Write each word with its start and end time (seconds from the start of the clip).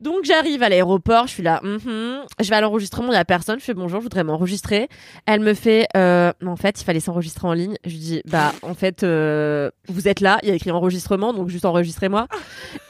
Donc 0.00 0.24
j'arrive 0.24 0.62
à 0.62 0.68
l'aéroport, 0.68 1.26
je 1.26 1.32
suis 1.32 1.42
là, 1.42 1.60
mhm. 1.62 2.24
je 2.40 2.48
vais 2.48 2.56
à 2.56 2.60
l'enregistrement, 2.60 3.08
il 3.08 3.12
n'y 3.12 3.16
a 3.16 3.24
personne, 3.24 3.58
je 3.58 3.64
fais 3.64 3.74
bonjour, 3.74 4.00
je 4.00 4.04
voudrais 4.04 4.24
m'enregistrer. 4.24 4.88
Elle 5.26 5.40
me 5.40 5.54
fait, 5.54 5.86
euh, 5.96 6.32
en 6.44 6.56
fait, 6.56 6.80
il 6.80 6.84
fallait 6.84 7.00
s'enregistrer 7.00 7.46
en 7.46 7.52
ligne. 7.52 7.76
Je 7.84 7.90
lui 7.90 7.98
dis, 7.98 8.22
bah 8.24 8.52
en 8.62 8.74
fait, 8.74 9.02
euh, 9.02 9.70
vous 9.88 10.08
êtes 10.08 10.20
là, 10.20 10.38
il 10.42 10.48
y 10.48 10.52
a 10.52 10.54
écrit 10.54 10.70
enregistrement, 10.70 11.32
donc 11.32 11.48
juste 11.48 11.64
enregistrez-moi. 11.64 12.28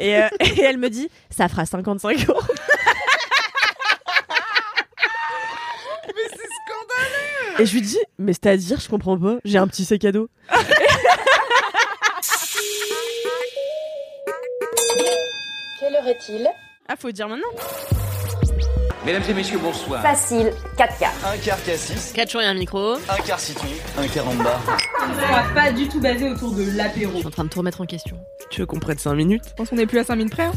Et, 0.01 0.16
euh, 0.19 0.29
et 0.41 0.60
elle 0.60 0.79
me 0.79 0.91
dit, 0.91 1.09
ça 1.30 1.48
fera 1.48 1.66
55 1.66 2.29
euros. 2.29 2.41
Mais 6.09 6.29
c'est 6.29 6.37
scandaleux 6.37 7.62
Et 7.62 7.66
je 7.66 7.73
lui 7.74 7.80
dis, 7.80 7.98
mais 8.19 8.32
c'est-à-dire, 8.32 8.80
je 8.80 8.88
comprends 8.88 9.16
pas, 9.19 9.38
j'ai 9.45 9.59
un 9.59 9.66
petit 9.69 9.84
sac 9.84 10.05
à 10.05 10.12
dos. 10.12 10.29
Quelle 15.80 15.96
heure 15.96 16.07
est-il? 16.09 16.49
Ah, 16.88 16.95
faut 16.99 17.11
dire 17.13 17.29
maintenant. 17.29 17.47
Mesdames 19.05 19.23
et 19.29 19.35
messieurs, 19.35 19.59
bonsoir. 19.59 20.02
Facile, 20.02 20.52
4 20.77 20.99
quarts. 20.99 21.13
Un 21.27 21.37
quart 21.39 21.63
cassis, 21.65 22.13
4 22.13 22.30
jours 22.30 22.41
et 22.43 22.47
un 22.47 22.55
micro. 22.55 22.95
un 22.95 23.23
quart 23.27 23.41
citron, 23.41 23.66
un 23.99 24.07
quart 24.07 24.29
en 24.29 24.35
bas. 24.35 24.61
On 25.01 25.13
va 25.33 25.43
pas 25.55 25.73
du 25.73 25.89
tout 25.89 26.01
basé 26.01 26.29
autour 26.30 26.52
de 26.52 26.65
l'apéro. 26.77 27.13
Je 27.15 27.19
suis 27.19 27.27
en 27.27 27.30
train 27.30 27.45
de 27.45 27.49
tout 27.49 27.59
remettre 27.59 27.80
en 27.80 27.87
question. 27.87 28.16
Tu 28.51 28.61
veux 28.61 28.66
qu'on 28.66 28.79
prenne 28.79 28.99
5 28.99 29.15
minutes? 29.15 29.45
Je 29.49 29.55
pense 29.55 29.71
qu'on 29.71 29.79
est 29.79 29.87
plus 29.87 29.99
à 29.99 30.05
5 30.05 30.16
minutes 30.16 30.33
près. 30.33 30.45
hein. 30.45 30.52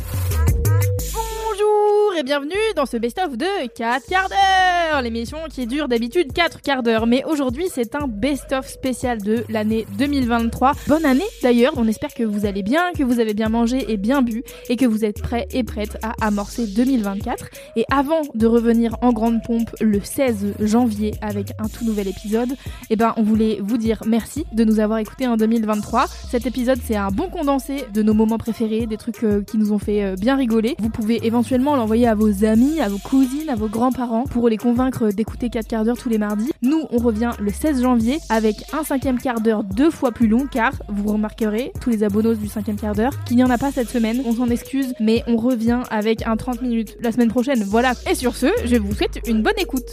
Et 2.18 2.24
bienvenue 2.24 2.54
dans 2.78 2.86
ce 2.86 2.96
best-of 2.96 3.36
de 3.36 3.68
4 3.76 4.06
quarts 4.08 4.30
d'heure, 4.30 5.02
l'émission 5.02 5.38
qui 5.50 5.68
dure 5.68 5.90
d'habitude 5.90 6.32
4 6.32 6.62
quarts 6.62 6.82
d'heure, 6.82 7.08
mais 7.08 7.26
aujourd'hui 7.26 7.66
c'est 7.70 7.94
un 7.94 8.08
best-of 8.08 8.70
spécial 8.70 9.22
de 9.22 9.44
l'année 9.50 9.86
2023. 9.98 10.74
Bonne 10.88 11.06
année 11.06 11.26
d'ailleurs, 11.44 11.74
on 11.76 11.86
espère 11.90 12.14
que 12.14 12.24
vous 12.24 12.46
allez 12.46 12.64
bien, 12.64 12.94
que 12.98 13.04
vous 13.04 13.20
avez 13.20 13.34
bien 13.34 13.50
mangé 13.50 13.92
et 13.92 13.98
bien 13.98 14.22
bu, 14.22 14.44
et 14.70 14.78
que 14.78 14.86
vous 14.86 15.04
êtes 15.04 15.22
prêts 15.22 15.46
et 15.52 15.66
prêtes 15.66 15.98
à 16.04 16.14
amorcer 16.26 16.68
2024. 16.68 17.50
Et 17.76 17.84
avant 17.92 18.22
de 18.34 18.48
revenir 18.48 18.96
en 19.02 19.12
grande 19.12 19.44
pompe 19.46 19.76
le 19.82 20.00
16 20.00 20.54
janvier 20.62 21.16
avec 21.22 21.50
un 21.60 21.68
tout 21.68 21.84
nouvel 21.84 22.08
épisode, 22.08 22.56
eh 22.90 22.96
ben 22.96 23.14
on 23.18 23.24
voulait 23.24 23.60
vous 23.62 23.78
dire 23.78 24.02
merci 24.08 24.46
de 24.54 24.64
nous 24.64 24.80
avoir 24.80 25.00
écoutés 25.00 25.28
en 25.28 25.36
2023. 25.36 26.08
Cet 26.08 26.46
épisode 26.46 26.80
c'est 26.86 26.96
un 26.96 27.10
bon 27.10 27.28
condensé 27.28 27.84
de 27.94 28.02
nos 28.02 28.14
moments 28.14 28.38
préférés, 28.38 28.86
des 28.86 28.98
trucs 28.98 29.22
euh, 29.24 29.42
qui 29.42 29.58
nous 29.58 29.74
ont 29.74 29.80
fait 29.80 30.04
euh, 30.04 30.16
bien 30.16 30.38
rigoler. 30.38 30.76
Vous 30.80 30.90
pouvez 30.90 31.26
éventuellement 31.26 31.76
l'envoyer 31.76 32.05
à 32.06 32.16
vos 32.16 32.46
amis, 32.46 32.80
à 32.82 32.90
vos 32.90 32.98
cousines, 32.98 33.50
à 33.50 33.56
vos 33.56 33.68
grands-parents 33.68 34.24
pour 34.24 34.50
les 34.50 34.58
convaincre 34.58 35.10
d'écouter 35.10 35.50
4 35.50 35.68
quarts 35.68 35.86
d'heure 35.86 35.98
tous 35.98 36.10
les 36.10 36.18
mardis. 36.18 36.52
Nous, 36.62 36.84
on 36.92 36.98
revient 36.98 37.32
le 37.40 37.52
16 37.52 37.82
janvier 37.82 38.20
avec 38.30 38.64
un 38.74 38.84
cinquième 38.84 39.20
quart 39.20 39.42
d'heure 39.42 39.64
deux 39.64 39.90
fois 39.90 40.12
plus 40.12 40.28
long 40.28 40.46
car 40.52 40.74
vous 40.90 41.14
remarquerez, 41.14 41.72
tous 41.82 41.90
les 41.90 42.04
abonnos 42.04 42.38
du 42.38 42.48
cinquième 42.48 42.78
quart 42.78 42.96
d'heure, 42.96 43.24
qu'il 43.26 43.38
n'y 43.38 43.44
en 43.44 43.50
a 43.50 43.58
pas 43.58 43.72
cette 43.72 43.90
semaine. 43.90 44.22
On 44.26 44.34
s'en 44.34 44.50
excuse, 44.50 44.94
mais 45.00 45.24
on 45.28 45.38
revient 45.38 45.82
avec 45.90 46.26
un 46.28 46.36
30 46.36 46.62
minutes 46.62 46.98
la 47.02 47.12
semaine 47.12 47.30
prochaine. 47.30 47.64
Voilà. 47.64 47.94
Et 48.10 48.16
sur 48.16 48.36
ce, 48.36 48.48
je 48.66 48.76
vous 48.76 48.94
souhaite 48.94 49.20
une 49.28 49.42
bonne 49.42 49.58
écoute. 49.58 49.90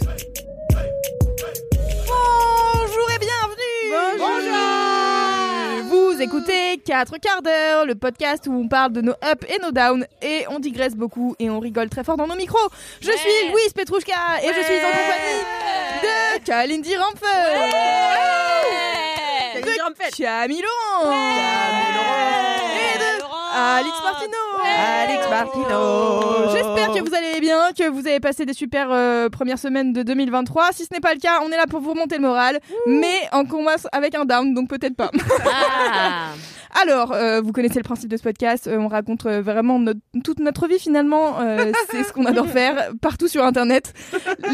Vous 6.13 6.21
écoutez 6.21 6.77
4 6.85 7.17
quarts 7.17 7.41
d'heure, 7.41 7.87
le 7.87 7.95
podcast 7.95 8.45
où 8.47 8.53
on 8.53 8.67
parle 8.67 8.93
de 8.93 9.01
nos 9.01 9.13
ups 9.13 9.49
et 9.49 9.57
nos 9.59 9.71
downs, 9.71 10.05
et 10.21 10.45
on 10.47 10.59
digresse 10.59 10.95
beaucoup 10.95 11.35
et 11.39 11.49
on 11.49 11.59
rigole 11.59 11.89
très 11.89 12.03
fort 12.03 12.17
dans 12.17 12.27
nos 12.27 12.35
micros. 12.35 12.69
Je 13.01 13.09
suis 13.09 13.49
Louise 13.51 13.73
Petrouchka 13.73 14.13
et 14.43 14.47
je 14.47 14.63
suis 14.63 14.77
en 14.77 14.91
compagnie 14.91 15.41
de 16.03 16.45
Kalindi 16.45 16.95
Rampfer 16.95 17.25
de 19.61 20.23
Camille 20.23 20.61
Laurent. 20.61 21.11
Et 22.75 22.99
de 22.99 23.22
Alix 23.55 23.95
Martino. 24.03 24.37
Alex 24.65 25.29
Martino. 25.29 26.51
J'espère 26.51 26.91
que 26.91 27.07
vous 27.07 27.15
allez 27.15 27.39
bien, 27.39 27.57
que 27.77 27.87
vous 27.89 28.07
avez 28.07 28.19
passé 28.19 28.45
des 28.45 28.53
super 28.53 28.87
euh, 28.91 29.29
premières 29.29 29.59
semaines 29.59 29.93
de 29.93 30.01
2023. 30.01 30.71
Si 30.71 30.85
ce 30.85 30.93
n'est 30.93 30.99
pas 30.99 31.13
le 31.13 31.19
cas, 31.19 31.39
on 31.43 31.51
est 31.51 31.57
là 31.57 31.67
pour 31.69 31.79
vous 31.79 31.91
remonter 31.91 32.15
le 32.15 32.23
moral, 32.23 32.59
mais 32.87 33.29
on 33.31 33.45
commence 33.45 33.87
avec 33.91 34.15
un 34.15 34.25
down, 34.25 34.53
donc 34.53 34.69
peut-être 34.69 34.95
pas. 34.95 35.11
Ah 35.45 36.29
Alors, 36.81 37.11
euh, 37.13 37.41
vous 37.41 37.51
connaissez 37.51 37.77
le 37.79 37.83
principe 37.83 38.09
de 38.09 38.17
ce 38.17 38.23
podcast, 38.23 38.67
euh, 38.67 38.77
on 38.77 38.87
raconte 38.87 39.25
euh, 39.25 39.41
vraiment 39.41 39.77
notre- 39.79 39.99
toute 40.23 40.39
notre 40.39 40.67
vie 40.67 40.79
finalement, 40.79 41.39
euh, 41.39 41.71
c'est 41.91 42.03
ce 42.03 42.11
qu'on 42.13 42.25
adore 42.25 42.47
faire 42.47 42.91
partout 43.01 43.27
sur 43.27 43.43
Internet. 43.43 43.93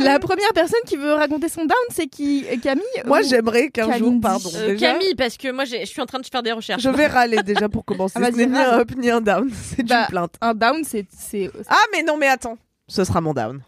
La 0.03 0.19
première 0.19 0.52
personne 0.53 0.79
qui 0.85 0.96
veut 0.97 1.13
raconter 1.13 1.47
son 1.50 1.62
down, 1.62 1.78
c'est 1.90 2.08
qui 2.08 2.46
Camille 2.62 2.84
Moi 3.06 3.22
j'aimerais 3.22 3.69
qu'un 3.69 3.97
jour, 3.97 4.13
pardon, 4.22 4.50
Euh, 4.56 4.69
déjà, 4.69 4.94
Camille, 4.94 5.16
parce 5.16 5.38
que 5.38 5.52
moi 5.52 5.66
je 5.66 5.85
suis 5.85 6.02
en 6.02 6.06
train 6.06 6.19
de 6.19 6.25
faire 6.25 6.44
des 6.44 6.52
recherches. 6.52 6.81
je 6.84 6.90
vais 6.90 7.08
râler 7.08 7.41
déjà 7.44 7.69
pour 7.69 7.85
commencer. 7.85 8.19
Ah, 8.22 8.31
Ce 8.31 8.35
n'est 8.38 8.47
ni 8.47 8.58
un 8.58 8.79
up 8.79 8.91
ni 8.97 9.09
un 9.09 9.22
down, 9.22 9.50
c'est 9.53 9.84
Bah, 9.84 10.02
une 10.02 10.08
plainte. 10.08 10.34
Un 10.41 10.53
down, 10.53 10.84
c'est... 10.84 11.06
c'est- 11.09 11.50
Ah 11.69 11.75
mais 11.94 12.03
non 12.03 12.18
mais 12.18 12.28
attends, 12.28 12.58
ce 12.88 13.03
sera 13.03 13.22
mon 13.22 13.34
down. 13.34 13.62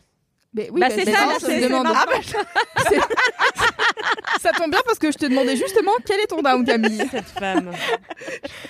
Mais 0.54 0.70
oui, 0.72 0.82
Bah, 0.82 0.90
bah, 0.90 0.96
c'est 0.98 1.06
ça, 1.06 1.60
demande. 1.62 1.88
Ah, 1.96 2.06
bah, 2.10 2.16
Ça 4.42 4.52
tombe 4.52 4.72
bien 4.72 4.82
parce 4.86 5.00
que 5.00 5.10
je 5.12 5.18
te 5.18 5.26
demandais 5.26 5.56
justement 5.56 5.92
quel 6.06 6.20
est 6.20 6.28
ton 6.28 6.42
down, 6.42 6.66
Camille. 6.66 6.98
Cette 7.12 7.26
femme. 7.30 7.72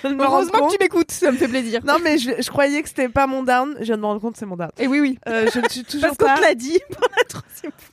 Heureusement 0.04 0.58
compte- 0.60 0.70
que 0.70 0.76
tu 0.76 0.82
m'écoutes, 0.82 1.10
ça 1.10 1.32
me 1.32 1.36
fait 1.36 1.48
plaisir. 1.48 1.80
Non 1.84 1.96
mais 2.02 2.18
je, 2.18 2.30
je 2.40 2.48
croyais 2.50 2.82
que 2.82 2.88
c'était 2.88 3.08
pas 3.08 3.26
mon 3.26 3.42
down, 3.42 3.74
je 3.80 3.84
viens 3.86 3.96
de 3.96 4.00
me 4.02 4.06
rendre 4.06 4.20
compte 4.20 4.34
que 4.34 4.38
c'est 4.38 4.46
mon 4.46 4.56
down. 4.56 4.70
Et 4.78 4.86
oui, 4.86 5.00
oui. 5.00 5.18
Euh, 5.28 5.48
je 5.52 5.58
ne 5.58 5.68
suis 5.68 5.82
toujours 5.84 6.02
Parce 6.08 6.18
qu'on 6.18 6.26
pas... 6.26 6.36
te 6.36 6.42
l'a 6.42 6.54
dit. 6.54 6.78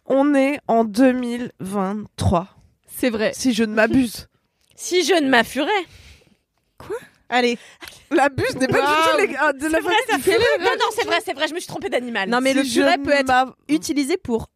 On 0.06 0.36
est 0.36 0.60
en 0.68 0.84
2023, 0.84 2.48
C'est 2.96 3.10
vrai. 3.10 3.32
si 3.34 3.54
je 3.54 3.64
ne 3.64 3.74
m'abuse. 3.74 4.28
Si 4.76 5.04
je 5.04 5.14
ne 5.16 5.30
m'affurais. 5.30 5.70
Allez. 7.30 7.58
La 8.12 8.30
buse 8.30 8.56
n'est 8.56 8.68
pas 8.68 8.80
Wow. 8.80 8.86
du 8.86 9.28
tout 9.28 9.28
les... 9.32 9.38
ah, 9.40 9.54
de 9.54 9.68
la 9.68 9.80
vrai, 9.82 9.94
ça 10.10 10.18
façon- 10.18 10.32
Non, 10.60 10.66
non, 10.72 10.86
c'est 10.96 11.06
vrai, 11.06 11.18
c'est 11.24 11.34
vrai, 11.34 11.48
je 11.48 11.54
me 11.54 11.60
suis 11.60 11.68
trompée 11.68 11.90
d'animal. 11.90 12.28
Non, 12.30 12.42
mais 12.42 12.52
Si 12.54 12.58
le 12.58 12.64
je 12.64 12.70
furet 12.82 12.98
peut 12.98 13.12
être 13.12 13.56
utilisé 13.68 14.18
pour 14.18 14.48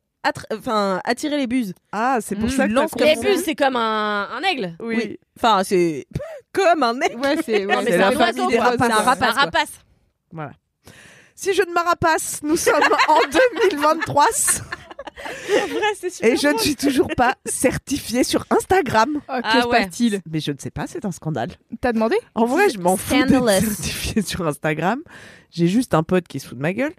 enfin, 0.52 1.00
attirer 1.04 1.38
les 1.38 1.48
buses. 1.48 1.74
Ah, 1.92 2.18
c'est 2.22 2.36
pour 2.36 2.46
Mm, 2.46 2.50
ça 2.50 2.68
que 2.68 2.72
lance 2.74 2.92
t'as 2.92 2.98
comme 3.00 3.08
Les 3.08 3.16
compris. 3.16 3.34
bus, 3.36 3.44
c'est 3.46 3.56
comme 3.56 3.76
un, 3.76 4.30
un 4.32 4.42
aigle. 4.44 4.76
Oui. 4.80 5.20
Enfin, 5.38 5.64
c'est 5.64 6.08
comme 6.54 6.82
un. 6.84 6.96
Ouais, 6.98 7.38
c'est. 7.46 7.66
ouais, 7.66 7.76
Non, 7.76 7.82
mais 7.82 7.86
c'est 7.86 7.92
c'est 7.92 7.98
la 7.98 8.08
un 8.08 8.12
famille 8.12 8.24
oiseau, 8.40 8.50
des 8.50 8.56
quoi. 8.58 8.66
rapaces. 8.66 8.88
C'est 8.88 8.94
un 8.94 8.96
rapace. 8.96 9.06
rapace, 9.06 9.38
Un 9.38 9.40
rapace. 9.46 9.72
Voilà. 10.32 10.52
Si 11.36 11.54
je 11.54 11.62
ne 11.64 11.74
m'arapace, 11.74 12.40
nous 12.44 12.56
sommes 12.58 12.82
en 13.08 13.20
2023 13.72 14.26
et 16.22 16.38
je 16.38 16.48
ne 16.54 16.58
suis 16.58 16.76
toujours 16.76 17.08
pas 17.16 17.36
certifiée 17.46 18.24
sur 18.24 18.46
Instagram. 18.50 19.22
Oh, 19.28 19.34
que 19.34 19.42
Ah 19.44 19.62
se 19.62 19.68
ouais. 19.68 19.78
passe-t-il 19.86 20.22
Mais 20.30 20.40
je 20.40 20.52
ne 20.52 20.58
sais 20.58 20.72
pas, 20.72 20.86
c'est 20.88 21.06
un 21.06 21.12
scandale. 21.12 21.52
T'as 21.82 21.92
demandé 21.94 22.16
En 22.36 22.46
vrai, 22.46 22.70
je 22.70 22.80
m'en 22.80 22.98
fous 22.98 23.24
d'être 23.24 23.62
certifiée 23.62 24.22
sur 24.22 24.46
Instagram. 24.48 25.00
J'ai 25.52 25.68
juste 25.68 25.94
un 25.94 26.04
pote 26.04 26.28
qui 26.28 26.40
se 26.40 26.48
fout 26.48 26.58
de 26.58 26.62
ma 26.64 26.74
gueule. 26.74 26.94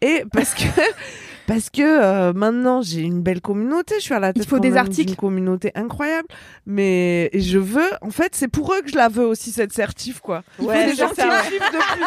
Et 0.00 0.22
parce 0.32 0.54
que, 0.54 0.62
parce 1.48 1.68
que 1.70 1.82
euh, 1.82 2.32
maintenant, 2.32 2.80
j'ai 2.80 3.00
une 3.00 3.22
belle 3.22 3.40
communauté. 3.40 3.96
Je 3.96 4.02
suis 4.04 4.14
à 4.14 4.20
la 4.20 4.32
tête 4.32 4.46
faut 4.48 4.56
quand 4.56 4.62
des 4.62 4.76
articles. 4.76 5.06
d'une 5.08 5.16
communauté 5.16 5.72
incroyable. 5.74 6.28
Mais 6.64 7.28
je 7.34 7.58
veux, 7.58 7.90
en 8.00 8.10
fait, 8.10 8.36
c'est 8.36 8.46
pour 8.46 8.72
eux 8.72 8.82
que 8.82 8.90
je 8.90 8.96
la 8.96 9.08
veux 9.08 9.26
aussi, 9.26 9.50
cette 9.50 9.72
certif, 9.72 10.20
quoi. 10.20 10.44
Il 10.60 10.66
Ouais, 10.66 10.84
faut 10.84 10.90
des 10.90 10.96
gens 10.96 11.08
qui 11.08 11.26
me 11.26 11.42
suivent 11.42 11.60
depuis 11.72 12.04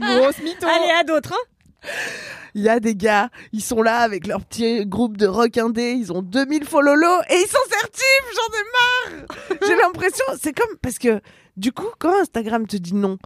des 0.00 0.10
Grosse 0.20 0.38
mytho. 0.42 0.66
Allez, 0.68 0.92
à 1.00 1.02
d'autres, 1.04 1.32
hein. 1.32 1.48
Il 2.54 2.62
y 2.62 2.68
a 2.68 2.80
des 2.80 2.94
gars, 2.94 3.30
ils 3.52 3.62
sont 3.62 3.80
là 3.80 4.00
avec 4.00 4.26
leur 4.26 4.44
petit 4.44 4.84
groupe 4.84 5.16
de 5.16 5.26
rock 5.26 5.56
indé, 5.56 5.92
ils 5.92 6.12
ont 6.12 6.20
2000 6.20 6.64
follow 6.64 6.92
et 7.30 7.34
ils 7.34 7.48
sont 7.48 7.56
certifs, 7.70 8.34
j'en 8.34 8.58
ai 8.58 9.16
marre 9.16 9.26
J'ai 9.66 9.76
l'impression, 9.76 10.24
c'est 10.38 10.52
comme, 10.52 10.76
parce 10.82 10.98
que 10.98 11.22
du 11.56 11.72
coup, 11.72 11.88
quand 11.98 12.14
Instagram 12.20 12.66
te 12.66 12.76
dit 12.76 12.94
non, 12.94 13.16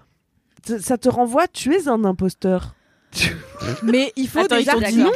ça 0.81 0.97
te 0.97 1.09
renvoie, 1.09 1.49
tu 1.49 1.75
es 1.75 1.89
un 1.89 2.05
imposteur. 2.05 2.77
Mais 3.83 4.13
il 4.15 4.29
faut 4.29 4.41
Attends, 4.41 4.59
ils 4.59 4.65
dit 4.65 4.71
articles. 4.71 4.99
non? 5.01 5.13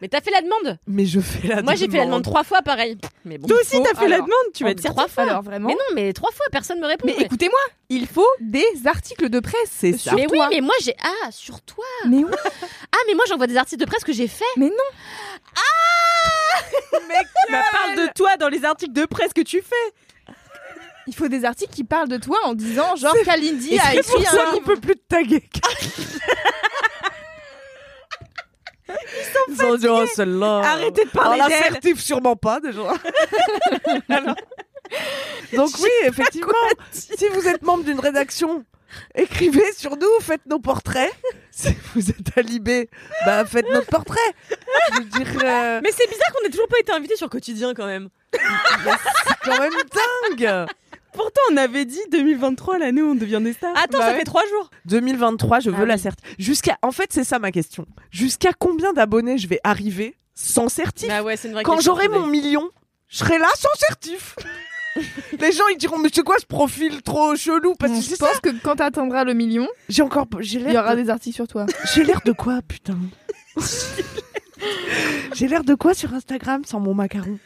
Mais 0.00 0.08
t'as 0.08 0.20
fait 0.20 0.30
la 0.30 0.40
demande 0.40 0.78
Mais 0.86 1.04
je 1.04 1.20
fais 1.20 1.48
la 1.48 1.62
Moi, 1.62 1.74
j'ai 1.74 1.88
fait 1.88 1.98
la 1.98 2.06
demande 2.06 2.24
trois 2.24 2.42
fois, 2.44 2.62
pareil. 2.62 2.96
Mais 3.24 3.36
bon. 3.38 3.48
Toi 3.48 3.58
aussi, 3.60 3.76
t'as 3.82 3.94
fait 3.98 4.08
la 4.08 4.16
demande. 4.16 4.30
Tu 4.54 4.64
vas 4.64 4.70
être 4.70 4.82
trois 4.82 5.08
fois. 5.08 5.24
Alors 5.24 5.42
vraiment. 5.42 5.68
Mais 5.68 5.74
non, 5.74 5.94
mais 5.94 6.12
trois 6.12 6.30
fois, 6.32 6.46
personne 6.50 6.80
me 6.80 6.86
répond. 6.86 7.06
Mais 7.06 7.24
écoutez-moi, 7.24 7.58
il 7.88 8.06
faut 8.06 8.28
des 8.40 8.64
articles 8.86 9.28
de 9.28 9.40
presse. 9.40 9.70
C'est 9.70 9.98
ça. 9.98 10.12
Mais 10.14 10.26
oui, 10.30 10.38
mais 10.50 10.60
moi 10.60 10.74
j'ai. 10.82 10.94
Ah, 11.02 11.30
sur 11.30 11.60
toi 11.60 11.84
Mais 12.08 12.18
oui. 12.24 12.30
Ah, 12.92 12.98
mais 13.06 13.14
moi 13.14 13.24
j'envoie 13.28 13.46
des 13.46 13.56
articles 13.56 13.80
de 13.80 13.86
presse 13.86 14.02
que 14.04 14.12
j'ai 14.12 14.26
fait. 14.26 14.44
Mais 14.56 14.66
non. 14.66 14.74
Mec, 17.08 17.26
bah, 17.50 17.62
parle 17.72 17.96
de 17.96 18.12
toi 18.14 18.36
dans 18.36 18.48
les 18.48 18.64
articles 18.64 18.92
de 18.92 19.04
presse 19.04 19.32
que 19.32 19.40
tu 19.42 19.62
fais. 19.62 20.34
Il 21.06 21.14
faut 21.14 21.28
des 21.28 21.44
articles 21.44 21.72
qui 21.72 21.84
parlent 21.84 22.08
de 22.08 22.18
toi 22.18 22.38
en 22.44 22.54
disant 22.54 22.94
genre 22.96 23.14
Kalindi 23.24 23.78
a 23.78 23.82
c'est 23.92 24.02
pour 24.02 24.20
écrit 24.20 24.24
ça 24.36 24.48
un 24.48 24.52
livre. 24.52 24.64
peut 24.64 24.76
plus 24.76 24.96
te 24.96 25.02
taguer. 25.08 25.42
Ils 29.48 29.56
sont 29.56 29.74
dit, 29.76 29.86
oh, 29.88 30.04
celle-là. 30.14 30.60
Arrêtez 30.64 31.04
de 31.04 31.10
parler 31.10 31.40
Alors, 31.40 31.48
l'assertif, 31.48 32.00
sûrement 32.00 32.36
pas, 32.36 32.60
déjà. 32.60 32.80
Alors. 34.08 34.34
Donc 35.54 35.70
oui, 35.80 35.90
effectivement, 36.04 36.52
si 36.90 37.28
vous 37.32 37.46
êtes 37.46 37.62
membre 37.62 37.84
d'une 37.84 38.00
rédaction, 38.00 38.64
écrivez 39.14 39.72
sur 39.72 39.96
nous, 39.96 40.20
faites 40.20 40.44
nos 40.46 40.58
portraits. 40.58 41.12
Si 41.52 41.68
vous 41.94 42.10
êtes 42.10 42.38
à 42.38 42.42
Libé, 42.42 42.88
bah 43.26 43.44
faites 43.44 43.68
notre 43.70 43.88
portrait. 43.88 44.18
Je 44.92 44.98
veux 44.98 45.04
dire, 45.04 45.28
euh, 45.44 45.80
Mais 45.82 45.90
c'est 45.92 46.08
bizarre 46.08 46.32
qu'on 46.32 46.46
ait 46.46 46.50
toujours 46.50 46.68
pas 46.68 46.78
été 46.78 46.92
invité 46.92 47.16
sur 47.16 47.28
Quotidien 47.28 47.74
quand 47.74 47.86
même. 47.86 48.08
c'est 48.32 48.40
quand 49.44 49.58
même 49.60 49.72
dingue. 50.38 50.66
Pourtant, 51.12 51.40
on 51.52 51.56
avait 51.56 51.84
dit 51.84 52.00
2023, 52.12 52.78
l'année 52.78 53.02
où 53.02 53.10
on 53.10 53.14
devient 53.14 53.40
des 53.42 53.52
stars. 53.52 53.72
Attends, 53.76 53.98
Bah 53.98 54.06
ça 54.06 54.12
ouais. 54.12 54.18
fait 54.18 54.24
trois 54.24 54.46
jours. 54.48 54.70
2023, 54.86 55.60
je 55.60 55.70
Ah 55.70 55.76
veux 55.78 55.84
la 55.84 55.94
oui. 55.94 56.00
certif. 56.00 56.24
Jusqu'à, 56.38 56.78
en 56.82 56.92
fait, 56.92 57.12
c'est 57.12 57.24
ça 57.24 57.38
ma 57.38 57.50
question. 57.52 57.86
Jusqu'à 58.10 58.52
combien 58.58 58.92
d'abonnés 58.92 59.38
je 59.38 59.46
vais 59.48 59.60
arriver 59.64 60.16
sans 60.34 60.68
certif? 60.68 61.08
Bah 61.08 61.22
ouais, 61.22 61.36
c'est 61.36 61.48
une 61.48 61.54
vraie 61.54 61.62
Quand 61.64 61.76
question, 61.76 61.94
j'aurai 61.94 62.08
mon 62.08 62.26
million, 62.26 62.68
je 63.08 63.18
serai 63.18 63.38
là 63.38 63.48
sans 63.56 63.68
certif. 63.88 64.36
Les 65.38 65.52
gens 65.52 65.64
ils 65.72 65.76
diront 65.78 65.98
mais 65.98 66.08
c'est 66.12 66.22
quoi 66.24 66.34
ce 66.40 66.46
profil 66.46 67.00
trop 67.02 67.36
chelou? 67.36 67.74
Parce 67.78 67.92
que 67.92 67.98
Je 68.00 68.02
c'est 68.08 68.16
ça. 68.16 68.26
pense 68.26 68.40
que 68.40 68.48
quand 68.62 68.74
t'atteindras 68.76 69.22
le 69.24 69.34
million, 69.34 69.68
J'ai 69.88 70.02
encore 70.02 70.26
j'ai 70.40 70.58
il 70.58 70.62
y 70.62 70.72
l'air 70.72 70.82
aura 70.82 70.96
de... 70.96 71.02
des 71.02 71.10
articles 71.10 71.34
sur 71.36 71.46
toi. 71.46 71.66
j'ai 71.94 72.02
l'air 72.02 72.20
de 72.24 72.32
quoi 72.32 72.60
putain? 72.66 72.96
J'ai 75.34 75.48
l'air 75.48 75.64
de 75.64 75.74
quoi 75.74 75.94
sur 75.94 76.12
Instagram 76.14 76.64
sans 76.64 76.80
mon 76.80 76.94
macaron? 76.94 77.38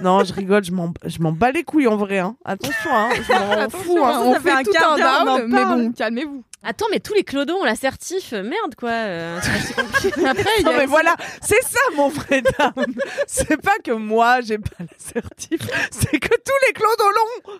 Non, 0.00 0.24
je 0.24 0.32
rigole, 0.32 0.64
je 0.64 0.72
m'en 0.72 0.92
je 1.04 1.18
m'en 1.20 1.32
bats 1.32 1.50
les 1.52 1.64
couilles 1.64 1.86
en 1.86 1.96
vrai 1.96 2.18
hein. 2.18 2.36
Attention 2.44 2.90
hein, 2.92 3.10
je 3.14 3.32
m'en 3.32 3.70
fous 3.70 3.98
hein. 4.04 4.22
on 4.24 4.34
fait 4.34 4.40
fait 4.40 4.50
un 4.50 4.62
tout 4.62 4.70
quart 4.72 4.96
d'heure, 4.96 5.46
mais 5.46 5.64
bon, 5.64 5.92
calmez-vous. 5.92 6.42
Attends, 6.62 6.86
mais 6.90 7.00
tous 7.00 7.14
les 7.14 7.22
clodos 7.24 7.54
ont 7.54 7.64
l'assertif. 7.64 8.32
Merde 8.32 8.74
quoi. 8.76 8.90
euh, 8.90 9.38
c'est 9.42 9.50
assez 9.50 9.74
compliqué. 9.74 10.26
Après, 10.26 10.50
il 10.58 10.64
Non 10.64 10.72
a 10.72 10.78
mais 10.78 10.86
voilà, 10.86 11.14
c'est 11.40 11.62
ça 11.62 11.78
mon 11.96 12.08
vrai 12.08 12.42
dame. 12.42 12.84
C'est 13.26 13.60
pas 13.60 13.78
que 13.84 13.92
moi 13.92 14.40
j'ai 14.40 14.58
pas 14.58 14.76
l'assertif, 14.80 15.60
c'est 15.90 16.18
que 16.18 16.28
tous 16.28 16.66
les 16.66 16.72
clodos 16.72 17.10
l'ont. 17.10 17.52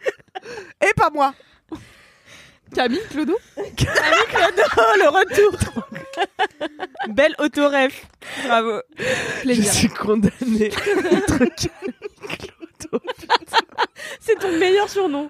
Et 0.89 0.93
pas 0.95 1.11
moi. 1.11 1.35
Camille, 2.75 3.01
Clodo. 3.11 3.35
Oh, 3.59 4.83
le 4.99 5.09
retour. 5.09 5.53
Belle 7.09 7.35
autoref. 7.39 8.07
Bravo. 8.47 8.81
Je 9.45 9.53
suis 9.63 9.89
condamnée. 9.89 10.31
d'être 10.71 11.39
Camille 11.39 11.95
Clodo. 12.39 13.05
C'est 14.21 14.39
ton 14.39 14.53
meilleur 14.59 14.89
surnom. 14.89 15.29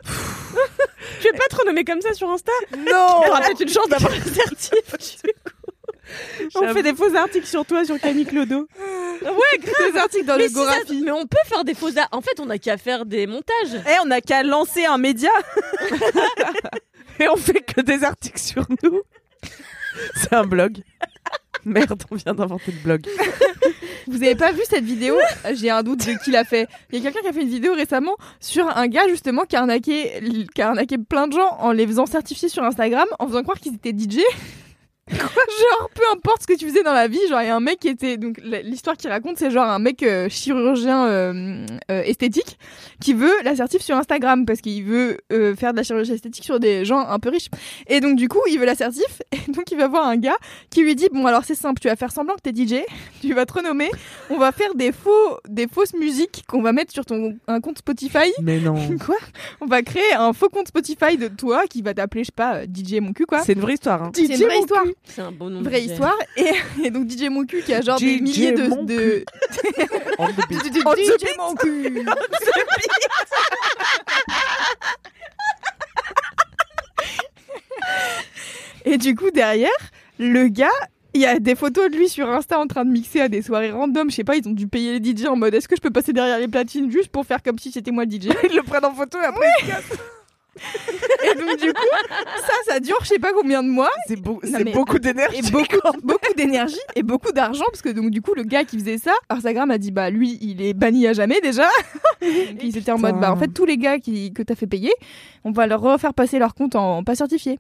Tu 1.21 1.29
veux 1.29 1.35
pas 1.39 1.47
te 1.51 1.57
renommer 1.57 1.85
comme 1.85 2.01
ça 2.01 2.13
sur 2.15 2.31
Insta? 2.31 2.53
Non 2.77 3.21
T'auras 3.25 3.43
peut-être 3.43 3.61
une 3.61 3.69
chance 3.69 3.89
d'avoir 3.89 4.11
l'assertif. 4.13 5.23
On 6.55 6.61
J'avoue. 6.63 6.75
fait 6.75 6.83
des 6.85 6.95
faux 6.95 7.15
articles 7.17 7.47
sur 7.47 7.65
toi, 7.67 7.85
sur 7.85 7.99
Camille 8.01 8.27
Clodo. 8.27 8.69
Ouais, 9.23 9.59
grave. 9.59 9.93
Des 9.93 9.99
articles 9.99 10.25
dans 10.25 10.37
mais, 10.37 10.45
le 10.45 10.49
si 10.49 10.55
ça- 10.55 10.95
mais 11.05 11.11
on 11.11 11.27
peut 11.27 11.37
faire 11.47 11.65
des 11.65 11.75
faux. 11.75 11.89
a- 11.99 12.09
En 12.13 12.21
fait, 12.21 12.39
on 12.39 12.49
a 12.49 12.59
qu'à 12.59 12.77
faire 12.77 13.05
des 13.07 13.27
montages. 13.27 13.75
Eh, 13.89 13.97
on 14.05 14.11
a 14.11 14.21
qu'à 14.21 14.43
lancer 14.45 14.85
un 14.85 14.99
média. 14.99 15.31
Et 17.21 17.29
on 17.29 17.37
fait 17.37 17.61
que 17.61 17.81
des 17.81 18.05
articles 18.05 18.39
sur 18.39 18.67
nous. 18.83 19.03
C'est 20.15 20.35
un 20.35 20.45
blog. 20.45 20.83
Merde, 21.65 22.03
on 22.11 22.17
vient 22.17 22.35
d'inventer 22.35 22.73
le 22.73 22.83
blog. 22.83 23.07
Vous 24.07 24.23
avez 24.23 24.37
pas 24.37 24.53
vu 24.53 24.61
cette 24.69 24.85
vidéo? 24.85 25.17
J'ai 25.55 25.71
un 25.71 25.83
doute 25.83 26.07
de 26.07 26.23
qui 26.23 26.31
l'a 26.31 26.45
fait. 26.45 26.69
Il 26.93 26.99
y 26.99 27.01
a 27.01 27.11
quelqu'un 27.11 27.23
qui 27.23 27.29
a 27.29 27.33
fait 27.33 27.43
une 27.43 27.49
vidéo 27.49 27.75
récemment 27.75 28.17
sur 28.39 28.69
un 28.69 28.87
gars 28.87 29.09
justement 29.09 29.43
qui 29.45 29.57
a 29.57 29.61
arnaqué, 29.61 30.21
qui 30.55 30.63
a 30.63 30.69
arnaqué 30.69 30.97
plein 30.99 31.27
de 31.27 31.33
gens 31.33 31.57
en 31.59 31.73
les 31.73 31.87
faisant 31.87 32.07
certifier 32.07 32.49
sur 32.49 32.63
Instagram, 32.63 33.09
en 33.19 33.27
faisant 33.27 33.43
croire 33.43 33.59
qu'ils 33.59 33.75
étaient 33.75 33.91
DJ. 33.91 34.21
Genre 35.11 35.91
peu 35.95 36.03
importe 36.13 36.43
ce 36.43 36.47
que 36.47 36.55
tu 36.59 36.69
faisais 36.69 36.83
dans 36.83 36.93
la 36.93 37.09
vie, 37.09 37.21
genre 37.29 37.41
il 37.41 37.47
y 37.47 37.51
a 37.51 37.57
un 37.57 37.61
mec 37.61 37.79
qui 37.81 37.89
était 37.89 38.17
donc 38.17 38.41
l'histoire 38.43 38.97
qu'il 38.97 39.11
raconte 39.11 39.39
c'est 39.39 39.51
genre 39.51 39.65
un 39.65 39.79
mec 39.79 40.03
euh, 40.03 40.29
chirurgien 40.29 41.07
euh, 41.07 41.67
euh, 41.91 42.03
esthétique 42.03 42.59
qui 43.01 43.13
veut 43.15 43.33
l'assertif 43.45 43.83
sur 43.83 43.97
Instagram 43.97 44.45
parce 44.47 44.61
qu'il 44.61 44.85
veut 44.85 45.19
euh, 45.33 45.55
faire 45.55 45.73
de 45.73 45.77
la 45.77 45.83
chirurgie 45.83 46.13
esthétique 46.13 46.45
sur 46.45 46.59
des 46.59 46.85
gens 46.85 46.99
un 46.99 47.19
peu 47.19 47.29
riches 47.29 47.49
et 47.87 48.01
donc 48.01 48.17
du 48.17 48.29
coup 48.29 48.41
il 48.51 48.59
veut 48.59 48.67
l'assertif 48.67 49.23
et 49.33 49.51
donc 49.53 49.71
il 49.71 49.79
va 49.79 49.89
voir 49.89 50.07
un 50.07 50.17
gars 50.17 50.37
qui 50.71 50.83
lui 50.83 50.95
dit 50.95 51.09
bon 51.13 51.25
alors 51.27 51.45
c'est 51.45 51.55
simple 51.55 51.81
tu 51.81 51.89
vas 51.89 51.97
faire 51.97 52.11
semblant 52.11 52.35
que 52.35 52.51
t'es 52.51 52.55
DJ 52.55 52.83
tu 53.21 53.33
vas 53.35 53.47
te 53.47 53.53
renommer 53.53 53.91
on 54.31 54.39
va 54.39 54.53
faire 54.53 54.75
des 54.75 54.93
faux 54.93 55.39
des 55.49 55.69
fausses 55.69 55.95
musiques 55.95 56.45
qu'on 56.49 56.63
va 56.63 56.73
mettre 56.73 56.93
sur 56.93 57.05
ton 57.05 57.37
un 57.47 57.61
compte 57.61 57.79
Spotify 57.79 58.33
Mais 58.43 58.59
non. 58.61 58.75
quoi 59.05 59.17
on 59.61 59.67
va 59.67 59.83
créer 59.83 60.15
un 60.15 60.33
faux 60.33 60.49
compte 60.49 60.69
Spotify 60.69 61.17
de 61.17 61.29
toi 61.29 61.65
qui 61.69 61.83
va 61.83 61.95
t'appeler 61.95 62.25
je 62.25 62.27
sais 62.27 62.33
pas 62.35 62.57
euh, 62.57 62.67
DJ 62.67 63.01
mon 63.01 63.13
cul 63.13 63.27
quoi 63.27 63.43
C'est 63.43 63.53
une 63.53 63.61
vraie 63.61 63.75
histoire. 63.75 64.03
Hein. 64.03 64.11
c'est 64.15 64.25
une 64.25 64.35
vraie 64.37 64.59
histoire 64.59 64.85
C'est 65.05 65.23
un 65.23 65.33
bon 65.33 65.51
nom. 65.51 65.63
vraie 65.63 65.83
DJ. 65.83 65.91
histoire 65.93 66.19
et, 66.37 66.51
et 66.85 66.91
donc 66.91 67.09
DJ 67.09 67.29
mon 67.31 67.45
cul 67.45 67.63
qui 67.63 67.73
a 67.73 67.81
genre 67.81 67.99
des 67.99 68.19
DJ 68.19 68.21
milliers 68.23 68.53
de, 68.53 68.69
mon 68.69 68.83
de... 68.85 69.25
On 70.19 70.29
the 70.29 70.49
beat. 70.49 70.65
DJ 70.65 70.83
On 70.87 70.93
the 70.93 70.97
beat. 70.97 71.37
mon 71.39 71.55
cul 71.55 72.07
et 78.85 78.99
du 78.99 79.15
coup 79.15 79.31
derrière 79.31 79.71
le 80.19 80.49
gars 80.49 80.69
il 81.17 81.23
y 81.23 81.27
a 81.27 81.39
des 81.39 81.55
photos 81.55 81.91
de 81.91 81.97
lui 81.97 82.11
sur 82.11 82.29
Insta 82.29 82.59
en 82.59 82.67
train 82.67 82.85
de 82.85 82.91
mixer 82.91 83.23
à 83.23 83.29
des 83.29 83.41
soirées 83.41 83.71
random. 83.71 84.11
Je 84.11 84.17
sais 84.17 84.25
pas, 84.25 84.37
ils 84.37 84.47
ont 84.47 84.53
dû 84.53 84.69
payer 84.69 84.99
les 84.99 85.13
DJ 85.17 85.25
en 85.25 85.37
mode 85.37 85.55
est-ce 85.55 85.67
que 85.67 85.75
je 85.75 85.81
peux 85.81 85.91
passer 85.91 86.13
derrière 86.13 86.39
les 86.39 86.47
platines 86.47 86.91
juste 86.91 87.09
pour 87.09 87.25
faire 87.25 87.43
comme 87.43 87.59
si 87.59 87.73
c'était 87.73 87.91
moi 87.91 88.05
le 88.05 88.11
DJ 88.11 88.29
Ils 88.51 88.55
le 88.55 88.63
prennent 88.63 88.85
en 88.85 88.93
photo 88.93 89.19
et 89.23 89.25
après 89.25 89.47
ils 89.63 89.67
se 89.67 89.71
cassent. 89.71 89.99
Et 91.25 91.35
donc 91.35 91.59
du 91.61 91.73
coup, 91.73 91.83
ça, 92.39 92.53
ça 92.73 92.81
dure 92.81 92.97
je 93.03 93.07
sais 93.09 93.19
pas 93.19 93.33
combien 93.33 93.63
de 93.63 93.69
mois. 93.69 93.91
C'est 94.09 94.17
beau- 94.21 94.41
beaucoup 94.73 94.99
d'énergie. 94.99 95.39
et 95.39 95.43
beaucoup, 95.51 95.77
beaucoup 96.03 96.35
d'énergie 96.37 96.79
et 96.95 97.03
beaucoup 97.03 97.33
d'argent 97.33 97.65
parce 97.67 97.83
que 97.83 97.89
donc 97.91 98.11
du 98.11 98.23
coup 98.23 98.35
le 98.35 98.43
gars 98.43 98.65
qui 98.65 98.79
faisait 98.79 98.99
ça, 98.99 99.13
Instagram 99.29 99.71
a 99.71 99.79
dit 99.79 99.91
bah 99.91 100.11
lui 100.11 100.39
il 100.41 100.63
est 100.63 100.75
banni 100.75 101.07
à 101.07 101.13
jamais 101.13 101.41
déjà. 101.41 101.69
Donc, 102.21 102.31
ils 102.63 102.77
étaient 102.79 102.93
en 102.93 102.99
mode 102.99 103.21
bah 103.21 103.33
en 103.33 103.37
fait 103.37 103.49
tous 103.49 103.65
les 103.65 103.77
gars 103.79 103.99
qui 103.99 104.33
que 104.33 104.43
t'as 104.43 104.55
fait 104.55 104.67
payer, 104.67 104.93
on 105.45 105.51
va 105.53 105.67
leur 105.67 105.81
refaire 105.81 106.15
passer 106.15 106.39
leur 106.39 106.55
compte 106.55 106.75
en 106.77 107.05
pas 107.05 107.15
certifié. 107.15 107.59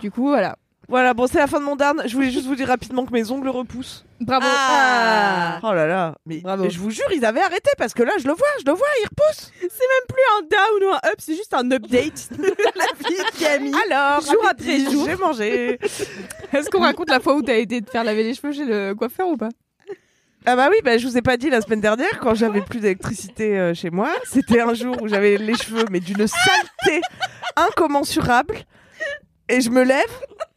Du 0.00 0.10
coup 0.10 0.28
voilà. 0.28 0.56
Voilà, 0.88 1.14
bon, 1.14 1.26
c'est 1.26 1.38
la 1.38 1.48
fin 1.48 1.58
de 1.58 1.64
mon 1.64 1.74
darn. 1.74 2.02
Je 2.06 2.14
voulais 2.14 2.30
juste 2.30 2.46
vous 2.46 2.54
dire 2.54 2.68
rapidement 2.68 3.04
que 3.04 3.12
mes 3.12 3.30
ongles 3.32 3.48
repoussent. 3.48 4.04
Bravo. 4.20 4.46
Ah. 4.48 5.58
Oh 5.62 5.72
là 5.74 5.86
là. 5.86 6.14
Mais 6.26 6.38
Bravo. 6.38 6.62
mais 6.62 6.70
je 6.70 6.78
vous 6.78 6.90
jure, 6.90 7.06
ils 7.14 7.24
avaient 7.24 7.42
arrêté 7.42 7.70
parce 7.76 7.92
que 7.92 8.02
là, 8.04 8.12
je 8.18 8.26
le 8.26 8.34
vois, 8.34 8.46
je 8.60 8.64
le 8.64 8.72
vois, 8.76 8.86
il 9.02 9.08
repousse. 9.08 9.50
Plus 9.60 10.22
un 10.38 10.42
down 10.42 10.88
ou 10.88 10.92
un 10.94 11.10
up, 11.10 11.16
c'est 11.18 11.34
juste 11.34 11.52
un 11.54 11.68
update 11.72 12.28
de 12.38 12.44
la 12.44 13.08
vie 13.08 13.16
de 13.16 13.38
Camille. 13.40 13.74
Alors, 13.90 14.20
Jour 14.20 14.46
après 14.48 14.78
jour. 14.90 15.04
J'ai 15.06 15.16
mangé. 15.16 15.78
Est-ce 16.52 16.70
qu'on 16.70 16.80
raconte 16.80 17.10
la 17.10 17.18
fois 17.20 17.34
où 17.34 17.42
t'as 17.42 17.56
été 17.56 17.82
te 17.82 17.90
faire 17.90 18.04
laver 18.04 18.22
les 18.22 18.34
cheveux 18.34 18.52
chez 18.52 18.64
le 18.64 18.94
coiffeur 18.94 19.26
ou 19.28 19.36
pas? 19.36 19.48
Ah 20.48 20.54
bah 20.54 20.68
oui, 20.70 20.76
bah, 20.84 20.96
je 20.96 21.06
vous 21.08 21.18
ai 21.18 21.22
pas 21.22 21.36
dit 21.36 21.50
la 21.50 21.60
semaine 21.60 21.80
dernière 21.80 22.20
quand 22.20 22.34
j'avais 22.36 22.60
plus 22.60 22.78
d'électricité 22.78 23.58
euh, 23.58 23.74
chez 23.74 23.90
moi. 23.90 24.10
C'était 24.24 24.60
un 24.60 24.74
jour 24.74 24.96
où 25.02 25.08
j'avais 25.08 25.36
les 25.38 25.54
cheveux, 25.56 25.84
mais 25.90 25.98
d'une 25.98 26.24
saleté 26.28 27.00
incommensurable. 27.56 28.54
Et 29.48 29.60
je 29.60 29.70
me 29.70 29.84
lève, 29.84 30.10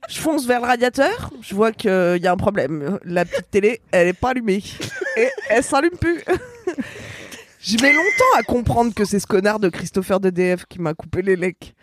je 0.07 0.19
fonce 0.19 0.47
vers 0.47 0.61
le 0.61 0.65
radiateur, 0.67 1.31
je 1.41 1.53
vois 1.53 1.71
qu'il 1.71 2.19
y 2.21 2.27
a 2.27 2.31
un 2.31 2.37
problème. 2.37 2.97
La 3.03 3.23
petite 3.23 3.51
télé, 3.51 3.81
elle 3.91 4.07
est 4.07 4.13
pas 4.13 4.29
allumée. 4.29 4.63
Et 5.17 5.27
elle 5.49 5.63
s'allume 5.63 5.97
plus. 5.99 6.23
Je 7.61 7.75
mets 7.81 7.91
longtemps 7.91 8.39
à 8.39 8.43
comprendre 8.43 8.93
que 8.93 9.03
c'est 9.03 9.19
ce 9.19 9.27
connard 9.27 9.59
de 9.59 9.67
Christopher 9.67 10.21
de 10.21 10.29
DF 10.29 10.65
qui 10.65 10.79
m'a 10.79 10.93
coupé 10.93 11.21
les 11.21 11.35
lecs. 11.35 11.75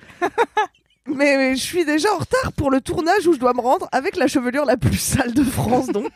Mais, 1.09 1.37
mais 1.37 1.55
je 1.57 1.63
suis 1.63 1.85
déjà 1.85 2.13
en 2.13 2.19
retard 2.19 2.53
pour 2.53 2.71
le 2.71 2.81
tournage 2.81 3.27
où 3.27 3.33
je 3.33 3.39
dois 3.39 3.53
me 3.55 3.61
rendre 3.61 3.89
avec 3.93 4.17
la 4.17 4.27
chevelure 4.27 4.65
la 4.65 4.77
plus 4.77 4.97
sale 4.99 5.33
de 5.35 5.45
France 5.45 5.87
donc. 5.89 6.11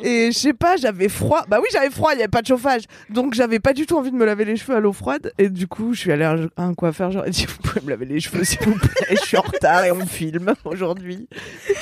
Et 0.00 0.30
je 0.32 0.38
sais 0.38 0.52
pas, 0.52 0.76
j'avais 0.76 1.08
froid. 1.08 1.44
Bah 1.48 1.58
oui, 1.60 1.68
j'avais 1.72 1.90
froid, 1.90 2.10
il 2.14 2.16
y 2.18 2.22
avait 2.22 2.28
pas 2.28 2.42
de 2.42 2.46
chauffage. 2.48 2.82
Donc 3.10 3.34
j'avais 3.34 3.60
pas 3.60 3.72
du 3.72 3.86
tout 3.86 3.96
envie 3.96 4.10
de 4.10 4.16
me 4.16 4.24
laver 4.24 4.44
les 4.44 4.56
cheveux 4.56 4.76
à 4.76 4.80
l'eau 4.80 4.92
froide. 4.92 5.32
Et 5.38 5.48
du 5.48 5.66
coup, 5.68 5.94
je 5.94 6.00
suis 6.00 6.12
allée 6.12 6.24
à 6.24 6.36
un- 6.56 6.74
coiffeur, 6.74 7.10
j'aurais 7.10 7.30
dit, 7.30 7.46
vous 7.46 7.58
pouvez 7.62 7.80
me 7.84 7.90
laver 7.90 8.06
les 8.06 8.20
cheveux 8.20 8.44
s'il 8.44 8.60
vous 8.60 8.74
plaît. 8.78 9.06
Je 9.10 9.16
suis 9.24 9.36
en 9.36 9.42
retard 9.42 9.84
et 9.84 9.92
on 9.92 10.04
filme 10.06 10.52
aujourd'hui. 10.64 11.28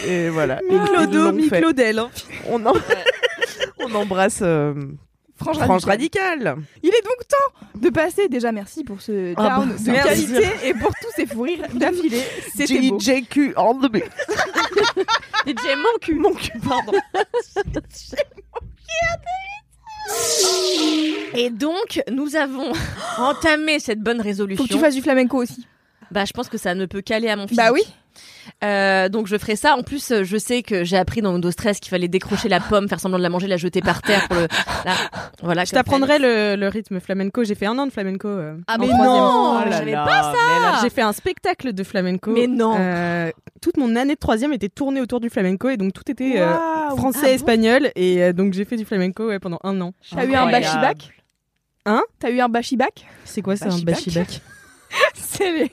Et 0.06 0.28
voilà. 0.28 0.60
Mi-Clodo, 0.70 1.30
l'ont 1.30 1.38
fait. 1.48 1.56
mi-Claudel. 1.56 1.98
hein. 1.98 2.10
On, 2.48 2.64
en- 2.66 2.74
on 3.80 3.94
embrasse 3.94 4.40
euh, 4.42 4.74
Franche 5.36 5.58
Franche 5.58 5.84
radicale. 5.84 6.46
Radicale. 6.48 6.64
Il 6.82 6.88
est 6.88 7.02
donc 7.02 7.28
temps 7.28 7.78
de 7.78 7.90
passer 7.90 8.28
déjà 8.28 8.52
merci 8.52 8.84
pour 8.84 9.00
ce 9.02 9.34
Ah 9.36 9.56
down 9.58 9.68
bah, 9.68 9.74
de 9.78 9.90
merci. 9.90 10.26
qualité 10.26 10.48
et 10.68 10.74
pour 10.74 10.88
tous 10.90 11.10
ces 11.14 11.26
fous 11.26 11.42
rires 11.42 11.66
d'affilée. 11.74 12.22
C'était 12.54 12.88
beau. 12.88 12.98
JQ 12.98 13.52
on 13.56 13.74
the 13.80 13.90
beat. 13.92 14.04
DJ 15.46 15.76
mon 15.76 15.98
cul. 16.00 16.14
Mon 16.14 16.32
cul, 16.32 16.52
pardon. 16.66 16.92
Et 21.34 21.50
donc, 21.50 22.00
nous 22.10 22.36
avons 22.36 22.72
entamé 23.18 23.78
cette 23.78 24.00
bonne 24.00 24.18
Faut 24.18 24.22
résolution. 24.24 24.64
que 24.64 24.72
tu 24.72 24.78
fasses 24.78 24.94
du 24.94 25.02
flamenco 25.02 25.36
aussi. 25.42 25.66
Bah, 26.10 26.24
je 26.24 26.32
pense 26.32 26.48
que 26.48 26.58
ça 26.58 26.74
ne 26.74 26.86
peut 26.86 27.02
qu'aller 27.02 27.28
à 27.28 27.36
mon 27.36 27.46
fils. 27.48 27.56
Bah 27.56 27.72
oui. 27.72 27.82
Euh, 28.64 29.08
donc 29.08 29.26
je 29.26 29.36
ferai 29.36 29.56
ça. 29.56 29.76
En 29.76 29.82
plus, 29.82 30.10
euh, 30.10 30.24
je 30.24 30.36
sais 30.36 30.62
que 30.62 30.84
j'ai 30.84 30.96
appris 30.96 31.20
dans 31.22 31.32
Windows 31.32 31.52
13 31.52 31.80
qu'il 31.80 31.90
fallait 31.90 32.08
décrocher 32.08 32.48
la 32.48 32.60
pomme, 32.60 32.88
faire 32.88 33.00
semblant 33.00 33.18
de 33.18 33.22
la 33.22 33.28
manger, 33.28 33.46
la 33.48 33.56
jeter 33.56 33.80
par 33.80 34.02
terre 34.02 34.26
pour 34.28 34.36
le. 34.36 34.48
là, 34.84 34.94
voilà. 35.42 35.64
Je 35.64 35.72
t'apprendrai 35.72 36.18
le, 36.18 36.56
le 36.56 36.68
rythme 36.68 37.00
flamenco. 37.00 37.44
J'ai 37.44 37.54
fait 37.54 37.66
un 37.66 37.78
an 37.78 37.86
de 37.86 37.92
flamenco. 37.92 38.28
euh, 38.28 38.56
Ah, 38.66 38.76
mais 38.78 38.86
non, 38.86 39.58
Oh 39.66 39.70
savais 39.70 39.90
là, 39.92 40.04
pas 40.04 40.22
ça. 40.22 40.80
J'ai 40.82 40.90
fait 40.90 41.02
un 41.02 41.12
spectacle 41.12 41.72
de 41.72 41.82
flamenco. 41.84 42.30
Mais 42.32 42.46
non. 42.46 42.76
Euh, 42.78 43.30
toute 43.60 43.76
mon 43.76 43.96
année 43.96 44.14
de 44.14 44.18
troisième 44.20 44.52
était 44.52 44.68
tournée 44.68 45.00
autour 45.00 45.20
du 45.20 45.30
flamenco 45.30 45.68
et 45.68 45.76
donc 45.76 45.92
tout 45.92 46.08
était 46.10 46.36
français, 46.96 47.18
Ah 47.22 47.26
bon 47.26 47.34
espagnol 47.34 47.90
et 47.96 48.32
donc 48.32 48.52
j'ai 48.52 48.64
fait 48.64 48.76
du 48.76 48.84
flamenco 48.84 49.28
ouais, 49.28 49.38
pendant 49.38 49.58
un 49.64 49.80
an. 49.80 49.92
T'as 50.14 50.24
eu 50.24 50.34
un 50.34 50.50
bachibac 50.50 50.94
Hein? 51.88 52.02
T'as 52.18 52.30
eu 52.30 52.40
un 52.40 52.48
bachibac 52.48 52.90
C'est 53.24 53.42
quoi 53.42 53.54
ça 53.56 53.66
un 53.66 53.78
Bachibac 53.78 54.40
les... 55.40 55.70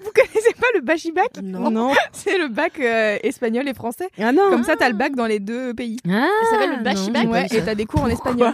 Vous 0.00 0.10
connaissez 0.14 0.54
pas 0.58 0.66
le 0.74 0.80
bachibac 0.80 1.28
Non. 1.42 1.70
Non. 1.70 1.92
C'est 2.12 2.38
le 2.38 2.48
bac 2.48 2.78
euh, 2.80 3.18
espagnol 3.22 3.68
et 3.68 3.74
français. 3.74 4.08
Ah 4.18 4.32
non. 4.32 4.50
Comme 4.50 4.64
ça, 4.64 4.76
t'as 4.76 4.88
le 4.88 4.94
bac 4.94 5.14
dans 5.14 5.26
les 5.26 5.40
deux 5.40 5.74
pays. 5.74 5.98
Ah, 6.08 6.26
Ça 6.44 6.50
s'appelle 6.50 6.78
le 6.78 6.82
bachibac 6.84 7.24
Ouais, 7.24 7.46
et 7.50 7.62
t'as 7.62 7.74
des 7.74 7.86
cours 7.86 8.02
en 8.02 8.08
espagnol. 8.08 8.52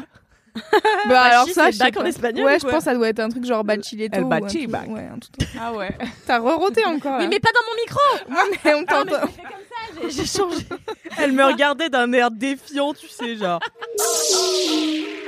bah 1.08 1.20
alors 1.20 1.46
ça, 1.46 1.66
c'est 1.66 1.72
je 1.72 1.78
bac 1.78 1.96
en 1.96 2.04
espagnol 2.04 2.44
Ouais, 2.44 2.56
ou 2.56 2.58
je 2.60 2.64
pense 2.64 2.78
que 2.78 2.82
ça 2.82 2.94
doit 2.94 3.08
être 3.08 3.20
un 3.20 3.28
truc 3.28 3.44
genre 3.44 3.62
bachileto. 3.62 4.18
El 4.18 4.24
bachibac. 4.24 4.86
Ouais, 4.88 5.06
un 5.14 5.18
truc. 5.18 5.34
Ah 5.60 5.72
ouais. 5.72 5.96
T'as 6.26 6.38
reroté 6.40 6.84
encore. 6.84 7.18
Là. 7.18 7.28
mais 7.28 7.38
pas 7.38 7.50
dans 7.54 7.60
mon 7.68 7.76
micro. 7.76 8.00
Ouais, 8.50 8.58
mais 8.64 8.74
on 8.74 8.84
Ah, 8.88 9.04
mais 9.04 9.10
t'entend. 9.12 9.20
comme 9.20 9.30
ça, 9.30 10.08
j'ai 10.08 10.26
changé. 10.26 10.66
Elle 11.18 11.32
me 11.32 11.44
regardait 11.44 11.88
d'un 11.88 12.12
air 12.12 12.32
défiant, 12.32 12.92
tu 12.94 13.06
sais, 13.08 13.36
genre. 13.36 13.60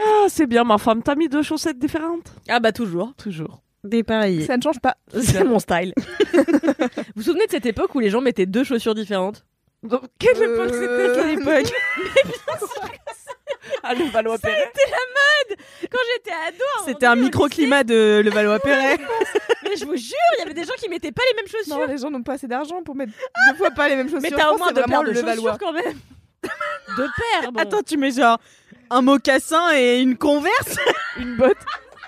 Ah, 0.05 0.26
c'est 0.29 0.47
bien, 0.47 0.64
ma 0.64 0.79
femme. 0.79 1.02
T'as 1.05 1.14
mis 1.14 1.29
deux 1.29 1.43
chaussettes 1.43 1.79
différentes 1.79 2.33
Ah 2.49 2.59
bah 2.59 2.73
toujours. 2.73 3.12
Toujours. 3.17 3.61
Dépareillé. 3.84 4.46
Ça 4.46 4.56
ne 4.56 4.62
change 4.62 4.80
pas. 4.80 4.96
C'est 5.20 5.42
mon 5.44 5.58
style. 5.58 5.92
vous 6.32 6.42
vous 7.16 7.22
souvenez 7.22 7.46
de 7.46 7.50
cette 7.50 7.66
époque 7.66 7.94
où 7.94 8.00
les 8.00 8.10
gens 8.10 8.20
mettaient 8.20 8.46
deux 8.46 8.64
chaussures 8.64 8.94
différentes? 8.94 9.44
Donc, 9.82 10.02
quelle 10.18 10.36
Euh, 10.40 10.54
époque 10.54 10.74
c'était 10.74 11.20
Quelle 11.20 11.30
époque 11.40 11.72
Ah, 13.84 13.94
le 13.94 14.04
Valois 14.10 14.38
Perret 14.38 14.70
Quand 15.90 15.98
j'étais 16.14 16.30
ado, 16.30 16.64
C'était 16.86 17.06
un 17.06 17.16
microclimat 17.16 17.82
de 17.84 18.22
Levallois-Perret. 18.24 18.96
lycée, 18.98 19.08
Mais 19.64 19.76
je 19.76 19.84
vous 19.84 19.96
jure, 19.96 20.14
il 20.36 20.40
y 20.40 20.42
avait 20.42 20.54
des 20.54 20.64
gens 20.64 20.74
qui 20.78 20.88
mettaient 20.88 21.10
pas 21.12 21.22
les 21.30 21.36
mêmes 21.42 21.48
chaussures. 21.50 21.78
Non, 21.78 21.86
les 21.86 21.98
gens 21.98 22.10
n'ont 22.10 22.22
pas 22.22 22.34
assez 22.34 22.46
d'argent 22.46 22.82
pour 22.84 22.94
mettre 22.94 23.12
deux 23.50 23.56
fois 23.56 23.70
pas 23.72 23.88
les 23.88 23.96
mêmes 23.96 24.08
chaussures. 24.08 24.22
mais 24.22 24.30
t'as 24.36 24.50
au 24.50 24.58
moins 24.58 24.72
deux 24.72 24.82
paires 24.84 25.02
de 25.02 25.10
le 25.10 25.20
Valois. 25.20 25.52
chaussures 25.52 25.58
quand 25.58 25.72
même. 25.72 25.98
Deux 26.96 27.06
paires, 27.40 27.52
bon. 27.52 27.60
Attends, 27.60 27.82
tu 27.86 27.96
mets 27.96 28.10
genre 28.10 28.38
un 28.90 29.00
mocassin 29.00 29.72
et 29.76 30.00
une 30.00 30.16
converse? 30.18 30.76
Une 31.16 31.36
botte 31.36 31.56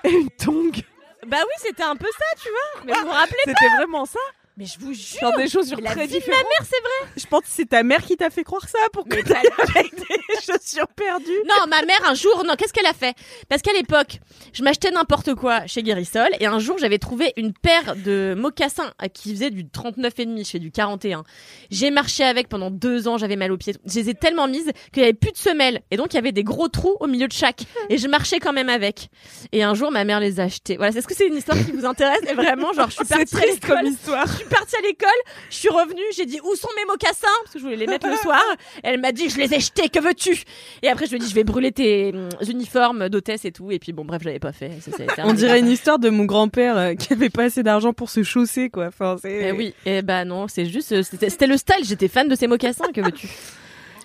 et 0.03 0.09
une 0.11 0.29
tongue. 0.31 0.81
Bah 1.27 1.37
oui, 1.41 1.53
c'était 1.57 1.83
un 1.83 1.95
peu 1.95 2.07
ça, 2.17 2.25
tu 2.41 2.49
vois. 2.49 2.83
Mais 2.85 2.93
vous 2.93 3.07
vous 3.07 3.13
rappelez 3.13 3.37
C'était 3.45 3.69
vraiment 3.77 4.05
ça 4.05 4.19
Mais 4.57 4.65
je 4.65 4.79
vous 4.79 4.93
jure. 4.93 5.19
Genre 5.19 5.35
des 5.37 5.49
chaussures 5.49 5.81
La 5.81 5.91
très 5.91 6.07
vie 6.07 6.13
de 6.13 6.19
différentes. 6.19 6.41
ma 6.43 6.49
mère, 6.49 6.61
c'est 6.69 6.81
vrai. 6.81 7.11
Je 7.17 7.25
pense 7.25 7.41
que 7.41 7.47
c'est 7.49 7.65
ta 7.69 7.83
mère 7.83 8.01
qui 8.01 8.15
t'a 8.15 8.29
fait 8.29 8.45
croire 8.45 8.67
ça 8.69 8.77
pour 8.93 9.03
que 9.05 9.21
t'ailles 9.21 9.49
avec 9.75 9.93
des 9.97 10.35
chaussures 10.45 10.87
perdues. 10.95 11.25
Non, 11.45 11.67
ma 11.67 11.81
mère 11.81 11.99
un 12.05 12.13
jour, 12.13 12.41
non, 12.45 12.53
qu'est-ce 12.57 12.71
qu'elle 12.71 12.85
a 12.85 12.93
fait? 12.93 13.13
Parce 13.49 13.61
qu'à 13.61 13.73
l'époque, 13.73 14.19
je 14.53 14.63
m'achetais 14.63 14.91
n'importe 14.91 15.35
quoi 15.35 15.67
chez 15.67 15.83
Guérissol 15.83 16.29
et 16.39 16.45
un 16.45 16.59
jour 16.59 16.77
j'avais 16.77 16.99
trouvé 16.99 17.33
une 17.35 17.51
paire 17.51 17.97
de 17.97 18.33
mocassins 18.37 18.93
qui 19.13 19.31
faisait 19.33 19.49
du 19.51 19.65
39,5, 19.65 20.45
je 20.45 20.49
fais 20.49 20.59
du 20.59 20.71
41. 20.71 21.23
J'ai 21.69 21.91
marché 21.91 22.23
avec 22.23 22.47
pendant 22.47 22.71
deux 22.71 23.09
ans, 23.09 23.17
j'avais 23.17 23.35
mal 23.35 23.51
aux 23.51 23.57
pieds. 23.57 23.73
Je 23.85 23.95
les 23.95 24.09
ai 24.09 24.13
tellement 24.13 24.47
mises 24.47 24.71
qu'il 24.93 25.01
y 25.01 25.05
avait 25.05 25.13
plus 25.13 25.31
de 25.33 25.37
semelles 25.37 25.81
et 25.91 25.97
donc 25.97 26.13
il 26.13 26.15
y 26.15 26.19
avait 26.19 26.31
des 26.31 26.45
gros 26.45 26.69
trous 26.69 26.95
au 27.01 27.07
milieu 27.07 27.27
de 27.27 27.33
chaque 27.33 27.63
et 27.89 27.97
je 27.97 28.07
marchais 28.07 28.39
quand 28.39 28.53
même 28.53 28.69
avec. 28.69 29.09
Et 29.51 29.63
un 29.63 29.73
jour 29.73 29.91
ma 29.91 30.05
mère 30.05 30.21
les 30.21 30.39
a 30.39 30.43
achetés. 30.43 30.77
Voilà, 30.77 30.97
est-ce 30.97 31.07
que 31.07 31.13
c'est 31.15 31.27
une 31.27 31.35
histoire 31.35 31.57
qui 31.57 31.71
vous 31.73 31.85
intéresse? 31.85 32.21
Et 32.29 32.33
vraiment, 32.35 32.71
genre 32.71 32.89
je 32.89 32.95
suis 32.95 33.05
C'est 33.05 33.15
partie 33.17 33.35
triste 33.35 33.65
comme 33.65 33.85
histoire. 33.85 34.27
Je 34.45 34.49
suis 34.49 34.57
partie 34.59 34.75
à 34.75 34.81
l'école, 34.81 35.09
je 35.49 35.55
suis 35.55 35.69
revenue, 35.69 36.03
j'ai 36.15 36.25
dit 36.25 36.39
où 36.43 36.55
sont 36.55 36.67
mes 36.75 36.85
mocassins? 36.85 37.27
Parce 37.43 37.53
que 37.53 37.59
je 37.59 37.63
voulais 37.63 37.77
les 37.77 37.87
mettre 37.87 38.07
le 38.07 38.15
soir. 38.17 38.43
Elle 38.83 38.99
m'a 38.99 39.11
dit 39.11 39.29
je 39.29 39.37
les 39.37 39.51
ai 39.53 39.59
jetés, 39.59 39.89
que 39.89 39.99
veux-tu? 39.99 40.43
Et 40.83 40.87
après 40.89 41.05
je 41.05 41.11
lui 41.11 41.17
ai 41.17 41.19
dit 41.19 41.29
je 41.29 41.33
vais 41.33 41.43
brûler 41.43 41.71
tes 41.71 42.11
hum, 42.13 42.29
uniformes 42.47 43.09
d'hôtesse 43.09 43.45
et 43.45 43.51
tout. 43.51 43.71
Et 43.71 43.79
puis 43.79 43.91
bon 43.91 44.05
bref 44.05 44.21
je 44.21 44.27
l'avais 44.27 44.39
pas 44.39 44.51
fait. 44.51 44.71
Ça, 44.81 44.91
On 45.23 45.33
dirait 45.33 45.59
une 45.59 45.69
histoire 45.69 45.97
de 45.97 46.09
mon 46.09 46.25
grand-père 46.25 46.77
euh, 46.77 46.93
qui 46.93 47.13
avait 47.13 47.31
pas 47.31 47.45
assez 47.45 47.63
d'argent 47.63 47.93
pour 47.93 48.09
se 48.09 48.21
chausser, 48.21 48.69
quoi. 48.69 48.87
Enfin, 48.87 49.15
c'est... 49.19 49.49
Eh 49.49 49.51
oui, 49.51 49.73
et 49.85 50.01
bah 50.03 50.25
non, 50.25 50.47
c'est 50.47 50.65
juste, 50.65 50.91
euh, 50.91 51.01
c'était 51.01 51.29
c'était 51.29 51.47
le 51.47 51.57
style, 51.57 51.83
j'étais 51.83 52.07
fan 52.07 52.27
de 52.27 52.35
ces 52.35 52.47
mocassins, 52.47 52.91
que 52.93 53.01
veux-tu? 53.01 53.27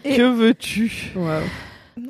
Que 0.04 0.23
veux-tu? 0.23 1.12
Waouh. 1.14 1.42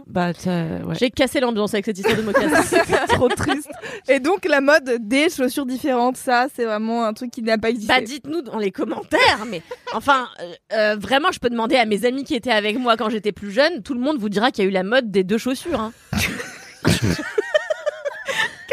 Bah, 0.06 0.32
ouais. 0.44 0.94
J'ai 0.98 1.10
cassé 1.10 1.40
l'ambiance 1.40 1.74
avec 1.74 1.84
cette 1.84 1.98
histoire 1.98 2.16
de 2.16 2.22
mocassins. 2.22 2.78
trop 3.08 3.28
triste. 3.28 3.68
Et 4.08 4.20
donc 4.20 4.44
la 4.44 4.60
mode 4.60 4.98
des 5.00 5.28
chaussures 5.30 5.66
différentes, 5.66 6.16
ça 6.16 6.46
c'est 6.54 6.64
vraiment 6.64 7.04
un 7.04 7.12
truc 7.12 7.30
qui 7.30 7.42
n'a 7.42 7.58
pas 7.58 7.70
existé. 7.70 7.92
bah 7.94 8.00
dites-nous 8.00 8.42
dans 8.42 8.58
les 8.58 8.70
commentaires, 8.70 9.44
mais 9.46 9.62
enfin, 9.92 10.28
euh, 10.40 10.52
euh, 10.72 10.96
vraiment 10.96 11.32
je 11.32 11.38
peux 11.40 11.50
demander 11.50 11.76
à 11.76 11.86
mes 11.86 12.04
amis 12.04 12.24
qui 12.24 12.34
étaient 12.34 12.50
avec 12.52 12.78
moi 12.78 12.96
quand 12.96 13.08
j'étais 13.10 13.32
plus 13.32 13.50
jeune, 13.52 13.82
tout 13.82 13.94
le 13.94 14.00
monde 14.00 14.18
vous 14.18 14.28
dira 14.28 14.50
qu'il 14.50 14.64
y 14.64 14.66
a 14.66 14.70
eu 14.70 14.72
la 14.72 14.82
mode 14.84 15.10
des 15.10 15.24
deux 15.24 15.38
chaussures. 15.38 15.80
Hein. 15.80 15.92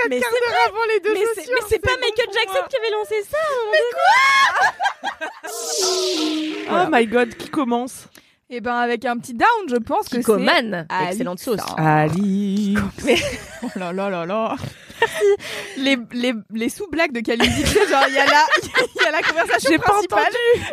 mais 0.10 0.20
c'est 0.22 0.26
vrai, 0.30 0.58
avant 0.68 0.86
les 0.94 1.00
deux 1.02 1.14
mais 1.14 1.20
c'est- 1.36 1.42
chaussures. 1.42 1.54
mais 1.56 1.62
c'est 1.70 1.80
pas 1.80 1.92
bon 1.96 2.00
Michael 2.02 2.28
Jackson 2.34 2.54
moi. 2.60 2.68
qui 2.70 2.76
avait 2.78 2.92
lancé 2.92 3.16
ça 3.30 3.38
Oh 6.70 6.90
my 6.92 7.06
god, 7.08 7.36
qui 7.36 7.50
commence? 7.50 8.08
Et 8.50 8.62
ben 8.62 8.76
avec 8.76 9.04
un 9.04 9.18
petit 9.18 9.34
down, 9.34 9.48
je 9.70 9.76
pense 9.76 10.06
que 10.08 10.12
c'est. 10.16 10.20
Kikoman, 10.20 10.86
Alix. 10.88 11.12
excellente 11.12 11.40
sauce. 11.40 11.60
Ali. 11.78 12.78
Oh 13.62 13.68
là 13.76 13.92
là 13.92 14.10
là 14.10 14.26
là. 14.26 14.56
les 15.78 15.98
les, 16.14 16.34
les 16.54 16.70
sous-blagues 16.70 17.12
de 17.12 17.20
Kalindi, 17.20 17.64
tu 17.64 17.74
genre 17.90 18.06
il 18.08 18.14
y 18.14 18.18
a 18.18 18.26
la 18.26 18.46
il 18.96 19.02
y 19.04 19.06
a 19.06 19.12
la 19.12 19.22
conversation 19.22 19.70
J'ai 19.70 19.78
pas 19.78 19.84
principale 19.92 20.24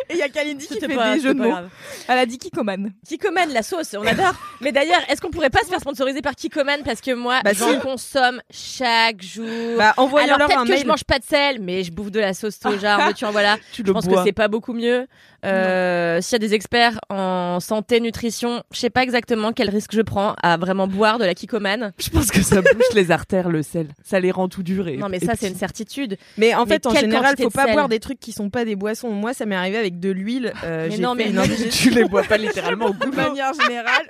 et 0.09 0.13
il 0.13 0.17
y 0.17 0.21
a 0.21 0.29
Kalindi 0.29 0.65
qui 0.67 0.79
fait 0.79 0.87
pas- 0.95 1.15
des 1.15 1.21
jeux 1.21 1.33
de 1.33 1.39
pas 1.39 1.43
mots. 1.45 1.51
grave. 1.51 1.69
Elle 2.07 2.17
a 2.17 2.25
dit 2.25 2.37
Kikoman. 2.37 2.91
Kikoman, 3.07 3.49
la 3.51 3.61
sauce, 3.61 3.93
on 3.99 4.05
adore. 4.07 4.33
Mais 4.61 4.71
d'ailleurs, 4.71 5.01
est-ce 5.09 5.19
qu'on 5.21 5.29
pourrait 5.29 5.49
pas 5.49 5.59
se 5.61 5.65
faire 5.67 5.79
sponsoriser 5.81 6.21
par 6.21 6.33
Kikoman? 6.35 6.81
Parce 6.83 7.01
que 7.01 7.11
moi, 7.13 7.41
Bah, 7.43 7.51
j'en 7.53 7.73
si. 7.73 7.79
consomme 7.79 8.41
chaque 8.49 9.21
jour. 9.21 9.45
Bah, 9.77 9.89
Alors 9.97 10.05
envoyons-leur 10.07 10.47
peut-être 10.47 10.59
un 10.61 10.63
que 10.65 10.69
mail. 10.69 10.81
je 10.81 10.87
mange 10.87 11.03
pas 11.03 11.19
de 11.19 11.25
sel, 11.25 11.59
mais 11.61 11.83
je 11.83 11.91
bouffe 11.91 12.09
de 12.11 12.19
la 12.21 12.33
sauce 12.33 12.55
soja, 12.55 12.97
en 12.99 13.07
veux-tu, 13.07 13.25
en 13.25 13.31
voilà. 13.31 13.57
Tu 13.73 13.81
Je 13.81 13.87
le 13.87 13.93
pense 13.93 14.05
bois. 14.07 14.19
que 14.19 14.23
c'est 14.27 14.33
pas 14.33 14.47
beaucoup 14.47 14.73
mieux. 14.73 15.07
Euh, 15.45 16.21
S'il 16.21 16.33
y 16.33 16.35
a 16.35 16.39
des 16.39 16.53
experts 16.53 16.99
en 17.09 17.59
santé, 17.59 17.99
nutrition, 17.99 18.63
je 18.73 18.79
sais 18.79 18.89
pas 18.89 19.03
exactement 19.03 19.51
quel 19.53 19.69
risque 19.69 19.91
je 19.93 20.01
prends 20.01 20.35
à 20.41 20.57
vraiment 20.57 20.87
boire 20.87 21.17
de 21.19 21.25
la 21.25 21.33
Kikoman. 21.33 21.91
Je 21.99 22.09
pense 22.09 22.31
que 22.31 22.41
ça 22.41 22.61
bouche 22.61 22.93
les 22.93 23.11
artères, 23.11 23.49
le 23.49 23.61
sel. 23.63 23.87
Ça 24.03 24.19
les 24.19 24.31
rend 24.31 24.47
tout 24.47 24.63
durs. 24.63 24.87
et- 24.87 24.97
Non, 24.97 25.09
mais 25.09 25.17
et 25.17 25.25
ça, 25.25 25.33
c'est 25.39 25.47
une 25.47 25.55
certitude. 25.55 26.17
Mais 26.37 26.53
en 26.55 26.65
Mais 26.65 26.73
fait, 26.75 26.87
en 26.87 26.93
général, 26.95 27.35
faut 27.37 27.49
de 27.49 27.53
pas 27.53 27.71
boire 27.71 27.89
des 27.89 27.99
trucs 27.99 28.19
qui 28.19 28.31
sont 28.31 28.49
pas 28.49 28.65
des 28.65 28.75
boissons. 28.75 29.09
Moi, 29.11 29.33
ça 29.33 29.45
m'est 29.45 29.55
arrivé 29.55 29.77
avec 29.77 29.99
de 29.99 30.09
l'huile. 30.09 30.53
euh, 30.63 30.87
Mais 30.89 30.97
non, 30.97 31.15
mais- 31.15 31.29
non, 31.29 31.43
mais. 31.47 31.69
Tu 31.69 31.89
les 31.89 32.05
bois 32.05 32.23
pas 32.23 32.37
littéralement 32.37 32.87
au 32.87 32.93
De 32.93 33.05
goût. 33.05 33.11
manière 33.15 33.51
générale. 33.53 34.07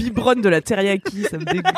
Biberonne 0.00 0.40
de 0.40 0.48
la 0.48 0.60
teriyaki, 0.60 1.22
ça 1.24 1.38
me 1.38 1.44
dégoûte. 1.44 1.72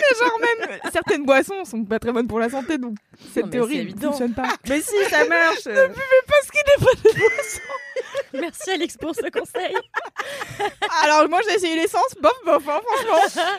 genre 0.20 0.38
même 0.40 0.78
certaines 0.92 1.24
boissons 1.24 1.64
sont 1.64 1.84
pas 1.84 1.98
très 1.98 2.12
bonnes 2.12 2.28
pour 2.28 2.38
la 2.38 2.48
santé 2.48 2.78
donc 2.78 2.96
cette 3.34 3.50
théorie 3.50 3.94
ne 3.94 4.00
fonctionne 4.00 4.34
pas. 4.34 4.48
Mais 4.68 4.80
si, 4.80 4.96
ça 5.10 5.24
marche. 5.26 5.64
Parce 5.64 6.50
qu'il 6.50 6.62
n'est 6.66 6.84
pas 6.84 6.92
de 7.02 8.40
Merci 8.40 8.70
Alex 8.70 8.96
pour 8.96 9.14
ce 9.14 9.28
conseil. 9.30 9.74
Alors 11.02 11.28
moi 11.28 11.40
j'ai 11.48 11.54
essayé 11.54 11.76
l'essence, 11.76 12.14
bof 12.20 12.38
bof 12.44 12.68
hein, 12.68 12.80
franchement. 12.84 13.58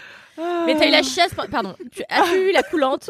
Mais 0.66 0.76
t'as 0.78 0.88
eu 0.88 0.92
la 0.92 1.02
chiasse, 1.02 1.34
pardon. 1.34 1.76
Tu 1.92 2.04
as 2.10 2.36
eu 2.36 2.52
la 2.52 2.62
coulante 2.62 3.10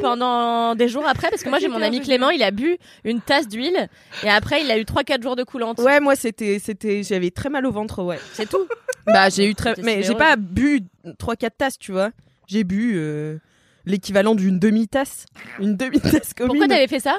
pendant 0.00 0.74
des 0.74 0.88
jours 0.88 1.06
après? 1.06 1.30
Parce 1.30 1.42
que 1.42 1.48
moi 1.48 1.58
j'ai 1.58 1.68
mon 1.68 1.80
ami 1.80 2.00
Clément, 2.00 2.30
il 2.30 2.42
a 2.42 2.50
bu 2.50 2.76
une 3.04 3.20
tasse 3.20 3.48
d'huile 3.48 3.88
et 4.22 4.28
après 4.28 4.60
il 4.60 4.70
a 4.70 4.76
eu 4.76 4.82
3-4 4.82 5.22
jours 5.22 5.36
de 5.36 5.42
coulante. 5.42 5.78
Ouais, 5.78 6.00
moi, 6.00 6.16
c'était, 6.16 6.58
c'était, 6.62 7.02
j'avais 7.02 7.30
très 7.30 7.48
mal 7.48 7.64
au 7.66 7.72
ventre, 7.72 8.02
ouais. 8.02 8.18
C'est 8.34 8.48
tout? 8.48 8.66
Bah, 9.06 9.30
j'ai 9.30 9.48
eu 9.48 9.54
très, 9.54 9.74
mais 9.82 10.02
j'ai 10.02 10.14
pas 10.14 10.36
bu 10.36 10.82
3-4 11.06 11.50
tasses, 11.56 11.78
tu 11.78 11.92
vois. 11.92 12.10
J'ai 12.46 12.64
bu 12.64 12.94
euh, 12.96 13.38
l'équivalent 13.84 14.34
d'une 14.34 14.58
demi-tasse. 14.58 15.26
Une 15.58 15.76
demi-tasse 15.76 16.34
commune. 16.34 16.58
Pourquoi 16.58 16.68
t'avais 16.68 16.88
fait 16.88 17.00
ça? 17.00 17.18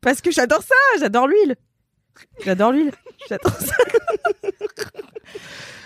Parce 0.00 0.20
que 0.20 0.30
j'adore 0.30 0.62
ça, 0.62 0.74
j'adore 0.98 1.28
l'huile. 1.28 1.56
J'adore 2.44 2.72
l'huile. 2.72 2.92
J'adore 3.28 3.56
ça. 3.56 3.74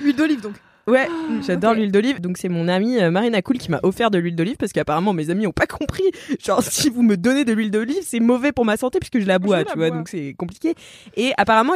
Huile 0.01 0.17
d'olive 0.17 0.41
donc. 0.41 0.55
Ouais, 0.89 1.09
j'adore 1.47 1.75
l'huile 1.75 1.91
d'olive. 1.91 2.21
Donc 2.21 2.39
c'est 2.39 2.49
mon 2.49 2.69
amie 2.69 2.99
euh, 3.01 3.11
Marina 3.11 3.43
Cool 3.43 3.59
qui 3.59 3.71
m'a 3.71 3.81
offert 3.83 4.11
de 4.11 4.19
l'huile 4.19 4.37
d'olive 4.37 4.57
parce 4.57 4.73
qu'apparemment 4.73 5.13
mes 5.13 5.31
amis 5.31 5.47
ont 5.47 5.53
pas 5.53 5.67
compris. 5.67 6.05
Genre 6.45 6.63
si 6.63 6.91
vous 6.91 7.03
me 7.03 7.17
donnez 7.17 7.45
de 7.45 7.53
l'huile 7.53 7.71
d'olive, 7.71 8.03
c'est 8.03 8.21
mauvais 8.21 8.53
pour 8.53 8.65
ma 8.65 8.77
santé 8.77 9.01
puisque 9.01 9.19
je 9.19 9.27
la 9.27 9.39
bois, 9.39 9.65
tu 9.65 9.77
vois. 9.77 9.89
bois. 9.89 9.99
Donc 9.99 10.09
c'est 10.09 10.35
compliqué. 10.35 10.75
Et 11.17 11.33
apparemment 11.37 11.73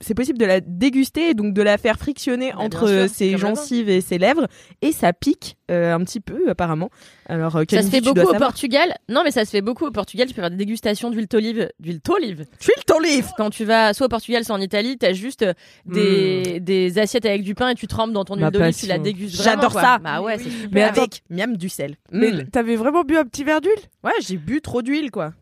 c'est 0.00 0.14
possible 0.14 0.38
de 0.38 0.44
la 0.46 0.60
déguster, 0.60 1.34
donc 1.34 1.54
de 1.54 1.62
la 1.62 1.78
faire 1.78 1.98
frictionner 1.98 2.50
Bah, 2.50 2.58
entre 2.58 2.88
sûr, 2.88 2.96
euh, 2.96 3.08
ses 3.08 3.36
gencives 3.38 3.88
et 3.88 4.00
ses 4.00 4.18
lèvres 4.18 4.48
et 4.82 4.92
ça 4.92 5.12
pique 5.12 5.56
euh, 5.70 5.94
un 5.94 6.00
petit 6.00 6.20
peu 6.20 6.48
apparemment. 6.48 6.90
Alors 7.30 7.56
euh, 7.56 7.64
Ça 7.70 7.82
se 7.82 7.90
fait 7.90 8.00
beaucoup 8.00 8.20
au. 8.26 8.38
Portugal. 8.38 8.94
Non, 9.10 9.20
mais 9.22 9.30
ça 9.30 9.44
se 9.44 9.50
fait 9.50 9.60
beaucoup 9.60 9.84
au 9.86 9.90
Portugal. 9.90 10.26
Tu 10.28 10.34
peux 10.34 10.40
faire 10.40 10.50
des 10.50 10.56
dégustations 10.56 11.10
d'huile 11.10 11.26
d'olive, 11.26 11.68
d'huile 11.78 12.00
d'olive. 12.02 12.46
Tu 12.58 12.70
le 12.76 12.82
ton 12.84 12.98
livre. 13.00 13.30
Quand 13.36 13.50
tu 13.50 13.64
vas 13.66 13.92
soit 13.92 14.06
au 14.06 14.08
Portugal, 14.08 14.44
soit 14.44 14.54
en 14.56 14.60
Italie, 14.60 14.96
t'as 14.96 15.12
juste 15.12 15.42
euh, 15.42 15.52
des, 15.84 16.58
des 16.60 16.98
assiettes 16.98 17.26
avec 17.26 17.42
du 17.42 17.54
pain 17.54 17.68
et 17.68 17.74
tu 17.74 17.86
trempes 17.86 18.12
dans 18.12 18.24
ton 18.24 18.36
Ma 18.36 18.46
huile 18.48 18.58
d'olive, 18.58 18.76
tu 18.76 18.86
la 18.86 18.98
dégustes. 18.98 19.36
vraiment, 19.36 19.50
J'adore 19.56 19.72
quoi. 19.72 19.82
ça. 19.82 19.98
Bah 19.98 20.22
ouais, 20.22 20.36
Mais 20.38 20.42
c'est 20.42 20.48
oui. 20.48 20.54
super. 20.56 20.70
Mais 20.72 20.82
attends. 20.82 21.00
avec 21.02 21.22
miam 21.28 21.56
du 21.56 21.68
sel. 21.68 21.96
Mais 22.12 22.32
Mm. 22.32 22.48
t'avais 22.50 22.76
vraiment 22.76 23.02
bu 23.02 23.16
un 23.18 23.24
petit 23.24 23.44
verre 23.44 23.60
d'huile? 23.60 23.74
Ouais, 24.02 24.12
j'ai 24.26 24.36
bu 24.38 24.60
trop 24.62 24.80
d'huile 24.82 25.10
quoi. 25.10 25.32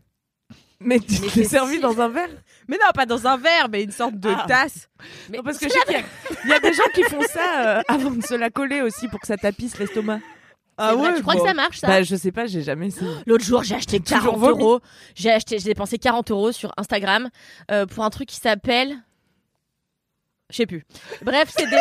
Mais 0.79 0.99
tu 0.99 1.21
Mais 1.21 1.27
t'es 1.29 1.43
servi 1.45 1.75
si- 1.75 1.81
dans 1.81 1.99
un 2.01 2.09
verre? 2.09 2.29
Mais 2.67 2.75
non, 2.77 2.91
pas 2.93 3.05
dans 3.07 3.25
un 3.25 3.37
verre, 3.37 3.67
mais 3.71 3.81
une 3.83 3.91
sorte 3.91 4.15
de 4.19 4.29
Ah. 4.29 4.45
tasse. 4.47 4.89
Mais 5.29 5.37
Non, 5.37 5.43
parce 5.43 5.57
que 5.57 5.67
je 5.67 5.71
sais 5.73 5.79
qu'il 5.85 5.93
y 5.93 5.99
a- 5.99 6.03
il 6.43 6.49
y, 6.49 6.53
a 6.53 6.59
des 6.59 6.73
gens 6.73 6.83
qui 6.93 7.01
font 7.03 7.21
ça 7.33 7.65
euh, 7.77 7.81
avant 7.87 8.11
de 8.11 8.21
se 8.21 8.35
la 8.35 8.49
coller 8.51 8.81
aussi 8.81 9.07
pour 9.07 9.19
que 9.19 9.25
ça 9.27 9.37
tapisse 9.37 9.79
l'estomac. 9.79 10.19
Ah 10.77 10.95
vrai, 10.95 11.15
tu 11.15 11.21
crois 11.21 11.35
que 11.35 11.41
ça 11.41 11.53
marche 11.53 11.79
ça 11.79 11.87
Bah, 11.87 12.03
je 12.03 12.15
sais 12.15 12.31
pas, 12.31 12.45
j'ai 12.45 12.61
jamais 12.61 12.87
essayé. 12.87 13.09
L'autre 13.25 13.43
jour, 13.43 13.63
j'ai 13.63 13.75
acheté 13.75 13.99
Toujours 13.99 14.21
40 14.33 14.37
vomi. 14.39 14.61
euros. 14.63 14.79
J'ai 15.15 15.31
acheté, 15.31 15.57
j'ai 15.59 15.65
dépensé 15.69 15.97
40 15.97 16.29
euros 16.31 16.51
sur 16.51 16.71
Instagram 16.77 17.29
euh, 17.71 17.85
pour 17.85 18.03
un 18.03 18.09
truc 18.09 18.27
qui 18.29 18.37
s'appelle. 18.37 18.95
Je 20.49 20.55
sais 20.55 20.65
plus. 20.65 20.85
Bref, 21.23 21.49
c'est 21.57 21.65
des, 21.69 21.75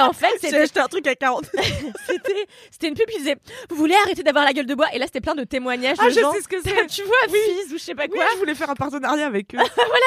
en 0.00 0.12
fait, 0.12 0.26
J'ai 0.42 0.48
c'était, 0.48 0.60
acheté 0.60 0.80
un 0.80 0.86
truc 0.88 1.06
à 1.06 1.14
40. 1.14 1.46
c'était, 2.06 2.46
c'était 2.70 2.88
une 2.88 2.94
pub 2.94 3.06
qui 3.08 3.16
disait, 3.18 3.36
vous 3.70 3.76
voulez 3.76 3.94
arrêter 4.04 4.22
d'avoir 4.22 4.44
la 4.44 4.52
gueule 4.52 4.66
de 4.66 4.74
bois? 4.74 4.88
Et 4.92 4.98
là, 4.98 5.06
c'était 5.06 5.22
plein 5.22 5.34
de 5.34 5.44
témoignages 5.44 5.96
Ah, 5.98 6.04
de 6.06 6.10
je 6.10 6.20
gens. 6.20 6.30
sais 6.32 6.42
ce 6.42 6.48
que 6.48 6.56
c'est. 6.62 6.86
tu 6.88 7.02
vois, 7.04 7.16
Fizz 7.28 7.72
ou 7.72 7.78
je 7.78 7.82
sais 7.82 7.94
pas 7.94 8.02
Oui, 8.02 8.10
quoi. 8.16 8.24
je 8.34 8.38
voulais 8.38 8.54
faire 8.54 8.68
un 8.68 8.74
partenariat 8.74 9.26
avec 9.26 9.54
eux. 9.54 9.58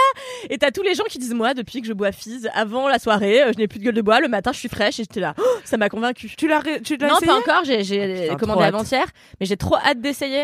Et 0.51 0.59
t'as 0.59 0.69
tous 0.69 0.83
les 0.83 0.93
gens 0.93 1.03
qui 1.05 1.17
disent, 1.17 1.33
moi, 1.33 1.55
depuis 1.55 1.81
que 1.81 1.87
je 1.87 1.93
bois 1.93 2.11
Fizz, 2.11 2.47
avant 2.53 2.87
la 2.87 2.99
soirée, 2.99 3.41
euh, 3.41 3.51
je 3.53 3.57
n'ai 3.57 3.67
plus 3.67 3.79
de 3.79 3.85
gueule 3.85 3.95
de 3.95 4.01
bois. 4.03 4.19
Le 4.19 4.27
matin, 4.27 4.51
je 4.53 4.59
suis 4.59 4.69
fraîche. 4.69 4.99
Et 4.99 5.03
j'étais 5.03 5.19
là, 5.19 5.33
Oh, 5.39 5.43
ça 5.63 5.77
m'a 5.77 5.89
convaincu. 5.89 6.31
tu 6.37 6.47
l'as, 6.47 6.59
ré- 6.59 6.81
tu 6.81 6.95
l'as 6.97 7.07
Non, 7.07 7.15
essayé 7.17 7.27
pas 7.31 7.37
encore. 7.39 7.63
J'ai, 7.65 8.27
trop 8.27 8.37
commandé 8.37 8.65
avant-hier, 8.65 9.05
mais 9.39 9.47
j'ai 9.47 9.57
trop 9.57 9.77
hâte 9.77 9.99
d'essayer. 9.99 10.43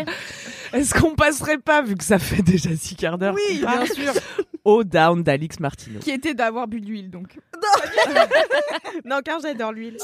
Est-ce 0.74 0.96
qu'on 1.00 1.14
passerait 1.14 1.60
pas, 1.60 1.84
vu 1.84 1.96
que 1.96 2.04
ça 2.04 2.18
fait 2.18 2.42
déjà 2.42 2.72
six 2.76 2.96
quarts 2.96 3.20
d'heure 3.20 3.36
Oui, 3.36 3.60
bien 3.60 3.86
sûr. 3.86 4.14
au 4.66 4.84
down 4.84 5.22
d'Alix 5.24 5.60
Martino? 5.60 6.00
Qui 6.00 6.12
était 6.12 6.34
d'avoir 6.34 6.68
bu 6.68 6.80
de 6.82 6.86
l'huile, 6.88 7.10
donc. 7.20 7.38
non, 9.06 9.20
car 9.24 9.40
j'adore 9.40 9.72
l'huile. 9.72 9.98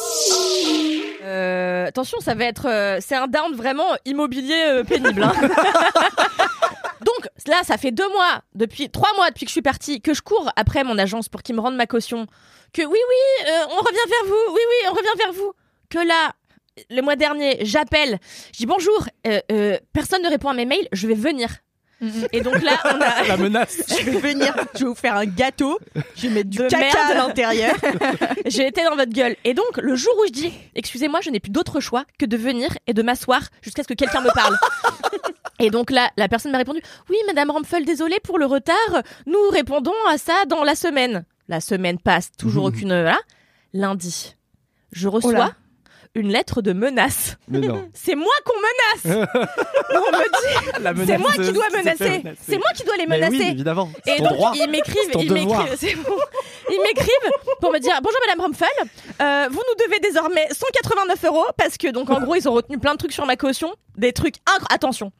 Euh, 1.24 1.88
attention, 1.88 2.20
ça 2.20 2.34
va 2.36 2.46
être, 2.46 2.68
euh, 2.68 2.98
c'est 3.02 3.16
un 3.16 3.28
down 3.28 3.56
vraiment 3.56 3.96
immobilier 4.06 4.64
euh, 4.68 4.84
pénible. 4.84 5.24
hein. 5.24 5.34
Donc 7.02 7.28
là, 7.48 7.62
ça 7.64 7.78
fait 7.78 7.92
deux 7.92 8.08
mois, 8.10 8.42
depuis 8.56 8.90
trois 8.90 9.14
mois 9.16 9.30
depuis 9.30 9.46
que 9.46 9.50
je 9.50 9.54
suis 9.54 9.62
partie, 9.62 10.02
que 10.02 10.14
je 10.14 10.22
cours 10.22 10.50
après 10.56 10.84
mon 10.84 10.98
agence 10.98 11.30
pour 11.30 11.44
qu'ils 11.44 11.56
me 11.56 11.62
rendent 11.62 11.76
ma 11.76 11.86
caution. 11.88 12.26
Que 12.74 12.82
oui, 12.82 12.98
oui, 12.98 13.48
euh, 13.48 13.66
on 13.70 13.78
revient 13.78 14.10
vers 14.10 14.26
vous. 14.26 14.54
Oui, 14.54 14.62
oui, 14.70 14.88
on 14.90 14.94
revient 14.94 15.18
vers 15.18 15.34
vous. 15.34 15.54
Que 15.90 16.00
là, 16.00 16.34
le 16.90 17.02
mois 17.02 17.16
dernier, 17.16 17.60
j'appelle, 17.62 18.20
je 18.54 18.58
dis 18.58 18.66
bonjour. 18.66 19.06
euh, 19.28 19.40
euh, 19.52 19.78
personne 19.94 20.24
ne 20.24 20.30
répond 20.30 20.50
à 20.50 20.54
mes 20.54 20.66
mails. 20.66 20.88
Je 20.92 21.08
vais 21.08 21.14
venir. 21.14 21.50
Et 22.32 22.42
donc 22.42 22.62
là, 22.62 22.74
on 22.86 23.02
a. 23.02 23.28
La 23.28 23.38
menace. 23.38 23.82
Je 23.88 24.10
vais 24.10 24.20
venir, 24.20 24.54
je 24.74 24.80
vais 24.80 24.86
vous 24.86 24.96
faire 24.96 25.16
un 25.16 25.26
gâteau, 25.26 25.80
je 26.16 26.28
vais 26.28 26.34
mettre 26.34 26.50
du 26.50 26.58
De 26.58 26.68
caca 26.68 26.80
merde. 26.80 27.12
à 27.12 27.14
l'intérieur. 27.16 27.76
J'ai 28.46 28.68
été 28.68 28.84
dans 28.84 28.96
votre 28.96 29.12
gueule. 29.14 29.36
Et 29.44 29.54
donc, 29.54 29.78
le 29.78 29.96
jour 29.96 30.14
où 30.22 30.28
je 30.28 30.32
dis, 30.32 30.54
excusez-moi, 30.76 31.22
je 31.22 31.30
n'ai 31.30 31.40
plus 31.40 31.52
d'autre 31.52 31.80
choix 31.80 32.06
que 32.20 32.26
de 32.26 32.36
venir 32.38 32.70
et 32.88 32.94
de 32.94 33.02
m'asseoir 33.02 33.42
jusqu'à 33.62 33.84
ce 33.84 33.88
que 33.88 33.94
quelqu'un 33.94 34.22
me 34.22 34.34
parle. 34.34 34.58
et 35.60 35.70
donc 35.70 35.90
là, 35.90 36.10
la 36.18 36.28
personne 36.28 36.52
m'a 36.52 36.58
répondu, 36.58 36.82
oui, 37.10 37.18
Madame 37.28 37.50
Rampfel, 37.52 37.86
désolée 37.86 38.20
pour 38.24 38.38
le 38.40 38.46
retard. 38.46 38.76
Nous 39.26 39.50
répondons 39.52 39.94
à 40.10 40.18
ça 40.18 40.46
dans 40.48 40.64
la 40.64 40.76
semaine. 40.76 41.26
La 41.48 41.62
semaine 41.62 41.98
passe, 42.00 42.32
toujours 42.38 42.66
aucune. 42.66 42.90
Voilà. 42.90 43.20
Lundi, 43.74 44.36
je 44.92 45.08
reçois 45.08 45.34
là. 45.34 45.52
Une 46.16 46.30
lettre 46.30 46.62
de 46.62 46.74
menace. 46.74 47.38
Mais 47.48 47.60
non. 47.60 47.90
C'est 47.94 48.16
moi 48.16 48.34
qu'on 48.46 48.56
menace. 48.56 49.28
on 49.94 50.18
me 50.18 51.04
dit, 51.04 51.06
c'est 51.06 51.18
moi 51.18 51.32
qui 51.34 51.52
dois 51.52 51.70
menacer. 51.70 52.24
C'est 52.42 52.58
moi 52.58 52.70
qui 52.76 52.84
dois 52.84 52.98
les 52.98 53.06
menacer. 53.06 53.38
oui, 53.38 53.48
évidemment. 53.52 53.90
Et 54.08 54.22
donc 54.22 54.34
droit. 54.34 54.54
ils 54.56 54.70
m'écrivent, 54.70 55.12
bon. 55.12 55.22
Ils 56.72 56.82
m'écrivent 56.82 57.32
pour 57.60 57.72
me 57.72 57.80
dire 57.80 57.94
bonjour 58.02 58.20
Madame 58.26 58.42
Rumpfel, 58.46 58.68
euh, 59.22 59.48
vous 59.52 59.62
nous 59.68 59.86
devez 59.86 60.00
désormais 60.00 60.48
189 60.52 61.24
euros 61.26 61.46
parce 61.58 61.78
que 61.78 61.92
donc 61.92 62.10
en 62.10 62.20
gros 62.22 62.36
ils 62.36 62.48
ont 62.48 62.54
retenu 62.54 62.80
plein 62.80 62.94
de 62.94 62.98
trucs 62.98 63.14
sur 63.14 63.26
ma 63.26 63.36
caution, 63.36 63.74
des 63.98 64.14
trucs 64.14 64.36
incroyables. 64.48 64.66
Attention. 64.70 65.12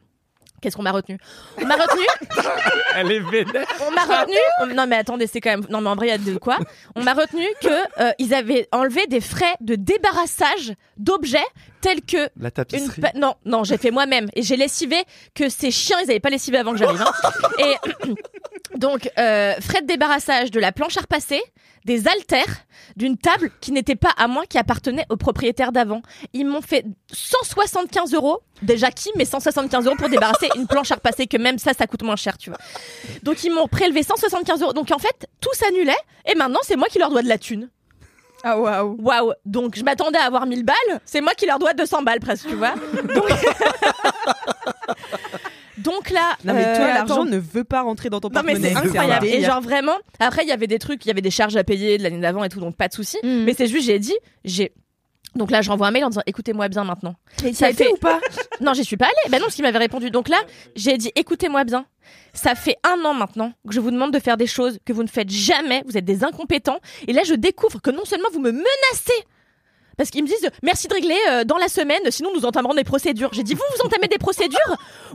Qu'est-ce 0.60 0.76
qu'on 0.76 0.82
m'a 0.82 0.92
retenu? 0.92 1.18
On 1.60 1.66
m'a 1.66 1.74
retenu, 1.76 2.04
Elle 2.96 3.12
est 3.12 3.20
vénère. 3.20 3.66
on 3.86 3.90
m'a 3.90 4.02
retenu? 4.04 4.36
on- 4.62 4.66
Non 4.66 4.86
mais 4.86 4.96
attendez, 4.96 5.26
c'est 5.26 5.40
quand 5.40 5.50
même. 5.50 5.66
Non 5.70 5.80
mais 5.80 5.90
en 5.90 5.96
vrai, 5.96 6.06
il 6.06 6.10
y 6.10 6.12
a 6.12 6.18
de 6.18 6.38
quoi? 6.38 6.58
On 6.94 7.02
m'a 7.02 7.12
retenu 7.14 7.44
que 7.60 8.00
euh, 8.02 8.12
ils 8.18 8.32
avaient 8.34 8.66
enlevé 8.72 9.06
des 9.06 9.20
frais 9.20 9.54
de 9.60 9.74
débarrassage 9.74 10.72
d'objets 10.96 11.44
tels 11.82 12.00
que 12.02 12.16
La 12.40 12.46
une 12.46 12.50
tapisserie. 12.50 13.00
pa- 13.00 13.12
non, 13.14 13.34
non, 13.44 13.64
j'ai 13.64 13.76
fait 13.76 13.90
moi-même 13.90 14.28
et 14.34 14.42
j'ai 14.42 14.56
lessivé 14.56 14.96
que 15.34 15.48
ces 15.48 15.70
chiens, 15.70 15.98
ils 16.02 16.10
avaient 16.10 16.20
pas 16.20 16.30
lessivé 16.30 16.58
avant 16.58 16.72
que 16.72 16.78
j'arrive. 16.78 17.02
hein. 17.02 17.12
et 17.58 17.76
donc, 18.78 19.10
euh, 19.18 19.54
frais 19.60 19.82
de 19.82 19.86
débarrassage 19.86 20.50
de 20.50 20.58
la 20.60 20.72
planche 20.72 20.96
à 20.96 21.00
repasser, 21.00 21.40
des 21.86 22.08
haltères, 22.08 22.66
d'une 22.96 23.16
table 23.16 23.50
qui 23.60 23.72
n'était 23.72 23.94
pas 23.94 24.10
à 24.18 24.26
moi, 24.26 24.44
qui 24.46 24.58
appartenait 24.58 25.06
au 25.08 25.16
propriétaire 25.16 25.72
d'avant. 25.72 26.02
Ils 26.32 26.44
m'ont 26.44 26.60
fait 26.60 26.84
175 27.12 28.12
euros. 28.12 28.42
Déjà 28.62 28.90
qui, 28.90 29.10
mais 29.16 29.24
175 29.24 29.86
euros 29.86 29.96
pour 29.96 30.08
débarrasser 30.08 30.48
une 30.56 30.66
planche 30.66 30.90
à 30.90 30.96
repasser, 30.96 31.26
que 31.26 31.36
même 31.36 31.58
ça, 31.58 31.72
ça 31.72 31.86
coûte 31.86 32.02
moins 32.02 32.16
cher, 32.16 32.36
tu 32.36 32.50
vois. 32.50 32.58
Donc 33.22 33.44
ils 33.44 33.54
m'ont 33.54 33.68
prélevé 33.68 34.02
175 34.02 34.62
euros. 34.62 34.72
Donc 34.72 34.90
en 34.90 34.98
fait, 34.98 35.28
tout 35.40 35.52
s'annulait 35.52 35.94
et 36.30 36.34
maintenant 36.34 36.60
c'est 36.62 36.76
moi 36.76 36.88
qui 36.88 36.98
leur 36.98 37.10
dois 37.10 37.22
de 37.22 37.28
la 37.28 37.38
thune. 37.38 37.70
Ah 38.42 38.58
waouh. 38.58 38.96
Waouh 39.00 39.32
Donc 39.44 39.76
je 39.76 39.84
m'attendais 39.84 40.18
à 40.18 40.24
avoir 40.24 40.46
1000 40.46 40.64
balles, 40.64 41.00
c'est 41.04 41.20
moi 41.20 41.34
qui 41.34 41.46
leur 41.46 41.58
dois 41.58 41.74
200 41.74 42.02
balles 42.02 42.20
presque, 42.20 42.48
tu 42.48 42.54
vois. 42.54 42.74
Donc, 43.14 43.28
Donc 45.86 46.10
là, 46.10 46.36
Non, 46.44 46.52
mais 46.54 46.64
euh, 46.66 46.76
toi, 46.76 46.86
l'argent 46.88 47.24
ne 47.24 47.38
veut 47.38 47.64
pas 47.64 47.82
rentrer 47.82 48.10
dans 48.10 48.20
ton 48.20 48.28
Non 48.28 48.42
mais 48.44 48.52
porte-monnaie. 48.52 48.74
c'est 48.74 48.88
incroyable. 48.88 49.26
Et 49.26 49.42
genre 49.42 49.60
vraiment, 49.60 49.94
après 50.20 50.42
il 50.42 50.48
y 50.48 50.52
avait 50.52 50.66
des 50.66 50.78
trucs, 50.78 51.04
il 51.04 51.08
y 51.08 51.10
avait 51.10 51.20
des 51.22 51.30
charges 51.30 51.56
à 51.56 51.64
payer 51.64 51.98
de 51.98 52.02
l'année 52.02 52.20
d'avant 52.20 52.44
et 52.44 52.48
tout, 52.48 52.60
donc 52.60 52.76
pas 52.76 52.88
de 52.88 52.92
souci. 52.94 53.18
Mhm. 53.22 53.44
Mais 53.44 53.54
c'est 53.54 53.66
juste, 53.66 53.86
j'ai 53.86 53.98
dit, 53.98 54.14
j'ai. 54.44 54.72
Donc 55.34 55.50
là, 55.50 55.60
je 55.60 55.68
renvoie 55.70 55.86
un 55.88 55.90
mail 55.90 56.04
en 56.04 56.08
disant, 56.08 56.22
écoutez-moi 56.26 56.68
bien 56.68 56.84
maintenant. 56.84 57.14
Mais 57.44 57.52
ça 57.52 57.68
été 57.70 57.84
fait- 57.84 57.92
ou 57.92 57.96
pas? 57.96 58.18
Non, 58.62 58.72
j'y 58.72 58.84
suis 58.84 58.96
pas 58.96 59.04
allée. 59.04 59.30
Ben 59.30 59.38
non, 59.38 59.50
ce 59.50 59.54
qu'il 59.54 59.64
m'avait 59.64 59.76
répondu. 59.78 60.10
Donc 60.10 60.28
là, 60.30 60.38
j'ai 60.76 60.96
dit, 60.96 61.12
écoutez-moi 61.14 61.64
bien. 61.64 61.84
Ça 62.32 62.54
fait 62.54 62.76
un 62.84 63.04
an 63.04 63.12
maintenant 63.12 63.52
que 63.68 63.74
je 63.74 63.80
vous 63.80 63.90
demande 63.90 64.12
de 64.14 64.18
faire 64.18 64.38
des 64.38 64.46
choses 64.46 64.78
que 64.86 64.94
vous 64.94 65.02
ne 65.02 65.08
faites 65.08 65.28
jamais. 65.28 65.82
Vous 65.86 65.98
êtes 65.98 66.06
des 66.06 66.24
incompétents. 66.24 66.78
Et 67.06 67.12
là, 67.12 67.22
je 67.24 67.34
découvre 67.34 67.82
que 67.82 67.90
non 67.90 68.06
seulement 68.06 68.28
vous 68.32 68.40
me 68.40 68.50
menacez. 68.50 69.24
Parce 69.96 70.10
qu'ils 70.10 70.22
me 70.22 70.28
disent 70.28 70.48
merci 70.62 70.88
de 70.88 70.94
régler 70.94 71.16
euh, 71.30 71.44
dans 71.44 71.56
la 71.56 71.68
semaine, 71.68 72.00
sinon 72.10 72.30
nous 72.34 72.44
entamerons 72.44 72.74
des 72.74 72.84
procédures. 72.84 73.30
J'ai 73.32 73.42
dit 73.42 73.54
vous 73.54 73.62
vous 73.76 73.86
entamez 73.86 74.08
des 74.08 74.18
procédures? 74.18 74.58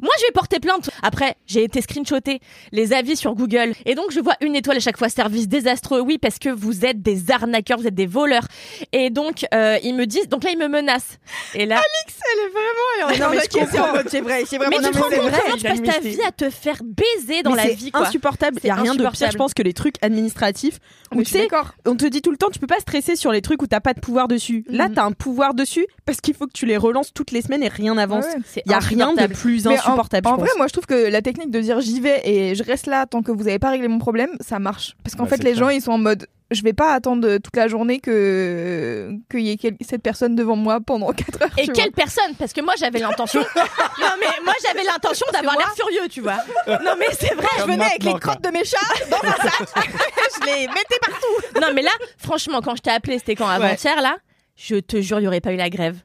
Moi 0.02 0.12
je 0.20 0.26
vais 0.26 0.32
porter 0.34 0.60
plainte. 0.60 0.90
Après 1.04 1.36
j'ai 1.48 1.64
été 1.64 1.82
screenshoté 1.82 2.40
les 2.72 2.94
avis 2.94 3.16
sur 3.16 3.36
Google 3.36 3.74
et 3.86 3.96
donc 3.96 4.12
je 4.12 4.20
vois 4.20 4.36
une 4.42 4.56
étoile 4.56 4.78
à 4.78 4.82
chaque 4.82 4.98
fois 4.98 5.10
service 5.10 5.48
désastreux. 5.48 6.00
Oui 6.02 6.18
parce 6.18 6.40
que 6.40 6.50
vous 6.50 6.86
êtes 6.86 7.02
des 7.02 7.32
arnaqueurs, 7.32 7.78
vous 7.80 7.88
êtes 7.88 7.96
des 7.96 8.06
voleurs. 8.06 8.48
Et 8.92 9.10
donc 9.10 9.46
euh, 9.54 9.78
ils 9.84 9.96
me 9.96 10.06
disent 10.06 10.30
donc 10.30 10.44
là 10.44 10.52
ils 10.52 10.58
me 10.58 10.68
menacent. 10.68 11.20
Et 11.54 11.66
là 11.66 11.82
Elle 11.82 12.40
est 12.40 12.50
vraiment. 12.50 13.28
Non, 13.30 13.36
mais 13.36 13.42
je. 13.42 14.10
C'est 14.10 14.22
vrai, 14.22 14.44
c'est 14.48 14.58
vraiment. 14.58 14.78
mais 14.80 14.88
tu 14.88 14.92
te 14.92 14.98
rends 14.98 15.10
c'est 15.10 15.18
compte 15.18 15.30
vrai, 15.30 15.42
comment 15.46 15.58
tu 15.58 15.64
passes 15.64 15.96
ta 15.96 16.00
vie 16.00 16.22
à 16.28 16.32
te 16.32 16.50
faire 16.50 16.78
baiser 16.84 17.44
dans 17.44 17.52
Mais 17.52 17.68
la 17.68 17.74
vie 17.74 17.92
quoi? 17.92 18.08
insupportable. 18.08 18.58
Il 18.58 18.62
C'est 18.62 18.68
y 18.68 18.72
a 18.72 18.76
rien 18.76 18.96
de 18.96 19.02
pire, 19.08 19.32
je 19.32 19.38
pense, 19.38 19.54
que 19.54 19.62
les 19.64 19.74
trucs 19.74 19.96
administratifs. 20.02 20.80
Où 21.12 21.18
Mais 21.18 21.24
tu 21.24 21.32
sais, 21.32 21.40
d'accord. 21.44 21.72
on 21.86 21.96
te 21.96 22.06
dit 22.06 22.22
tout 22.22 22.32
le 22.32 22.38
temps, 22.38 22.50
tu 22.50 22.60
peux 22.60 22.68
pas 22.68 22.80
stresser 22.80 23.16
sur 23.16 23.32
les 23.32 23.42
trucs 23.42 23.62
où 23.62 23.68
t'as 23.68 23.80
pas 23.80 23.94
de 23.94 24.00
pouvoir 24.00 24.28
dessus. 24.28 24.64
Là, 24.72 24.88
Mhm. 24.88 24.94
t'as 24.96 25.04
un 25.04 25.12
pouvoir 25.12 25.54
dessus 25.54 25.86
parce 26.06 26.22
qu'il 26.22 26.34
faut 26.34 26.48
que 26.48 26.52
tu 26.54 26.66
les 26.66 26.78
relances 26.78 27.14
toutes 27.14 27.32
les 27.32 27.42
semaines 27.42 27.64
et 27.64 27.68
rien 27.68 27.96
n'avance. 27.96 28.26
Ah 28.30 28.36
ouais. 28.38 28.64
Il 28.66 28.72
y 28.72 28.76
a 28.76 28.80
rien 28.80 29.14
de 29.14 29.28
plus 29.28 29.68
en- 29.68 29.72
insupportable. 29.72 30.28
En, 30.28 30.38
vrai, 30.38 30.50
moi, 30.58 30.68
je 30.68 30.74
trouve 30.74 30.86
que 30.86 31.10
la 31.10 31.22
technique 31.22 31.52
de 31.52 31.60
dire 31.60 31.82
j'y 31.82 32.00
vais 32.00 32.22
et 32.24 32.56
je 32.56 32.64
reste 32.64 32.88
là 32.88 33.06
tant 33.06 33.22
que 33.22 33.32
vous 33.32 33.48
avez 33.48 33.60
pas 33.60 33.70
réglé 33.70 33.88
mon 33.88 34.00
problème, 34.00 34.32
ça 34.40 34.60
marche. 34.60 34.96
Parce 35.04 35.16
qu'en 35.16 35.26
fait, 35.26 35.38
les 35.44 35.52
clair. 35.54 35.56
gens, 35.66 35.70
ils 35.70 35.82
sont 35.82 35.92
en 35.92 35.98
mode 35.98 36.28
je 36.54 36.64
vais 36.64 36.74
pas 36.74 36.92
attendre 36.94 37.38
toute 37.38 37.56
la 37.56 37.70
journée 37.70 38.02
que 38.02 39.12
qu'il 39.30 39.40
y 39.40 39.52
ait 39.52 39.56
quel- 39.58 39.78
cette 39.80 40.02
personne 40.02 40.36
devant 40.36 40.58
moi 40.58 40.80
pendant 40.86 41.12
4 41.14 41.42
heures. 41.42 41.50
Et 41.58 41.68
quelle 41.70 41.92
personne? 41.94 42.36
Parce 42.38 42.52
que 42.52 42.60
moi 42.62 42.74
j'avais 42.78 43.00
l'intention. 43.00 43.40
non 44.02 44.08
mais 44.20 44.28
moi 44.44 44.54
j'avais 44.66 44.84
l'intention 44.84 45.26
d'avoir 45.32 45.58
l'air 45.58 45.74
furieux, 45.76 46.10
tu 46.10 46.20
vois. 46.22 46.38
Non 46.68 46.96
mais 47.00 47.06
c'est 47.18 47.34
vrai. 47.36 47.48
Je 47.60 47.64
venais 47.64 47.86
avec 47.86 48.04
les 48.04 48.14
crottes 48.20 48.44
de 48.44 48.50
mes 48.50 48.66
chats 48.66 48.78
dans 49.10 49.18
un 49.30 49.50
sac, 49.50 49.68
je 50.42 50.46
les 50.46 50.68
mettais 50.68 51.00
partout. 51.02 51.62
Non 51.62 51.68
mais 51.74 51.82
là, 51.84 51.92
franchement, 52.18 52.60
quand 52.62 52.76
je 52.76 52.82
t'ai 52.82 52.92
appelé, 52.92 53.18
c'était 53.20 53.36
quand 53.36 53.48
avant-hier 53.48 54.02
là? 54.02 54.18
Je 54.64 54.76
te 54.76 55.02
jure, 55.02 55.20
il 55.20 55.24
y 55.24 55.28
aurait 55.28 55.42
pas 55.42 55.54
eu 55.54 55.58
la 55.58 55.72
grève. 55.72 55.98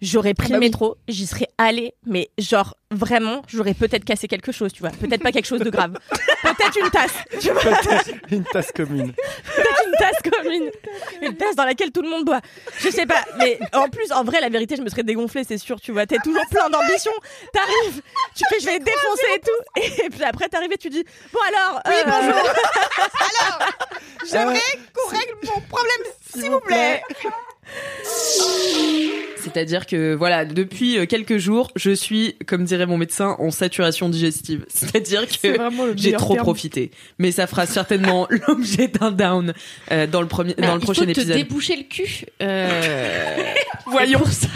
J'aurais 0.00 0.32
pris 0.32 0.48
bah 0.48 0.54
le 0.54 0.60
oui. 0.60 0.66
métro, 0.66 0.96
j'y 1.08 1.26
serais 1.26 1.46
allée, 1.58 1.94
mais 2.06 2.30
genre 2.38 2.74
vraiment, 2.90 3.42
j'aurais 3.46 3.74
peut-être 3.74 4.04
cassé 4.04 4.28
quelque 4.28 4.50
chose, 4.50 4.72
tu 4.72 4.80
vois. 4.80 4.90
Peut-être 4.90 5.22
pas 5.22 5.30
quelque 5.30 5.46
chose 5.46 5.60
de 5.60 5.68
grave. 5.68 5.98
peut-être 6.42 6.78
une 6.82 6.90
tasse, 6.90 7.14
tu 7.38 7.50
vois. 7.50 7.62
Une 8.30 8.44
tasse 8.44 8.72
commune. 8.72 9.12
Peut-être 9.12 9.86
une 9.86 9.92
tasse 9.98 10.32
commune. 10.32 10.70
Une 11.20 11.36
tasse 11.36 11.54
dans 11.54 11.66
laquelle 11.66 11.92
tout 11.92 12.00
le 12.00 12.08
monde 12.08 12.24
boit. 12.24 12.40
Je 12.80 12.88
sais 12.88 13.06
pas. 13.06 13.22
Mais 13.38 13.60
en 13.74 13.88
plus, 13.90 14.10
en 14.10 14.24
vrai, 14.24 14.40
la 14.40 14.48
vérité, 14.48 14.74
je 14.74 14.82
me 14.82 14.88
serais 14.88 15.04
dégonflée, 15.04 15.44
c'est 15.44 15.58
sûr, 15.58 15.80
tu 15.80 15.92
vois. 15.92 16.06
T'es 16.06 16.18
toujours 16.24 16.46
plein 16.50 16.68
d'ambition. 16.70 17.12
T'arrives, 17.52 18.02
tu 18.34 18.44
fais, 18.48 18.58
je 18.58 18.66
vais 18.66 18.78
défoncer 18.78 19.26
et 19.36 19.40
tout. 19.40 20.02
Et 20.06 20.10
puis 20.10 20.24
après, 20.24 20.48
t'arrives 20.48 20.72
et 20.72 20.78
tu 20.78 20.88
dis, 20.88 21.04
bon 21.32 21.40
alors. 21.46 21.82
Oui, 21.86 21.94
euh, 21.94 22.10
bonjour. 22.10 22.42
J'aimerais 24.30 24.60
qu'on 24.94 25.10
règle 25.10 25.34
mon 25.44 25.60
problème, 25.60 26.12
s'il 26.32 26.50
vous 26.50 26.60
plaît. 26.60 27.02
C'est-à-dire 29.42 29.86
que 29.86 30.14
voilà, 30.14 30.44
depuis 30.44 30.98
euh, 30.98 31.06
quelques 31.06 31.36
jours, 31.36 31.70
je 31.76 31.90
suis, 31.90 32.36
comme 32.46 32.64
dirait 32.64 32.86
mon 32.86 32.96
médecin, 32.96 33.36
en 33.38 33.50
saturation 33.50 34.08
digestive. 34.08 34.64
C'est-à-dire 34.68 35.24
C'est 35.28 35.56
que 35.56 35.96
j'ai 35.96 36.12
trop 36.12 36.34
terme. 36.34 36.44
profité. 36.44 36.90
Mais 37.18 37.32
ça 37.32 37.46
fera 37.46 37.66
certainement 37.66 38.28
l'objet 38.48 38.88
d'un 38.88 39.10
down 39.10 39.52
euh, 39.90 40.06
dans 40.06 40.20
le 40.22 40.28
premier, 40.28 40.54
dans 40.54 40.74
le 40.74 40.80
il 40.80 40.84
prochain 40.84 41.00
faut 41.02 41.06
te 41.06 41.10
épisode. 41.20 41.36
déboucher 41.36 41.76
le 41.76 41.82
cul. 41.82 42.24
Euh... 42.40 43.52
Voyons. 43.86 44.24
ça. 44.26 44.48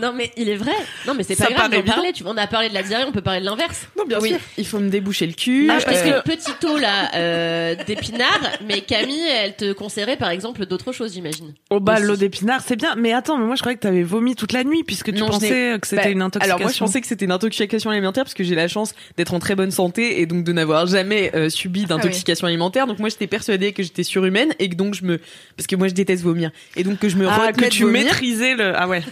Non 0.00 0.12
mais 0.14 0.30
il 0.36 0.48
est 0.48 0.56
vrai. 0.56 0.72
Non 1.06 1.14
mais 1.14 1.22
c'est 1.22 1.34
Ça 1.34 1.46
pas 1.46 1.54
grave 1.54 1.70
d'en 1.70 1.82
parler. 1.82 2.12
Tu 2.12 2.22
vois, 2.22 2.32
on 2.32 2.36
a 2.36 2.46
parlé 2.46 2.68
de 2.68 2.74
la 2.74 2.82
diarrhée, 2.82 3.04
on 3.06 3.12
peut 3.12 3.20
parler 3.20 3.40
de 3.40 3.44
l'inverse. 3.44 3.86
Non, 3.96 4.04
bien 4.06 4.18
Oui. 4.20 4.30
sûr. 4.30 4.38
Il 4.58 4.66
faut 4.66 4.78
me 4.78 4.88
déboucher 4.88 5.26
le 5.26 5.32
cul. 5.34 5.68
Ah, 5.70 5.78
parce 5.84 5.98
euh, 6.04 6.20
que 6.20 6.28
petit 6.28 6.52
taux 6.60 6.78
là 6.78 7.10
euh, 7.14 7.74
d'épinards, 7.86 8.50
mais 8.66 8.80
Camille, 8.80 9.26
elle 9.28 9.54
te 9.56 9.72
conseillerait 9.72 10.16
par 10.16 10.30
exemple 10.30 10.66
d'autres 10.66 10.92
choses, 10.92 11.12
j'imagine. 11.14 11.52
Oh 11.70 11.80
bah 11.80 11.94
Aussi. 11.96 12.02
l'eau 12.04 12.16
d'épinard, 12.16 12.62
c'est 12.66 12.76
bien. 12.76 12.94
Mais 12.96 13.12
attends, 13.12 13.38
mais 13.38 13.44
moi 13.46 13.54
je 13.56 13.60
croyais 13.60 13.76
que 13.76 13.82
t'avais 13.82 14.02
vomi 14.02 14.34
toute 14.36 14.52
la 14.52 14.64
nuit 14.64 14.82
puisque 14.84 15.12
tu 15.12 15.20
Non, 15.20 15.26
je 15.26 15.32
pensais 15.32 15.78
que 15.80 15.86
c'était 15.86 16.02
Bah, 16.04 16.08
une 16.10 16.22
intoxication. 16.22 16.54
Alors 16.56 16.60
moi 16.62 16.72
je 16.72 16.78
pensais 16.78 17.00
que 17.00 17.06
c'était 17.06 17.24
une 17.24 17.32
intoxication 17.32 17.90
alimentaire 17.90 18.24
parce 18.24 18.34
que 18.34 18.44
j'ai 18.44 18.54
la 18.54 18.68
chance 18.68 18.94
d'être 19.16 19.34
en 19.34 19.38
très 19.38 19.54
bonne 19.54 19.70
santé 19.70 20.20
et 20.20 20.26
donc 20.26 20.44
de 20.44 20.52
n'avoir 20.52 20.86
jamais 20.86 21.30
euh, 21.34 21.48
subi 21.50 21.84
d'intoxication 21.84 22.46
alimentaire. 22.46 22.86
Donc 22.86 22.98
moi 22.98 23.08
j'étais 23.08 23.26
persuadée 23.26 23.72
que 23.72 23.82
j'étais 23.82 24.02
surhumaine 24.04 24.52
et 24.58 24.68
que 24.68 24.74
donc 24.74 24.94
je 24.94 25.04
me 25.04 25.18
parce 25.56 25.66
que 25.66 25.76
moi 25.76 25.88
je 25.88 25.94
déteste 25.94 26.22
vomir 26.22 26.50
et 26.76 26.84
donc 26.84 26.98
que 26.98 27.08
je 27.08 27.16
me 27.16 27.26
ah, 27.28 27.36
retenais 27.36 27.52
que 27.52 27.64
de 27.64 27.68
tu 27.70 27.82
vomir. 27.84 28.04
maîtrisais 28.04 28.54
le. 28.54 28.72
Ah 28.76 28.88
ouais. 28.88 29.02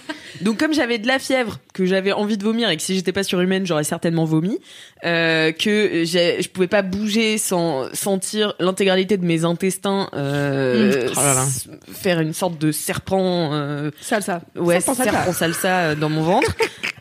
Donc 0.40 0.58
comme 0.58 0.69
j'avais 0.72 0.98
de 0.98 1.06
la 1.06 1.18
fièvre, 1.18 1.58
que 1.74 1.84
j'avais 1.86 2.12
envie 2.12 2.36
de 2.36 2.44
vomir 2.44 2.68
et 2.70 2.76
que 2.76 2.82
si 2.82 2.94
j'étais 2.94 3.12
pas 3.12 3.22
surhumaine, 3.22 3.66
j'aurais 3.66 3.84
certainement 3.84 4.24
vomi, 4.24 4.58
euh, 5.04 5.52
que 5.52 6.04
je 6.04 6.48
pouvais 6.48 6.66
pas 6.68 6.82
bouger 6.82 7.38
sans 7.38 7.92
sentir 7.94 8.54
l'intégralité 8.60 9.16
de 9.16 9.24
mes 9.24 9.44
intestins 9.44 10.08
euh, 10.14 11.08
Mmh. 11.08 11.12
Oh 11.16 11.20
là 11.20 11.34
là. 11.34 11.42
s- 11.42 11.68
faire 11.92 12.20
une 12.20 12.32
sorte 12.32 12.58
de 12.58 12.72
serpent 12.72 13.50
euh, 13.52 13.90
Salsa. 14.00 14.40
ouais, 14.56 14.80
Serpent 14.80 14.94
salsa. 14.94 15.12
serpent 15.12 15.32
salsa 15.32 15.68
euh, 15.78 15.94
dans 15.94 16.08
mon 16.08 16.22
ventre. 16.22 16.52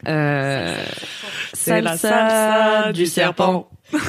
Euh, 0.08 0.76
C'est 1.54 1.82
la 1.82 1.98
salsa 1.98 2.92
du 2.92 3.06
serpent. 3.06 3.70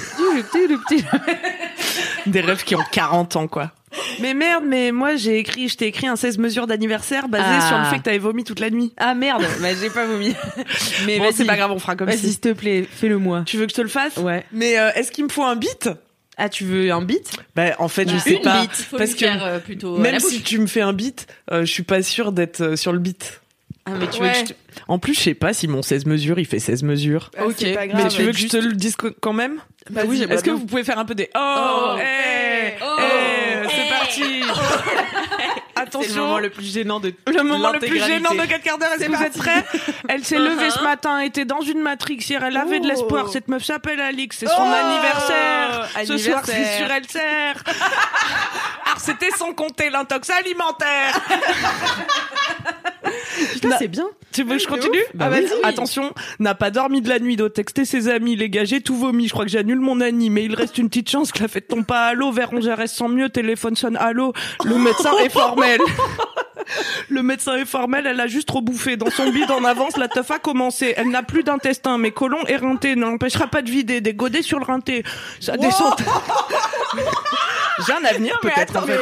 Des 2.27 2.41
rêves 2.41 2.65
qui 2.65 2.75
ont 2.77 2.85
40 2.93 3.37
ans 3.37 3.49
quoi. 3.49 3.73
Mais 4.21 4.35
merde, 4.35 4.65
mais 4.67 4.93
moi 4.93 5.17
j'ai 5.17 5.39
écrit, 5.39 5.69
je 5.69 5.77
t'ai 5.77 5.87
écrit 5.87 6.07
un 6.07 6.17
16 6.17 6.39
mesures 6.39 6.67
d'anniversaire 6.67 7.29
basé 7.29 7.45
Ah. 7.47 7.67
sur 7.69 7.79
le 7.79 7.85
fait 7.85 7.99
que 7.99 8.03
t'avais 8.05 8.19
vomi 8.19 8.45
toute 8.45 8.61
la 8.61 8.71
nuit. 8.71 8.93
Ah 8.97 9.15
merde, 9.15 9.45
bah, 9.61 9.69
j'ai 9.81 9.91
pas 9.91 10.07
vomi. 10.07 10.35
Mais 11.07 11.19
bon, 11.19 11.25
vas-y, 11.25 11.33
c'est 11.35 11.45
pas 11.45 11.57
grave, 11.57 11.73
on 11.73 11.79
fera 11.79 11.97
comme 11.97 12.09
Vas-y, 12.09 12.19
si. 12.19 12.29
s'il 12.33 12.41
te 12.41 12.53
plaît, 12.53 12.87
fais-le 12.91 13.19
moi. 13.19 13.43
Tu 13.47 13.57
veux 13.57 13.65
que 13.67 13.73
je 13.73 13.77
te 13.77 13.83
le 13.83 13.89
fasse? 13.89 14.17
Ouais. 14.19 14.45
Mais 14.53 14.79
euh, 14.79 14.91
est-ce 14.95 15.11
qu'il 15.11 15.25
me 15.25 15.29
faut 15.29 15.43
un 15.45 15.57
beat? 15.57 15.89
Ah, 16.37 16.49
tu 16.49 16.65
veux 16.65 16.91
un 16.91 17.03
beat? 17.03 17.33
Bah 17.55 17.75
en 17.79 17.89
fait, 17.89 18.09
je 18.09 18.17
sais 18.17 18.35
une 18.37 18.43
pas. 18.43 18.63
bite, 18.63 18.73
faut 18.73 18.97
parce 18.97 19.13
que 19.13 19.19
faire, 19.27 19.45
euh, 19.45 19.59
plutôt 19.59 19.97
à 19.97 20.01
Même 20.01 20.21
si 20.21 20.41
tu 20.41 20.59
me 20.59 20.67
fais 20.67 20.81
un 20.81 20.93
beat, 20.95 21.27
euh, 21.51 21.61
je 21.67 21.71
suis 21.71 21.83
pas 21.83 22.03
sûre 22.03 22.33
d'être 22.33 22.61
euh, 22.63 22.77
sur 22.77 22.93
le 22.93 22.99
beat. 22.99 23.40
Ah, 23.93 23.97
mais 23.99 24.07
tu 24.09 24.21
Ouais. 24.23 24.29
veux 24.29 24.33
que 24.43 24.49
je 24.49 24.53
te... 24.53 24.59
En 24.89 24.99
plus, 24.99 25.15
je 25.15 25.21
sais 25.21 25.35
pas 25.35 25.53
si 25.53 25.67
mon 25.69 25.83
16 25.83 26.07
mesures, 26.07 26.39
il 26.39 26.47
fait 26.47 26.59
16 26.59 26.83
mesures. 26.85 27.31
Bah, 27.37 27.45
pas 27.45 27.87
Mais 27.87 28.09
tu 28.09 28.23
veux 28.23 28.31
que 28.33 28.37
juste- 28.39 28.53
je 28.53 28.59
te 28.59 28.65
le 28.65 28.73
dise 28.73 28.97
quand 29.21 29.33
même 29.33 29.61
Bah 29.91 30.03
oui, 30.07 30.23
Est-ce 30.29 30.45
que 30.45 30.51
vous 30.51 30.67
pouvez 30.67 30.85
faire 30.85 30.99
un 30.99 31.05
peu 31.05 31.15
des 31.15 31.29
oh, 31.35 31.39
Oh, 31.39 31.97
hey, 31.99 32.75
oh, 32.83 33.01
hey, 33.01 33.69
c'est 33.69 33.77
hey, 33.77 33.91
parti 33.91 34.43
C'est 35.75 35.81
Attention, 35.83 36.15
le 36.15 36.21
moment 36.21 36.39
le 36.39 36.51
plus 36.51 36.73
gênant 36.73 37.01
de 37.01 37.15
le 37.27 37.43
moment 37.43 37.73
le 37.73 37.79
plus 37.79 37.99
gênant 38.05 38.35
de 38.35 38.45
4 38.45 38.63
quarts 38.63 38.77
d'heure. 38.79 38.91
Est-ce 38.93 39.07
que 39.07 39.17
vous 39.17 39.23
êtes 39.23 39.39
prêts? 39.39 39.65
Elle 40.11 40.25
s'est 40.25 40.39
levée 40.39 40.71
ce 40.71 40.83
matin, 40.83 41.21
était 41.21 41.47
dans 41.47 41.63
une 41.63 41.81
matrix 41.81 42.17
hier, 42.17 42.45
elle 42.45 42.57
avait 42.59 42.81
de 42.81 42.87
l'espoir. 42.87 43.29
Cette 43.31 43.49
meuf 43.49 43.65
s'appelle 43.65 43.99
Alix, 44.01 44.37
c'est 44.39 44.47
son 44.47 44.53
Oh 44.59 44.63
anniversaire. 44.63 45.89
Ce 46.07 46.19
soir, 46.19 46.43
c'est 46.45 46.77
sur 46.77 46.91
elle 46.91 47.09
sert. 47.09 47.65
Alors 48.85 48.99
c'était 49.01 49.31
sans 49.31 49.55
compter 49.55 49.89
l'intox 49.89 50.29
alimentaire. 50.29 51.19
Putain, 53.61 53.77
c'est 53.79 53.89
bien. 53.89 54.07
Tu 54.33 54.45
veux 54.45 54.57
que 54.57 54.63
je 54.63 54.69
continue 54.69 55.01
Bah 55.15 55.29
Ah, 55.31 55.37
oui. 55.37 55.47
Attention, 55.63 56.13
n'a 56.39 56.55
pas 56.55 56.71
dormi 56.71 57.01
de 57.03 57.09
la 57.09 57.19
nuit, 57.19 57.37
doit 57.37 57.51
texter 57.51 57.85
ses 57.85 58.09
amis, 58.09 58.37
les 58.37 58.51
j'ai 58.65 58.81
tout 58.81 58.97
vomi, 58.97 59.27
je 59.27 59.33
crois 59.33 59.45
que 59.45 59.51
j'annule 59.51 59.81
mon 59.81 60.01
Annie, 60.01 60.31
mais 60.31 60.45
il 60.45 60.55
reste 60.55 60.79
une 60.79 60.89
petite 60.89 61.11
chance 61.11 61.33
que 61.33 61.41
la 61.41 61.49
fête 61.49 61.69
tombe 61.69 61.85
pas 61.85 62.05
à 62.05 62.15
l'eau, 62.15 62.31
vers 62.31 62.53
11 62.53 62.69
reste 62.69 62.95
sans 62.95 63.09
mieux, 63.09 63.29
téléphone 63.31 63.75
sonne 63.75 63.97
allô, 63.97 64.33
le 64.65 64.77
médecin 64.77 65.13
est 65.25 65.31
formel. 65.31 65.81
Le 67.09 67.23
médecin 67.23 67.57
est 67.57 67.65
formel, 67.65 68.07
elle 68.07 68.21
a 68.21 68.27
juste 68.27 68.47
trop 68.47 68.61
bouffé. 68.61 68.97
Dans 68.97 69.11
son 69.11 69.31
bide 69.31 69.51
en 69.51 69.65
avance, 69.65 69.97
la 69.97 70.09
teuf 70.09 70.31
a 70.31 70.39
commencé. 70.39 70.95
Elle 70.97 71.09
n'a 71.09 71.23
plus 71.23 71.43
d'intestin, 71.43 71.99
mais 71.99 72.13
colon 72.13 72.39
éreinté 72.47 72.95
ne 72.97 73.03
l'empêchera 73.03 73.49
pas 73.49 73.63
de 73.63 73.71
vider. 73.71 74.01
Des 74.01 74.15
godets 74.15 74.43
sur 74.43 74.59
le 74.59 74.65
rinté. 74.65 75.03
Ça 75.41 75.57
descente. 75.57 76.01
J'ai 77.87 77.93
un 77.93 78.05
avenir 78.05 78.39
peut-être 78.41 78.77
en 78.77 78.83
fait. 78.83 79.01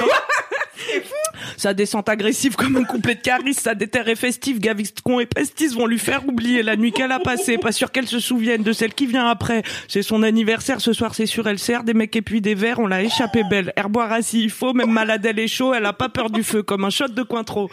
Sa 1.56 1.74
descente 1.74 2.08
agressive 2.08 2.56
comme 2.56 2.76
un 2.76 2.84
couplet 2.84 3.14
de 3.14 3.20
Caris, 3.20 3.54
sa 3.54 3.74
déterre 3.74 4.08
est 4.08 4.16
festive, 4.16 4.60
Gaviscon 4.60 5.20
et 5.20 5.26
Pestis 5.26 5.68
vont 5.68 5.86
lui 5.86 5.98
faire 5.98 6.26
oublier 6.26 6.62
la 6.62 6.76
nuit 6.76 6.92
qu'elle 6.92 7.12
a 7.12 7.18
passée. 7.18 7.58
Pas 7.58 7.72
sûr 7.72 7.90
qu'elle 7.90 8.06
se 8.06 8.20
souvienne 8.20 8.62
de 8.62 8.72
celle 8.72 8.94
qui 8.94 9.06
vient 9.06 9.28
après. 9.28 9.62
C'est 9.88 10.02
son 10.02 10.22
anniversaire, 10.22 10.80
ce 10.80 10.92
soir 10.92 11.14
c'est 11.14 11.26
sûr, 11.26 11.48
elle 11.48 11.58
sert 11.58 11.84
des 11.84 11.94
mecs 11.94 12.14
et 12.16 12.22
puis 12.22 12.40
des 12.40 12.54
verres, 12.54 12.78
on 12.78 12.86
l'a 12.86 13.02
échappé 13.02 13.42
belle. 13.48 13.72
Air 13.76 13.88
boire 13.88 14.12
assis, 14.12 14.42
il 14.42 14.50
faut, 14.50 14.72
même 14.72 14.90
malade 14.90 15.24
elle 15.26 15.38
est 15.38 15.48
chaud, 15.48 15.74
elle 15.74 15.86
a 15.86 15.92
pas 15.92 16.08
peur 16.08 16.30
du 16.30 16.42
feu, 16.42 16.62
comme 16.62 16.84
un 16.84 16.90
shot 16.90 17.08
de 17.08 17.22
Cointreau. 17.22 17.70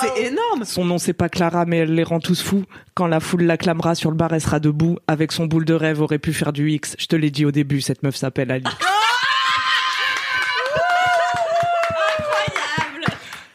C'est 0.00 0.26
énorme. 0.26 0.64
Son 0.64 0.84
nom 0.84 0.98
c'est 0.98 1.12
pas 1.12 1.28
Clara, 1.28 1.64
mais 1.66 1.78
elle 1.78 1.94
les 1.94 2.02
rend 2.02 2.20
tous 2.20 2.42
fous. 2.42 2.64
Quand 2.94 3.06
la 3.06 3.20
foule 3.20 3.44
l'acclamera 3.44 3.94
sur 3.94 4.10
le 4.10 4.16
bar, 4.16 4.32
elle 4.32 4.40
sera 4.40 4.60
debout. 4.60 4.98
Avec 5.08 5.32
son 5.32 5.46
boule 5.46 5.64
de 5.64 5.74
rêve, 5.74 6.00
aurait 6.00 6.18
pu 6.18 6.32
faire 6.32 6.52
du 6.52 6.70
X. 6.70 6.94
Je 6.98 7.06
te 7.06 7.16
l'ai 7.16 7.30
dit 7.30 7.44
au 7.44 7.50
début, 7.50 7.80
cette 7.80 8.02
meuf 8.02 8.16
s'appelle 8.16 8.50
Ali. 8.50 8.64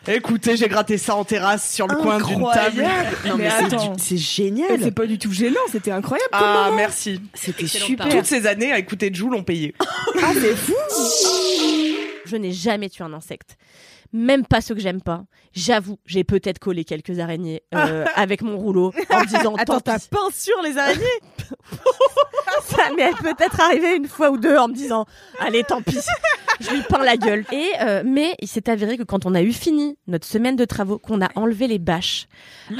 Écoutez, 0.10 0.58
j'ai 0.58 0.68
gratté 0.68 0.98
ça 0.98 1.16
en 1.16 1.24
terrasse 1.24 1.72
sur 1.72 1.88
le 1.88 1.96
coin 1.96 2.18
d'une 2.18 2.44
table. 2.52 2.84
Non, 3.28 3.38
mais, 3.38 3.50
Mais 3.62 3.78
c'est 3.98 4.18
génial. 4.18 4.80
C'est 4.82 4.92
pas 4.92 5.06
du 5.06 5.20
tout 5.20 5.32
gênant, 5.32 5.60
c'était 5.72 5.92
incroyable. 5.92 6.30
Ah, 6.32 6.66
moment. 6.66 6.78
merci. 6.78 7.22
C'était 7.36 7.68
super. 7.68 8.10
Toutes 8.10 8.26
ces 8.26 8.48
années 8.48 8.72
à 8.72 8.80
écouter 8.80 9.12
Jules 9.14 9.34
ont 9.34 9.44
payé. 9.44 9.74
Ah, 10.22 10.34
c'est 10.34 10.56
fou. 10.56 10.74
Je 12.26 12.36
n'ai 12.36 12.52
jamais 12.52 12.90
tué 12.90 13.04
un 13.04 13.14
insecte. 13.14 13.58
Même 14.12 14.46
pas 14.46 14.62
ceux 14.62 14.76
que 14.76 14.82
j'aime 14.82 15.02
pas. 15.02 15.24
J'avoue, 15.54 16.00
j'ai 16.06 16.24
peut-être 16.24 16.60
collé 16.60 16.84
quelques 16.84 17.20
araignées 17.20 17.62
euh, 17.76 18.06
avec 18.16 18.42
mon 18.42 18.58
rouleau 18.58 18.94
en 19.10 19.20
me 19.20 19.26
disant 19.26 19.56
Attends, 19.58 19.80
t'as 19.80 20.00
peint 20.00 20.30
sur 20.34 20.62
les 20.64 20.78
araignées 20.78 21.04
Ça 22.64 22.90
m'est 22.96 23.12
peut-être 23.22 23.60
arrivé 23.60 23.96
une 23.96 24.08
fois 24.08 24.32
ou 24.32 24.38
deux 24.38 24.58
en 24.58 24.68
me 24.68 24.74
disant 24.74 25.06
allez 25.40 25.64
tant 25.64 25.82
pis. 25.82 26.00
Je 26.60 26.72
lui 26.72 26.82
peins 26.82 27.04
la 27.04 27.18
gueule. 27.18 27.46
Et 27.52 27.70
euh, 27.82 28.04
mais 28.06 28.36
il 28.42 28.48
s'est 28.48 28.70
avéré 28.70 28.98
que 28.98 29.04
quand 29.04 29.26
on 29.26 29.34
a 29.34 29.42
eu 29.42 29.54
fini 29.54 29.98
notre 30.08 30.28
semaine 30.28 30.56
de 30.56 30.66
travaux, 30.66 30.98
qu'on 30.98 31.22
a 31.22 31.30
enlevé 31.36 31.68
les 31.68 31.80
bâches 31.80 32.28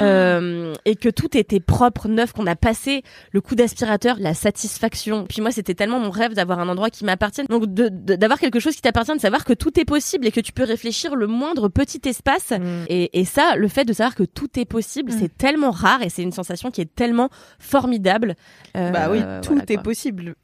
euh, 0.00 0.74
et 0.84 0.96
que 0.96 1.08
tout 1.08 1.36
était 1.36 1.60
propre, 1.60 2.08
neuf, 2.08 2.32
qu'on 2.32 2.46
a 2.46 2.56
passé 2.56 3.02
le 3.32 3.40
coup 3.40 3.54
d'aspirateur, 3.54 4.16
la 4.18 4.34
satisfaction. 4.34 5.26
Puis 5.26 5.40
moi, 5.40 5.50
c'était 5.50 5.74
tellement 5.74 5.98
mon 5.98 6.10
rêve 6.10 6.34
d'avoir 6.34 6.58
un 6.60 6.68
endroit 6.68 6.90
qui 6.90 7.04
m'appartienne. 7.04 7.46
Donc 7.48 7.64
d'avoir 7.66 8.38
quelque 8.38 8.60
chose 8.60 8.74
qui 8.74 8.82
t'appartient, 8.82 9.14
de 9.14 9.20
savoir 9.20 9.44
que 9.44 9.54
tout 9.54 9.78
est 9.80 9.84
possible 9.84 10.26
et 10.26 10.32
que 10.32 10.40
tu 10.40 10.52
peux 10.52 10.64
réfléchir 10.64 11.16
le 11.20 11.26
moindre 11.28 11.68
petit 11.68 12.00
espace. 12.08 12.52
Et, 12.88 13.20
et 13.20 13.24
ça, 13.24 13.54
le 13.56 13.68
fait 13.68 13.84
de 13.84 13.92
savoir 13.92 14.14
que 14.16 14.24
tout 14.24 14.58
est 14.58 14.64
possible, 14.64 15.12
c'est 15.12 15.36
tellement 15.38 15.70
rare 15.70 16.02
et 16.02 16.08
c'est 16.08 16.22
une 16.22 16.32
sensation 16.32 16.70
qui 16.72 16.80
est 16.80 16.92
tellement 16.94 17.30
formidable. 17.60 18.34
Euh, 18.76 18.90
Bah 18.90 19.08
oui, 19.10 19.20
tout 19.42 19.50
voilà, 19.54 19.64
est 19.68 19.74
quoi. 19.74 19.82
possible. 19.84 20.34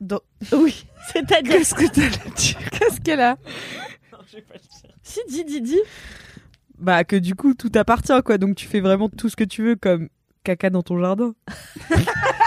Dans- 0.00 0.20
Oui, 0.52 0.86
c'est-à-dire. 1.12 1.52
Qu'est-ce 1.58 1.74
que 1.74 1.90
dire? 1.92 2.10
Qu'est-ce 2.70 3.00
qu'elle 3.00 3.20
a? 3.20 3.36
Si, 5.02 5.20
dis, 5.28 5.44
dis, 5.44 5.60
dis. 5.60 5.80
Bah 6.78 7.04
que 7.04 7.16
du 7.16 7.34
coup 7.36 7.54
tout 7.54 7.68
t'appartient 7.68 8.22
quoi, 8.24 8.38
donc 8.38 8.56
tu 8.56 8.66
fais 8.66 8.80
vraiment 8.80 9.08
tout 9.08 9.28
ce 9.28 9.36
que 9.36 9.44
tu 9.44 9.62
veux 9.62 9.76
comme 9.76 10.08
caca 10.42 10.68
dans 10.70 10.82
ton 10.82 10.98
jardin. 10.98 11.34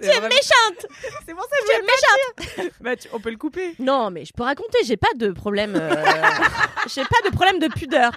Tu 0.00 0.08
es 0.08 0.20
méchante 0.20 0.86
C'est 1.26 1.34
pour 1.34 1.44
ça 1.44 1.56
Tu 1.68 1.74
es 1.74 1.82
méchante 1.82 2.72
Bah 2.80 2.96
tu- 2.96 3.08
on 3.12 3.20
peut 3.20 3.30
le 3.30 3.36
couper. 3.36 3.74
Non, 3.78 4.10
mais 4.10 4.24
je 4.24 4.32
peux 4.32 4.42
raconter, 4.42 4.78
j'ai 4.84 4.96
pas 4.96 5.12
de 5.16 5.30
problème. 5.30 5.74
euh, 5.76 5.90
j'ai 6.94 7.02
pas 7.04 7.28
de 7.28 7.34
problème 7.34 7.58
de 7.58 7.68
pudeur. 7.68 8.12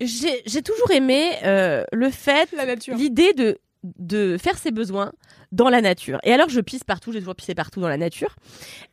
J'ai 0.00 0.62
toujours 0.62 0.90
aimé 0.90 1.36
euh, 1.44 1.84
le 1.92 2.10
fait, 2.10 2.50
La 2.52 2.66
nature. 2.66 2.94
l'idée 2.96 3.32
de, 3.34 3.58
de 3.84 4.36
faire 4.36 4.58
ses 4.58 4.70
besoins 4.72 5.12
dans 5.52 5.68
la 5.68 5.80
nature. 5.80 6.18
Et 6.24 6.32
alors, 6.32 6.48
je 6.48 6.60
pisse 6.60 6.82
partout, 6.82 7.12
j'ai 7.12 7.18
toujours 7.18 7.34
pissé 7.36 7.54
partout 7.54 7.80
dans 7.80 7.88
la 7.88 7.98
nature. 7.98 8.34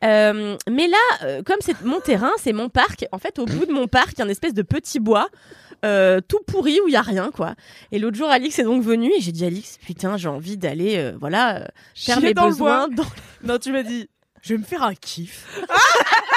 Euh, 0.04 0.56
mais 0.70 0.88
là, 0.88 1.42
comme 1.46 1.56
c'est 1.60 1.80
mon 1.82 2.00
terrain, 2.00 2.32
c'est 2.38 2.52
mon 2.52 2.68
parc, 2.68 3.06
en 3.12 3.18
fait, 3.18 3.38
au 3.38 3.46
bout 3.46 3.64
de 3.66 3.72
mon 3.72 3.86
parc, 3.88 4.12
il 4.12 4.18
y 4.18 4.22
a 4.22 4.24
une 4.26 4.30
espèce 4.30 4.52
de 4.54 4.62
petit 4.62 5.00
bois. 5.00 5.28
Euh, 5.84 6.20
tout 6.26 6.40
pourri 6.46 6.78
où 6.84 6.88
il 6.88 6.92
y 6.92 6.96
a 6.96 7.02
rien 7.02 7.30
quoi. 7.30 7.54
Et 7.92 7.98
l'autre 7.98 8.16
jour 8.16 8.28
Alix 8.28 8.58
est 8.58 8.64
donc 8.64 8.82
venu 8.82 9.10
et 9.16 9.20
j'ai 9.20 9.32
dit 9.32 9.44
Alix 9.44 9.78
putain 9.78 10.16
j'ai 10.16 10.28
envie 10.28 10.56
d'aller 10.56 10.98
euh, 10.98 11.16
voilà 11.18 11.56
euh, 11.56 11.64
faire 11.94 12.18
Chier 12.18 12.28
mes 12.28 12.34
dans 12.34 12.48
le 12.48 12.54
bois. 12.54 12.88
dans 12.88 13.04
Non, 13.44 13.58
tu 13.58 13.72
m'as 13.72 13.82
dit 13.82 14.08
je 14.42 14.54
vais 14.54 14.58
me 14.58 14.64
faire 14.64 14.82
un 14.82 14.94
kiff. 14.94 15.46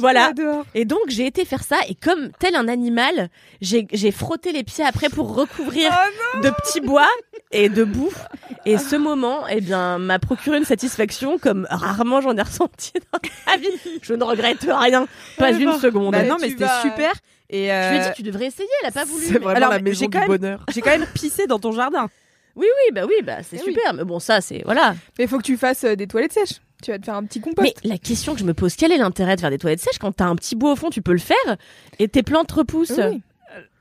voilà. 0.00 0.32
Et 0.74 0.84
donc 0.84 1.00
j'ai 1.08 1.26
été 1.26 1.44
faire 1.44 1.62
ça 1.62 1.76
et 1.88 1.94
comme 1.94 2.30
tel 2.38 2.54
un 2.56 2.68
animal, 2.68 3.28
j'ai 3.60 3.86
j'ai 3.92 4.10
frotté 4.10 4.52
les 4.52 4.62
pieds 4.64 4.84
après 4.84 5.08
pour 5.08 5.34
recouvrir 5.34 5.90
Oh 5.92 6.40
de 6.42 6.50
petits 6.50 6.80
bois 6.80 7.08
et 7.52 7.68
de 7.68 7.84
bouffe. 7.84 8.26
Et 8.66 8.76
ce 8.78 8.96
moment, 8.96 9.46
eh 9.48 9.60
bien, 9.60 9.98
m'a 9.98 10.18
procuré 10.18 10.58
une 10.58 10.64
satisfaction 10.64 11.38
comme 11.38 11.66
rarement 11.70 12.20
j'en 12.20 12.36
ai 12.36 12.42
ressenti 12.42 12.92
dans 13.12 13.18
ma 13.46 13.56
vie. 13.56 13.68
Je 14.02 14.14
ne 14.14 14.24
regrette 14.24 14.66
rien, 14.68 15.06
pas 15.38 15.50
une 15.52 15.72
seconde. 15.78 16.12
Bah 16.12 16.22
non 16.24 16.36
mais 16.40 16.50
c'était 16.50 16.64
vas- 16.64 16.82
super 16.82 17.12
et 17.52 17.66
Je 17.68 17.90
lui 17.90 17.96
ai 17.96 18.00
euh, 18.00 18.08
dit 18.08 18.14
tu 18.16 18.22
devrais 18.22 18.46
essayer, 18.46 18.68
elle 18.82 18.88
a 18.88 18.92
pas 18.92 19.04
voulu. 19.04 19.24
C'est 19.26 19.32
vraiment 19.38 19.48
Alors, 19.56 19.70
la 19.70 19.76
mais 19.78 19.82
maison 19.90 20.00
j'ai 20.00 20.08
du 20.08 20.18
même- 20.18 20.28
bonheur. 20.28 20.64
j'ai 20.72 20.80
quand 20.82 20.90
même 20.90 21.06
pissé 21.14 21.46
dans 21.46 21.58
ton 21.58 21.72
jardin. 21.72 22.08
Oui 22.56 22.66
oui 22.66 22.94
bah 22.94 23.02
oui 23.06 23.14
bah 23.24 23.38
c'est 23.42 23.56
Eh 23.56 23.62
oui. 23.66 23.74
super. 23.74 23.94
Mais 23.94 24.04
bon 24.04 24.18
ça 24.20 24.40
c'est 24.40 24.62
voilà. 24.64 24.94
Mais 25.18 25.26
faut 25.26 25.38
que 25.38 25.42
tu 25.42 25.56
fasses 25.56 25.84
euh, 25.84 25.94
des 25.96 26.06
toilettes 26.06 26.32
sèches. 26.32 26.60
Tu 26.82 26.90
vas 26.90 26.98
te 26.98 27.04
faire 27.04 27.14
un 27.16 27.24
petit 27.24 27.40
compost. 27.40 27.60
Mais 27.62 27.74
la 27.88 27.98
question 27.98 28.34
que 28.34 28.40
je 28.40 28.44
me 28.44 28.54
pose, 28.54 28.74
quel 28.76 28.92
est 28.92 28.98
l'intérêt 28.98 29.36
de 29.36 29.40
faire 29.40 29.50
des 29.50 29.58
toilettes 29.58 29.80
sèches 29.80 29.98
quand 29.98 30.12
t'as 30.12 30.26
un 30.26 30.36
petit 30.36 30.56
bout 30.56 30.68
au 30.68 30.76
fond, 30.76 30.90
tu 30.90 31.02
peux 31.02 31.12
le 31.12 31.18
faire 31.18 31.56
et 31.98 32.08
tes 32.08 32.22
plantes 32.22 32.50
repoussent 32.52 32.92
Oui. 32.98 33.22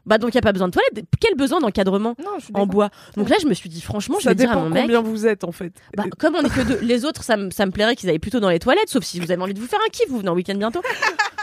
Bah 0.06 0.18
donc 0.18 0.32
il 0.32 0.36
y 0.36 0.38
a 0.40 0.42
pas 0.42 0.54
besoin 0.54 0.70
de 0.70 0.74
toilettes. 0.74 1.06
Quel 1.20 1.36
besoin 1.36 1.60
d'encadrement 1.60 2.16
en 2.56 2.66
bois? 2.66 2.90
Donc 3.16 3.30
là, 3.30 3.36
je 3.40 3.46
me 3.46 3.54
suis 3.54 3.70
dit 3.70 3.80
franchement, 3.82 4.18
je 4.20 4.28
vais 4.28 4.34
dire 4.34 4.50
à 4.50 4.54
dépend 4.56 4.64
mon 4.64 4.70
mec. 4.72 4.84
combien 4.84 5.02
vous 5.02 5.28
êtes 5.28 5.44
en 5.44 5.52
fait. 5.52 5.72
Bah, 5.96 6.06
comme 6.18 6.36
on 6.36 6.42
est 6.42 6.50
que 6.50 6.62
deux, 6.62 6.80
les 6.82 7.06
autres, 7.06 7.24
ça, 7.24 7.38
me- 7.38 7.52
ça 7.52 7.68
me 7.68 7.72
plairait 7.72 7.96
qu'ils 7.96 8.10
aillent 8.10 8.18
plutôt 8.18 8.40
dans 8.40 8.50
les 8.50 8.58
toilettes, 8.58 8.90
sauf 8.90 9.04
si 9.04 9.20
vous 9.20 9.30
avez 9.30 9.40
envie 9.42 9.54
de 9.54 9.60
vous 9.60 9.68
faire 9.68 9.80
un 9.86 9.90
kiff, 9.92 10.10
vous 10.10 10.18
venez 10.18 10.30
en 10.30 10.34
week-end 10.34 10.56
bientôt. 10.56 10.82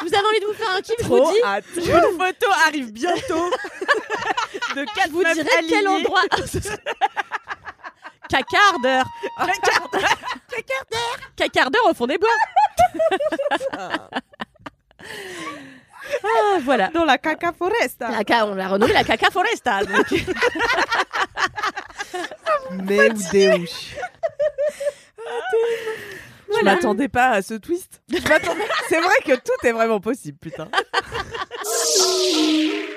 vous 0.02 0.08
avez 0.08 0.26
envie 0.26 0.40
de 0.40 0.46
vous 0.46 0.54
faire 0.54 0.70
un 0.76 0.80
kiff, 0.80 0.96
je 1.00 1.04
vous 1.06 1.20
dis, 1.20 1.42
hâte. 1.44 1.64
Une 1.76 1.82
photo 2.18 2.46
arrive 2.66 2.92
bientôt. 2.92 3.50
de 4.74 4.84
quatre 4.96 5.10
vous 5.10 5.22
dirai 5.22 5.48
quel 5.68 5.86
endroit. 5.86 6.22
Cacard 8.28 8.80
d'heure. 8.82 9.06
Cacard 11.36 11.70
d'heure 11.70 11.86
au 11.90 11.94
fond 11.94 12.06
des 12.06 12.18
bois. 12.18 12.28
ah, 16.24 16.58
voilà. 16.62 16.88
Dans 16.88 17.04
la 17.04 17.18
caca 17.18 17.52
foresta. 17.52 18.08
La 18.10 18.22
ca- 18.26 18.46
on 18.46 18.54
l'a 18.54 18.68
renommé 18.68 18.92
la 18.92 19.04
caca 19.04 19.30
foresta. 19.30 19.84
donc. 19.84 20.06
Mais 22.84 23.10
ou 23.10 23.14
Deus. 23.32 23.94
Je 26.58 26.64
m'attendais 26.64 27.08
pas 27.08 27.30
à 27.30 27.42
ce 27.42 27.54
twist. 27.54 28.00
C'est 28.08 28.20
vrai 29.00 29.16
que 29.24 29.34
tout 29.34 29.66
est 29.66 29.72
vraiment 29.72 30.00
possible, 30.00 30.38
putain. 30.38 30.68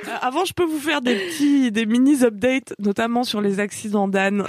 Euh, 0.08 0.18
Avant, 0.22 0.46
je 0.46 0.54
peux 0.54 0.64
vous 0.66 0.80
faire 0.80 1.02
des 1.02 1.16
petits, 1.16 1.72
des 1.72 1.86
mini 1.86 2.24
updates, 2.24 2.74
notamment 2.80 3.24
sur 3.24 3.42
les 3.42 3.60
accidents 3.60 4.08
d'âne. 4.08 4.46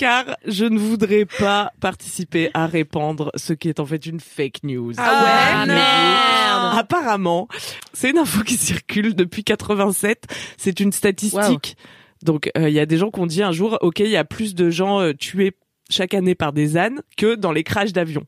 Car 0.00 0.38
je 0.46 0.64
ne 0.64 0.78
voudrais 0.78 1.26
pas 1.26 1.72
participer 1.78 2.48
à 2.54 2.66
répandre 2.66 3.30
ce 3.34 3.52
qui 3.52 3.68
est 3.68 3.80
en 3.80 3.84
fait 3.84 4.06
une 4.06 4.18
fake 4.18 4.62
news. 4.62 4.94
Ah 4.96 5.24
ouais, 5.24 5.66
Mais- 5.66 5.74
merde. 5.74 6.78
Apparemment, 6.78 7.48
c'est 7.92 8.08
une 8.08 8.16
info 8.16 8.42
qui 8.42 8.56
circule 8.56 9.14
depuis 9.14 9.44
87. 9.44 10.24
C'est 10.56 10.80
une 10.80 10.92
statistique. 10.92 11.76
Donc, 12.22 12.50
euh, 12.56 12.70
il 12.70 12.74
y 12.74 12.80
a 12.80 12.86
des 12.86 12.96
gens 12.96 13.10
qui 13.10 13.20
ont 13.20 13.26
dit 13.26 13.42
un 13.42 13.52
jour, 13.52 13.76
ok, 13.82 13.98
il 13.98 14.08
y 14.08 14.16
a 14.16 14.24
plus 14.24 14.54
de 14.54 14.70
gens 14.70 15.02
euh, 15.02 15.12
tués 15.12 15.52
chaque 15.90 16.14
année 16.14 16.34
par 16.34 16.54
des 16.54 16.78
ânes 16.78 17.02
que 17.18 17.34
dans 17.34 17.52
les 17.52 17.62
crashs 17.62 17.92
d'avions. 17.92 18.24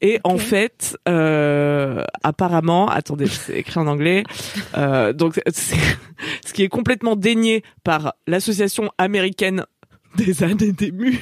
Et 0.00 0.20
en 0.22 0.36
fait, 0.38 0.98
euh, 1.08 2.04
apparemment, 2.22 2.88
attendez, 2.88 3.26
c'est 3.26 3.58
écrit 3.58 3.80
en 3.80 3.86
anglais. 3.86 4.22
Euh, 4.76 5.12
donc, 5.12 5.40
ce 5.52 6.52
qui 6.52 6.62
est 6.62 6.68
complètement 6.68 7.16
dénié 7.16 7.64
par 7.84 8.14
l'association 8.26 8.90
américaine 8.98 9.64
des 10.16 10.42
ânes 10.42 10.62
et 10.62 10.72
des 10.72 10.90
mules. 10.92 11.18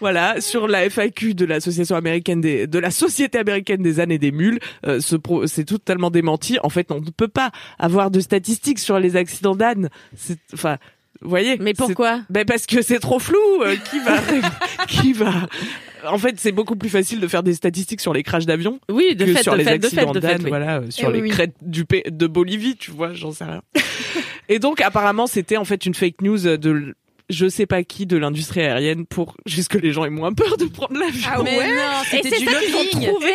Voilà, 0.00 0.40
sur 0.40 0.68
la 0.68 0.88
FAQ 0.90 1.34
de 1.34 1.44
l'association 1.46 1.96
américaine 1.96 2.40
des, 2.40 2.66
de 2.66 2.78
la 2.78 2.90
société 2.90 3.38
américaine 3.38 3.82
des 3.82 4.00
ânes 4.00 4.10
et 4.10 4.18
des 4.18 4.32
mules, 4.32 4.58
euh, 4.86 5.00
ce 5.00 5.16
pro- 5.16 5.46
c'est 5.46 5.64
totalement 5.64 6.10
démenti. 6.10 6.58
En 6.62 6.68
fait, 6.68 6.90
on 6.92 7.00
ne 7.00 7.10
peut 7.10 7.28
pas 7.28 7.52
avoir 7.78 8.10
de 8.10 8.20
statistiques 8.20 8.78
sur 8.80 8.98
les 8.98 9.16
accidents 9.16 9.54
d'ânes. 9.56 9.88
C'est, 10.16 10.38
enfin, 10.52 10.76
vous 11.22 11.30
voyez. 11.30 11.56
Mais 11.58 11.72
pourquoi? 11.72 12.20
Ben 12.28 12.44
parce 12.44 12.66
que 12.66 12.82
c'est 12.82 12.98
trop 12.98 13.18
flou. 13.18 13.38
euh, 13.62 13.76
qui 13.90 13.98
va, 14.00 14.18
qui 14.88 15.12
va. 15.14 15.48
En 16.06 16.18
fait, 16.18 16.34
c'est 16.38 16.52
beaucoup 16.52 16.76
plus 16.76 16.90
facile 16.90 17.18
de 17.20 17.26
faire 17.28 17.42
des 17.42 17.54
statistiques 17.54 18.00
sur 18.02 18.12
les 18.12 18.22
crashs 18.22 18.44
d'avion 18.44 18.78
Oui, 18.90 19.16
de 19.16 19.24
que 19.24 19.32
fait, 19.32 19.42
sur 19.42 19.52
de 19.54 19.58
les 19.58 19.64
fait, 19.64 19.78
de 19.78 19.88
fait, 19.88 19.96
accidents 20.00 20.12
de 20.12 20.20
fait. 20.20 20.26
d'ânes, 20.26 20.42
oui. 20.42 20.48
voilà, 20.50 20.76
euh, 20.80 20.90
sur 20.90 21.08
Eh 21.08 21.12
les 21.14 21.22
oui. 21.22 21.30
crêtes 21.30 21.54
du 21.62 21.86
P- 21.86 22.04
de 22.10 22.26
Bolivie, 22.26 22.76
tu 22.76 22.90
vois, 22.90 23.14
j'en 23.14 23.32
sais 23.32 23.44
rien. 23.44 23.62
Et 24.48 24.58
donc, 24.58 24.80
apparemment, 24.80 25.26
c'était 25.26 25.56
en 25.56 25.64
fait 25.64 25.86
une 25.86 25.94
fake 25.94 26.20
news 26.22 26.38
de 26.56 26.94
je 27.30 27.48
sais 27.48 27.64
pas 27.64 27.82
qui 27.84 28.04
de 28.04 28.18
l'industrie 28.18 28.60
aérienne 28.60 29.06
pour 29.06 29.34
juste 29.46 29.68
que 29.70 29.78
les 29.78 29.92
gens 29.92 30.04
aient 30.04 30.10
moins 30.10 30.34
peur 30.34 30.58
de 30.58 30.66
prendre 30.66 30.92
l'avion. 30.98 31.26
Ah 31.32 31.40
ouais 31.42 31.70
Et 32.12 32.16
c'était 32.16 32.28
c'est 32.28 32.38
du 32.40 32.44
ça 32.44 32.60
qu'ils 32.60 32.74
ont 32.74 32.78
lobbying. 32.82 33.08
trouvé. 33.08 33.32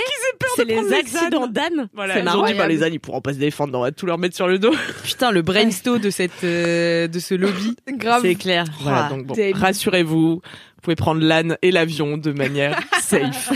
C'est 0.56 0.65
de 0.65 0.74
prendre 0.74 0.89
les 0.89 0.93
les 0.95 1.00
accidents 1.00 1.48
d'âne. 1.48 1.89
Voilà, 1.95 2.13
c'est 2.13 2.19
ils 2.19 2.24
marrant. 2.26 2.43
ont 2.43 2.45
dit, 2.45 2.54
bah, 2.54 2.67
les 2.67 2.84
ânes, 2.84 2.93
ils 2.93 3.00
pourront 3.00 3.22
pas 3.22 3.34
se 3.34 3.39
défendre, 3.39 3.76
on 3.78 3.82
va 3.82 3.91
tout 3.91 4.06
leur 4.06 4.19
mettre 4.19 4.36
sur 4.36 4.48
le 4.48 4.60
dos. 4.60 4.76
Putain, 5.04 5.32
le 5.32 5.41
brainstorm 5.41 5.98
de 6.00 6.12
cette 6.12 6.43
euh, 6.43 7.08
de 7.08 7.17
ce 7.19 7.34
lobby. 7.34 7.76
Grave. 7.91 8.22
C'est 8.22 8.36
clair. 8.36 8.65
Voilà, 8.82 9.08
Ah, 9.08 9.10
donc 9.10 9.26
bon, 9.26 9.36
rassurez-vous, 9.54 10.41
vous 10.79 10.83
pouvez 10.83 10.95
prendre 10.95 11.21
l'âne 11.21 11.57
et 11.61 11.71
l'avion 11.71 12.17
de 12.17 12.31
manière 12.31 12.79
safe. 13.01 13.51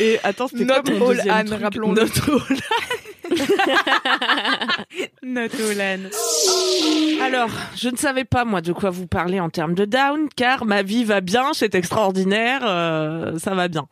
et 0.00 0.18
attends, 0.24 0.48
c'était 0.48 0.64
Not 0.64 0.82
quoi 0.82 0.94
mon 0.94 1.10
all 1.10 1.16
deuxième 1.16 1.34
âne, 1.34 1.46
truc 1.46 1.62
rappelons-le. 1.62 2.02
Not 2.02 2.10
all 2.32 2.56
Not 5.22 5.40
all 5.70 5.80
âne. 5.80 6.10
Alors, 7.22 7.50
je 7.76 7.88
ne 7.88 7.96
savais 7.96 8.24
pas 8.24 8.44
moi 8.44 8.62
de 8.62 8.72
quoi 8.72 8.90
vous 8.90 9.06
parler 9.06 9.38
en 9.38 9.48
termes 9.48 9.74
de 9.74 9.84
down, 9.84 10.28
car 10.34 10.64
ma 10.64 10.82
vie 10.82 11.04
va 11.04 11.20
bien, 11.20 11.52
c'est 11.52 11.76
extraordinaire, 11.76 12.62
euh, 12.64 13.38
ça 13.38 13.54
va 13.54 13.68
bien. 13.68 13.86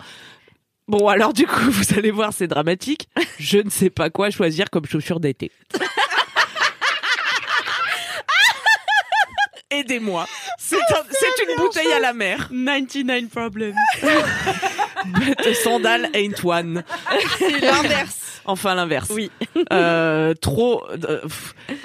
Bon, 0.88 1.06
alors 1.06 1.32
du 1.32 1.46
coup, 1.46 1.60
vous 1.70 1.96
allez 1.96 2.10
voir, 2.10 2.32
c'est 2.32 2.48
dramatique. 2.48 3.08
Je 3.38 3.58
ne 3.58 3.70
sais 3.70 3.90
pas 3.90 4.10
quoi 4.10 4.30
choisir 4.30 4.68
comme 4.68 4.86
chaussures 4.86 5.20
d'été. 5.20 5.52
Aidez-moi. 9.80 10.26
C'est 10.58 10.76
un- 10.76 11.04
c'est 11.10 11.44
une 11.48 11.56
bouteille 11.56 11.92
à 11.92 12.00
la 12.00 12.12
mer. 12.12 12.48
99 12.50 13.28
problems. 13.30 13.74
But 15.14 15.46
a 15.46 15.54
sandal 15.54 16.08
ain't 16.14 16.44
one. 16.44 16.82
C'est 17.38 17.60
l'inverse. 17.60 18.22
Enfin 18.48 18.74
l'inverse. 18.76 19.08
Oui. 19.12 19.30
Euh, 19.72 20.32
trop. 20.34 20.84
euh. 20.90 21.20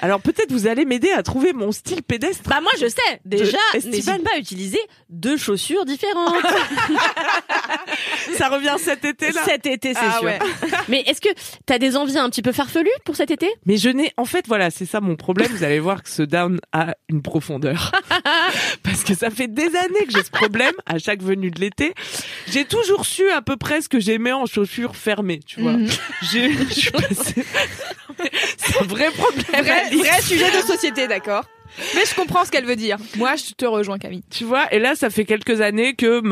Alors 0.00 0.20
peut-être 0.20 0.52
vous 0.52 0.68
allez 0.68 0.84
m'aider 0.84 1.10
à 1.10 1.22
trouver 1.24 1.52
mon 1.52 1.72
style 1.72 2.02
pédestre. 2.04 2.48
Bah 2.48 2.60
moi 2.62 2.70
je 2.80 2.86
sais. 2.86 3.20
Déjà, 3.24 3.58
n'hésite 3.84 4.22
pas 4.22 4.30
à 4.36 4.38
utiliser 4.38 4.78
deux 5.08 5.36
chaussures 5.36 5.84
différentes. 5.84 6.34
Ça 8.36 8.48
revient 8.48 8.76
cet 8.78 9.04
été 9.04 9.32
là. 9.32 9.42
cet 9.44 9.66
été, 9.66 9.92
c'est 9.94 10.00
Ah 10.00 10.18
sûr. 10.18 10.24
ouais. 10.24 10.38
Mais 10.88 11.00
est-ce 11.06 11.20
que 11.20 11.28
t'as 11.66 11.78
des 11.78 11.96
envies 11.96 12.18
un 12.18 12.30
petit 12.30 12.42
peu 12.42 12.52
farfelues 12.52 12.88
pour 13.04 13.16
cet 13.16 13.30
été? 13.30 13.48
Mais 13.66 13.76
je 13.76 13.88
n'ai, 13.90 14.12
en 14.16 14.24
fait, 14.24 14.46
voilà, 14.46 14.70
c'est 14.70 14.86
ça 14.86 15.00
mon 15.00 15.16
problème. 15.16 15.50
Vous 15.52 15.64
allez 15.64 15.80
voir 15.80 16.02
que 16.02 16.08
ce 16.10 16.22
down 16.22 16.60
a 16.72 16.94
une 17.08 17.22
profondeur. 17.22 17.92
Parce 18.82 19.04
que 19.04 19.14
ça 19.14 19.30
fait 19.30 19.48
des 19.48 19.66
années 19.76 20.06
que 20.06 20.12
j'ai 20.14 20.22
ce 20.24 20.30
problème 20.30 20.74
à 20.86 20.98
chaque 20.98 21.22
venue 21.22 21.50
de 21.50 21.60
l'été. 21.60 21.94
J'ai 22.48 22.64
toujours 22.64 23.04
su 23.12 23.30
à 23.30 23.42
peu 23.42 23.56
près 23.56 23.80
ce 23.82 23.88
que 23.88 24.00
j'aimais 24.00 24.32
en 24.32 24.46
chaussures 24.46 24.96
fermées, 24.96 25.40
tu 25.46 25.60
vois. 25.60 25.72
Mhm. 25.72 25.88
J'ai, 26.32 26.52
je 26.52 26.72
suis 26.74 26.90
passée- 26.90 27.44
C'est 28.56 28.80
un 28.80 28.84
vrai 28.84 29.10
problème. 29.10 29.64
Vrai, 29.64 29.90
vrai 29.96 30.22
sujet 30.22 30.50
de 30.50 30.66
société, 30.66 31.08
d'accord. 31.08 31.44
Mais 31.94 32.02
je 32.08 32.14
comprends 32.14 32.44
ce 32.44 32.50
qu'elle 32.50 32.64
veut 32.66 32.76
dire. 32.76 32.98
Moi, 33.16 33.34
je 33.36 33.54
te 33.54 33.64
rejoins, 33.64 33.98
Camille. 33.98 34.22
Tu 34.30 34.44
vois, 34.44 34.72
et 34.74 34.78
là, 34.78 34.94
ça 34.94 35.08
fait 35.10 35.24
quelques 35.24 35.60
années 35.60 35.94
que 35.94 36.22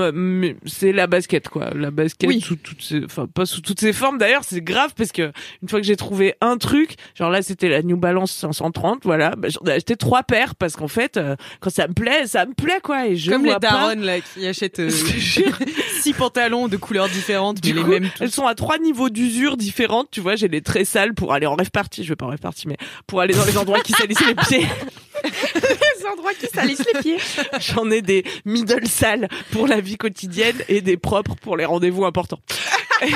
c'est 0.66 0.92
la 0.92 1.06
basket, 1.06 1.48
quoi. 1.48 1.70
La 1.74 1.90
basket 1.90 2.28
Oui. 2.28 2.40
sous 2.40 2.56
toutes 2.56 2.82
ses, 2.82 3.04
enfin, 3.04 3.26
pas 3.26 3.46
sous 3.46 3.60
toutes 3.60 3.80
ses 3.80 3.92
formes. 3.92 4.18
D'ailleurs, 4.18 4.42
c'est 4.44 4.60
grave 4.62 4.92
parce 4.96 5.12
que 5.12 5.32
une 5.62 5.68
fois 5.68 5.80
que 5.80 5.86
j'ai 5.86 5.96
trouvé 5.96 6.34
un 6.40 6.56
truc, 6.58 6.94
genre 7.14 7.30
là, 7.30 7.42
c'était 7.42 7.68
la 7.68 7.82
New 7.82 7.96
Balance 7.96 8.32
530, 8.32 9.00
voilà, 9.04 9.34
bah, 9.36 9.48
j'en 9.48 9.64
ai 9.70 9.72
acheté 9.72 9.96
trois 9.96 10.22
paires 10.22 10.54
parce 10.54 10.76
qu'en 10.76 10.88
fait, 10.88 11.16
euh, 11.16 11.36
quand 11.60 11.70
ça 11.70 11.88
me 11.88 11.94
plaît, 11.94 12.26
ça 12.26 12.44
me 12.46 12.54
plaît, 12.54 12.80
quoi. 12.82 13.06
Et 13.06 13.16
je 13.16 13.30
Comme 13.30 13.44
les 13.44 13.50
vois 13.50 13.60
pas. 13.60 13.70
darons 13.70 14.00
là 14.00 14.20
qui 14.20 14.46
achètent 14.46 14.80
euh, 14.80 14.90
six 16.02 16.12
pantalons 16.12 16.68
de 16.68 16.76
couleurs 16.76 17.08
différentes 17.08 17.56
mais 17.64 17.70
Du 17.70 17.76
les 17.76 17.82
coup, 17.82 17.88
mêmes 17.90 18.08
tous. 18.14 18.22
elles 18.24 18.30
sont 18.30 18.46
à 18.46 18.54
trois 18.54 18.78
niveaux 18.78 19.08
d'usure 19.10 19.56
différentes. 19.56 20.08
Tu 20.10 20.20
vois, 20.20 20.36
j'ai 20.36 20.48
les 20.48 20.60
très 20.62 20.84
sales 20.84 21.14
pour 21.14 21.32
aller 21.32 21.46
en 21.46 21.54
rêve 21.54 21.70
party. 21.70 22.04
Je 22.04 22.08
vais 22.10 22.16
pas 22.16 22.26
en 22.26 22.30
rêve 22.30 22.38
party, 22.40 22.68
mais 22.68 22.76
pour 23.06 23.20
aller 23.20 23.34
dans 23.34 23.44
les 23.44 23.56
endroits 23.58 23.80
qui 23.80 23.92
salissent 23.92 24.26
les 24.26 24.34
pieds. 24.34 24.66
Les 25.54 26.06
endroits 26.06 26.34
qui 26.34 26.46
salissent 26.46 26.84
les 26.94 27.00
pieds. 27.00 27.18
J'en 27.60 27.90
ai 27.90 28.02
des 28.02 28.24
middle 28.44 28.86
sales 28.86 29.28
pour 29.52 29.66
la 29.66 29.80
vie 29.80 29.96
quotidienne 29.96 30.56
et 30.68 30.80
des 30.80 30.96
propres 30.96 31.34
pour 31.36 31.56
les 31.56 31.64
rendez-vous 31.64 32.04
importants. 32.04 32.40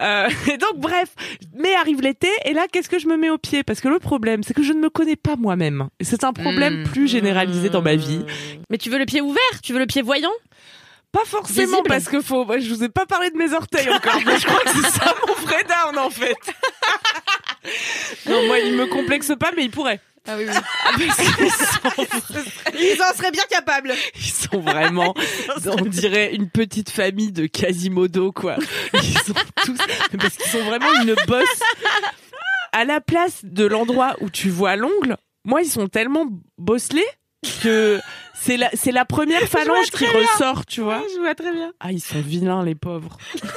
Euh, 0.00 0.26
et 0.50 0.56
donc 0.56 0.78
bref, 0.78 1.10
mais 1.54 1.74
arrive 1.74 2.00
l'été 2.00 2.26
et 2.46 2.54
là 2.54 2.66
qu'est-ce 2.72 2.88
que 2.88 2.98
je 2.98 3.06
me 3.06 3.18
mets 3.18 3.28
au 3.28 3.36
pied? 3.36 3.62
Parce 3.62 3.80
que 3.82 3.88
le 3.88 3.98
problème 3.98 4.42
c'est 4.42 4.54
que 4.54 4.62
je 4.62 4.72
ne 4.72 4.80
me 4.80 4.88
connais 4.88 5.16
pas 5.16 5.36
moi-même. 5.36 5.88
Et 6.00 6.04
c'est 6.04 6.24
un 6.24 6.32
problème 6.32 6.80
Mm. 6.80 6.84
plus 6.84 7.06
généralisé 7.08 7.68
dans 7.68 7.82
ma 7.82 7.94
vie. 7.94 8.24
Mais 8.70 8.78
tu 8.78 8.88
veux 8.88 8.98
le 8.98 9.04
pied 9.04 9.20
ouvert? 9.20 9.42
Tu 9.62 9.74
veux 9.74 9.78
le 9.78 9.86
pied 9.86 10.00
voyant? 10.00 10.32
Pas 11.12 11.24
forcément 11.26 11.66
Visible? 11.82 11.88
parce 11.88 12.08
que 12.08 12.22
faut. 12.22 12.46
Je 12.58 12.72
vous 12.74 12.82
ai 12.82 12.88
pas 12.88 13.04
parlé 13.04 13.30
de 13.30 13.36
mes 13.36 13.52
orteils 13.52 13.90
encore, 13.90 14.18
mais 14.24 14.38
je 14.38 14.46
crois 14.46 14.60
que 14.60 14.70
c'est 14.70 14.90
ça 14.98 15.14
mon 15.28 15.34
vrai 15.34 15.62
down 15.68 15.98
en 15.98 16.10
fait. 16.10 16.36
non, 18.28 18.46
moi 18.46 18.58
il 18.60 18.74
me 18.74 18.86
complexe 18.86 19.30
pas, 19.38 19.50
mais 19.54 19.64
il 19.64 19.70
pourrait. 19.70 20.00
Ah 20.26 20.36
oui, 20.38 20.46
oui. 20.46 21.08
Qu'ils 22.72 22.80
Ils 22.80 23.02
en 23.02 23.12
seraient 23.16 23.32
bien 23.32 23.42
capables. 23.50 23.92
ils 24.14 24.22
sont 24.30 24.60
vraiment, 24.60 25.14
on 25.66 25.84
dirait 25.84 26.32
une 26.34 26.48
petite 26.48 26.90
famille 26.90 27.32
de 27.32 27.46
Quasimodo 27.46 28.30
quoi. 28.30 28.56
Ils 28.94 29.18
sont 29.18 29.34
tous, 29.64 29.78
parce 30.18 30.36
qu'ils 30.36 30.50
sont 30.50 30.62
vraiment 30.64 30.92
une 31.02 31.14
bosse. 31.26 31.60
À 32.72 32.84
la 32.84 33.00
place 33.00 33.40
de 33.42 33.64
l'endroit 33.66 34.14
où 34.20 34.30
tu 34.30 34.48
vois 34.48 34.76
l'ongle, 34.76 35.16
moi 35.44 35.62
ils 35.62 35.70
sont 35.70 35.88
tellement 35.88 36.26
bosselés 36.56 37.04
que 37.62 38.00
c'est 38.34 38.56
la, 38.56 38.70
c'est 38.74 38.92
la 38.92 39.04
première 39.04 39.48
phalange 39.48 39.90
qui 39.90 40.06
ressort, 40.06 40.64
tu 40.66 40.80
vois. 40.82 41.02
je 41.14 41.20
vois 41.20 41.34
très 41.34 41.52
bien. 41.52 41.72
Ah, 41.80 41.90
ils 41.92 42.00
sont 42.00 42.20
vilains, 42.20 42.64
les 42.64 42.74
pauvres. 42.76 43.16
Ils 43.34 43.48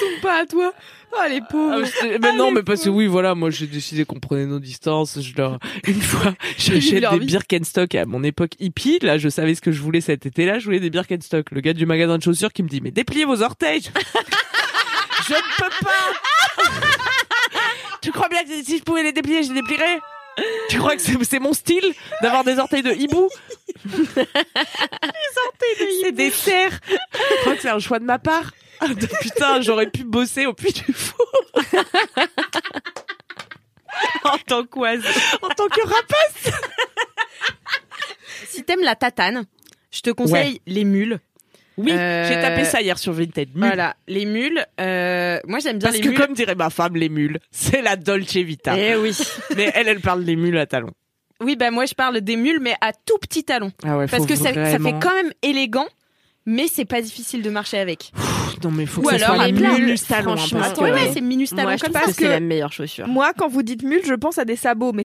sont 0.00 0.20
pas 0.22 0.40
à 0.42 0.46
toi. 0.46 0.72
Oh 1.12 1.28
les 1.28 1.40
pauvres. 1.40 1.84
Ah, 2.02 2.06
mais 2.22 2.32
non, 2.32 2.50
mais 2.52 2.62
parce 2.62 2.84
que 2.84 2.88
oui, 2.88 3.06
voilà, 3.06 3.34
moi 3.34 3.50
j'ai 3.50 3.66
décidé 3.66 4.04
qu'on 4.04 4.20
prenait 4.20 4.46
nos 4.46 4.60
distances. 4.60 5.20
Je 5.20 5.34
leur, 5.36 5.58
une 5.86 6.00
fois, 6.00 6.34
j'achète 6.58 7.04
des. 7.10 7.18
Birkenstock 7.20 7.94
à 7.94 8.06
mon 8.06 8.22
époque 8.22 8.52
hippie. 8.60 8.98
Là, 9.02 9.18
je 9.18 9.28
savais 9.28 9.54
ce 9.54 9.60
que 9.60 9.72
je 9.72 9.80
voulais 9.80 10.00
cet 10.00 10.26
été-là. 10.26 10.58
Je 10.58 10.64
voulais 10.66 10.80
des 10.80 10.90
Birkenstock. 10.90 11.50
Le 11.50 11.60
gars 11.60 11.72
du 11.72 11.86
magasin 11.86 12.18
de 12.18 12.22
chaussures 12.22 12.52
qui 12.52 12.62
me 12.62 12.68
dit, 12.68 12.80
mais 12.80 12.90
dépliez 12.90 13.24
vos 13.24 13.42
orteils. 13.42 13.82
je 15.28 15.34
ne 15.34 15.56
peux 15.56 15.84
pas. 15.84 16.62
tu 18.02 18.12
crois 18.12 18.28
bien 18.28 18.44
que 18.44 18.64
si 18.64 18.78
je 18.78 18.82
pouvais 18.82 19.02
les 19.02 19.12
déplier, 19.12 19.42
je 19.42 19.48
les 19.48 19.60
déplierais? 19.60 19.98
Tu 20.68 20.78
crois 20.78 20.96
que 20.96 21.02
c'est 21.02 21.40
mon 21.40 21.52
style 21.52 21.92
d'avoir 22.22 22.44
des 22.44 22.58
orteils 22.58 22.82
de 22.82 22.92
hibou? 22.92 23.28
C'est 26.02 26.12
des 26.12 26.30
cerfs. 26.30 26.80
Tu 26.82 27.36
crois 27.40 27.56
que 27.56 27.62
c'est 27.62 27.68
un 27.68 27.78
choix 27.78 27.98
de 27.98 28.04
ma 28.04 28.18
part? 28.18 28.52
Ah, 28.80 28.86
Putain, 29.20 29.60
j'aurais 29.60 29.90
pu 29.90 30.04
bosser 30.04 30.46
au 30.46 30.54
puits 30.54 30.72
du 30.72 30.92
four 30.92 31.26
En 34.24 34.38
tant 34.46 34.64
qu'oise. 34.64 35.02
en 35.42 35.48
tant 35.48 35.68
que 35.68 35.80
rapace. 35.82 36.54
Si 38.48 38.62
t'aimes 38.64 38.82
la 38.82 38.94
tatane, 38.96 39.44
je 39.90 40.00
te 40.00 40.10
conseille 40.10 40.60
les 40.66 40.84
mules. 40.84 41.18
Oui, 41.76 41.92
Euh, 41.92 42.28
j'ai 42.28 42.34
tapé 42.40 42.64
ça 42.64 42.80
hier 42.82 42.98
sur 42.98 43.12
Vinted. 43.12 43.50
Mules. 43.54 43.64
Voilà, 43.66 43.96
les 44.06 44.26
mules. 44.26 44.64
euh, 44.80 45.38
moi 45.46 45.58
j'aime 45.60 45.78
bien 45.78 45.88
Parce 45.88 45.96
les 45.96 46.02
que 46.02 46.08
mules. 46.10 46.18
comme 46.18 46.34
dirait 46.34 46.54
ma 46.54 46.68
femme, 46.70 46.94
les 46.96 47.08
mules, 47.08 47.38
c'est 47.50 47.80
la 47.82 47.96
Dolce 47.96 48.36
Vita. 48.36 48.76
Eh 48.78 48.96
oui. 48.96 49.16
Mais 49.56 49.70
elle, 49.74 49.88
elle 49.88 50.00
parle 50.00 50.24
des 50.24 50.36
mules 50.36 50.58
à 50.58 50.66
talons. 50.66 50.90
Oui, 51.40 51.56
bah 51.56 51.70
moi 51.70 51.86
je 51.86 51.94
parle 51.94 52.20
des 52.20 52.36
mules, 52.36 52.60
mais 52.60 52.74
à 52.82 52.92
tout 52.92 53.16
petit 53.16 53.44
talon. 53.44 53.72
Ah 53.82 53.96
ouais, 53.96 54.06
Parce 54.08 54.26
que 54.26 54.36
ça, 54.36 54.52
ça 54.52 54.78
fait 54.78 54.94
quand 55.00 55.14
même 55.14 55.32
élégant, 55.40 55.86
mais 56.44 56.68
c'est 56.68 56.84
pas 56.84 57.00
difficile 57.00 57.40
de 57.40 57.48
marcher 57.48 57.78
avec. 57.78 58.12
Non 58.62 58.70
mais 58.70 58.86
faut 58.86 59.00
Ou 59.00 59.04
que 59.04 59.10
ça 59.18 59.24
alors 59.26 59.36
soit 59.36 59.46
les 59.46 59.52
minus 59.52 60.06
talons. 60.06 60.32
hein, 60.32 60.36
franchement, 60.36 60.60
parce 60.60 60.72
que- 60.74 60.80
Ouais, 60.84 61.10
c'est 61.12 61.20
minus 61.20 61.50
talon 61.50 61.62
Moi, 61.62 61.76
je 61.76 61.82
comme 61.84 61.92
trouve 61.92 62.04
ça. 62.06 62.12
que 62.12 62.16
c'est 62.18 62.28
la 62.28 62.40
meilleure 62.40 62.72
chaussure. 62.72 63.06
Moi, 63.08 63.32
quand 63.36 63.48
vous 63.48 63.62
dites 63.62 63.82
mule, 63.82 64.02
je 64.04 64.14
pense 64.14 64.38
à 64.38 64.44
des 64.44 64.56
sabots, 64.56 64.92
mais 64.92 65.04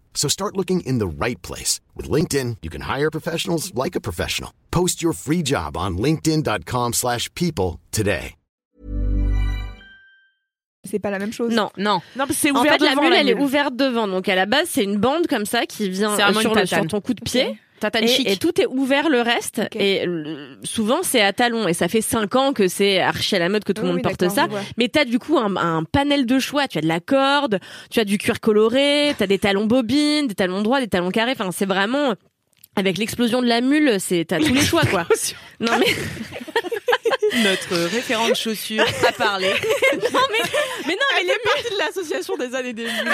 So 0.13 0.27
start 0.29 0.55
looking 0.55 0.81
in 0.81 0.99
the 0.99 1.07
right 1.07 1.41
place. 1.41 1.79
With 1.95 2.07
LinkedIn, 2.09 2.57
you 2.61 2.69
can 2.69 2.81
hire 2.83 3.09
professionals 3.09 3.73
like 3.73 3.95
a 3.95 4.01
professional. 4.01 4.51
Post 4.69 5.01
your 5.01 5.13
free 5.13 5.41
job 5.43 5.75
on 5.75 5.97
linkedin.com/people 5.97 6.91
slash 6.93 7.27
people 7.33 7.79
today. 7.91 8.35
c'est 10.83 10.97
pas 10.99 11.11
la 11.11 11.19
même 11.19 11.31
chose. 11.31 11.53
Non. 11.53 11.69
Non. 11.77 12.01
Non, 12.17 12.25
mais 12.27 12.33
c'est 12.33 12.51
En 12.51 12.59
ouvert 12.59 12.73
fait, 12.73 12.79
la 12.83 12.89
devant, 12.91 13.01
mule, 13.03 13.11
la 13.11 13.19
elle 13.21 13.29
est 13.29 13.35
mule. 13.35 13.43
ouverte 13.43 13.75
devant. 13.75 14.07
Donc, 14.07 14.27
à 14.27 14.33
la 14.35 14.45
base, 14.47 14.67
c'est 14.67 14.83
une 14.83 14.97
bande 14.97 15.27
comme 15.27 15.45
ça 15.45 15.65
qui 15.67 15.89
vient 15.89 16.15
sur, 16.17 16.53
le- 16.55 16.65
sur 16.65 16.87
ton 16.87 16.99
coup 17.01 17.13
de 17.13 17.21
pied. 17.23 17.57
Tatane 17.81 18.05
Et, 18.05 18.07
chic. 18.07 18.29
et 18.29 18.37
tout 18.37 18.61
est 18.61 18.65
ouvert 18.67 19.09
le 19.09 19.19
reste. 19.21 19.61
Et 19.75 20.05
le- 20.05 20.57
souvent, 20.63 20.99
c'est 21.03 21.21
à 21.21 21.33
talons. 21.33 21.67
Et 21.67 21.73
ça 21.73 21.87
fait 21.89 21.99
cinq 22.01 22.35
ans 22.35 22.53
que 22.53 22.67
c'est 22.69 22.99
archi 23.01 23.35
à 23.35 23.39
la 23.39 23.49
mode 23.49 23.63
que 23.65 23.73
tout 23.73 23.81
le 23.81 23.89
Oui, 23.89 23.95
monde 23.95 24.03
porte 24.03 24.29
ça. 24.29 24.47
Mais 24.77 24.87
t'as 24.87 25.03
du 25.03 25.19
coup 25.19 25.37
un, 25.37 25.55
un 25.57 25.83
panel 25.83 26.25
de 26.25 26.39
choix. 26.39 26.67
Tu 26.69 26.77
as 26.77 26.81
de 26.81 26.87
la 26.87 26.99
corde, 27.01 27.59
tu 27.89 27.99
as 27.99 28.05
du 28.05 28.17
cuir 28.17 28.39
coloré, 28.39 29.13
t'as 29.17 29.27
des 29.27 29.39
talons 29.39 29.65
bobines, 29.65 30.27
des 30.27 30.35
talons 30.35 30.61
droits, 30.61 30.79
des 30.79 30.87
talons 30.87 31.11
carrés. 31.11 31.31
Enfin, 31.33 31.49
c'est 31.51 31.65
vraiment 31.65 32.13
avec 32.77 32.97
l'explosion 32.97 33.41
de 33.41 33.47
la 33.47 33.59
mule, 33.59 33.97
c'est 33.99 34.23
t'as 34.25 34.37
tous 34.39 34.53
les 34.53 34.61
choix 34.61 34.83
quoi. 34.85 35.05
Non 35.59 35.73
mais 35.77 35.87
Notre 37.43 37.75
référent 37.93 38.29
de 38.29 38.33
chaussures 38.33 38.85
a 39.07 39.11
parlé. 39.11 39.47
mais 39.93 40.93
non 40.93 41.07
mais 41.15 41.23
les 41.23 41.33
partie 41.43 41.69
de 41.73 41.77
l'association 41.79 42.35
des 42.37 42.55
années 42.55 42.73
des 42.73 42.83
mules. 42.85 43.11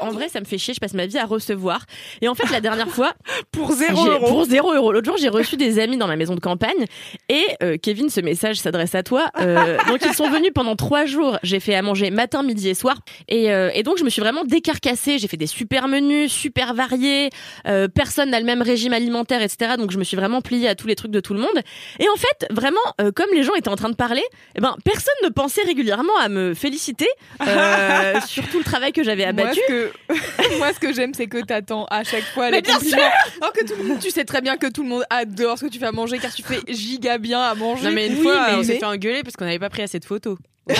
En 0.00 0.10
vrai, 0.10 0.28
ça 0.28 0.40
me 0.40 0.44
fait 0.44 0.58
chier. 0.58 0.74
Je 0.74 0.80
passe 0.80 0.94
ma 0.94 1.06
vie 1.06 1.18
à 1.18 1.26
recevoir. 1.26 1.84
Et 2.20 2.28
en 2.28 2.34
fait, 2.34 2.50
la 2.50 2.60
dernière 2.60 2.88
fois, 2.88 3.12
pour 3.52 3.72
zéro 3.72 4.06
euro. 4.06 4.26
Pour 4.26 4.44
zéro 4.44 4.72
euro. 4.72 4.92
L'autre 4.92 5.06
jour, 5.06 5.16
j'ai 5.18 5.28
reçu 5.28 5.56
des 5.56 5.78
amis 5.78 5.96
dans 5.96 6.06
ma 6.06 6.16
maison 6.16 6.34
de 6.34 6.40
campagne 6.40 6.86
et 7.28 7.44
euh, 7.62 7.76
Kevin, 7.80 8.10
ce 8.10 8.20
message 8.20 8.56
s'adresse 8.56 8.94
à 8.94 9.02
toi. 9.02 9.30
Euh, 9.40 9.78
donc 9.88 10.00
ils 10.04 10.14
sont 10.14 10.28
venus 10.30 10.50
pendant 10.54 10.76
trois 10.76 11.04
jours. 11.06 11.38
J'ai 11.42 11.60
fait 11.60 11.74
à 11.74 11.82
manger 11.82 12.10
matin, 12.10 12.42
midi 12.42 12.68
et 12.68 12.74
soir 12.74 12.96
et, 13.28 13.52
euh, 13.52 13.70
et 13.74 13.82
donc 13.82 13.98
je 13.98 14.04
me 14.04 14.10
suis 14.10 14.20
vraiment 14.20 14.44
décarcassée. 14.44 15.18
J'ai 15.18 15.28
fait 15.28 15.36
des 15.36 15.46
super 15.46 15.88
menus, 15.88 16.32
super 16.32 16.74
variés. 16.74 17.30
Euh, 17.66 17.88
personne 17.88 18.30
n'a 18.30 18.40
le 18.40 18.46
même 18.46 18.62
régime 18.62 18.92
alimentaire, 18.92 19.42
etc. 19.42 19.72
Donc 19.78 19.90
je 19.90 19.98
me 19.98 20.04
suis 20.04 20.16
vraiment 20.16 20.40
pliée 20.40 20.68
à 20.68 20.74
tous 20.74 20.86
les 20.86 20.96
trucs 20.96 21.12
de 21.12 21.20
tout 21.20 21.34
le 21.34 21.40
monde. 21.40 21.60
Et 21.98 22.08
en 22.08 22.16
fait, 22.16 22.46
vraiment, 22.50 22.78
euh, 23.00 23.12
comme 23.12 23.28
les 23.34 23.42
gens 23.42 23.54
étaient 23.54 23.68
en 23.68 23.76
train 23.76 23.90
de 23.90 23.96
parler, 23.96 24.22
eh 24.56 24.60
ben 24.60 24.76
personne 24.84 25.14
ne 25.24 25.28
pensait 25.28 25.62
régulièrement 25.62 26.16
à 26.20 26.28
me 26.28 26.54
féliciter 26.54 27.08
euh, 27.46 28.20
sur 28.26 28.48
tout 28.50 28.58
le 28.58 28.64
travail 28.64 28.92
que 28.92 29.02
j'avais 29.02 29.30
Moi, 29.32 29.42
abattu. 29.44 29.60
ce 29.66 29.72
que, 29.72 29.92
moi, 30.58 30.72
ce 30.74 30.78
que 30.80 30.92
j'aime, 30.92 31.14
c'est 31.14 31.26
que 31.26 31.38
t'attends 31.44 31.86
à 31.86 32.04
chaque 32.04 32.24
fois 32.34 32.50
les 32.50 32.62
compliments. 32.62 32.98
Alors 33.40 33.52
que 33.52 33.64
tout 33.64 33.74
le 33.78 33.84
monde, 33.84 33.98
tu 34.00 34.10
sais 34.10 34.24
très 34.24 34.40
bien 34.40 34.56
que 34.56 34.66
tout 34.66 34.82
le 34.82 34.88
monde 34.88 35.04
adore 35.10 35.58
ce 35.58 35.64
que 35.64 35.70
tu 35.70 35.78
fais 35.78 35.86
à 35.86 35.92
manger 35.92 36.18
car 36.18 36.32
tu 36.34 36.42
fais 36.42 36.60
giga 36.68 37.18
bien 37.18 37.40
à 37.40 37.54
manger. 37.54 37.84
Non 37.84 37.92
mais 37.92 38.08
une 38.08 38.16
Oui, 38.16 38.22
fois, 38.22 38.46
mais- 38.50 38.54
on 38.56 38.62
s'est 38.62 38.78
fait 38.78 38.84
engueuler 38.84 39.22
parce 39.22 39.36
qu'on 39.36 39.44
n'avait 39.46 39.58
pas 39.58 39.70
pris 39.70 39.82
assez 39.82 39.98
de 39.98 40.04
photos. 40.04 40.36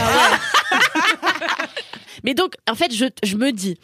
Mais 2.25 2.35
donc, 2.35 2.55
en 2.71 2.75
fait, 2.75 2.93
je, 2.95 3.07
je 3.25 3.37
me 3.37 3.51
dis. 3.53 3.79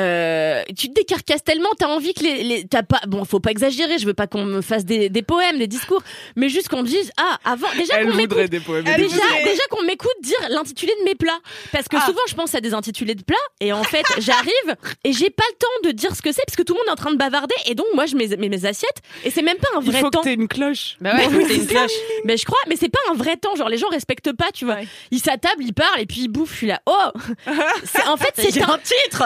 Euh, 0.00 0.62
tu 0.76 0.88
te 0.88 0.94
décarcasses 0.94 1.44
tellement, 1.44 1.68
t'as 1.78 1.86
envie 1.86 2.14
que 2.14 2.22
les, 2.24 2.42
les 2.42 2.66
t'as 2.66 2.82
pas, 2.82 3.00
bon, 3.06 3.24
faut 3.24 3.38
pas 3.40 3.50
exagérer, 3.50 3.98
je 3.98 4.06
veux 4.06 4.14
pas 4.14 4.26
qu'on 4.26 4.44
me 4.44 4.60
fasse 4.60 4.84
des, 4.84 5.08
des 5.08 5.22
poèmes, 5.22 5.58
des 5.58 5.66
discours, 5.68 6.02
mais 6.36 6.48
juste 6.48 6.68
qu'on 6.68 6.82
me 6.82 6.86
dise, 6.86 7.12
ah, 7.16 7.38
avant, 7.44 7.68
déjà 7.78 7.98
qu'on 8.02 8.08
m'écoute, 8.14 8.20
voudrait 8.30 8.48
des 8.48 8.60
poèmes. 8.60 8.84
Elle 8.88 8.96
déjà, 9.02 9.14
voudrait. 9.16 9.44
déjà 9.44 9.62
qu'on 9.70 9.82
m'écoute 9.84 10.10
dire 10.22 10.38
l'intitulé 10.50 10.92
de 11.00 11.04
mes 11.04 11.14
plats, 11.14 11.38
parce 11.72 11.86
que 11.88 11.96
Ah. 11.96 12.06
souvent 12.06 12.22
je 12.28 12.34
pense 12.34 12.54
à 12.54 12.60
des 12.60 12.74
intitulés 12.74 13.14
de 13.14 13.22
plats, 13.22 13.36
et 13.60 13.72
en 13.72 13.84
fait, 13.84 14.04
j'arrive 14.18 14.76
et 15.04 15.12
j'ai 15.12 15.30
pas 15.30 15.44
le 15.50 15.56
temps 15.58 15.88
de 15.88 15.92
dire 15.92 16.14
ce 16.16 16.22
que 16.22 16.32
c'est, 16.32 16.42
parce 16.46 16.56
que 16.56 16.62
tout 16.62 16.72
le 16.74 16.78
monde 16.78 16.88
est 16.88 16.92
en 16.92 16.96
train 16.96 17.12
de 17.12 17.16
bavarder, 17.18 17.54
et 17.66 17.74
donc 17.76 17.86
moi 17.94 18.06
je 18.06 18.16
mets 18.16 18.28
mes, 18.36 18.48
mes 18.48 18.64
assiettes, 18.66 19.00
et 19.24 19.30
c'est 19.30 19.42
même 19.42 19.58
pas 19.58 19.68
un 19.76 19.80
Il 19.80 19.90
vrai 19.90 20.00
faut 20.00 20.10
temps. 20.10 20.20
que 20.20 20.24
t'aies 20.24 20.34
une 20.34 20.48
cloche. 20.48 20.96
Bah 21.00 21.14
ouais, 21.14 21.24
faut 21.24 21.30
que 21.38 21.46
t'aies 21.46 21.56
une 21.56 21.66
cloche. 21.66 21.92
Mais 22.24 22.36
je 22.36 22.44
crois, 22.44 22.58
mais 22.68 22.76
c'est 22.76 22.88
pas 22.88 22.98
un 23.10 23.14
vrai 23.14 23.36
temps. 23.36 23.54
Genre 23.54 23.68
les 23.68 23.78
gens 23.78 23.88
respectent 23.88 24.32
pas, 24.32 24.50
tu 24.52 24.64
vois. 24.64 24.74
Ouais. 24.74 24.88
Ils 25.10 25.20
s'attablent, 25.20 25.62
ils 25.62 25.72
parlent 25.74 26.00
et 26.00 26.06
puis 26.06 26.22
ils 26.22 26.28
bouffent. 26.28 26.52
Je 26.52 26.56
suis 26.58 26.66
là, 26.66 26.80
oh. 26.86 26.92
C'est 27.84 28.06
en 28.06 28.16
fait 28.16 28.32
c'est 28.36 28.60
un 28.62 28.78
titre. 28.78 29.22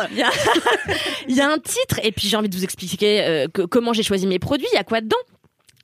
Il 1.29 1.35
y, 1.37 1.41
a... 1.41 1.49
un 1.51 1.59
titre 1.59 2.01
et 2.03 2.13
puis 2.13 2.29
j'ai 2.29 2.37
envie 2.37 2.49
de 2.49 2.57
vous 2.57 2.65
expliquer 2.65 3.23
euh, 3.23 3.47
que- 3.53 3.63
comment 3.63 3.93
j'ai 3.93 4.03
choisi 4.03 4.27
mes 4.27 4.39
produits. 4.39 4.67
Il 4.73 4.77
y 4.77 4.79
a 4.79 4.85
quoi 4.85 5.01
dedans? 5.01 5.17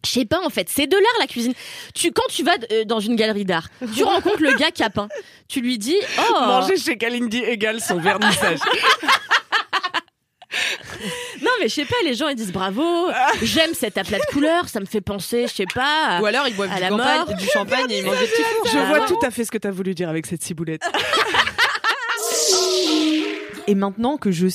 Je 0.05 0.11
sais 0.11 0.25
pas 0.27 0.41
en 0.45 0.51
fait, 0.51 0.69
c'est 0.69 0.87
de 0.87 0.97
l'art 0.97 1.17
la 1.21 1.27
cuisine. 1.27 1.55
Tu 1.95 2.13
quand 2.13 2.27
tu 2.29 2.43
vas 2.45 2.57
euh, 2.73 2.85
dans 2.85 3.01
une 3.01 3.17
galerie 3.17 3.47
d'art, 3.47 3.69
tu 3.97 4.05
rencontres 4.05 4.43
le 4.43 4.53
gars 4.55 4.71
qui 4.71 4.83
a 4.83 4.91
peint. 4.91 5.09
Tu 5.49 5.61
lui 5.63 5.79
dis 5.79 5.97
"Oh, 6.31 6.41
Manger 6.41 6.77
chez 6.77 6.97
Kalindi 6.99 7.39
égale 7.39 7.81
son 7.81 7.99
vernissage. 7.99 8.59
non 11.43 11.51
mais 11.61 11.69
je 11.69 11.75
sais 11.75 11.85
pas, 11.85 11.97
les 12.05 12.15
gens 12.15 12.29
ils 12.29 12.37
disent 12.37 12.53
bravo, 12.53 13.09
j'aime 13.43 13.75
cet 13.75 13.99
aplat 13.99 14.19
de 14.19 14.25
couleurs, 14.33 14.69
ça 14.69 14.79
me 14.79 14.85
fait 14.87 15.01
penser, 15.01 15.47
je 15.49 15.55
sais 15.55 15.67
pas, 15.75 16.21
Ou 16.23 16.27
alors 16.27 16.47
ils 16.47 16.55
boivent 16.55 16.71
À 16.71 16.77
du, 16.77 16.81
la 16.83 16.89
campagne- 16.91 17.17
mort. 17.27 17.35
du 17.35 17.47
champagne 17.49 17.91
et 17.91 17.99
ils 17.99 18.05
mangent 18.05 18.21
des 18.21 18.27
petits. 18.27 18.43
Je 18.73 18.79
Ah 18.79 18.85
vois 18.85 19.01
tout 19.07 19.19
à 19.23 19.31
fait 19.31 19.45
ce 19.45 19.51
que 19.51 19.59
t'as 19.59 19.71
voulu 19.73 19.95
dire 19.95 20.09
avec 20.09 20.27
cette 20.27 20.43
ciboulette. 20.45 20.83
Et 23.67 23.75
maintenant 23.75 24.17
que 24.17 24.31
je 24.31 24.47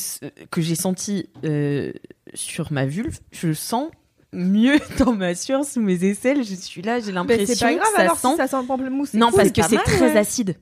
que 0.51 0.61
j'ai 0.61 0.75
senti 0.75 1.29
euh, 1.43 1.91
sur 2.33 2.71
ma 2.71 2.85
vulve, 2.85 3.19
je 3.31 3.53
sens 3.53 3.89
mieux 4.33 4.77
dans 4.99 5.13
ma 5.13 5.33
sueur 5.35 5.65
sous 5.65 5.81
mes 5.81 6.03
aisselles. 6.05 6.43
Je 6.43 6.55
suis 6.55 6.81
là, 6.81 6.99
j'ai 6.99 7.07
Mais 7.07 7.11
l'impression 7.13 7.45
c'est 7.55 7.59
pas 7.59 7.73
grave 7.73 7.87
que 7.89 7.95
ça 7.95 8.01
alors 8.01 8.17
sent. 8.17 8.27
si 8.31 8.37
ça 8.37 8.47
sent 8.47 8.57
le 8.61 8.67
pamplemousse. 8.67 9.13
Non, 9.13 9.27
cool, 9.31 9.37
parce 9.37 9.51
que 9.51 9.61
c'est 9.63 9.77
très 9.83 10.11
ouais. 10.11 10.17
acide. 10.17 10.55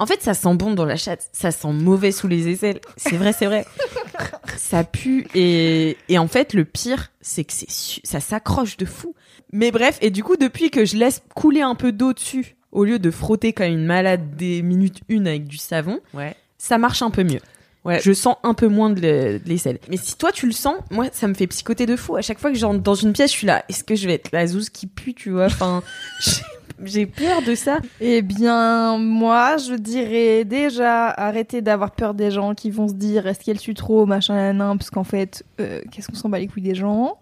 En 0.00 0.06
fait, 0.06 0.22
ça 0.22 0.32
sent 0.32 0.54
bon 0.54 0.74
dans 0.74 0.84
la 0.84 0.94
chatte. 0.94 1.28
Ça 1.32 1.50
sent 1.50 1.72
mauvais 1.72 2.12
sous 2.12 2.28
les 2.28 2.48
aisselles. 2.48 2.80
C'est 2.96 3.16
vrai, 3.16 3.32
c'est 3.32 3.46
vrai. 3.46 3.66
ça 4.56 4.84
pue 4.84 5.26
et 5.34 5.96
et 6.08 6.18
en 6.18 6.28
fait, 6.28 6.54
le 6.54 6.64
pire, 6.64 7.10
c'est 7.20 7.42
que 7.44 7.52
c'est 7.52 7.66
ça 8.04 8.20
s'accroche 8.20 8.76
de 8.76 8.84
fou. 8.84 9.14
Mais 9.52 9.72
bref, 9.72 9.98
et 10.00 10.10
du 10.10 10.22
coup, 10.22 10.36
depuis 10.36 10.70
que 10.70 10.84
je 10.84 10.96
laisse 10.96 11.22
couler 11.34 11.62
un 11.62 11.74
peu 11.74 11.90
d'eau 11.90 12.12
dessus, 12.12 12.54
au 12.70 12.84
lieu 12.84 12.98
de 13.00 13.10
frotter 13.10 13.52
comme 13.52 13.66
une 13.66 13.86
malade 13.86 14.36
des 14.36 14.62
minutes 14.62 15.00
une 15.08 15.26
avec 15.26 15.46
du 15.48 15.56
savon, 15.56 15.98
Ouais. 16.14 16.36
ça 16.58 16.78
marche 16.78 17.02
un 17.02 17.10
peu 17.10 17.24
mieux. 17.24 17.40
Ouais. 17.88 18.00
je 18.02 18.12
sens 18.12 18.36
un 18.42 18.54
peu 18.54 18.68
moins 18.68 18.90
de 18.90 19.00
l'ai- 19.00 19.38
de 19.38 19.48
l'aisselle. 19.48 19.78
Mais 19.90 19.96
si 19.96 20.16
toi 20.16 20.30
tu 20.32 20.46
le 20.46 20.52
sens, 20.52 20.76
moi 20.90 21.06
ça 21.12 21.26
me 21.26 21.34
fait 21.34 21.46
psychoter 21.46 21.86
de 21.86 21.96
fou. 21.96 22.16
À 22.16 22.22
chaque 22.22 22.38
fois 22.38 22.50
que 22.52 22.56
j'entre 22.58 22.80
dans 22.80 22.94
une 22.94 23.12
pièce, 23.12 23.32
je 23.32 23.36
suis 23.36 23.46
là, 23.46 23.64
est-ce 23.68 23.82
que 23.84 23.94
je 23.96 24.06
vais 24.06 24.14
être 24.14 24.30
la 24.32 24.46
zouze 24.46 24.70
qui 24.70 24.86
pue, 24.86 25.14
tu 25.14 25.30
vois? 25.30 25.46
Enfin, 25.46 25.82
j'ai- 26.20 26.42
j'ai 26.84 27.06
peur 27.06 27.42
de 27.42 27.56
ça. 27.56 27.78
Eh 28.00 28.22
bien, 28.22 28.98
moi, 28.98 29.56
je 29.56 29.74
dirais 29.74 30.44
déjà 30.44 31.08
arrêter 31.08 31.60
d'avoir 31.60 31.90
peur 31.90 32.14
des 32.14 32.30
gens 32.30 32.54
qui 32.54 32.70
vont 32.70 32.86
se 32.86 32.94
dire 32.94 33.26
est-ce 33.26 33.40
qu'elle 33.40 33.58
tue 33.58 33.74
trop, 33.74 34.06
machin, 34.06 34.52
nan, 34.52 34.78
parce 34.78 34.90
qu'en 34.90 35.02
fait, 35.02 35.42
euh, 35.60 35.80
qu'est-ce 35.90 36.06
qu'on 36.06 36.14
s'en 36.14 36.28
bat 36.28 36.38
les 36.38 36.46
couilles 36.46 36.62
des 36.62 36.76
gens? 36.76 37.18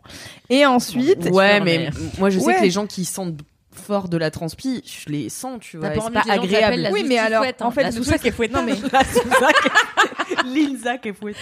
Et 0.51 0.67
ensuite, 0.67 1.31
Ouais, 1.33 1.61
mais 1.61 1.79
mais- 1.79 1.91
moi 2.19 2.29
je 2.29 2.39
sais 2.39 2.45
Ouais. 2.47 2.57
que 2.57 2.63
les 2.65 2.71
gens 2.71 2.87
qui 2.87 3.07
sentent 3.07 3.39
fort 3.79 4.09
de 4.09 4.17
la 4.17 4.31
transpi, 4.31 4.83
je 4.85 5.11
les 5.13 5.29
sens, 5.29 5.59
tu 5.61 5.77
vois. 5.79 5.95
Et 5.95 6.01
C'est 6.01 6.13
pas 6.13 6.23
agréable. 6.29 6.89
Oui, 6.93 7.05
mais 7.07 7.19
alors, 7.19 7.43
hein. 7.45 7.51
en 7.61 7.71
fait, 7.71 7.83
la 7.83 7.93
truc- 7.93 8.21
qui 8.21 8.29
est 8.29 8.31
fouette. 8.33 8.53
non 8.53 8.63
mais 8.63 8.75
Linza 10.45 10.99
qui 10.99 11.09
est 11.09 11.13
fouette. 11.13 11.37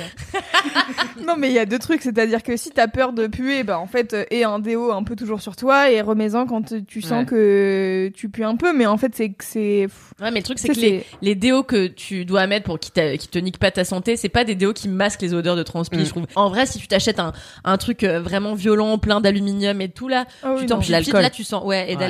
non 1.27 1.35
mais 1.39 1.49
il 1.49 1.55
y 1.55 1.59
a 1.59 1.67
deux 1.67 1.79
trucs, 1.79 2.03
c'est-à-dire 2.03 2.43
que 2.43 2.57
si 2.57 2.71
t'as 2.71 2.89
peur 2.89 3.13
de 3.13 3.27
puer, 3.27 3.63
bah 3.65 3.79
en 3.79 3.87
fait, 3.87 4.13
euh, 4.15 4.25
aie 4.31 4.45
un 4.45 4.59
déo 4.59 4.93
un 4.93 5.03
peu 5.03 5.17
toujours 5.17 5.41
sur 5.41 5.57
toi 5.57 5.91
et 5.91 6.01
remets-en 6.01 6.47
quand 6.47 6.75
tu 6.87 7.01
sens 7.03 7.25
que 7.27 8.11
tu 8.15 8.29
pues 8.29 8.45
un 8.45 8.57
peu, 8.57 8.73
mais 8.77 8.87
en 8.87 8.97
fait 8.97 9.15
c'est 9.15 9.31
que 9.31 9.45
c'est 9.45 9.89
Ouais, 10.21 10.31
mais 10.31 10.41
le 10.41 10.43
truc, 10.45 10.59
c'est 10.59 10.69
que 10.69 10.79
les, 10.81 11.05
les 11.23 11.35
déos 11.35 11.63
que 11.65 11.87
tu 11.89 12.25
dois 12.25 12.47
mettre 12.47 12.65
pour 12.67 12.79
qui, 12.79 12.91
qui 12.93 13.29
te 13.29 13.39
niquent 13.39 13.59
pas 13.59 13.71
ta 13.71 13.85
santé, 13.85 14.17
c'est 14.17 14.29
pas 14.29 14.45
des 14.45 14.55
déos 14.55 14.73
qui 14.73 14.89
masquent 14.89 15.23
les 15.23 15.35
odeurs 15.35 15.57
de 15.57 15.63
transpi, 15.63 15.97
Mm. 15.97 16.05
je 16.05 16.11
trouve. 16.11 16.27
En 16.35 16.49
vrai, 16.49 16.67
si 16.67 16.79
tu 16.79 16.87
t'achètes 16.89 17.19
un, 17.21 17.33
un 17.65 17.77
truc 17.79 18.05
euh, 18.05 18.21
vraiment 18.21 18.55
violent, 18.55 18.99
plein 18.99 19.21
d'aluminium 19.21 19.81
et 19.81 19.89
tout, 19.89 20.09
là, 20.09 20.27
Ah 20.43 20.55
tu 20.59 20.67
t'en 20.67 20.79
là, 21.21 21.31
tu 21.31 21.45
sens, 21.45 21.65
ouais, 21.65 21.91
et 21.91 21.97
Ouais. 21.97 22.01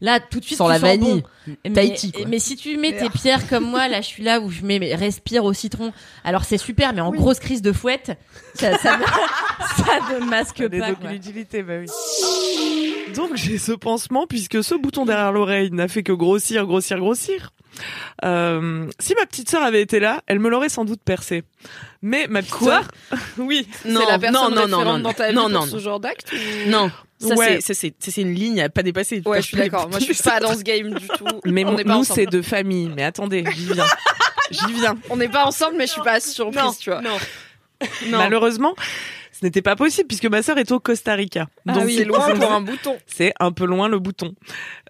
Là, 0.00 0.20
tout 0.20 0.40
de 0.40 0.44
suite, 0.44 0.58
Sans 0.58 0.66
tu 0.66 0.72
la 0.72 0.78
sens 0.78 0.88
vanille. 0.88 1.22
bon. 1.22 1.54
Mais, 1.64 1.70
Tahiti, 1.72 2.12
quoi. 2.12 2.26
mais 2.28 2.38
si 2.38 2.56
tu 2.56 2.76
mets 2.76 2.96
tes 2.96 3.10
pierres 3.10 3.48
comme 3.48 3.64
moi, 3.64 3.88
là, 3.88 4.00
je 4.02 4.06
suis 4.06 4.22
là 4.22 4.40
où 4.40 4.50
je 4.50 4.62
mets 4.62 4.78
mes 4.78 4.94
respire 4.94 5.44
au 5.44 5.52
citron. 5.52 5.92
Alors 6.24 6.44
c'est 6.44 6.58
super, 6.58 6.92
mais 6.92 7.00
en 7.00 7.10
Oui. 7.10 7.18
grosse 7.18 7.40
crise 7.40 7.62
de 7.62 7.72
fouette, 7.72 8.12
ça, 8.54 8.78
ça, 8.78 8.96
ne, 8.98 9.02
ça 9.84 10.20
ne 10.20 10.24
masque 10.26 10.58
pas. 10.68 10.76
aucune 10.90 10.94
quoi. 10.96 11.12
utilité, 11.12 11.62
bah 11.62 11.74
oui. 11.80 11.86
Donc 13.14 13.30
j'ai 13.36 13.58
ce 13.58 13.72
pansement 13.72 14.26
puisque 14.26 14.62
ce 14.64 14.74
bouton 14.74 15.04
derrière 15.04 15.32
l'oreille 15.32 15.70
n'a 15.70 15.88
fait 15.88 16.02
que 16.02 16.12
grossir, 16.12 16.66
grossir, 16.66 16.98
grossir. 16.98 17.50
Euh, 18.24 18.86
si 18.98 19.14
ma 19.18 19.24
petite 19.26 19.50
sœur 19.50 19.62
avait 19.62 19.80
été 19.82 19.98
là, 19.98 20.22
elle 20.26 20.38
me 20.38 20.48
l'aurait 20.50 20.68
sans 20.68 20.84
doute 20.84 21.00
percé. 21.04 21.42
Mais 22.02 22.26
ma 22.28 22.40
petite 22.42 22.54
Quoi 22.54 22.82
sœur, 23.10 23.18
oui, 23.38 23.66
Non, 23.86 24.00
c'est 24.00 24.10
la 24.12 24.18
personne 24.18 24.42
non, 24.42 24.50
non, 24.50 24.68
non, 24.68 24.76
référente 24.78 24.96
non, 24.98 25.02
dans 25.02 25.12
ta 25.12 25.28
vie 25.30 25.34
non, 25.34 25.42
pour 25.42 25.50
non, 25.50 25.62
ce 25.62 25.72
non. 25.72 25.78
genre 25.78 26.00
d'acte 26.00 26.32
ou- 26.32 26.70
Non, 26.70 26.90
ça 27.22 27.34
Ouais. 27.34 27.58
c'est 27.60 28.16
une 28.18 28.34
ligne 28.34 28.60
à 28.62 28.68
pas 28.68 28.82
dépasser. 28.82 29.22
Ouais, 29.24 29.40
je 29.40 29.46
suis 29.46 29.56
d'accord. 29.56 29.88
Moi, 29.88 29.98
je 29.98 30.12
suis 30.12 30.22
pas 30.22 30.40
dans 30.40 30.54
ce 30.56 30.62
game 30.62 30.92
du 30.94 31.06
tout. 31.08 31.24
mais 31.44 31.64
on 31.64 31.76
pas 31.76 31.84
nous 31.84 32.04
c'est 32.04 32.26
de 32.26 32.42
famille. 32.42 32.90
Mais 32.94 33.04
attendez, 33.04 33.44
j'y 33.54 33.72
viens, 33.72 33.86
j'y 34.50 34.72
viens. 34.74 34.96
On 35.10 35.16
n'est 35.16 35.28
pas 35.28 35.44
ensemble, 35.44 35.76
mais 35.76 35.86
je 35.86 35.92
suis 35.92 36.02
pas 36.02 36.20
surprise, 36.20 36.62
Non, 36.62 36.72
tu 36.72 36.90
vois. 36.90 37.00
non. 37.00 37.16
Non. 38.06 38.18
Malheureusement, 38.18 38.76
ce 39.32 39.44
n'était 39.44 39.60
pas 39.60 39.74
possible 39.74 40.06
puisque 40.06 40.26
ma 40.26 40.40
sœur 40.44 40.56
est 40.58 40.70
au 40.70 40.78
Costa 40.78 41.14
Rica. 41.14 41.48
Ah 41.66 41.72
Donc 41.72 41.86
oui, 41.86 41.96
c'est 41.98 42.04
loin 42.04 42.32
pour 42.32 42.52
un 42.52 42.60
bouton. 42.60 42.96
C'est 43.08 43.32
un 43.40 43.50
peu 43.50 43.64
loin 43.64 43.88
le 43.88 43.98
bouton. 43.98 44.36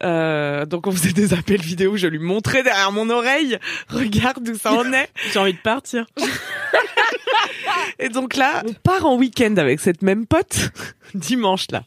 Euh, 0.02 0.66
donc 0.66 0.86
on 0.86 0.92
faisait 0.92 1.14
des 1.14 1.32
appels 1.32 1.62
vidéo, 1.62 1.96
je 1.96 2.06
lui 2.06 2.18
montrais 2.18 2.62
derrière 2.62 2.92
mon 2.92 3.08
oreille, 3.08 3.58
regarde 3.88 4.46
où 4.46 4.54
ça 4.58 4.72
en 4.74 4.92
est. 4.92 5.08
J'ai 5.32 5.38
envie 5.38 5.54
de 5.54 5.58
partir. 5.58 6.04
Et 7.98 8.10
donc 8.10 8.36
là, 8.36 8.62
on 8.66 8.72
part 8.74 9.06
en 9.06 9.16
week-end 9.16 9.54
avec 9.56 9.80
cette 9.80 10.02
même 10.02 10.26
pote 10.26 10.70
dimanche 11.14 11.66
là. 11.70 11.84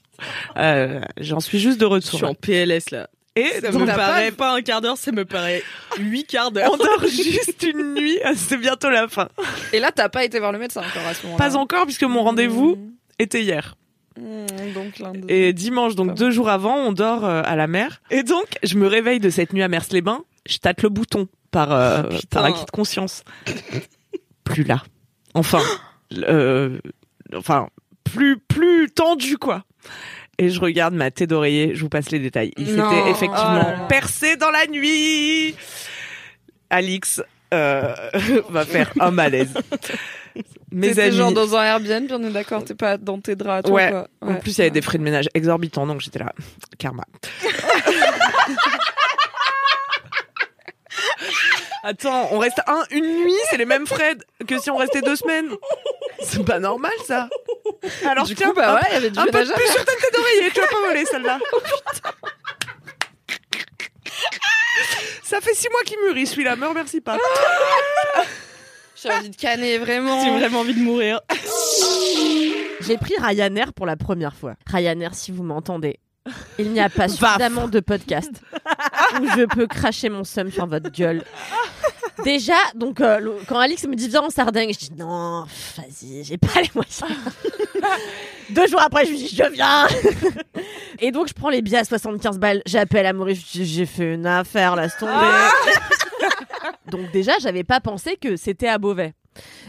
Euh, 0.58 1.02
J'en 1.20 1.40
suis 1.40 1.60
juste 1.60 1.80
de 1.80 1.86
Je 1.86 1.90
retour. 1.90 2.18
suis 2.20 2.26
en 2.26 2.34
PLS 2.34 2.92
là. 2.92 3.10
Et 3.38 3.48
Ça 3.62 3.72
me 3.72 3.86
paraît 3.86 4.32
pas 4.32 4.56
un 4.56 4.62
quart 4.62 4.80
d'heure, 4.80 4.98
ça 4.98 5.12
me 5.12 5.26
paraît 5.26 5.62
huit 6.00 6.24
quarts 6.26 6.52
d'heure. 6.52 6.72
on 6.74 6.78
dort 6.78 7.06
juste 7.06 7.64
une 7.64 7.94
nuit, 7.94 8.18
c'est 8.36 8.58
bientôt 8.58 8.90
la 8.90 9.10
fin. 9.10 9.28
Et 9.74 9.80
là, 9.80 9.92
t'as 9.92 10.08
pas 10.08 10.24
été 10.24 10.40
voir 10.40 10.54
le 10.54 10.60
médecin 10.60 10.80
encore 10.82 11.06
à 11.06 11.14
ce 11.14 11.26
moment-là. 11.26 11.44
Pas 11.46 11.58
encore 11.58 11.84
puisque 11.86 12.04
mon 12.04 12.24
rendez-vous 12.24 12.78
était 13.20 13.42
hier. 13.44 13.76
Mmh, 14.18 14.46
donc 14.74 14.94
Et 15.28 15.52
dimanche, 15.52 15.96
donc 15.96 16.14
deux 16.14 16.32
jours 16.32 16.48
avant, 16.48 16.78
on 16.78 16.94
dort 16.94 17.26
euh, 17.26 17.42
à 17.44 17.58
la 17.58 17.68
mer. 17.68 18.02
Et 18.10 18.24
donc, 18.24 18.46
je 18.64 18.78
me 18.78 18.88
réveille 18.88 19.20
de 19.20 19.30
cette 19.30 19.52
nuit 19.52 19.64
à 19.64 19.68
Mers-les-Bains, 19.68 20.24
je 20.48 20.58
tâte 20.60 20.82
le 20.82 20.88
bouton 20.88 21.28
par, 21.52 21.74
euh, 21.74 22.04
par 22.30 22.46
acquis 22.46 22.64
de 22.64 22.72
conscience. 22.72 23.26
Plus 24.46 24.64
là. 24.64 24.82
Enfin, 25.34 25.62
euh, 26.14 26.80
enfin, 27.36 27.68
plus, 28.06 28.40
plus 28.40 28.90
tendu, 28.92 29.38
quoi. 29.38 29.66
Et 30.38 30.50
je 30.50 30.60
regarde 30.60 30.94
ma 30.94 31.12
tête 31.12 31.30
d'oreiller, 31.30 31.76
je 31.76 31.82
vous 31.82 31.90
passe 31.90 32.10
les 32.12 32.20
détails. 32.20 32.52
Il 32.58 32.68
s'était 32.68 32.82
effectivement 33.10 33.60
Oh 33.62 33.70
là 33.70 33.76
là. 33.78 33.86
percé 33.88 34.36
dans 34.36 34.52
la 34.52 34.68
nuit. 34.68 35.56
Alix 36.70 37.22
euh, 37.54 37.94
va 38.50 38.66
faire 38.66 38.92
un 39.00 39.12
malaise. 39.12 39.54
Mes 40.72 41.00
amis. 41.00 41.16
genre 41.16 41.32
dans 41.32 41.56
un 41.56 41.64
Airbnb, 41.64 42.12
on 42.12 42.22
est 42.28 42.32
d'accord, 42.32 42.66
t'es 42.66 42.76
pas 42.76 42.98
dans 42.98 43.22
tes 43.22 43.38
draps, 43.38 43.66
toi, 43.70 43.74
Ouais. 43.76 43.90
quoi. 43.92 44.08
En 44.20 44.36
plus, 44.36 44.58
il 44.58 44.58
y 44.58 44.62
avait 44.62 44.72
des 44.72 44.82
frais 44.82 44.98
de 44.98 45.04
ménage 45.04 45.30
exorbitants, 45.34 45.88
donc 45.88 46.02
j'étais 46.02 46.20
là. 46.20 46.34
Karma. 46.78 47.04
Attends, 51.84 52.30
on 52.32 52.40
reste 52.40 52.60
un, 52.68 52.84
une 52.92 53.06
nuit, 53.24 53.34
c'est 53.50 53.58
les 53.58 53.66
mêmes 53.66 53.86
frais 53.86 54.16
que 54.48 54.58
si 54.60 54.72
on 54.72 54.78
restait 54.78 55.02
deux 55.02 55.16
semaines. 55.16 55.50
C'est 56.26 56.44
pas 56.46 56.60
normal, 56.60 56.92
ça. 57.06 57.30
Alors, 58.10 58.26
Du 58.26 58.36
tiens, 58.36 58.50
coup, 58.50 58.56
bah 58.56 58.76
ouais, 58.76 58.82
il 58.90 58.94
y 58.94 58.98
avait 58.98 59.10
du 59.12 59.20
un 59.20 59.26
peu 59.26 59.44
de 59.46 59.52
plus 59.54 59.68
sur 59.68 59.86
ta 59.86 59.92
tête 59.94 60.14
d'oreiller, 60.14 60.52
tu 60.52 60.60
vas 60.62 60.68
pas 60.68 60.80
voler 60.88 61.06
celle-là. 61.06 61.40
Ça 65.24 65.42
fait 65.42 65.54
six 65.56 65.70
mois 65.70 65.82
qu'il 65.86 65.98
mûrit, 66.06 66.28
celui-là, 66.28 66.56
me 66.56 66.68
remercie 66.68 67.02
pas. 67.02 67.18
J'ai 69.02 69.12
envie 69.12 69.30
de 69.30 69.36
canner, 69.36 69.78
vraiment. 69.78 70.24
J'ai 70.24 70.32
vraiment 70.32 70.60
envie 70.62 70.74
de 70.74 70.80
mourir. 70.80 71.20
J'ai 72.82 72.98
pris 72.98 73.14
Ryanair 73.20 73.74
pour 73.74 73.86
la 73.86 73.96
première 73.96 74.36
fois. 74.36 74.56
Ryanair, 74.68 75.14
si 75.14 75.32
vous 75.32 75.44
m'entendez, 75.44 76.00
il 76.58 76.72
n'y 76.72 76.80
a 76.80 76.90
pas 76.90 77.08
suffisamment 77.08 77.68
de 77.68 77.80
podcasts 77.80 78.42
où 79.22 79.26
je 79.38 79.46
peux 79.46 79.68
cracher 79.68 80.10
mon 80.10 80.24
seum 80.24 80.52
sur 80.52 80.66
votre 80.66 80.90
gueule. 80.92 81.24
Déjà, 82.24 82.54
donc 82.76 83.02
euh, 83.02 83.20
le- 83.20 83.38
quand 83.48 83.60
Alix 83.60 83.84
me 83.86 83.96
dit 83.96 84.08
viens 84.08 84.22
en 84.22 84.30
Sardaigne, 84.30 84.72
je 84.74 84.80
dis 84.88 84.92
non, 84.98 85.44
pff, 85.46 85.78
vas-y, 85.78 86.24
j'ai 86.24 86.38
pas 86.38 86.62
les 86.62 86.70
moyens. 86.74 87.04
Deux 88.52 88.68
jours 88.68 88.82
après, 88.82 89.06
je 89.06 89.12
lui 89.12 89.18
dis 89.18 89.28
je 89.36 89.44
viens. 89.52 89.86
Et 91.00 91.12
donc 91.12 91.28
je 91.28 91.34
prends 91.34 91.50
les 91.50 91.62
billets 91.62 91.80
à 91.80 91.84
75 91.84 92.40
balles, 92.40 92.62
j'appelle 92.66 93.06
à 93.06 93.14
Maurice, 93.14 93.40
je 93.40 93.60
dis 93.60 93.66
j'ai 93.66 93.86
fait 93.86 94.14
une 94.14 94.26
affaire, 94.26 94.76
laisse 94.76 94.96
tomber. 94.98 95.12
donc 96.90 97.12
déjà, 97.12 97.34
j'avais 97.42 97.64
pas 97.64 97.80
pensé 97.82 98.16
que 98.16 98.38
c'était 98.38 98.68
à 98.70 98.78
Beauvais. 98.78 99.14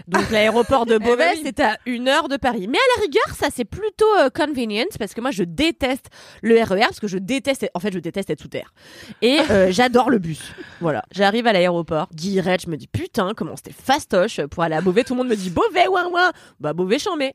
Donc 0.08 0.30
l'aéroport 0.30 0.86
de 0.86 0.98
Beauvais, 1.06 1.32
oui. 1.34 1.42
c'est 1.44 1.60
à 1.60 1.78
une 1.86 2.08
heure 2.08 2.28
de 2.28 2.36
Paris. 2.36 2.68
Mais 2.68 2.78
à 2.78 2.98
la 2.98 3.02
rigueur, 3.02 3.34
ça 3.34 3.48
c'est 3.54 3.64
plutôt 3.64 4.06
euh, 4.18 4.30
convenient 4.30 4.86
parce 4.98 5.14
que 5.14 5.20
moi 5.20 5.30
je 5.30 5.42
déteste 5.42 6.06
le 6.42 6.62
RER 6.62 6.80
parce 6.80 7.00
que 7.00 7.08
je 7.08 7.18
déteste, 7.18 7.66
en 7.74 7.80
fait 7.80 7.92
je 7.92 7.98
déteste 7.98 8.30
être 8.30 8.40
sous 8.40 8.48
terre. 8.48 8.72
Et 9.22 9.38
euh, 9.50 9.68
j'adore 9.70 10.10
le 10.10 10.18
bus. 10.18 10.52
Voilà, 10.80 11.04
j'arrive 11.12 11.46
à 11.46 11.52
l'aéroport, 11.52 12.08
Guillerette, 12.14 12.62
je 12.62 12.70
me 12.70 12.76
dis 12.76 12.86
putain 12.86 13.32
comment 13.36 13.56
c'était 13.56 13.72
fastoche 13.72 14.40
pour 14.46 14.62
aller 14.62 14.76
à 14.76 14.80
Beauvais. 14.80 15.04
Tout 15.04 15.14
le 15.14 15.18
monde 15.18 15.28
me 15.28 15.36
dit 15.36 15.50
Beauvais 15.50 15.88
ouin 15.88 16.08
ouin, 16.10 16.32
bah 16.60 16.72
Beauvais 16.72 16.98
chambé. 16.98 17.34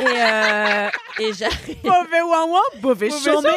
Et 0.00 0.04
euh, 0.04 0.88
et 1.20 1.32
j'arrive. 1.32 1.76
Mauvais 1.84 2.22
ouin 2.22 2.46
ouin, 2.46 2.80
mauvais 2.82 3.10
chambé. 3.10 3.48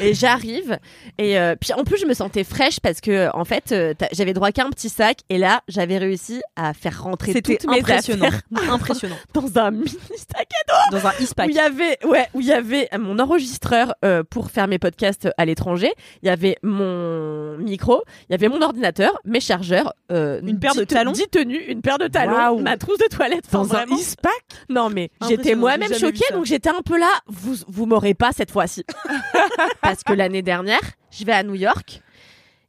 Et 0.00 0.14
j'arrive 0.14 0.78
et 1.18 1.38
euh, 1.38 1.54
puis 1.60 1.72
en 1.74 1.84
plus 1.84 1.98
je 1.98 2.06
me 2.06 2.14
sentais 2.14 2.44
fraîche 2.44 2.80
parce 2.80 3.00
que 3.00 3.28
en 3.36 3.44
fait 3.44 3.74
j'avais 4.12 4.32
droit 4.32 4.50
qu'à 4.50 4.64
un 4.64 4.70
petit 4.70 4.88
sac 4.88 5.18
et 5.28 5.38
là 5.38 5.62
j'avais 5.68 5.98
réussi 5.98 6.40
à 6.56 6.72
faire 6.72 7.02
rentrer 7.02 7.11
C'était 7.20 7.56
toutes 7.58 7.70
mes 7.70 7.78
impressionnant. 7.80 8.26
affaires 8.26 8.42
Impressionnant. 8.72 9.16
dans 9.34 9.58
un 9.58 9.70
mini 9.70 9.88
sac 9.88 10.48
à 10.68 10.72
dos 10.90 10.96
Dans 10.96 11.06
un 11.06 11.10
où 11.10 11.24
e-pack. 11.24 11.48
il 11.50 11.54
y 11.54 11.58
avait 11.60 11.98
ouais 12.04 12.28
où 12.34 12.40
il 12.40 12.46
y 12.46 12.52
avait 12.52 12.88
mon 12.98 13.18
enregistreur 13.18 13.94
euh, 14.04 14.22
pour 14.28 14.50
faire 14.50 14.68
mes 14.68 14.78
podcasts 14.78 15.28
à 15.36 15.44
l'étranger. 15.44 15.92
Il 16.22 16.26
y 16.26 16.30
avait 16.30 16.56
mon 16.62 17.56
micro. 17.58 18.02
Il 18.28 18.32
y 18.32 18.34
avait 18.34 18.48
mon 18.48 18.62
ordinateur 18.62 19.18
mes 19.24 19.40
chargeurs 19.40 19.92
euh, 20.10 20.40
Une 20.42 20.58
paire 20.58 20.74
de 20.74 20.84
talons. 20.84 21.12
dix 21.12 21.28
tenues 21.28 21.62
une 21.68 21.80
paire 21.82 21.98
de 21.98 22.08
talons 22.08 22.32
Waouh. 22.34 22.58
ma 22.60 22.76
trousse 22.76 22.98
de 22.98 23.06
toilette 23.14 23.44
enfin, 23.46 23.62
Dans 23.66 23.74
un 23.76 23.86
ispac 23.96 24.32
non 24.68 24.90
mais 24.90 25.10
j'étais 25.28 25.54
moi-même 25.54 25.92
choquée 25.94 26.24
donc 26.32 26.46
j'étais 26.46 26.70
un 26.70 26.82
peu 26.84 26.98
là 26.98 27.10
vous 27.26 27.54
vous 27.68 27.86
m'aurez 27.86 28.14
pas 28.14 28.30
cette 28.32 28.50
fois-ci. 28.50 28.84
Parce 29.82 30.02
que 30.04 30.12
l'année 30.12 30.42
dernière 30.42 30.80
je 31.10 31.24
vais 31.24 31.32
à 31.32 31.42
New 31.42 31.54
York. 31.54 32.00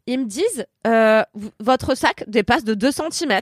Ils 0.05 0.19
me 0.19 0.25
disent 0.25 0.65
euh, 0.85 1.23
votre 1.59 1.95
sac 1.95 2.25
dépasse 2.27 2.65
de 2.65 2.73
2 2.73 2.91
cm 2.91 3.39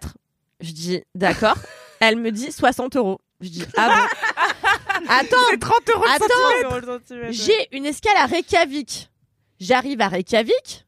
je 0.61 0.71
dis 0.71 1.03
d'accord 1.15 1.55
elle 1.99 2.15
me 2.17 2.31
dit 2.31 2.51
60 2.51 2.95
euros 2.95 3.19
je 3.41 3.49
dis 3.49 3.65
ah 3.77 3.89
bon 3.89 5.05
attends 5.09 5.35
C'est 5.49 5.59
30 5.59 5.73
euros 5.95 6.05
Attends. 6.07 6.99
j'ai 7.29 7.67
une 7.75 7.85
escale 7.87 8.15
à 8.17 8.25
Reykjavik. 8.27 9.09
J'arrive 9.59 9.99
à 10.01 10.07
Reykjavik. 10.07 10.85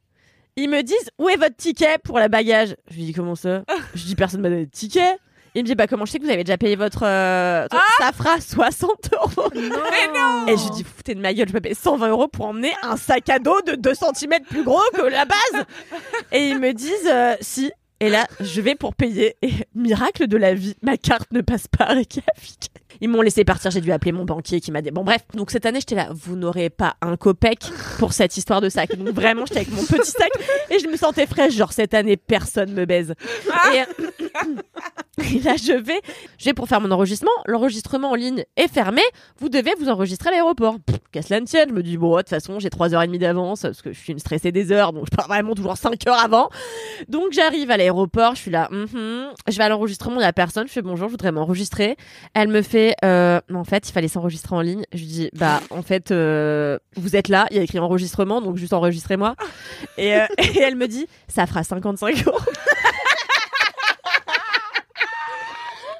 Ils 0.55 0.69
me 0.69 0.81
disent 0.83 1.09
où 1.17 1.29
est 1.29 1.35
votre 1.35 1.55
ticket 1.55 1.97
pour 2.03 2.19
le 2.19 2.27
bagage? 2.27 2.75
Je 2.91 2.95
lui 2.95 3.05
dis 3.05 3.13
comment 3.13 3.35
ça? 3.35 3.63
Je 3.95 4.03
dis 4.03 4.15
personne 4.15 4.41
m'a 4.41 4.49
donné 4.49 4.65
de 4.67 4.71
ticket. 4.71 5.17
Il 5.55 5.61
me 5.63 5.67
dit 5.67 5.75
bah 5.75 5.85
comment 5.87 6.05
je 6.05 6.11
sais 6.11 6.17
que 6.19 6.23
vous 6.23 6.31
avez 6.31 6.43
déjà 6.43 6.57
payé 6.57 6.75
votre 6.75 7.03
euh, 7.05 7.67
ça 7.99 8.11
fera 8.11 8.41
60 8.41 8.89
euros. 9.13 9.49
Mais 9.53 9.69
non 9.69 10.47
Et 10.47 10.57
je 10.57 10.63
lui 10.63 10.71
dis 10.71 10.83
foutez 10.83 11.13
de 11.13 11.21
ma 11.21 11.31
gueule, 11.33 11.47
je 11.47 11.53
peux 11.53 11.61
payer 11.61 11.75
120 11.75 12.09
euros 12.09 12.27
pour 12.27 12.45
emmener 12.47 12.73
un 12.81 12.97
sac 12.97 13.29
à 13.29 13.37
dos 13.37 13.61
de 13.61 13.75
2 13.75 13.93
cm 13.93 14.43
plus 14.49 14.63
gros 14.63 14.81
que 14.95 15.01
la 15.03 15.25
base. 15.25 15.65
Et 16.31 16.47
ils 16.49 16.59
me 16.59 16.71
disent 16.73 17.07
euh, 17.07 17.35
si. 17.41 17.71
Et 18.03 18.09
là, 18.09 18.27
je 18.41 18.59
vais 18.59 18.75
pour 18.75 18.95
payer. 18.95 19.37
Et 19.41 19.53
miracle 19.75 20.27
de 20.27 20.35
la 20.35 20.53
vie, 20.53 20.75
ma 20.81 20.97
carte 20.97 21.31
ne 21.31 21.39
passe 21.39 21.69
pas 21.69 21.85
avec 21.85 22.19
Ils 23.03 23.09
m'ont 23.09 23.21
laissé 23.21 23.43
partir, 23.43 23.69
j'ai 23.69 23.81
dû 23.81 23.91
appeler 23.91 24.13
mon 24.13 24.23
banquier 24.23 24.61
qui 24.61 24.71
m'a 24.71 24.81
dit 24.81 24.89
bon 24.89 25.03
bref. 25.03 25.23
Donc 25.33 25.51
cette 25.51 25.65
année, 25.65 25.81
j'étais 25.81 25.95
là, 25.95 26.07
vous 26.13 26.37
n'aurez 26.37 26.69
pas 26.69 26.95
un 27.01 27.17
copec 27.17 27.59
pour 27.99 28.13
cette 28.13 28.37
histoire 28.37 28.61
de 28.61 28.69
sac. 28.69 28.95
Donc 28.95 29.09
vraiment, 29.09 29.45
j'étais 29.45 29.59
avec 29.59 29.73
mon 29.73 29.83
petit 29.83 30.09
sac 30.09 30.31
et 30.69 30.79
je 30.79 30.87
me 30.87 30.95
sentais 30.95 31.25
fraîche, 31.25 31.53
genre 31.53 31.73
cette 31.73 31.93
année 31.93 32.15
personne 32.15 32.71
me 32.71 32.85
baise. 32.85 33.13
Et, 33.73 33.79
et 35.35 35.39
là, 35.41 35.55
je 35.57 35.73
vais, 35.73 36.01
je 36.37 36.45
vais 36.45 36.53
pour 36.53 36.69
faire 36.69 36.79
mon 36.79 36.91
enregistrement. 36.91 37.31
L'enregistrement 37.45 38.11
en 38.11 38.15
ligne 38.15 38.45
est 38.55 38.69
fermé. 38.69 39.01
Vous 39.37 39.49
devez 39.49 39.71
vous 39.77 39.89
enregistrer 39.89 40.29
à 40.29 40.31
l'aéroport. 40.31 40.77
Qu'à 41.11 41.21
cela 41.21 41.41
ne 41.41 41.45
tienne, 41.45 41.69
je 41.69 41.73
me 41.73 41.83
dis 41.83 41.97
bon, 41.97 42.15
de 42.15 42.21
toute 42.21 42.29
façon, 42.29 42.57
j'ai 42.59 42.69
trois 42.69 42.95
heures 42.95 43.03
et 43.03 43.07
demie 43.07 43.19
d'avance 43.19 43.61
parce 43.63 43.81
que 43.81 43.91
je 43.91 43.99
suis 43.99 44.13
une 44.13 44.19
stressée 44.19 44.51
des 44.51 44.71
heures, 44.71 44.93
donc 44.93 45.07
je 45.11 45.15
pars 45.15 45.27
vraiment 45.27 45.53
toujours 45.53 45.77
5 45.77 46.07
heures 46.07 46.19
avant. 46.19 46.49
Donc 47.07 47.33
j'arrive 47.33 47.69
à 47.69 47.77
l'aéroport, 47.77 48.33
je 48.33 48.41
suis 48.41 48.51
là, 48.51 48.67
mhm. 48.71 49.27
je 49.47 49.57
vais 49.57 49.63
à 49.63 49.69
l'enregistrement, 49.69 50.19
il 50.19 50.23
y 50.23 50.25
a 50.25 50.33
personne, 50.33 50.67
je 50.67 50.71
fais 50.73 50.81
bonjour, 50.81 51.07
je 51.09 51.11
voudrais 51.11 51.31
m'enregistrer. 51.31 51.97
Elle 52.33 52.47
me 52.47 52.63
fait, 52.63 52.92
euh, 53.03 53.39
en 53.53 53.63
fait, 53.63 53.89
il 53.89 53.91
fallait 53.91 54.07
s'enregistrer 54.07 54.55
en 54.55 54.61
ligne. 54.61 54.83
Je 54.93 54.99
lui 54.99 55.05
dis, 55.05 55.29
bah 55.33 55.61
en 55.69 55.81
fait, 55.81 56.11
euh, 56.11 56.77
vous 56.95 57.15
êtes 57.15 57.27
là, 57.27 57.47
il 57.51 57.57
y 57.57 57.59
a 57.59 57.63
écrit 57.63 57.79
enregistrement, 57.79 58.41
donc 58.41 58.57
juste 58.57 58.73
enregistrez-moi. 58.73 59.35
Et, 59.97 60.15
euh, 60.15 60.25
et 60.37 60.59
elle 60.59 60.75
me 60.75 60.87
dit, 60.87 61.07
ça 61.27 61.45
fera 61.47 61.63
55 61.63 62.27
euros. 62.27 62.39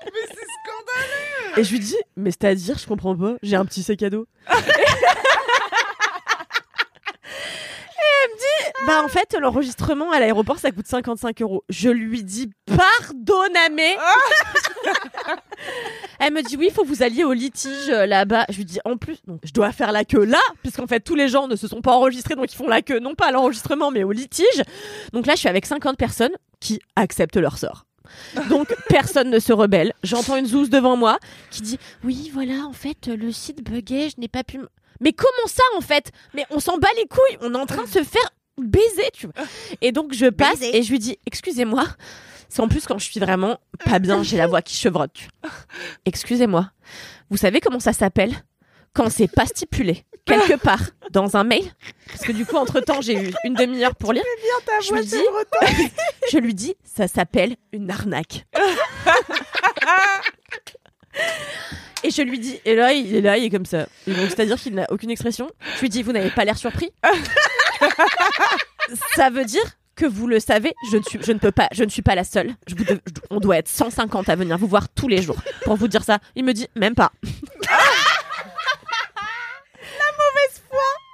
Mais 0.06 0.20
c'est 0.28 0.36
scandaleux 0.36 1.58
Et 1.58 1.64
je 1.64 1.72
lui 1.72 1.80
dis, 1.80 1.96
mais 2.16 2.30
c'est-à-dire, 2.32 2.78
je 2.78 2.86
comprends 2.86 3.16
pas, 3.16 3.36
j'ai 3.42 3.56
un 3.56 3.66
petit 3.66 3.82
sac 3.82 4.04
à 4.04 4.10
dos. 4.10 4.28
bah 8.88 9.02
en 9.04 9.08
fait, 9.08 9.36
l'enregistrement 9.40 10.12
à 10.12 10.20
l'aéroport, 10.20 10.60
ça 10.60 10.72
coûte 10.72 10.88
55 10.88 11.42
euros. 11.42 11.64
Je 11.70 11.90
lui 11.90 12.24
dis, 12.24 12.50
pardonname. 12.66 13.78
Elle 16.20 16.34
me 16.34 16.42
dit, 16.42 16.58
oui, 16.58 16.68
il 16.70 16.74
faut 16.74 16.84
que 16.84 16.88
vous 16.88 17.04
alliez 17.04 17.24
au 17.24 17.34
litige 17.34 17.90
euh, 17.90 18.06
là-bas. 18.06 18.46
Je 18.50 18.58
lui 18.58 18.66
dis, 18.66 18.80
en 18.86 18.98
plus, 18.98 19.18
donc, 19.28 19.40
je 19.44 19.52
dois 19.52 19.72
faire 19.72 19.92
la 19.92 20.06
queue 20.06 20.24
là, 20.26 20.40
puisqu'en 20.62 20.88
fait, 20.88 21.00
tous 21.02 21.16
les 21.16 21.28
gens 21.28 21.48
ne 21.48 21.56
se 21.56 21.68
sont 21.68 21.82
pas 21.82 21.94
enregistrés, 21.94 22.36
donc 22.36 22.52
ils 22.54 22.56
font 22.56 22.68
la 22.68 22.82
queue, 22.82 23.00
non 23.00 23.16
pas 23.16 23.28
à 23.28 23.32
l'enregistrement, 23.32 23.92
mais 23.92 24.04
au 24.04 24.12
litige. 24.12 24.62
Donc 25.12 25.26
là, 25.26 25.34
je 25.34 25.40
suis 25.40 25.50
avec 25.50 25.66
50 25.66 25.98
personnes 25.98 26.32
qui 26.60 26.80
acceptent 26.96 27.38
leur 27.38 27.58
sort. 27.58 27.86
Donc 28.50 28.74
personne 28.90 29.30
ne 29.30 29.40
se 29.40 29.52
rebelle. 29.54 29.94
J'entends 30.04 30.38
une 30.38 30.46
zouze 30.46 30.70
devant 30.70 30.96
moi 30.96 31.18
qui 31.50 31.62
dit 31.62 31.80
oui 32.04 32.30
voilà 32.34 32.66
en 32.68 32.74
fait 32.74 33.08
le 33.08 33.32
site 33.32 33.64
buguait, 33.64 34.10
je 34.10 34.20
n'ai 34.22 34.28
pas 34.28 34.44
pu. 34.44 34.58
m- 34.58 34.68
Mais 35.02 35.14
comment 35.14 35.48
ça 35.48 35.64
en 35.78 35.82
fait? 35.82 36.12
Mais 36.34 36.46
on 36.50 36.60
s'en 36.60 36.78
bat 36.78 36.88
les 36.98 37.08
couilles. 37.08 37.38
On 37.42 37.54
est 37.54 37.58
en 37.58 37.66
train 37.66 37.84
de 37.84 37.88
se 37.88 38.04
faire 38.04 38.30
baiser, 38.58 39.10
tu 39.14 39.28
vois. 39.28 39.46
Et 39.82 39.92
donc 39.92 40.14
je 40.14 40.28
passe 40.28 40.62
et 40.62 40.84
je 40.84 40.92
lui 40.92 41.00
dis 41.00 41.18
excusez-moi. 41.26 41.86
C'est 42.50 42.62
en 42.62 42.68
plus 42.68 42.86
quand 42.86 43.00
je 43.00 43.06
suis 43.10 43.20
vraiment 43.20 43.60
pas 43.84 43.98
bien, 44.00 44.22
j'ai 44.22 44.38
la 44.38 44.46
voix 44.48 44.62
qui 44.62 44.76
chevrotte. 44.76 45.18
Excusez-moi. 46.06 46.70
Vous 47.32 47.38
savez 47.38 47.60
comment 47.60 47.80
ça 47.80 47.94
s'appelle? 47.94 48.32
Quand 48.94 49.10
c'est 49.10 49.28
pas 49.28 49.48
stipulé 49.48 50.06
quelque 50.26 50.54
part 50.62 50.82
dans 51.12 51.36
un 51.36 51.44
mail 51.44 51.64
Parce 52.08 52.22
que 52.22 52.32
du 52.32 52.46
coup 52.46 52.56
entre 52.58 52.80
temps 52.80 53.02
j'ai 53.02 53.16
eu 53.16 53.34
une 53.44 53.56
demi-heure 53.56 53.96
pour 53.96 54.14
lire. 54.14 54.24
ta 54.68 54.80
Je 54.82 54.90
voix 54.90 55.00
lui 55.00 55.06
dis-. 55.08 55.92
Je 56.32 56.38
lui 56.38 56.54
dis, 56.54 56.76
ça 56.84 57.08
s'appelle 57.08 57.56
une 57.72 57.90
arnaque. 57.90 58.46
Et 62.04 62.12
je 62.12 62.22
lui 62.22 62.38
dis, 62.40 62.60
et 62.66 62.76
là, 62.76 62.92
il 62.94 63.16
est 63.16 63.22
là, 63.22 63.38
il 63.38 63.46
est 63.46 63.50
comme 63.50 63.66
ça. 63.66 63.88
Et 64.08 64.14
donc, 64.14 64.30
c'est-à-dire 64.30 64.58
qu'il 64.60 64.76
n'a 64.76 64.86
aucune 64.90 65.10
expression. 65.10 65.50
Je 65.76 65.82
lui 65.82 65.90
dis, 65.90 66.04
vous 66.04 66.12
n'avez 66.12 66.30
pas 66.32 66.44
l'air 66.46 66.58
surpris. 66.58 66.92
ça 69.16 69.30
veut 69.30 69.46
dire 69.46 69.64
que 69.96 70.06
vous 70.06 70.28
le 70.28 70.40
savez, 70.40 70.74
je 70.92 70.98
ne 70.98 71.04
suis, 71.04 71.20
je 71.22 71.32
ne 71.32 71.38
peux 71.40 71.52
pas, 71.52 71.68
je 71.72 71.84
ne 71.84 71.90
suis 71.90 72.02
pas 72.02 72.16
la 72.16 72.24
seule. 72.24 72.56
Je 72.68 72.76
vous 72.76 72.84
de- 72.84 72.94
je- 73.06 73.22
on 73.30 73.40
doit 73.40 73.58
être 73.58 73.68
150 73.70 74.28
à 74.28 74.36
venir 74.36 74.58
vous 74.58 74.68
voir 74.68 74.90
tous 74.90 75.08
les 75.08 75.22
jours 75.22 75.38
pour 75.66 75.76
vous 75.76 75.88
dire 75.88 76.04
ça. 76.04 76.20
Il 76.36 76.44
me 76.44 76.54
dit, 76.54 76.68
même 76.76 76.96
pas. 76.96 77.12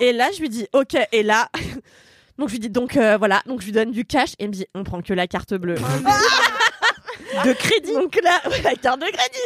Et 0.01 0.13
là, 0.13 0.29
je 0.33 0.39
lui 0.39 0.49
dis, 0.49 0.65
ok. 0.73 0.95
Et 1.11 1.23
là, 1.23 1.49
donc 2.39 2.47
je 2.47 2.53
lui 2.53 2.59
dis, 2.59 2.69
donc 2.69 2.95
euh, 2.95 3.17
voilà, 3.17 3.41
donc 3.45 3.59
je 3.61 3.65
lui 3.65 3.73
donne 3.73 3.91
du 3.91 4.05
cash 4.05 4.31
et 4.39 4.45
il 4.45 4.47
me 4.47 4.53
dit, 4.53 4.65
on 4.73 4.83
prend 4.83 5.01
que 5.01 5.13
la 5.13 5.27
carte 5.27 5.53
bleue. 5.55 5.75
de 5.75 7.53
crédit. 7.53 7.93
Donc 7.93 8.17
là, 8.23 8.39
la 8.63 8.75
carte 8.75 9.01
de 9.01 9.05
crédit. 9.11 9.39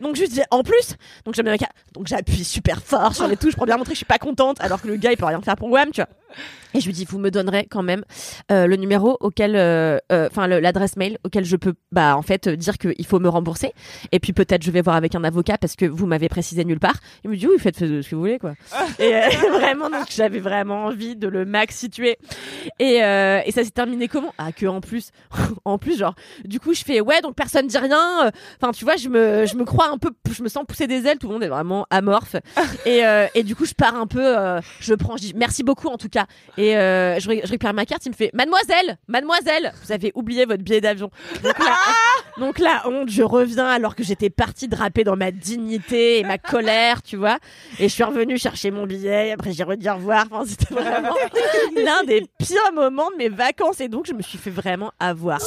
Donc 0.00 0.16
dis, 0.16 0.42
en 0.50 0.62
plus, 0.62 0.94
donc 1.24 1.34
j'appuie 2.06 2.44
super 2.44 2.82
fort 2.82 3.14
sur 3.14 3.26
les 3.26 3.36
touches 3.36 3.56
pour 3.56 3.66
bien 3.66 3.76
montrer 3.76 3.92
que 3.92 3.94
je 3.94 3.98
suis 3.98 4.04
pas 4.06 4.18
contente, 4.18 4.60
alors 4.60 4.80
que 4.80 4.88
le 4.88 4.96
gars 4.96 5.12
il 5.12 5.16
peut 5.16 5.24
rien 5.24 5.40
faire 5.40 5.56
pour 5.56 5.70
WAM, 5.70 5.90
tu 5.90 6.00
vois. 6.00 6.08
Et 6.74 6.80
je 6.80 6.86
lui 6.86 6.92
dis, 6.92 7.06
vous 7.06 7.18
me 7.18 7.30
donnerez 7.30 7.66
quand 7.70 7.82
même 7.82 8.04
euh, 8.52 8.66
le 8.66 8.76
numéro 8.76 9.16
auquel, 9.20 9.56
euh, 9.56 9.98
euh, 10.12 10.28
enfin 10.30 10.46
l'adresse 10.46 10.96
mail 10.96 11.18
auquel 11.24 11.44
je 11.44 11.56
peux, 11.56 11.74
bah 11.90 12.16
en 12.16 12.22
fait 12.22 12.48
dire 12.48 12.76
qu'il 12.76 13.06
faut 13.06 13.18
me 13.18 13.28
rembourser. 13.28 13.72
Et 14.12 14.20
puis 14.20 14.32
peut-être 14.32 14.62
je 14.62 14.70
vais 14.70 14.82
voir 14.82 14.96
avec 14.96 15.14
un 15.14 15.24
avocat 15.24 15.56
parce 15.58 15.74
que 15.74 15.86
vous 15.86 16.06
m'avez 16.06 16.28
précisé 16.28 16.64
nulle 16.64 16.80
part. 16.80 16.96
Il 17.24 17.30
me 17.30 17.36
dit 17.36 17.46
oui, 17.46 17.58
faites 17.58 17.78
ce 17.78 17.84
que 18.06 18.14
vous 18.14 18.20
voulez 18.20 18.38
quoi. 18.38 18.54
et 18.98 19.10
vraiment 19.52 19.88
donc 19.88 20.06
j'avais 20.14 20.40
vraiment 20.40 20.84
envie 20.84 21.16
de 21.16 21.28
le 21.28 21.46
max 21.46 21.76
situer. 21.76 22.18
Et, 22.78 22.96
et 22.96 23.52
ça 23.52 23.64
s'est 23.64 23.70
terminé 23.70 24.08
comment? 24.08 24.34
Ah 24.36 24.52
que 24.52 24.66
en 24.66 24.80
plus, 24.80 25.12
en 25.64 25.78
plus 25.78 25.98
genre, 25.98 26.14
du 26.44 26.60
coup 26.60 26.74
je 26.74 26.82
fais 26.82 27.00
ouais 27.00 27.22
donc 27.22 27.36
personne 27.36 27.66
dit 27.66 27.78
rien. 27.78 28.30
Enfin 28.60 28.72
tu 28.72 28.84
vois 28.84 28.96
je 28.96 29.08
me, 29.08 29.46
je 29.46 29.56
me 29.56 29.64
crois 29.64 29.88
un 29.88 29.98
peu, 29.98 30.10
je 30.30 30.42
me 30.42 30.48
sens 30.48 30.64
pousser 30.66 30.86
des 30.86 31.06
ailes. 31.06 31.18
Tout 31.18 31.28
le 31.28 31.34
monde 31.34 31.42
est 31.44 31.48
vraiment 31.48 31.86
amorphe. 31.88 32.36
et, 32.84 33.02
et 33.34 33.42
du 33.44 33.56
coup 33.56 33.64
je 33.64 33.74
pars 33.74 33.94
un 33.94 34.06
peu, 34.06 34.34
je 34.80 34.94
prends, 34.94 35.16
je 35.16 35.22
dis 35.22 35.32
merci 35.34 35.62
beaucoup 35.62 35.88
en 35.88 35.96
tout 35.96 36.08
cas. 36.10 36.15
Et 36.56 36.76
euh, 36.76 37.18
je, 37.20 37.28
ré- 37.28 37.40
je 37.44 37.50
récupère 37.50 37.74
ma 37.74 37.84
carte, 37.86 38.04
il 38.06 38.10
me 38.10 38.14
fait 38.14 38.30
Mademoiselle, 38.34 38.98
Mademoiselle, 39.08 39.72
vous 39.84 39.92
avez 39.92 40.12
oublié 40.14 40.44
votre 40.46 40.62
billet 40.62 40.80
d'avion. 40.80 41.10
Donc 42.38 42.58
la 42.58 42.86
honte, 42.86 43.08
je 43.10 43.22
reviens 43.22 43.66
alors 43.66 43.94
que 43.96 44.02
j'étais 44.04 44.30
partie 44.30 44.68
draper 44.68 45.04
dans 45.04 45.16
ma 45.16 45.30
dignité 45.30 46.18
et 46.18 46.22
ma 46.24 46.36
colère, 46.38 47.02
tu 47.02 47.16
vois. 47.16 47.38
Et 47.78 47.88
je 47.88 47.92
suis 47.94 48.04
revenue 48.04 48.36
chercher 48.38 48.70
mon 48.70 48.86
billet. 48.86 49.28
et 49.28 49.32
Après 49.32 49.52
j'ai 49.52 49.64
redit 49.64 49.88
au 49.88 49.94
revoir. 49.94 50.26
Enfin, 50.30 50.44
c'était 50.46 50.74
vraiment 50.74 51.14
l'un 51.76 52.04
des 52.04 52.26
pires 52.38 52.72
moments 52.74 53.10
de 53.10 53.16
mes 53.16 53.28
vacances. 53.30 53.80
Et 53.80 53.88
donc 53.88 54.06
je 54.06 54.12
me 54.12 54.22
suis 54.22 54.38
fait 54.38 54.50
vraiment 54.50 54.92
avoir. 55.00 55.40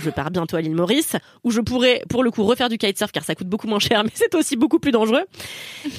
Je 0.00 0.10
pars 0.10 0.30
bientôt 0.30 0.56
à 0.56 0.60
l'île 0.60 0.74
Maurice, 0.74 1.16
où 1.44 1.50
je 1.50 1.60
pourrais, 1.60 2.02
pour 2.08 2.22
le 2.22 2.30
coup, 2.30 2.44
refaire 2.44 2.68
du 2.68 2.78
kitesurf, 2.78 3.12
car 3.12 3.24
ça 3.24 3.34
coûte 3.34 3.48
beaucoup 3.48 3.68
moins 3.68 3.78
cher, 3.78 4.02
mais 4.04 4.10
c'est 4.14 4.34
aussi 4.34 4.56
beaucoup 4.56 4.78
plus 4.78 4.92
dangereux. 4.92 5.24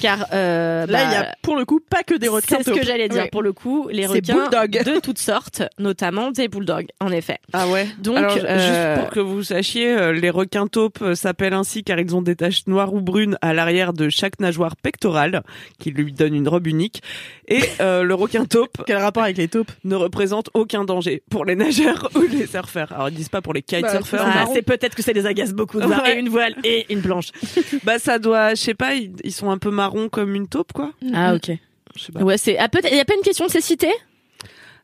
Car 0.00 0.26
euh, 0.32 0.86
Là, 0.86 1.04
il 1.04 1.10
y 1.10 1.14
bah, 1.14 1.30
a 1.30 1.34
pour 1.42 1.56
le 1.56 1.64
coup 1.64 1.80
pas 1.80 2.02
que 2.02 2.14
des 2.14 2.28
requins. 2.28 2.58
c'est 2.58 2.70
ce 2.70 2.78
que 2.78 2.84
j'allais 2.84 3.08
dire. 3.08 3.30
Pour 3.30 3.42
le 3.42 3.52
coup, 3.52 3.88
les 3.90 4.06
requins 4.06 4.48
bulldog. 4.48 4.82
de 4.84 5.00
toutes 5.00 5.18
sortes, 5.18 5.62
notamment 5.78 6.30
des 6.30 6.48
bulldogs, 6.48 6.88
en 7.00 7.10
effet. 7.10 7.38
Ah 7.52 7.68
ouais. 7.68 7.86
Donc, 7.98 8.16
Alors, 8.16 8.36
euh, 8.36 8.94
juste 8.96 9.00
pour 9.04 9.10
que 9.10 9.20
vous 9.20 9.42
sachiez, 9.42 9.88
euh, 9.88 10.12
les 10.12 10.30
requins 10.30 10.66
taupes 10.66 11.00
euh, 11.02 11.14
s'appellent 11.14 11.52
ainsi 11.54 11.84
car 11.84 11.98
ils 11.98 12.14
ont 12.14 12.22
des 12.22 12.36
taches 12.36 12.66
noires 12.66 12.92
ou 12.94 13.00
brunes 13.00 13.38
à 13.40 13.52
l'arrière 13.54 13.92
de 13.92 14.08
chaque 14.08 14.40
nageoire 14.40 14.76
pectorale, 14.76 15.42
qui 15.78 15.90
lui 15.90 16.12
donne 16.12 16.34
une 16.34 16.48
robe 16.48 16.66
unique. 16.66 17.02
Et 17.48 17.60
euh, 17.80 18.02
le 18.02 18.14
requin 18.14 18.44
taupe. 18.44 18.82
Quel 18.86 18.98
rapport 18.98 19.22
avec 19.22 19.36
les 19.36 19.48
taupes? 19.48 19.70
Ne 19.84 19.94
représente 19.94 20.50
aucun 20.54 20.84
danger 20.84 21.22
pour 21.30 21.44
les 21.44 21.54
nageurs 21.54 22.10
ou 22.14 22.22
les 22.22 22.46
surfeurs. 22.46 22.92
Alors 22.92 23.08
ils 23.08 23.14
disent 23.14 23.28
pas 23.28 23.42
pour 23.42 23.52
les 23.52 23.62
kitesurfers. 23.98 24.20
Ah, 24.24 24.46
c'est 24.52 24.62
peut-être 24.62 24.94
que 24.94 25.02
ça 25.02 25.12
les 25.12 25.26
agace 25.26 25.52
beaucoup 25.52 25.80
de 25.80 25.86
voir 25.86 26.02
Ouais. 26.02 26.16
et 26.16 26.18
une 26.18 26.28
voile 26.28 26.54
et 26.64 26.92
une 26.92 27.02
planche. 27.02 27.30
bah 27.84 27.98
ça 27.98 28.18
doit, 28.18 28.50
je 28.54 28.60
sais 28.62 28.74
pas, 28.74 28.94
ils, 28.94 29.12
ils 29.24 29.32
sont 29.32 29.50
un 29.50 29.58
peu 29.58 29.70
marrons 29.70 30.08
comme 30.08 30.34
une 30.34 30.48
taupe 30.48 30.72
quoi. 30.72 30.92
Ah 31.14 31.34
ok. 31.34 31.50
Je 31.96 32.02
sais 32.04 32.12
pas. 32.12 32.20
Ouais, 32.22 32.38
c'est 32.38 32.56
ah, 32.58 32.68
peut-être 32.68 32.88
il 32.90 32.96
y 32.96 33.00
a 33.00 33.04
pas 33.04 33.14
une 33.14 33.22
question 33.22 33.46
de 33.46 33.50
cécité? 33.50 33.88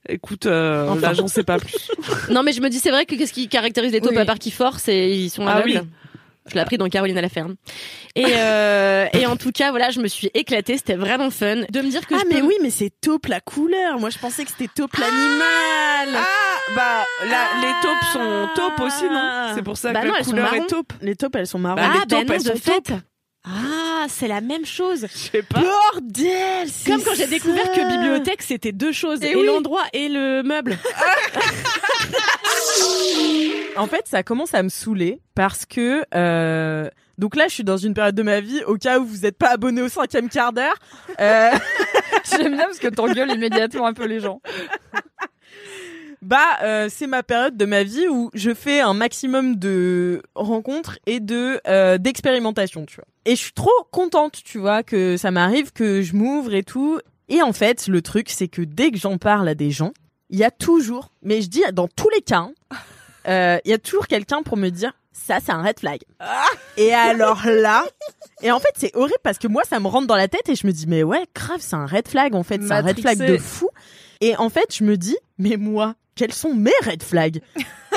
Écoute, 0.08 0.46
euh, 0.46 0.88
Enfin. 0.88 1.00
là 1.00 1.12
j'en 1.14 1.28
sais 1.28 1.42
pas 1.44 1.58
plus. 1.58 1.74
Non, 2.30 2.42
mais 2.42 2.52
je 2.52 2.60
me 2.60 2.68
dis 2.70 2.78
c'est 2.78 2.90
vrai 2.90 3.04
que 3.06 3.14
qu'est-ce 3.14 3.32
qui 3.32 3.48
caractérise 3.48 3.92
les 3.92 4.00
taupes 4.00 4.12
Oui. 4.12 4.18
à 4.18 4.24
part 4.24 4.38
qu'ils 4.38 4.52
forcent 4.52 4.88
et 4.88 5.10
ils 5.14 5.30
sont 5.30 5.46
Ah 5.46 5.56
aveugles? 5.56 5.80
oui. 5.82 5.88
Je 6.48 6.54
l'ai 6.54 6.60
appris 6.60 6.78
dans 6.78 6.88
Caroline 6.88 7.18
à 7.18 7.22
la 7.22 7.28
ferme. 7.28 7.54
Et 8.14 8.24
euh, 8.26 9.06
et 9.12 9.26
en 9.26 9.36
tout 9.36 9.52
cas 9.52 9.70
voilà, 9.70 9.90
je 9.90 10.00
me 10.00 10.08
suis 10.08 10.30
éclatée, 10.34 10.76
c'était 10.76 10.94
vraiment 10.96 11.30
fun 11.30 11.56
de 11.70 11.80
me 11.80 11.90
dire 11.90 12.06
que 12.06 12.14
ah 12.14 12.18
je 12.22 12.28
mais 12.34 12.40
peux- 12.40 12.46
oui, 12.46 12.54
mais 12.62 12.70
c'est 12.70 12.90
taupe 13.00 13.26
la 13.26 13.40
couleur. 13.40 13.98
Moi 14.00 14.10
je 14.10 14.18
pensais 14.18 14.44
que 14.44 14.50
c'était 14.50 14.68
taupe 14.74 14.96
l'animal. 14.96 16.16
Ah 16.16 16.24
bah 16.74 17.04
là 17.28 17.46
les 17.62 17.72
taupes 17.82 18.04
sont 18.12 18.48
taupes 18.54 18.80
aussi 18.80 19.04
non? 19.04 19.52
C'est 19.54 19.62
pour 19.62 19.76
ça 19.76 19.92
Bah 19.92 20.02
que 20.02 20.06
non, 20.08 20.14
la 20.18 20.24
couleur 20.24 20.54
est 20.54 20.66
taupe. 20.66 20.92
Les 21.02 21.16
taupes 21.16 21.36
elles 21.36 21.46
sont 21.46 21.58
marron. 21.58 21.80
ah, 21.82 21.92
les 21.92 21.98
bah 22.00 22.04
taupes 22.08 22.28
non, 22.28 22.34
elles 22.34 22.42
de 22.42 22.48
sont 22.48 22.56
fait. 22.56 22.80
taupes. 22.82 23.00
Ah, 23.44 24.04
c'est 24.08 24.28
la 24.28 24.40
même 24.42 24.66
chose. 24.66 25.06
Je 25.10 25.16
sais 25.18 25.42
pas. 25.42 25.60
Bordel 25.60 26.68
Comme 26.86 27.02
quand 27.02 27.14
j'ai 27.14 27.26
découvert 27.28 27.70
que 27.72 27.88
bibliothèque 27.96 28.42
c'était 28.42 28.72
deux 28.72 28.92
choses, 28.92 29.22
et, 29.22 29.34
oui. 29.36 29.46
l'endroit 29.46 29.84
et 29.92 30.08
le 30.08 30.42
meuble. 30.42 30.76
En 33.78 33.86
fait, 33.86 34.06
ça 34.06 34.22
commence 34.22 34.54
à 34.54 34.62
me 34.62 34.68
saouler 34.68 35.20
parce 35.34 35.64
que 35.64 36.04
euh, 36.14 36.90
donc 37.18 37.34
là, 37.34 37.48
je 37.48 37.54
suis 37.54 37.64
dans 37.64 37.76
une 37.76 37.94
période 37.94 38.14
de 38.14 38.22
ma 38.22 38.40
vie 38.40 38.62
au 38.64 38.76
cas 38.76 39.00
où 39.00 39.04
vous 39.04 39.18
n'êtes 39.18 39.36
pas 39.36 39.50
abonné 39.50 39.82
au 39.82 39.88
cinquième 39.88 40.28
quart 40.28 40.52
d'heure. 40.52 40.76
Euh, 41.20 41.50
J'aime 42.30 42.54
bien 42.54 42.64
parce 42.64 42.78
que 42.78 42.88
t'engueules 42.88 43.32
immédiatement 43.32 43.86
un 43.86 43.92
peu 43.92 44.06
les 44.06 44.20
gens. 44.20 44.40
bah, 46.22 46.58
euh, 46.62 46.88
c'est 46.88 47.08
ma 47.08 47.24
période 47.24 47.56
de 47.56 47.64
ma 47.64 47.82
vie 47.82 48.06
où 48.08 48.30
je 48.34 48.54
fais 48.54 48.80
un 48.80 48.94
maximum 48.94 49.56
de 49.56 50.22
rencontres 50.36 50.98
et 51.06 51.18
de 51.18 51.60
euh, 51.66 51.98
d'expérimentation, 51.98 52.86
tu 52.86 52.96
vois. 52.96 53.06
Et 53.24 53.32
je 53.32 53.40
suis 53.42 53.52
trop 53.52 53.70
contente, 53.90 54.40
tu 54.44 54.58
vois, 54.58 54.84
que 54.84 55.16
ça 55.16 55.32
m'arrive, 55.32 55.72
que 55.72 56.02
je 56.02 56.14
m'ouvre 56.14 56.54
et 56.54 56.62
tout. 56.62 57.00
Et 57.28 57.42
en 57.42 57.52
fait, 57.52 57.88
le 57.88 58.00
truc, 58.00 58.30
c'est 58.30 58.48
que 58.48 58.62
dès 58.62 58.92
que 58.92 58.96
j'en 58.96 59.18
parle 59.18 59.48
à 59.48 59.56
des 59.56 59.72
gens, 59.72 59.92
il 60.30 60.38
y 60.38 60.44
a 60.44 60.50
toujours, 60.52 61.10
mais 61.22 61.42
je 61.42 61.48
dis 61.48 61.62
dans 61.72 61.88
tous 61.88 62.08
les 62.10 62.20
cas, 62.20 62.38
hein, 62.38 62.52
euh, 63.26 63.58
il 63.64 63.70
y 63.70 63.74
a 63.74 63.78
toujours 63.78 64.06
quelqu'un 64.06 64.42
pour 64.42 64.56
me 64.56 64.68
dire 64.70 64.92
ça 65.12 65.38
c'est 65.44 65.52
un 65.52 65.62
red 65.62 65.80
flag. 65.80 66.00
Et 66.76 66.94
alors 66.94 67.40
là, 67.46 67.84
et 68.42 68.50
en 68.52 68.60
fait 68.60 68.72
c'est 68.76 68.94
horrible 68.94 69.18
parce 69.24 69.38
que 69.38 69.48
moi 69.48 69.62
ça 69.68 69.80
me 69.80 69.88
rentre 69.88 70.06
dans 70.06 70.16
la 70.16 70.28
tête 70.28 70.48
et 70.48 70.54
je 70.54 70.66
me 70.66 70.72
dis 70.72 70.86
mais 70.86 71.02
ouais 71.02 71.24
grave 71.34 71.58
c'est 71.60 71.74
un 71.76 71.86
red 71.86 72.06
flag 72.08 72.34
en 72.34 72.42
fait, 72.44 72.62
c'est 72.62 72.72
un 72.72 72.82
red 72.82 73.00
flag 73.00 73.18
de 73.26 73.38
fou. 73.38 73.68
Et 74.20 74.36
en 74.36 74.48
fait 74.48 74.74
je 74.76 74.84
me 74.84 74.96
dis 74.96 75.16
mais 75.38 75.56
moi 75.56 75.94
quels 76.14 76.32
sont 76.34 76.54
mes 76.54 76.72
red 76.84 77.02
flags? 77.02 77.40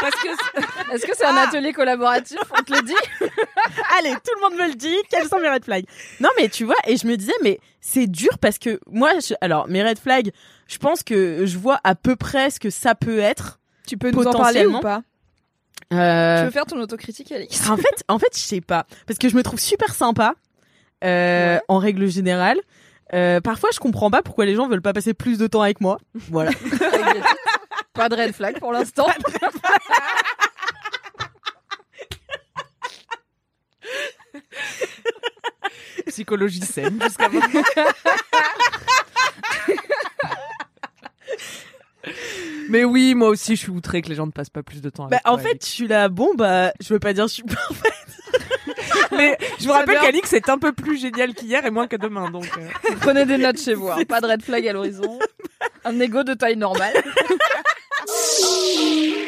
Parce 0.00 0.14
que 0.16 0.28
c'est- 0.28 0.94
est-ce 0.94 1.06
que 1.06 1.16
c'est 1.16 1.24
un 1.24 1.36
atelier 1.36 1.72
collaboratif 1.72 2.38
On 2.58 2.62
te 2.62 2.72
le 2.74 2.82
dit? 2.82 2.94
Allez, 3.98 4.10
tout 4.14 4.32
le 4.36 4.40
monde 4.40 4.58
me 4.58 4.66
le 4.68 4.74
dit, 4.74 4.96
quels 5.08 5.28
sont 5.28 5.38
mes 5.38 5.48
red 5.48 5.64
flags? 5.64 5.84
Non 6.20 6.28
mais 6.36 6.48
tu 6.48 6.64
vois, 6.64 6.74
et 6.86 6.96
je 6.96 7.06
me 7.06 7.16
disais, 7.16 7.32
mais 7.42 7.60
c'est 7.80 8.08
dur 8.08 8.38
parce 8.40 8.58
que 8.58 8.80
moi, 8.90 9.12
je- 9.20 9.34
alors 9.40 9.68
mes 9.68 9.82
red 9.82 9.98
flags, 10.00 10.32
je 10.66 10.78
pense 10.78 11.02
que 11.04 11.46
je 11.46 11.56
vois 11.56 11.80
à 11.84 11.94
peu 11.94 12.16
près 12.16 12.50
ce 12.50 12.58
que 12.58 12.70
ça 12.70 12.94
peut 12.96 13.20
être. 13.20 13.60
Tu 13.86 13.96
peux 13.96 14.10
nous 14.10 14.26
en 14.26 14.32
parler 14.32 14.66
ou 14.66 14.80
pas 14.80 15.02
Euh, 15.92 16.38
Tu 16.38 16.44
veux 16.46 16.50
faire 16.50 16.66
ton 16.66 16.80
autocritique, 16.80 17.32
Alix 17.32 17.68
en 17.68 17.76
fait, 17.76 18.04
en 18.08 18.18
fait, 18.18 18.34
je 18.34 18.40
sais 18.40 18.60
pas, 18.60 18.86
parce 19.06 19.18
que 19.18 19.28
je 19.28 19.36
me 19.36 19.42
trouve 19.42 19.60
super 19.60 19.94
sympa 19.94 20.34
euh, 21.04 21.58
en 21.68 21.78
règle 21.78 22.06
générale. 22.08 22.58
Euh, 23.14 23.40
parfois, 23.40 23.70
je 23.74 23.78
comprends 23.78 24.10
pas 24.10 24.22
pourquoi 24.22 24.46
les 24.46 24.54
gens 24.54 24.68
veulent 24.68 24.80
pas 24.80 24.92
passer 24.94 25.12
plus 25.12 25.36
de 25.38 25.46
temps 25.46 25.60
avec 25.62 25.80
moi. 25.80 25.98
Voilà. 26.14 26.50
Pas 27.92 28.08
de 28.08 28.16
red 28.16 28.32
flag 28.32 28.58
pour 28.58 28.72
l'instant. 28.72 29.06
Psychologie 36.06 36.60
saine 36.60 36.98
jusqu'à 37.02 37.28
maintenant. 37.28 37.62
Mais 42.68 42.84
oui, 42.84 43.14
moi 43.14 43.28
aussi, 43.28 43.56
je 43.56 43.60
suis 43.62 43.70
outré 43.70 44.02
que 44.02 44.08
les 44.08 44.14
gens 44.14 44.26
ne 44.26 44.32
passent 44.32 44.50
pas 44.50 44.62
plus 44.62 44.80
de 44.80 44.90
temps 44.90 45.06
avec 45.06 45.20
Bah, 45.22 45.30
en 45.32 45.38
fait, 45.38 45.58
je 45.64 45.68
suis 45.70 45.86
là, 45.88 46.08
bon, 46.08 46.34
bah, 46.34 46.72
je 46.80 46.92
veux 46.92 46.98
pas 47.00 47.12
dire 47.12 47.26
je 47.28 47.34
suis 47.34 47.44
Mais 49.16 49.36
je 49.60 49.66
vous 49.66 49.72
rappelle 49.72 49.98
qu'Alix 50.00 50.32
est 50.32 50.48
un 50.48 50.58
peu 50.58 50.72
plus 50.72 50.98
génial 50.98 51.34
qu'hier 51.34 51.64
et 51.66 51.70
moins 51.70 51.86
que 51.86 51.96
demain, 51.96 52.30
donc. 52.30 52.48
euh. 52.58 52.94
Prenez 53.00 53.26
des 53.26 53.36
notes 53.38 53.60
chez 53.60 53.74
vous. 53.74 53.88
hein. 53.90 54.04
Pas 54.08 54.20
de 54.20 54.26
red 54.26 54.42
flag 54.42 54.66
à 54.66 54.72
l'horizon. 54.72 55.18
Un 55.84 55.98
ego 56.00 56.22
de 56.22 56.34
taille 56.34 56.56
normale. 56.56 56.94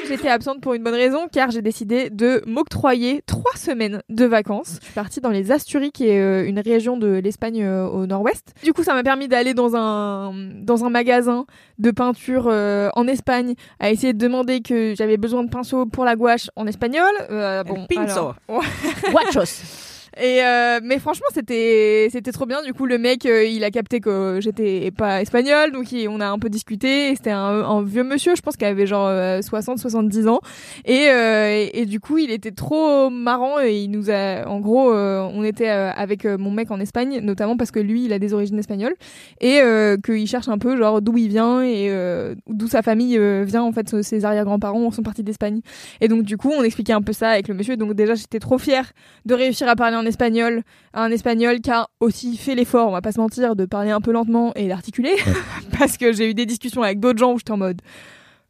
J'étais 0.09 0.29
absente 0.29 0.61
pour 0.61 0.75
une 0.75 0.83
bonne 0.83 0.95
raison 0.95 1.29
car 1.33 1.51
j'ai 1.51 1.63
décidé 1.63 2.11
de 2.11 2.43
m'octroyer 2.47 3.23
trois 3.27 3.55
semaines 3.57 4.03
de 4.09 4.25
vacances. 4.25 4.77
Je 4.81 4.85
suis 4.87 4.95
partie 4.95 5.21
dans 5.21 5.31
les 5.31 5.51
Asturies 5.51 5.93
qui 5.93 6.09
est 6.09 6.21
euh, 6.21 6.47
une 6.47 6.59
région 6.61 6.97
de 6.97 7.09
l'Espagne 7.09 7.63
euh, 7.63 7.87
au 7.87 8.07
nord-ouest. 8.07 8.53
Du 8.63 8.73
coup, 8.73 8.83
ça 8.83 8.95
m'a 8.95 9.03
permis 9.03 9.29
d'aller 9.29 9.55
dans 9.55 9.75
un 9.77 10.33
dans 10.63 10.85
un 10.85 10.91
magasin 10.91 11.47
de 11.79 11.91
peinture 11.91 12.47
euh, 12.49 12.91
en 12.95 13.07
Espagne 13.09 13.55
à 13.81 13.91
essayer 13.91 14.13
de 14.13 14.19
demander 14.19 14.61
que 14.61 14.95
j'avais 14.97 15.17
besoin 15.17 15.43
de 15.45 15.49
pinceaux 15.51 15.87
pour 15.87 16.05
la 16.05 16.17
gouache 16.17 16.51
en 16.57 16.67
espagnol. 16.67 17.11
Euh, 17.31 17.65
bon, 17.65 17.87
pinceau. 17.89 18.33
alors- 18.49 18.65
Guachos. 19.11 19.63
Et 20.21 20.43
euh, 20.45 20.81
mais 20.83 20.99
franchement, 20.99 21.27
c'était 21.33 22.09
c'était 22.11 22.33
trop 22.33 22.47
bien. 22.47 22.63
Du 22.63 22.73
coup, 22.73 22.87
le 22.87 22.99
mec, 22.99 23.27
euh, 23.27 23.45
il 23.45 23.65
a 23.65 23.71
capté 23.71 24.01
que 24.01 24.39
j'étais 24.41 24.91
pas 24.91 25.23
espagnole, 25.23 25.73
donc 25.73 25.87
on 26.09 26.21
a 26.21 26.27
un 26.27 26.39
peu 26.39 26.49
discuté. 26.49 27.11
Et 27.11 27.17
C'était 27.17 27.31
un, 27.31 27.83
vieux 27.83 28.05
monsieur, 28.05 28.35
je 28.37 28.43
pense 28.43 28.57
qu'il 28.57 28.67
avait 28.67 28.87
genre 28.87 29.11
60, 29.43 29.79
70 29.79 30.29
ans. 30.29 30.41
Et, 30.85 31.09
euh, 31.09 31.49
et, 31.51 31.81
et 31.81 31.87
du 31.87 32.01
coup, 32.01 32.19
il 32.19 32.31
était 32.31 32.53
trop 32.53 33.11
marrant 33.11 33.61
et 33.61 33.83
il 33.83 33.91
nous 33.91 34.11
a, 34.11 34.47
en 34.47 34.61
gros, 34.61 34.93
euh, 34.93 35.21
on 35.33 35.45
était 35.45 35.71
euh, 35.71 35.91
avec 35.93 36.25
euh, 36.25 36.39
mon 36.39 36.51
mec 36.51 36.71
en 36.71 36.81
Espagne, 36.81 37.21
notamment 37.21 37.57
parce 37.57 37.71
que 37.71 37.81
lui, 37.81 38.05
il 38.05 38.13
a 38.13 38.19
des 38.19 38.35
origines 38.35 38.59
espagnoles 38.59 38.95
et 39.41 39.61
euh, 39.61 39.97
qu'il 39.97 40.27
cherche 40.27 40.49
un 40.49 40.59
peu 40.59 40.77
genre 40.77 41.01
d'où 41.03 41.17
il 41.17 41.29
vient 41.29 41.63
et 41.63 41.87
euh, 41.91 42.35
d'où 42.49 42.69
sa 42.69 42.83
famille 42.83 43.19
euh, 43.19 43.45
vient. 43.47 43.63
En 43.63 43.73
fait, 43.73 44.03
ses 44.03 44.25
arrière-grands-parents 44.25 44.91
sont 44.91 45.03
partis 45.03 45.23
d'Espagne. 45.23 45.61
Et 46.01 46.09
donc, 46.09 46.23
du 46.23 46.37
coup, 46.37 46.51
on 46.51 46.63
expliquait 46.63 46.93
un 46.93 47.03
peu 47.03 47.13
ça 47.13 47.31
avec 47.31 47.49
le 47.49 47.55
monsieur. 47.55 47.77
Donc 47.77 47.95
déjà, 47.95 48.15
j'étais 48.15 48.39
trop 48.39 48.59
fière 48.59 48.93
de 49.25 49.35
réussir 49.35 49.69
à 49.69 49.77
parler 49.77 49.97
en 49.97 50.04
espagnol, 50.07 50.63
un 50.93 51.11
espagnol 51.11 51.61
qui 51.61 51.71
a 51.71 51.89
aussi 52.01 52.37
fait 52.37 52.55
l'effort, 52.55 52.89
on 52.89 52.93
va 52.93 53.03
pas 53.03 53.13
se 53.13 53.21
mentir, 53.21 53.57
de 53.57 53.65
parler 53.65 53.91
un 53.91 54.01
peu 54.01 54.13
lentement 54.13 54.53
et 54.55 54.69
d'articuler, 54.69 55.15
parce 55.79 55.97
que 55.97 56.13
j'ai 56.13 56.31
eu 56.31 56.35
des 56.35 56.47
discussions 56.47 56.83
avec 56.83 57.01
d'autres 57.01 57.19
gens 57.19 57.33
où 57.33 57.39
j'étais 57.39 57.53
en 57.53 57.59
mode 57.59 57.81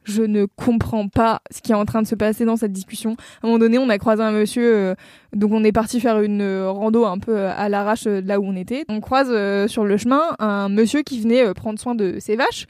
je 0.05 0.23
ne 0.23 0.45
comprends 0.45 1.09
pas 1.09 1.41
ce 1.51 1.63
qui 1.63 1.73
est 1.73 1.75
en 1.75 1.87
train 1.87 2.03
de 2.03 2.07
se 2.07 2.15
passer 2.15 2.45
dans 2.45 2.57
cette 2.57 2.73
discussion. 2.73 3.17
À 3.43 3.47
un 3.47 3.49
moment 3.49 3.59
donné, 3.59 3.79
on 3.79 3.89
a 3.89 3.97
croisé 3.99 4.23
un 4.23 4.33
monsieur, 4.33 4.75
euh, 4.75 4.95
donc 5.33 5.51
on 5.53 5.65
est 5.65 5.73
parti 5.73 5.99
faire 5.99 6.21
une 6.21 6.43
euh, 6.43 6.71
rando 6.71 7.07
un 7.07 7.19
peu 7.19 7.47
à 7.47 7.71
l'arrache 7.71 8.07
euh, 8.07 8.21
de 8.21 8.29
là 8.29 8.39
où 8.39 8.45
on 8.45 8.55
était. 8.55 8.85
On 8.91 9.01
croise 9.01 9.29
euh, 9.31 9.67
sur 9.67 9.85
le 9.85 9.97
chemin 9.97 10.37
un 10.39 10.69
monsieur 10.69 11.03
qui 11.03 11.21
venait 11.21 11.43
euh, 11.43 11.55
prendre 11.55 11.79
soin 11.79 11.95
de 11.95 12.19
ses 12.21 12.37
vaches 12.37 12.67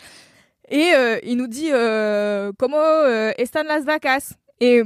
et 0.70 0.92
euh, 0.94 1.18
il 1.24 1.36
nous 1.36 1.46
dit 1.46 1.68
euh, 1.72 2.52
comment 2.58 2.76
euh, 2.78 3.32
están 3.38 3.66
las 3.66 3.84
vacas 3.84 4.34
et 4.60 4.82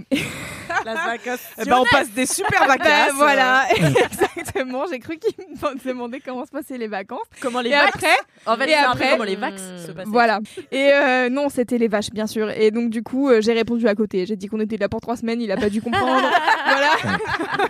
ben, 0.84 1.72
on 1.80 1.84
passe 1.90 2.10
des 2.10 2.26
super 2.26 2.60
Ben, 2.66 2.76
vacances. 2.78 3.14
voilà, 3.16 3.66
exactement. 3.76 4.84
J'ai 4.90 4.98
cru 4.98 5.18
qu'il 5.18 5.34
me 5.38 5.88
demandait 5.88 6.20
comment 6.20 6.44
se 6.44 6.50
passaient 6.50 6.78
les 6.78 6.88
vacances. 6.88 7.20
Comment 7.40 7.60
les 7.60 7.70
Et 7.70 7.72
vax 7.72 7.88
après, 7.94 8.16
En 8.46 8.56
fait, 8.56 8.70
et 8.70 8.74
après- 8.74 9.10
comment 9.12 9.24
les 9.24 9.36
vax 9.36 9.60
se 9.86 9.92
passaient. 9.92 10.08
voilà. 10.10 10.40
Et 10.70 10.90
euh, 10.92 11.28
non, 11.28 11.48
c'était 11.48 11.78
les 11.78 11.88
vaches, 11.88 12.10
bien 12.10 12.26
sûr. 12.26 12.50
Et 12.50 12.70
donc 12.70 12.90
du 12.90 13.02
coup, 13.02 13.28
euh, 13.28 13.40
j'ai 13.40 13.52
répondu 13.52 13.86
à 13.88 13.94
côté. 13.94 14.26
J'ai 14.26 14.36
dit 14.36 14.46
qu'on 14.46 14.60
était 14.60 14.76
là 14.76 14.88
pour 14.88 15.00
trois 15.00 15.16
semaines. 15.16 15.40
Il 15.40 15.50
a 15.52 15.56
pas 15.56 15.70
dû 15.70 15.80
comprendre. 15.82 16.28
voilà. 16.66 17.18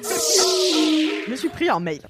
Je 0.02 1.30
me 1.30 1.36
suis 1.36 1.48
pris 1.48 1.68
un 1.68 1.80
mail. 1.80 2.00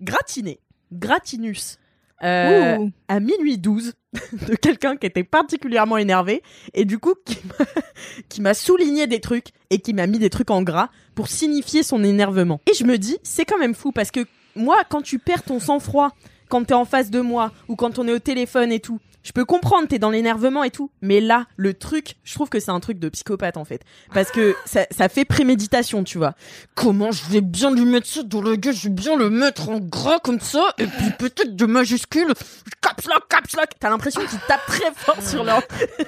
Gratiné. 0.00 0.60
Gratinus. 0.92 1.78
Euh, 2.22 2.78
à 3.08 3.20
minuit 3.20 3.58
12 3.58 3.92
de 4.48 4.54
quelqu'un 4.54 4.96
qui 4.96 5.06
était 5.06 5.22
particulièrement 5.24 5.98
énervé 5.98 6.42
et 6.72 6.86
du 6.86 6.98
coup 6.98 7.14
qui 7.26 7.36
m'a- 7.46 7.64
qui 8.30 8.40
m'a 8.40 8.54
souligné 8.54 9.06
des 9.06 9.20
trucs 9.20 9.48
et 9.68 9.78
qui 9.80 9.92
m'a 9.92 10.06
mis 10.06 10.18
des 10.18 10.30
trucs 10.30 10.50
en 10.50 10.62
gras 10.62 10.88
pour 11.14 11.28
signifier 11.28 11.82
son 11.82 12.02
énervement. 12.04 12.60
Et 12.70 12.74
je 12.74 12.84
me 12.84 12.96
dis, 12.96 13.18
c'est 13.22 13.44
quand 13.44 13.58
même 13.58 13.74
fou 13.74 13.92
parce 13.92 14.10
que 14.10 14.20
moi, 14.54 14.78
quand 14.88 15.02
tu 15.02 15.18
perds 15.18 15.42
ton 15.42 15.60
sang-froid, 15.60 16.12
quand 16.48 16.64
t'es 16.64 16.72
en 16.74 16.86
face 16.86 17.10
de 17.10 17.20
moi 17.20 17.52
ou 17.68 17.76
quand 17.76 17.98
on 17.98 18.08
est 18.08 18.12
au 18.12 18.18
téléphone 18.18 18.72
et 18.72 18.80
tout, 18.80 18.98
je 19.26 19.32
peux 19.32 19.44
comprendre, 19.44 19.88
t'es 19.88 19.98
dans 19.98 20.10
l'énervement 20.10 20.62
et 20.62 20.70
tout. 20.70 20.88
Mais 21.02 21.20
là, 21.20 21.46
le 21.56 21.74
truc, 21.74 22.14
je 22.22 22.32
trouve 22.34 22.48
que 22.48 22.60
c'est 22.60 22.70
un 22.70 22.78
truc 22.78 23.00
de 23.00 23.08
psychopathe 23.08 23.56
en 23.56 23.64
fait. 23.64 23.80
Parce 24.14 24.30
que 24.30 24.54
ça, 24.66 24.86
ça 24.92 25.08
fait 25.08 25.24
préméditation, 25.24 26.04
tu 26.04 26.16
vois. 26.16 26.34
Comment 26.76 27.10
je 27.10 27.24
vais 27.28 27.40
bien 27.40 27.72
lui 27.74 27.84
mettre 27.84 28.06
ça 28.06 28.22
dans 28.22 28.40
la 28.40 28.56
gueule, 28.56 28.72
je 28.72 28.84
vais 28.84 28.94
bien 28.94 29.16
le 29.16 29.28
mettre 29.28 29.68
en 29.68 29.80
gras 29.80 30.20
comme 30.20 30.38
ça, 30.38 30.64
et 30.78 30.86
puis 30.86 31.10
peut-être 31.18 31.56
de 31.56 31.66
majuscule, 31.66 32.32
caps 32.80 33.08
lock, 33.08 33.26
caps 33.28 33.56
lock. 33.56 33.70
T'as 33.80 33.90
l'impression 33.90 34.20
qu'ils 34.20 34.38
tapent 34.46 34.66
très 34.66 34.92
fort 34.94 35.20
sur 35.20 35.42
leur... 35.42 35.60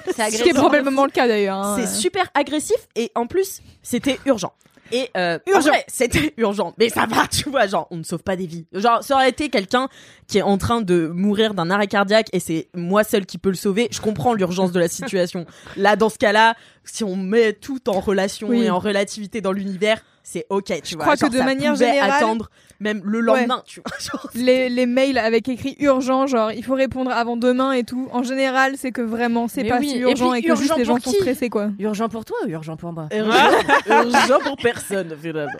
Ce 0.07 0.41
qui 0.41 0.49
est 0.49 0.53
probablement 0.53 1.03
le 1.03 1.11
cas 1.11 1.27
d'ailleurs. 1.27 1.57
hein. 1.57 1.75
C'est 1.77 1.87
super 1.87 2.29
agressif 2.33 2.77
et 2.95 3.11
en 3.15 3.27
plus, 3.27 3.59
c'était 3.83 4.17
urgent. 4.25 4.53
Et 4.91 5.09
euh, 5.17 5.39
Urgent. 5.47 5.71
c'était 5.87 6.33
urgent. 6.37 6.73
Mais 6.77 6.89
ça 6.89 7.05
va, 7.05 7.27
tu 7.27 7.49
vois, 7.49 7.67
genre, 7.67 7.87
on 7.91 7.97
ne 7.97 8.03
sauve 8.03 8.23
pas 8.23 8.35
des 8.35 8.45
vies. 8.47 8.65
Genre, 8.73 9.03
ça 9.03 9.15
aurait 9.15 9.29
été 9.29 9.49
quelqu'un 9.49 9.87
qui 10.27 10.37
est 10.37 10.41
en 10.43 10.57
train 10.57 10.81
de 10.81 11.07
mourir 11.07 11.53
d'un 11.53 11.69
arrêt 11.69 11.87
cardiaque 11.87 12.27
et 12.33 12.39
c'est 12.39 12.69
moi 12.75 13.03
seul 13.03 13.25
qui 13.25 13.37
peux 13.37 13.49
le 13.49 13.55
sauver. 13.55 13.87
Je 13.91 14.01
comprends 14.01 14.33
l'urgence 14.33 14.71
de 14.71 14.79
la 14.79 14.87
situation. 14.87 15.45
Là, 15.77 15.95
dans 15.95 16.09
ce 16.09 16.17
cas-là, 16.17 16.55
si 16.83 17.03
on 17.03 17.15
met 17.15 17.53
tout 17.53 17.89
en 17.89 17.99
relation 17.99 18.49
Oui. 18.49 18.63
et 18.63 18.69
en 18.69 18.79
relativité 18.79 19.41
dans 19.41 19.51
l'univers, 19.51 20.01
c'est 20.31 20.45
ok, 20.49 20.81
tu 20.83 20.95
vois. 20.95 21.05
crois 21.05 21.17
que 21.17 21.31
de 21.31 21.37
ça 21.39 21.43
manière 21.43 21.75
générale- 21.75 22.11
attendre 22.11 22.51
même 22.79 23.01
le 23.03 23.19
lendemain, 23.19 23.63
tu 23.65 23.81
vois. 23.81 23.97
Genre, 23.99 24.29
Les, 24.35 24.69
les 24.69 24.85
mails 24.85 25.17
avec 25.17 25.49
écrit 25.49 25.75
urgent, 25.79 26.27
genre 26.27 26.51
il 26.51 26.63
faut 26.63 26.75
répondre 26.75 27.11
avant 27.11 27.35
demain 27.35 27.73
et 27.73 27.83
tout. 27.83 28.07
En 28.13 28.23
général, 28.23 28.75
c'est 28.77 28.91
que 28.91 29.01
vraiment 29.01 29.47
c'est 29.47 29.63
pas 29.65 29.79
oui, 29.79 29.89
si 29.89 29.95
et 29.97 29.99
urgent 30.01 30.31
puis 30.31 30.39
et, 30.39 30.43
que 30.43 30.55
juste 30.55 30.69
urgent 30.69 30.77
les 30.77 30.85
gens 30.85 30.99
sont 30.99 31.11
stressés 31.11 31.49
quoi. 31.49 31.71
Urgent 31.79 32.07
pour 32.07 32.23
toi 32.25 32.37
ou 32.45 32.49
urgent 32.49 32.77
pour 32.77 32.93
moi? 32.93 33.09
Urgent, 33.11 33.51
urgent 33.87 34.39
pour 34.43 34.55
personne 34.57 35.13
finalement. 35.21 35.59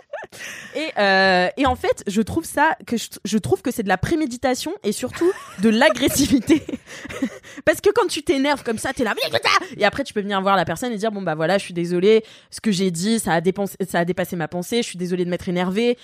Et 0.76 0.88
euh, 0.98 1.50
et 1.58 1.66
en 1.66 1.76
fait, 1.76 2.04
je 2.08 2.22
trouve 2.22 2.46
ça 2.46 2.78
que 2.86 2.96
je, 2.96 3.08
je 3.26 3.38
trouve 3.38 3.62
que 3.62 3.72
c'est 3.72 3.84
de 3.84 3.90
la 3.90 3.98
préméditation 3.98 4.72
et 4.84 4.92
surtout 4.92 5.30
de 5.62 5.70
l'agressivité. 5.70 6.64
Parce 7.66 7.82
que 7.82 7.90
quand 7.94 8.08
tu 8.08 8.24
t'énerves 8.24 8.64
comme 8.64 8.78
ça, 8.78 8.94
t'es 8.94 9.04
là 9.04 9.14
et 9.78 9.84
après 9.86 10.04
tu 10.04 10.14
peux 10.14 10.22
venir 10.22 10.42
voir 10.42 10.56
la 10.56 10.66
personne 10.66 10.92
et 10.94 10.98
dire 10.98 11.12
bon 11.12 11.22
bah 11.22 11.36
voilà, 11.36 11.58
je 11.58 11.64
suis 11.66 11.74
désolé, 11.74 12.24
ce 12.52 12.62
que 12.62 12.72
j'ai 12.72 12.92
dit, 12.92 13.20
ça 13.20 13.34
a 13.34 13.42
dépensé, 13.42 13.76
ça 13.90 14.00
a 14.00 14.06
dépassé 14.06 14.36
ma 14.36 14.48
pensée, 14.48 14.59
je 14.62 14.82
suis 14.82 14.97
désolé 14.97 15.26
de 15.26 15.30
m'être 15.30 15.49
énervé. 15.49 15.97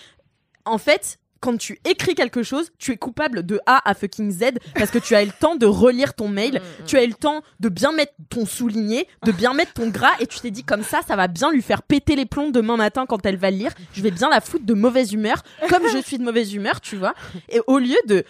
En 0.65 0.77
fait, 0.77 1.19
quand 1.39 1.57
tu 1.57 1.79
écris 1.85 2.15
quelque 2.15 2.41
chose, 2.41 2.71
tu 2.79 2.91
es 2.91 2.97
coupable 2.97 3.45
de 3.45 3.59
A 3.67 3.87
à 3.87 3.93
fucking 3.93 4.31
Z 4.31 4.43
parce 4.73 4.89
que 4.89 4.97
tu 4.97 5.15
as 5.15 5.21
eu 5.21 5.27
le 5.27 5.31
temps 5.31 5.55
de 5.55 5.67
relire 5.67 6.15
ton 6.15 6.27
mail, 6.27 6.59
tu 6.87 6.97
as 6.97 7.03
eu 7.03 7.07
le 7.07 7.13
temps 7.13 7.43
de 7.59 7.69
bien 7.69 7.91
mettre 7.91 8.13
ton 8.29 8.45
souligné, 8.45 9.07
de 9.23 9.31
bien 9.31 9.53
mettre 9.53 9.73
ton 9.73 9.89
gras 9.89 10.13
et 10.19 10.27
tu 10.27 10.39
t'es 10.39 10.49
dit 10.49 10.63
comme 10.63 10.83
ça, 10.83 11.01
ça 11.07 11.15
va 11.15 11.27
bien 11.27 11.51
lui 11.51 11.61
faire 11.61 11.83
péter 11.83 12.15
les 12.15 12.25
plombs 12.25 12.49
demain 12.49 12.77
matin 12.77 13.05
quand 13.05 13.23
elle 13.25 13.37
va 13.37 13.51
le 13.51 13.57
lire. 13.57 13.73
Je 13.93 14.01
vais 14.01 14.11
bien 14.11 14.29
la 14.29 14.41
foutre 14.41 14.65
de 14.65 14.73
mauvaise 14.73 15.13
humeur, 15.13 15.43
comme 15.69 15.87
je 15.87 15.99
suis 15.99 16.17
de 16.17 16.23
mauvaise 16.23 16.53
humeur, 16.53 16.81
tu 16.81 16.95
vois. 16.95 17.13
Et 17.49 17.61
au 17.67 17.77
lieu 17.77 17.97
de 18.07 18.23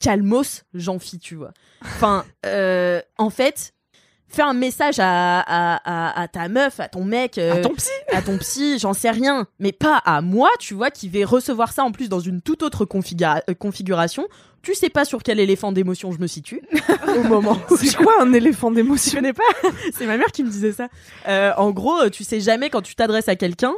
calmos, 0.00 0.64
j'en 0.74 0.98
fie, 0.98 1.18
tu 1.18 1.34
vois. 1.34 1.52
Enfin, 1.82 2.24
euh, 2.46 3.02
en 3.18 3.30
fait, 3.30 3.74
fais 4.28 4.42
un 4.42 4.52
message 4.54 4.96
à, 4.98 5.40
à, 5.40 5.80
à, 5.84 6.20
à 6.22 6.28
ta 6.28 6.48
meuf, 6.48 6.80
à 6.80 6.88
ton 6.88 7.04
mec, 7.04 7.38
euh, 7.38 7.54
À 7.54 7.56
ton 7.60 7.74
psy. 7.74 7.90
à 8.12 8.22
ton 8.22 8.38
psy, 8.38 8.78
j'en 8.78 8.92
sais 8.92 9.10
rien, 9.10 9.46
mais 9.58 9.72
pas 9.72 9.96
à 10.04 10.20
moi, 10.20 10.50
tu 10.58 10.74
vois, 10.74 10.90
qui 10.90 11.08
vais 11.08 11.24
recevoir 11.24 11.72
ça 11.72 11.82
en 11.84 11.92
plus 11.92 12.08
dans 12.08 12.20
une 12.20 12.40
toute 12.42 12.62
autre 12.62 12.84
configura- 12.84 13.42
euh, 13.48 13.54
configuration. 13.54 14.26
Tu 14.62 14.74
sais 14.74 14.90
pas 14.90 15.04
sur 15.04 15.22
quel 15.22 15.38
éléphant 15.40 15.70
d'émotion 15.72 16.10
je 16.12 16.18
me 16.18 16.26
situe 16.26 16.60
au 17.16 17.22
moment 17.22 17.56
C'est 17.76 17.94
quoi 17.96 18.14
un 18.20 18.32
éléphant 18.32 18.70
je 18.70 18.74
d'émotion 18.76 19.14
connais 19.20 19.32
pas? 19.32 19.42
C'est 19.96 20.04
ma 20.06 20.16
mère 20.16 20.26
qui 20.32 20.42
me 20.44 20.50
disait 20.50 20.72
ça. 20.72 20.88
Euh, 21.28 21.52
en 21.56 21.70
gros, 21.70 22.08
tu 22.10 22.24
sais 22.24 22.40
jamais 22.40 22.68
quand 22.68 22.82
tu 22.82 22.94
t'adresses 22.96 23.28
à 23.28 23.36
quelqu'un, 23.36 23.72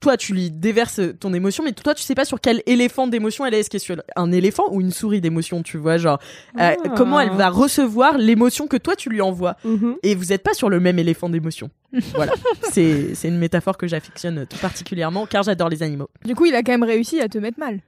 toi 0.00 0.16
tu 0.16 0.34
lui 0.34 0.50
déverses 0.50 1.00
ton 1.20 1.32
émotion, 1.34 1.64
mais 1.64 1.72
toi 1.72 1.94
tu 1.94 2.02
sais 2.02 2.14
pas 2.14 2.24
sur 2.24 2.40
quel 2.40 2.62
éléphant 2.66 3.06
d'émotion 3.06 3.46
elle 3.46 3.54
est. 3.54 3.60
Est-ce 3.60 3.70
qu'elle 3.70 3.80
est 3.80 3.84
sur 3.84 3.96
un 4.16 4.32
éléphant 4.32 4.64
ou 4.70 4.80
une 4.80 4.90
souris 4.90 5.20
d'émotion, 5.20 5.62
tu 5.62 5.78
vois, 5.78 5.96
genre 5.98 6.18
euh, 6.60 6.74
Ah. 6.84 6.88
comment 6.96 7.18
elle 7.20 7.30
va 7.30 7.48
recevoir 7.48 8.18
l'émotion 8.18 8.66
que 8.66 8.76
toi 8.76 8.96
tu 8.96 9.08
lui 9.08 9.20
envoies. 9.20 9.56
Mhm. 9.64 9.96
Et 10.02 10.14
vous 10.14 10.32
êtes 10.32 10.42
pas 10.42 10.54
sur 10.54 10.68
le 10.70 10.80
même 10.80 10.98
éléphant 10.98 11.28
d'émotion. 11.28 11.70
voilà, 12.14 12.32
c'est 12.70 13.14
c'est 13.14 13.28
une 13.28 13.38
métaphore 13.38 13.76
que 13.76 13.86
j'affectionne 13.86 14.46
tout 14.46 14.58
particulièrement 14.58 15.26
car 15.26 15.42
j'adore 15.42 15.68
les 15.68 15.82
animaux. 15.82 16.08
Du 16.24 16.34
coup, 16.34 16.46
il 16.46 16.54
a 16.54 16.62
quand 16.62 16.72
même 16.72 16.82
réussi 16.84 17.20
à 17.20 17.28
te 17.28 17.38
mettre 17.38 17.58
mal. 17.58 17.80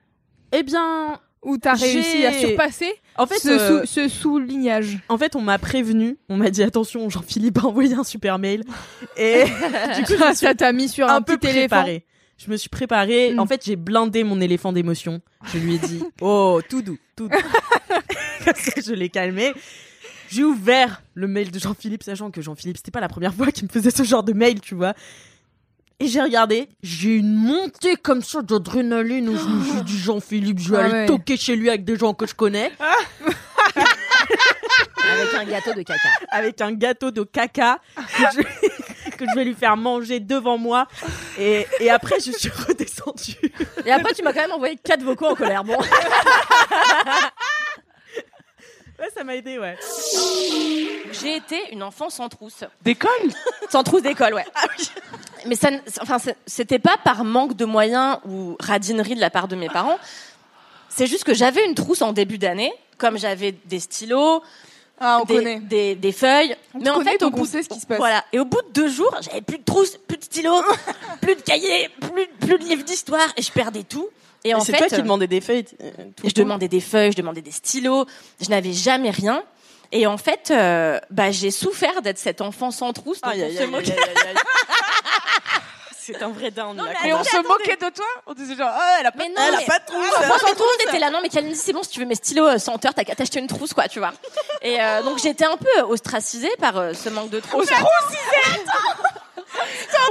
Eh 0.52 0.62
bien, 0.62 1.18
Ou 1.44 1.58
t'as 1.58 1.74
réussi 1.74 2.24
à 2.26 2.32
surpasser 2.32 2.90
en 3.16 3.26
fait, 3.26 3.38
ce, 3.38 3.48
euh, 3.50 3.80
sou- 3.80 3.86
ce 3.86 4.08
soulignage. 4.08 4.98
En 5.08 5.18
fait, 5.18 5.36
on 5.36 5.40
m'a 5.42 5.58
prévenu, 5.58 6.16
on 6.28 6.36
m'a 6.36 6.50
dit 6.50 6.62
attention, 6.62 7.08
Jean-Philippe 7.10 7.58
a 7.58 7.66
envoyé 7.66 7.94
un 7.94 8.02
super 8.04 8.38
mail. 8.38 8.64
Et 9.16 9.44
du 9.96 10.04
coup, 10.04 10.20
ça 10.34 10.54
t'a 10.54 10.72
mis 10.72 10.88
sur 10.88 11.08
un, 11.08 11.16
un 11.16 11.22
peu 11.22 11.36
petit 11.36 11.48
éléphant. 11.50 11.84
Je 12.36 12.50
me 12.50 12.56
suis 12.56 12.68
préparée. 12.68 13.32
Mm. 13.34 13.38
En 13.38 13.46
fait, 13.46 13.62
j'ai 13.64 13.76
blindé 13.76 14.24
mon 14.24 14.40
éléphant 14.40 14.72
d'émotion. 14.72 15.20
Je 15.52 15.58
lui 15.58 15.74
ai 15.74 15.78
dit 15.78 16.02
Oh, 16.20 16.60
tout 16.68 16.82
doux, 16.82 16.98
tout 17.14 17.28
doux. 17.28 17.36
Comme 18.44 18.54
ça, 18.56 18.72
je 18.84 18.92
l'ai 18.92 19.08
calmé. 19.08 19.52
J'ai 20.30 20.42
ouvert 20.42 21.02
le 21.14 21.28
mail 21.28 21.50
de 21.50 21.58
Jean-Philippe, 21.60 22.02
sachant 22.02 22.30
que 22.30 22.40
Jean-Philippe, 22.40 22.78
c'était 22.78 22.90
pas 22.90 23.00
la 23.00 23.08
première 23.08 23.34
fois 23.34 23.52
qu'il 23.52 23.64
me 23.64 23.68
faisait 23.68 23.90
ce 23.90 24.02
genre 24.02 24.24
de 24.24 24.32
mail, 24.32 24.60
tu 24.60 24.74
vois. 24.74 24.94
Et 26.00 26.08
j'ai 26.08 26.20
regardé, 26.20 26.68
j'ai 26.82 27.14
une 27.16 27.34
montée 27.34 27.96
comme 27.96 28.22
ça 28.22 28.42
d'adrénaline 28.42 29.28
où 29.28 29.36
je 29.38 29.44
me 29.44 29.64
suis 29.64 29.82
dit 29.82 29.98
Jean-Philippe, 29.98 30.58
je 30.58 30.70
vais 30.70 30.76
Ah 30.78 30.84
aller 30.84 30.92
ouais. 30.92 31.06
toquer 31.06 31.36
chez 31.36 31.54
lui 31.56 31.68
avec 31.68 31.84
des 31.84 31.96
gens 31.96 32.14
que 32.14 32.26
je 32.26 32.34
connais. 32.34 32.72
Avec 35.06 35.34
un 35.34 35.44
gâteau 35.44 35.72
de 35.74 35.82
caca. 35.82 36.08
avec 36.30 36.60
un 36.60 36.72
gâteau 36.72 37.10
de 37.10 37.22
caca 37.22 37.78
que 37.96 38.22
je, 38.34 39.10
que 39.16 39.24
je 39.28 39.34
vais 39.36 39.44
lui 39.44 39.54
faire 39.54 39.76
manger 39.76 40.18
devant 40.18 40.58
moi. 40.58 40.88
Et, 41.38 41.66
et 41.78 41.90
après, 41.90 42.16
je 42.20 42.32
suis 42.32 42.48
redescendue. 42.50 43.52
Et 43.84 43.92
après, 43.92 44.12
tu 44.14 44.22
m'as 44.22 44.32
quand 44.32 44.40
même 44.40 44.52
envoyé 44.52 44.76
quatre 44.82 45.02
vocaux 45.02 45.26
en 45.26 45.34
colère. 45.34 45.62
Bon. 45.62 45.76
Ouais, 48.96 49.08
ça 49.12 49.24
m'a 49.24 49.34
aidé, 49.34 49.58
ouais. 49.58 49.76
J'ai 51.12 51.34
été 51.36 51.58
une 51.72 51.82
enfant 51.82 52.10
sans 52.10 52.28
trousse. 52.28 52.62
D'école? 52.82 53.10
Sans 53.68 53.82
trousse 53.82 54.02
d'école, 54.02 54.34
ouais. 54.34 54.44
Mais 55.46 55.56
ça, 55.56 55.70
enfin, 56.00 56.16
c'était 56.46 56.78
pas 56.78 56.96
par 57.04 57.24
manque 57.24 57.54
de 57.56 57.64
moyens 57.64 58.18
ou 58.28 58.56
radinerie 58.60 59.14
de 59.14 59.20
la 59.20 59.30
part 59.30 59.48
de 59.48 59.56
mes 59.56 59.68
parents. 59.68 59.98
C'est 60.88 61.06
juste 61.06 61.24
que 61.24 61.34
j'avais 61.34 61.64
une 61.66 61.74
trousse 61.74 62.02
en 62.02 62.12
début 62.12 62.38
d'année, 62.38 62.72
comme 62.98 63.18
j'avais 63.18 63.52
des 63.64 63.80
stylos, 63.80 64.42
Ah, 65.00 65.18
on 65.20 65.24
des, 65.24 65.34
connaît. 65.34 65.60
des, 65.60 65.94
des 65.96 66.12
feuilles. 66.12 66.54
On 66.74 66.78
mais 66.78 66.90
en 66.90 66.94
connaît, 66.98 67.12
fait, 67.12 67.18
donc 67.18 67.34
au 67.34 67.36
on 67.38 67.40
bout, 67.40 67.46
sait 67.46 67.62
ce 67.64 67.68
qui 67.68 67.80
se 67.80 67.86
passe. 67.86 67.98
Voilà. 67.98 68.24
Et 68.32 68.38
au 68.38 68.44
bout 68.44 68.62
de 68.62 68.72
deux 68.72 68.88
jours, 68.88 69.14
j'avais 69.20 69.40
plus 69.40 69.58
de 69.58 69.64
trousse, 69.64 69.96
plus 70.06 70.16
de 70.18 70.24
stylos, 70.24 70.62
plus 71.20 71.34
de 71.34 71.40
cahiers, 71.40 71.90
plus, 72.00 72.26
plus 72.40 72.58
de 72.58 72.64
livres 72.64 72.84
d'histoire, 72.84 73.26
et 73.36 73.42
je 73.42 73.50
perdais 73.50 73.82
tout. 73.82 74.08
Et 74.44 74.54
en 74.54 74.60
c'est 74.60 74.72
fait, 74.72 74.78
toi 74.78 74.88
qui 74.88 75.02
demandais 75.02 75.26
des 75.26 75.40
feuilles. 75.40 75.64
euh, 75.82 75.90
tout 76.16 76.28
je 76.28 76.34
demandais 76.34 76.68
des 76.68 76.80
feuilles, 76.80 77.10
je 77.12 77.16
demandais 77.16 77.40
des 77.42 77.50
stylos, 77.50 78.06
je 78.40 78.50
n'avais 78.50 78.72
jamais 78.72 79.10
rien. 79.10 79.42
Et 79.90 80.06
en 80.06 80.16
fait, 80.18 80.50
euh, 80.50 80.98
bah, 81.10 81.30
j'ai 81.30 81.50
souffert 81.50 82.02
d'être 82.02 82.18
cet 82.18 82.40
enfant 82.40 82.70
sans 82.70 82.92
trousse. 82.92 83.20
donc 83.20 83.32
Aïe, 83.32 83.44
on 83.44 83.80
se. 83.80 83.90
C'est 86.06 86.22
un 86.22 86.28
vrai 86.28 86.50
down. 86.50 86.76
là, 86.76 86.92
quand 87.00 87.08
on 87.18 87.24
se 87.24 87.36
moquait 87.48 87.76
de 87.76 87.88
toi 87.88 88.04
On 88.26 88.34
disait 88.34 88.56
genre, 88.56 88.70
oh, 88.76 88.96
elle 89.00 89.06
a 89.06 89.10
pas 89.12 89.18
Mais 89.18 89.28
non, 89.30 89.36
Elle 89.48 89.54
a 89.54 89.58
mais- 89.58 89.64
pas 89.64 89.78
de 89.78 89.86
trousse. 89.86 89.96
Non, 89.96 90.34
mais 90.44 90.50
tout 90.52 90.58
le 90.58 90.84
monde 90.84 90.88
était 90.88 90.98
là. 90.98 91.10
Non, 91.10 91.20
mais 91.22 91.30
Kalindi, 91.30 91.56
c'est 91.56 91.72
bon, 91.72 91.82
si 91.82 91.88
tu 91.90 92.00
veux 92.00 92.04
mes 92.06 92.14
stylos 92.14 92.46
euh, 92.46 92.58
sans 92.58 92.74
heure, 92.84 92.92
t'as 92.94 93.04
qu'à 93.04 93.14
t'acheter 93.14 93.38
une 93.38 93.46
trousse, 93.46 93.72
quoi, 93.72 93.88
tu 93.88 94.00
vois. 94.00 94.12
Et 94.60 94.82
euh, 94.82 95.02
donc, 95.02 95.18
j'étais 95.18 95.46
un 95.46 95.56
peu 95.56 95.80
ostracisée 95.88 96.54
par 96.58 96.76
euh, 96.76 96.92
ce 96.92 97.08
manque 97.08 97.30
de 97.30 97.40
trousse. 97.40 97.70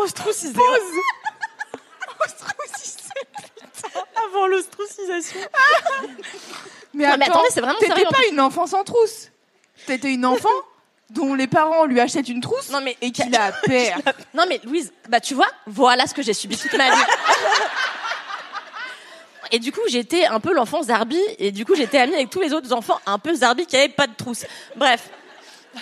Ostracisé. 0.02 0.50
Avant 4.16 4.48
l'ostracisation. 4.48 5.40
Mais 6.94 7.08
Non, 7.08 7.18
mais 7.18 7.26
attends, 7.26 7.34
attendez, 7.34 7.48
c'est 7.52 7.62
vraiment 7.62 7.80
t'étais 7.80 8.04
pas 8.06 8.26
une 8.32 8.40
enfant 8.40 8.66
sans 8.68 8.84
trousse. 8.84 9.30
T'étais 9.86 10.14
une 10.14 10.26
enfant 10.26 10.50
dont 11.10 11.34
les 11.36 11.48
parents 11.48 11.86
lui 11.86 12.00
achètent 12.00 12.30
une 12.30 12.42
trousse 12.42 12.70
Non, 12.72 12.82
mais 12.82 12.98
et 13.02 13.12
qui 13.12 13.28
la 13.30 13.52
perd. 13.66 14.02
Non 14.34 14.44
mais 14.50 14.60
Louise, 14.64 14.92
bah 15.10 15.20
tu 15.20 15.34
vois, 15.36 15.48
voilà 15.68 16.08
ce 16.08 16.14
que 16.14 16.22
j'ai 16.22 16.34
subi 16.34 16.58
toute 16.58 16.74
ma 16.74 16.90
vie. 16.90 17.02
Et 19.52 19.60
du 19.60 19.72
coup, 19.72 19.82
j'étais 19.88 20.26
un 20.26 20.40
peu 20.40 20.54
l'enfant 20.54 20.82
Zarbi, 20.82 21.20
et 21.38 21.52
du 21.52 21.64
coup, 21.66 21.76
j'étais 21.76 22.00
amie 22.00 22.16
avec 22.16 22.30
tous 22.32 22.42
les 22.42 22.54
autres 22.54 22.74
enfants 22.74 23.00
un 23.06 23.20
peu 23.20 23.36
Zarbi 23.36 23.66
qui 23.68 23.76
avaient 23.76 23.90
pas 23.90 24.08
de 24.08 24.14
trousse. 24.16 24.46
Bref. 24.76 25.10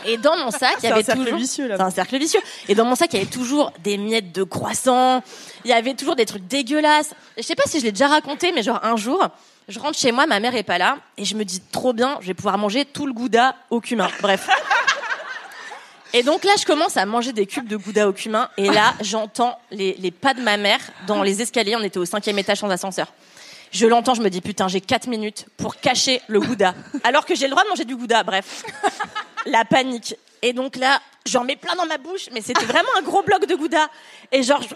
Et 0.05 0.17
dans 0.17 0.37
mon 0.37 0.51
sac, 0.51 0.75
il 0.77 0.77
y 0.77 0.81
C'est 0.81 0.87
un 0.89 0.93
avait 0.95 1.03
cercle 1.03 1.21
toujours. 1.23 1.37
vicieux, 1.37 1.67
là. 1.67 1.75
C'est 1.77 1.83
un 1.83 1.89
cercle 1.89 2.17
vicieux. 2.17 2.39
Et 2.67 2.75
dans 2.75 2.85
mon 2.85 2.95
sac, 2.95 3.13
il 3.13 3.19
y 3.19 3.21
avait 3.21 3.29
toujours 3.31 3.71
des 3.79 3.97
miettes 3.97 4.31
de 4.33 4.43
croissant. 4.43 5.21
Il 5.63 5.69
y 5.69 5.73
avait 5.73 5.93
toujours 5.93 6.15
des 6.15 6.25
trucs 6.25 6.47
dégueulasses. 6.47 7.13
Je 7.37 7.43
sais 7.43 7.55
pas 7.55 7.63
si 7.65 7.79
je 7.79 7.85
l'ai 7.85 7.91
déjà 7.91 8.07
raconté, 8.07 8.51
mais 8.53 8.63
genre 8.63 8.79
un 8.83 8.95
jour, 8.97 9.25
je 9.69 9.79
rentre 9.79 9.97
chez 9.97 10.11
moi, 10.11 10.25
ma 10.27 10.39
mère 10.41 10.55
est 10.55 10.63
pas 10.63 10.77
là, 10.77 10.97
et 11.17 11.23
je 11.25 11.35
me 11.35 11.43
dis 11.45 11.61
trop 11.71 11.93
bien, 11.93 12.17
je 12.21 12.27
vais 12.27 12.33
pouvoir 12.33 12.57
manger 12.57 12.83
tout 12.85 13.05
le 13.05 13.13
gouda 13.13 13.55
au 13.69 13.79
cumin. 13.79 14.09
Bref. 14.21 14.49
Et 16.13 16.23
donc 16.23 16.43
là, 16.43 16.51
je 16.59 16.65
commence 16.65 16.97
à 16.97 17.05
manger 17.05 17.31
des 17.31 17.45
cubes 17.45 17.67
de 17.67 17.77
gouda 17.77 18.07
au 18.09 18.13
cumin. 18.13 18.49
Et 18.57 18.69
là, 18.69 18.93
j'entends 19.01 19.57
les, 19.71 19.95
les 19.99 20.11
pas 20.11 20.33
de 20.33 20.41
ma 20.41 20.57
mère 20.57 20.79
dans 21.07 21.23
les 21.23 21.41
escaliers. 21.41 21.75
On 21.75 21.83
était 21.83 21.99
au 21.99 22.05
cinquième 22.05 22.37
étage 22.39 22.59
sans 22.59 22.69
ascenseur. 22.69 23.07
Je 23.71 23.87
l'entends, 23.87 24.13
je 24.13 24.21
me 24.21 24.29
dis 24.29 24.41
putain, 24.41 24.67
j'ai 24.67 24.81
4 24.81 25.07
minutes 25.07 25.45
pour 25.55 25.77
cacher 25.77 26.21
le 26.27 26.41
gouda. 26.41 26.75
Alors 27.05 27.25
que 27.25 27.35
j'ai 27.35 27.45
le 27.45 27.51
droit 27.51 27.63
de 27.63 27.69
manger 27.69 27.85
du 27.85 27.95
gouda. 27.95 28.23
Bref, 28.23 28.63
la 29.45 29.63
panique. 29.63 30.15
Et 30.41 30.51
donc 30.51 30.75
là, 30.75 30.99
j'en 31.25 31.45
mets 31.45 31.55
plein 31.55 31.75
dans 31.75 31.85
ma 31.85 31.97
bouche, 31.97 32.27
mais 32.33 32.41
c'était 32.41 32.65
vraiment 32.65 32.89
un 32.97 33.01
gros 33.01 33.21
bloc 33.23 33.45
de 33.45 33.55
gouda. 33.55 33.87
Et 34.33 34.43
genre, 34.43 34.61
je, 34.61 34.67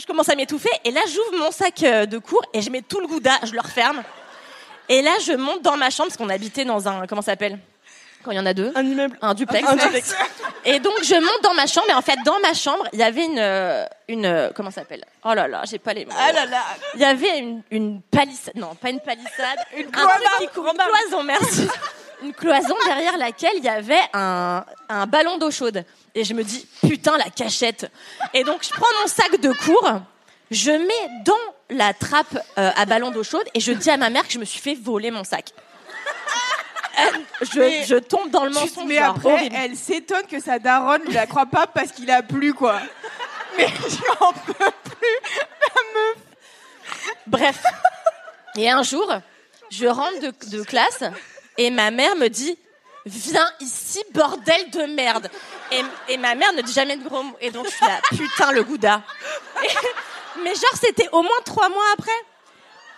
je 0.00 0.06
commence 0.06 0.28
à 0.28 0.36
m'étouffer. 0.36 0.70
Et 0.84 0.92
là, 0.92 1.00
j'ouvre 1.06 1.42
mon 1.42 1.50
sac 1.50 1.82
euh, 1.82 2.06
de 2.06 2.18
cours 2.18 2.44
et 2.54 2.62
je 2.62 2.70
mets 2.70 2.82
tout 2.82 3.00
le 3.00 3.08
gouda, 3.08 3.32
je 3.42 3.52
le 3.52 3.60
referme. 3.60 4.04
Et 4.88 5.02
là, 5.02 5.12
je 5.24 5.32
monte 5.32 5.62
dans 5.62 5.76
ma 5.76 5.90
chambre 5.90 6.08
parce 6.10 6.16
qu'on 6.16 6.28
habitait 6.28 6.64
dans 6.64 6.86
un 6.86 7.06
comment 7.08 7.22
ça 7.22 7.32
s'appelle? 7.32 7.58
Quand 8.24 8.30
il 8.32 8.36
y 8.36 8.40
en 8.40 8.46
a 8.46 8.54
deux 8.54 8.72
Un 8.74 8.84
immeuble. 8.84 9.16
un 9.22 9.34
duplex. 9.34 9.68
Un 9.68 9.76
duplex. 9.76 10.14
Et 10.64 10.78
donc 10.78 10.94
je 11.02 11.14
monte 11.14 11.42
dans 11.42 11.54
ma 11.54 11.66
chambre 11.66 11.86
et 11.90 11.94
en 11.94 12.02
fait 12.02 12.18
dans 12.24 12.38
ma 12.40 12.52
chambre 12.54 12.84
il 12.92 12.98
y 12.98 13.02
avait 13.02 13.24
une 13.24 13.38
euh, 13.38 13.84
une 14.08 14.26
euh, 14.26 14.50
comment 14.54 14.70
ça 14.70 14.82
s'appelle? 14.82 15.04
Oh 15.24 15.32
là 15.34 15.48
là 15.48 15.62
j'ai 15.70 15.78
pas 15.78 15.94
les 15.94 16.04
mots. 16.04 16.12
Ah 16.18 16.32
là 16.32 16.44
là. 16.46 16.62
Il 16.94 17.00
y 17.00 17.04
avait 17.04 17.38
une, 17.38 17.62
une 17.70 18.02
palissade 18.02 18.54
non 18.56 18.74
pas 18.74 18.90
une 18.90 19.00
palissade 19.00 19.58
une, 19.76 19.86
cloison. 19.90 20.10
une 20.42 20.48
cloison 20.48 21.22
merci 21.22 21.68
une 22.22 22.34
cloison 22.34 22.74
derrière 22.86 23.16
laquelle 23.16 23.54
il 23.56 23.64
y 23.64 23.68
avait 23.68 24.00
un 24.12 24.64
un 24.88 25.06
ballon 25.06 25.38
d'eau 25.38 25.50
chaude 25.50 25.84
et 26.14 26.24
je 26.24 26.34
me 26.34 26.44
dis 26.44 26.66
putain 26.86 27.16
la 27.16 27.30
cachette 27.30 27.90
et 28.34 28.44
donc 28.44 28.62
je 28.62 28.70
prends 28.70 28.86
mon 29.00 29.06
sac 29.08 29.40
de 29.40 29.52
cours 29.64 29.90
je 30.50 30.72
mets 30.72 31.22
dans 31.24 31.32
la 31.70 31.94
trappe 31.94 32.36
euh, 32.58 32.70
à 32.76 32.84
ballon 32.84 33.10
d'eau 33.12 33.22
chaude 33.22 33.44
et 33.54 33.60
je 33.60 33.72
dis 33.72 33.88
à 33.88 33.96
ma 33.96 34.10
mère 34.10 34.26
que 34.26 34.32
je 34.32 34.38
me 34.40 34.44
suis 34.44 34.58
fait 34.60 34.74
voler 34.74 35.10
mon 35.12 35.22
sac. 35.22 35.52
Elle- 37.06 37.48
je, 37.52 37.60
Mais 37.60 37.84
je 37.84 37.96
tombe 37.96 38.30
dans 38.30 38.44
le 38.44 38.50
mensonge. 38.50 38.84
Mais 38.86 38.96
genre 38.98 39.16
après, 39.16 39.32
horrible. 39.32 39.56
elle 39.58 39.76
s'étonne 39.76 40.26
que 40.30 40.40
sa 40.40 40.58
daronne 40.58 41.02
ne 41.08 41.14
la 41.14 41.26
croit 41.26 41.46
pas 41.46 41.66
parce 41.66 41.92
qu'il 41.92 42.10
a 42.10 42.22
plu, 42.22 42.52
quoi. 42.54 42.80
Mais 43.56 43.66
j'en 43.88 44.32
peux 44.32 44.54
Bref. 47.26 47.62
Et 48.56 48.68
un 48.70 48.82
jour, 48.82 49.10
je 49.70 49.86
rentre 49.86 50.20
de, 50.20 50.56
de 50.56 50.62
classe 50.62 51.04
et 51.56 51.70
ma 51.70 51.90
mère 51.90 52.16
me 52.16 52.28
dit 52.28 52.58
Viens 53.06 53.50
ici, 53.60 54.02
bordel 54.12 54.70
de 54.70 54.82
merde. 54.94 55.30
Et, 55.72 55.82
et 56.12 56.16
ma 56.18 56.34
mère 56.34 56.52
ne 56.52 56.60
dit 56.62 56.72
jamais 56.72 56.96
de 56.96 57.08
gros 57.08 57.22
mots. 57.22 57.36
Et 57.40 57.50
donc 57.50 57.64
je 57.66 57.70
suis 57.70 57.86
là, 57.86 57.98
putain, 58.10 58.52
le 58.52 58.62
gouda. 58.62 59.02
Et- 59.64 59.68
mais 60.42 60.54
genre, 60.54 60.74
c'était 60.80 61.08
au 61.12 61.22
moins 61.22 61.40
trois 61.44 61.68
mois 61.70 61.82
après. 61.94 62.12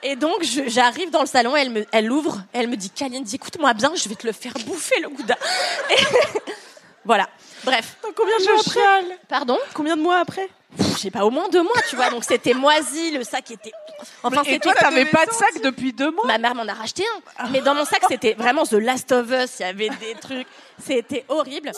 Et 0.02 0.16
donc, 0.16 0.42
je- 0.42 0.68
j'arrive 0.68 1.10
dans 1.10 1.20
le 1.20 1.26
salon, 1.26 1.56
elle 1.56 1.70
me, 1.70 1.84
elle 1.92 2.10
ouvre, 2.10 2.42
elle 2.52 2.68
me 2.68 2.76
dit, 2.76 2.90
Kalindi, 2.90 3.36
écoute-moi 3.36 3.72
bien, 3.74 3.92
je 3.94 4.08
vais 4.08 4.14
te 4.16 4.26
le 4.26 4.32
faire 4.32 4.52
bouffer, 4.66 5.00
le 5.00 5.08
gouda. 5.08 5.36
Et 5.90 5.96
voilà. 7.04 7.28
Bref. 7.64 7.96
Combien 8.16 8.36
de 8.38 8.44
mois 8.44 8.60
après 8.60 9.16
Pardon 9.28 9.58
Combien 9.74 9.96
de 9.96 10.02
mois 10.02 10.18
après 10.18 10.48
Pff, 10.76 10.94
Je 10.94 10.98
sais 11.02 11.10
pas, 11.10 11.24
au 11.24 11.30
moins 11.30 11.48
deux 11.50 11.62
mois, 11.62 11.76
tu 11.88 11.94
vois. 11.96 12.10
Donc, 12.10 12.24
c'était 12.24 12.54
moisi, 12.54 13.12
le 13.12 13.22
sac 13.24 13.50
était. 13.52 13.70
Enfin, 14.24 14.42
Et 14.42 14.46
c'était. 14.46 14.58
toi, 14.60 14.74
t'avais 14.74 15.04
pas 15.04 15.26
de 15.26 15.30
sac 15.32 15.60
depuis 15.62 15.92
deux 15.92 16.10
mois 16.10 16.24
Ma 16.26 16.38
mère 16.38 16.54
m'en 16.56 16.66
a 16.66 16.72
racheté 16.72 17.04
un. 17.38 17.50
Mais 17.50 17.60
dans 17.60 17.74
mon 17.74 17.84
sac, 17.84 18.00
c'était 18.08 18.32
vraiment 18.32 18.64
The 18.64 18.72
Last 18.72 19.12
of 19.12 19.30
Us. 19.30 19.60
Il 19.60 19.62
y 19.62 19.64
avait 19.66 19.90
des 19.90 20.14
trucs. 20.20 20.46
C'était 20.84 21.24
horrible. 21.28 21.70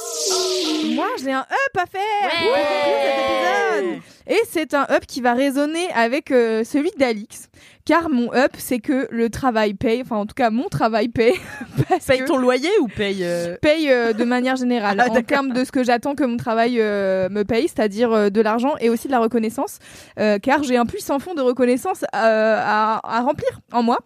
Moi, 0.94 1.08
j'ai 1.22 1.32
un 1.32 1.40
up 1.40 1.76
à 1.76 1.86
faire 1.86 2.00
Ouais. 2.22 2.38
pour 2.40 2.54
conclure 2.54 3.02
cet 3.02 3.84
épisode. 3.84 4.02
Et 4.28 4.40
c'est 4.50 4.74
un 4.74 4.86
up 4.88 5.04
qui 5.06 5.20
va 5.20 5.34
résonner 5.34 5.90
avec 5.92 6.30
euh, 6.30 6.64
celui 6.64 6.90
d'Alix. 6.96 7.48
Car 7.86 8.08
mon 8.08 8.32
up, 8.34 8.52
c'est 8.56 8.78
que 8.78 9.06
le 9.10 9.28
travail 9.28 9.74
paye. 9.74 10.00
Enfin, 10.00 10.16
en 10.16 10.24
tout 10.24 10.34
cas, 10.34 10.48
mon 10.48 10.68
travail 10.70 11.08
paye. 11.08 11.34
parce 11.88 12.06
Paye 12.06 12.20
que- 12.20 12.24
ton 12.26 12.38
loyer 12.38 12.70
ou 12.80 12.88
paye 12.88 13.18
euh, 13.22 13.56
paye 13.60 13.90
euh, 13.90 14.14
de 14.14 14.24
manière 14.24 14.56
générale 14.56 14.98
Ah, 15.06 15.10
en 15.10 15.22
termes 15.22 15.52
de 15.52 15.64
ce 15.64 15.70
que 15.72 15.84
j'attends 15.84 16.14
que 16.14 16.24
mon 16.24 16.38
travail 16.38 16.80
euh, 16.80 17.28
me 17.28 17.42
paye, 17.44 17.68
c'est-à-dire 17.68 18.10
euh, 18.12 18.30
de 18.30 18.40
l'argent 18.40 18.74
et 18.80 18.88
aussi 18.88 19.06
de 19.08 19.12
la 19.12 19.18
reconnaissance, 19.18 19.80
euh, 20.18 20.38
car 20.38 20.62
j'ai 20.62 20.78
un 20.78 20.86
puits 20.86 21.02
sans 21.02 21.18
fond 21.18 21.34
de 21.34 21.42
reconnaissance 21.42 22.04
euh, 22.14 22.58
à, 22.58 23.00
à 23.04 23.20
remplir 23.20 23.60
en 23.70 23.82
moi. 23.82 23.98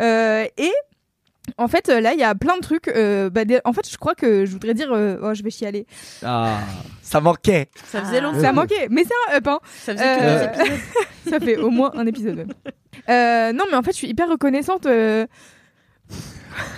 Euh, 0.00 0.44
et 0.56 0.70
en 1.58 1.66
fait, 1.68 1.88
là, 1.88 2.12
il 2.14 2.20
y 2.20 2.24
a 2.24 2.34
plein 2.36 2.56
de 2.56 2.62
trucs. 2.62 2.86
euh, 2.88 3.30
bah, 3.30 3.42
en 3.64 3.72
fait, 3.72 3.90
je 3.90 3.96
crois 3.98 4.14
que 4.14 4.46
je 4.46 4.52
voudrais 4.52 4.74
dire, 4.74 4.90
euh, 4.92 5.18
oh, 5.22 5.34
je 5.34 5.42
vais 5.42 5.50
chialer. 5.50 5.86
Ah, 6.24 6.58
ça 7.02 7.20
manquait. 7.20 7.68
Ça 7.86 8.00
faisait 8.02 8.20
longtemps. 8.20 8.40
Ça 8.40 8.52
manquait, 8.52 8.86
mais 8.90 9.02
c'est 9.04 9.34
un 9.34 9.38
up. 9.38 9.46
Hein. 9.48 9.58
Ça 9.84 9.92
faisait 9.92 10.04
que 10.04 10.20
deux 10.20 10.26
Euh, 10.26 10.44
épisodes. 10.46 10.78
ça 11.28 11.40
fait 11.40 11.56
au 11.58 11.70
moins 11.70 11.90
un 11.96 12.06
épisode 12.06 12.36
même. 12.36 12.52
Euh, 13.08 13.52
non, 13.52 13.64
mais 13.70 13.76
en 13.76 13.82
fait, 13.82 13.92
je 13.92 13.96
suis 13.96 14.08
hyper 14.08 14.28
reconnaissante. 14.28 14.86
euh, 14.86 15.26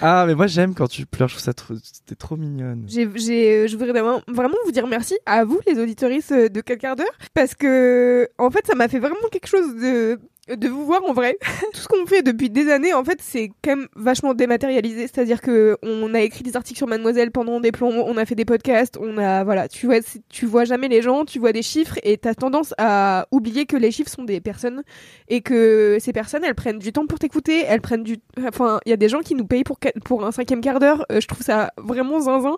Ah, 0.01 0.25
mais 0.27 0.35
moi 0.35 0.47
j'aime 0.47 0.75
quand 0.75 0.89
tu 0.89 1.05
pleures, 1.05 1.29
je 1.29 1.35
trouve 1.35 1.45
ça 1.45 1.53
trop, 1.53 1.75
t'es 2.07 2.15
trop 2.15 2.37
mignonne. 2.37 2.85
J'ai, 2.89 3.09
j'ai, 3.17 3.69
je 3.69 3.77
voudrais 3.77 3.93
vraiment, 3.93 4.21
vraiment 4.29 4.57
vous 4.65 4.73
dire 4.73 4.87
merci 4.87 5.19
à 5.27 5.45
vous, 5.45 5.61
les 5.67 5.79
auditoristes 5.79 6.33
de 6.33 6.61
4 6.61 6.79
quarts 6.79 6.97
d'heure, 6.97 7.13
parce 7.35 7.55
que, 7.55 8.29
en 8.39 8.51
fait, 8.51 8.67
ça 8.67 8.75
m'a 8.75 8.89
fait 8.89 8.99
vraiment 8.99 9.17
quelque 9.31 9.49
chose 9.49 9.75
de, 9.77 10.19
de 10.49 10.69
vous 10.69 10.85
voir 10.85 11.05
en 11.05 11.13
vrai. 11.13 11.39
Tout 11.73 11.81
ce 11.81 11.89
qu'on 11.89 12.07
fait 12.07 12.23
depuis 12.23 12.51
des 12.51 12.71
années, 12.71 12.95
en 12.95 13.05
fait, 13.05 13.19
c'est 13.21 13.51
quand 13.63 13.77
même 13.77 13.89
vachement 13.97 14.35
dématérialisé. 14.35 15.03
C'est-à-dire 15.03 15.41
que 15.41 15.77
on 15.83 16.15
a 16.15 16.21
écrit 16.21 16.43
des 16.43 16.57
articles 16.57 16.79
sur 16.79 16.87
Mademoiselle 16.87 17.31
pendant 17.31 17.61
des 17.61 17.73
plombs, 17.73 18.05
on 18.07 18.17
a 18.17 18.25
fait 18.25 18.35
des 18.35 18.45
podcasts, 18.45 18.97
on 18.99 19.19
a, 19.19 19.45
voilà, 19.45 19.69
tu 19.69 19.87
vois, 19.87 19.97
tu 20.29 20.47
vois 20.47 20.65
jamais 20.65 20.89
les 20.89 21.03
gens, 21.03 21.25
tu 21.25 21.39
vois 21.39 21.53
des 21.53 21.63
chiffres 21.63 21.99
et 22.03 22.17
t'as 22.17 22.35
tendance 22.35 22.75
à 22.79 23.27
oublier 23.33 23.67
que 23.67 23.77
les 23.77 23.91
chiffres 23.91 24.11
sont 24.11 24.25
des 24.25 24.41
personnes 24.41 24.83
et 25.29 25.41
que 25.41 25.99
ces 26.01 26.13
personnes, 26.13 26.45
elles 26.45 26.55
prennent 26.55 26.79
du 26.79 26.93
temps 26.93 27.07
pour 27.07 27.19
t'écouter, 27.19 27.65
elles 27.67 27.81
prennent 27.81 28.05
du, 28.05 28.19
enfin, 28.39 28.81
il 28.87 28.91
y 28.91 28.93
a 28.93 28.97
des 28.97 29.09
gens 29.09 29.21
qui 29.21 29.35
nous 29.35 29.47
payent 29.47 29.65
pour, 29.65 29.79
pour 30.05 30.25
un 30.25 30.33
cinquième 30.33 30.61
quart 30.61 30.79
d'heure. 30.79 31.05
Euh, 31.11 31.21
je 31.21 31.27
trouve 31.27 31.43
ça 31.43 31.73
vraiment 31.77 32.21
zinzin. 32.21 32.57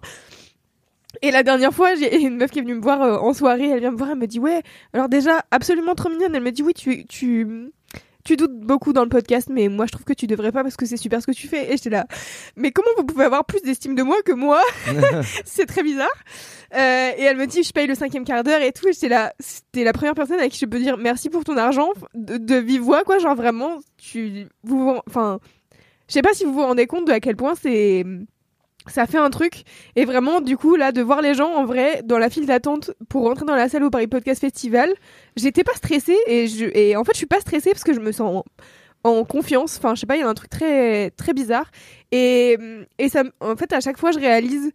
Et 1.22 1.30
la 1.30 1.42
dernière 1.42 1.72
fois, 1.72 1.94
j'ai 1.94 2.16
une 2.22 2.36
meuf 2.36 2.50
qui 2.50 2.58
est 2.58 2.62
venue 2.62 2.74
me 2.74 2.82
voir 2.82 3.02
euh, 3.02 3.16
en 3.16 3.32
soirée, 3.32 3.68
elle 3.68 3.80
vient 3.80 3.90
me 3.90 3.96
voir, 3.96 4.10
elle 4.10 4.18
me 4.18 4.26
dit 4.26 4.38
ouais, 4.38 4.62
alors 4.92 5.08
déjà 5.08 5.44
absolument 5.50 5.94
trop 5.94 6.10
mignonne, 6.10 6.34
elle 6.34 6.42
me 6.42 6.52
dit 6.52 6.62
oui, 6.62 6.74
tu 6.74 7.06
tu 7.06 7.72
tu 8.28 8.36
doutes 8.36 8.60
beaucoup 8.60 8.92
dans 8.92 9.04
le 9.04 9.08
podcast, 9.08 9.48
mais 9.50 9.68
moi 9.68 9.86
je 9.86 9.92
trouve 9.92 10.04
que 10.04 10.12
tu 10.12 10.26
devrais 10.26 10.52
pas 10.52 10.62
parce 10.62 10.76
que 10.76 10.84
c'est 10.84 10.98
super 10.98 11.22
ce 11.22 11.26
que 11.26 11.32
tu 11.32 11.48
fais. 11.48 11.72
Et 11.72 11.78
j'étais 11.78 11.88
là, 11.88 12.06
mais 12.56 12.72
comment 12.72 12.90
vous 12.98 13.04
pouvez 13.04 13.24
avoir 13.24 13.46
plus 13.46 13.62
d'estime 13.62 13.94
de 13.94 14.02
moi 14.02 14.16
que 14.22 14.32
moi? 14.32 14.60
C'est 15.46 15.64
très 15.64 15.82
bizarre. 15.82 16.12
Euh, 16.74 17.10
et 17.16 17.22
elle 17.22 17.38
me 17.38 17.46
dit 17.46 17.62
je 17.62 17.72
paye 17.72 17.86
le 17.86 17.94
cinquième 17.94 18.26
quart 18.26 18.44
d'heure 18.44 18.60
et 18.60 18.72
tout. 18.72 18.86
Et 18.86 18.92
j'étais 18.92 19.08
là, 19.08 19.32
c'était 19.40 19.82
la 19.82 19.94
première 19.94 20.14
personne 20.14 20.40
à 20.40 20.50
qui 20.50 20.58
je 20.58 20.66
peux 20.66 20.78
dire 20.78 20.98
merci 20.98 21.30
pour 21.30 21.42
ton 21.42 21.56
argent 21.56 21.88
de, 22.12 22.36
de 22.36 22.56
vive 22.56 22.82
voix 22.82 23.02
quoi, 23.02 23.18
genre 23.18 23.34
vraiment 23.34 23.78
tu 23.96 24.46
vous 24.62 24.98
enfin 25.06 25.40
je 26.06 26.12
sais 26.12 26.22
pas 26.22 26.34
si 26.34 26.44
vous 26.44 26.52
vous 26.52 26.66
rendez 26.66 26.86
compte 26.86 27.06
de 27.06 27.12
à 27.12 27.20
quel 27.20 27.34
point 27.34 27.54
c'est 27.54 28.04
ça 28.90 29.06
fait 29.06 29.18
un 29.18 29.30
truc. 29.30 29.62
Et 29.96 30.04
vraiment 30.04 30.40
du 30.40 30.56
coup 30.56 30.76
là 30.76 30.92
de 30.92 31.02
voir 31.02 31.22
les 31.22 31.34
gens 31.34 31.52
en 31.54 31.64
vrai 31.64 32.02
dans 32.04 32.18
la 32.18 32.30
file 32.30 32.46
d'attente 32.46 32.90
pour 33.08 33.24
rentrer 33.24 33.44
dans 33.44 33.54
la 33.54 33.68
salle 33.68 33.84
au 33.84 33.90
Paris 33.90 34.06
Podcast 34.06 34.40
Festival 34.40 34.92
j'étais 35.36 35.64
pas 35.64 35.74
stressée 35.74 36.16
et 36.26 36.46
je 36.46 36.66
et 36.76 36.96
en 36.96 37.04
fait 37.04 37.12
je 37.12 37.18
suis 37.18 37.26
pas 37.26 37.40
stressée 37.40 37.70
parce 37.70 37.84
que 37.84 37.92
je 37.92 38.00
me 38.00 38.12
sens 38.12 38.44
en, 39.04 39.10
en 39.10 39.24
confiance. 39.24 39.78
Enfin 39.78 39.94
je 39.94 40.00
sais 40.00 40.06
pas 40.06 40.16
il 40.16 40.20
y 40.20 40.22
a 40.22 40.28
un 40.28 40.34
truc 40.34 40.50
très 40.50 41.10
très 41.10 41.32
bizarre. 41.32 41.70
Et 42.12 42.56
et 42.98 43.08
ça 43.08 43.24
en 43.40 43.56
fait 43.56 43.72
à 43.72 43.80
chaque 43.80 43.98
fois 43.98 44.12
je 44.12 44.18
réalise 44.18 44.72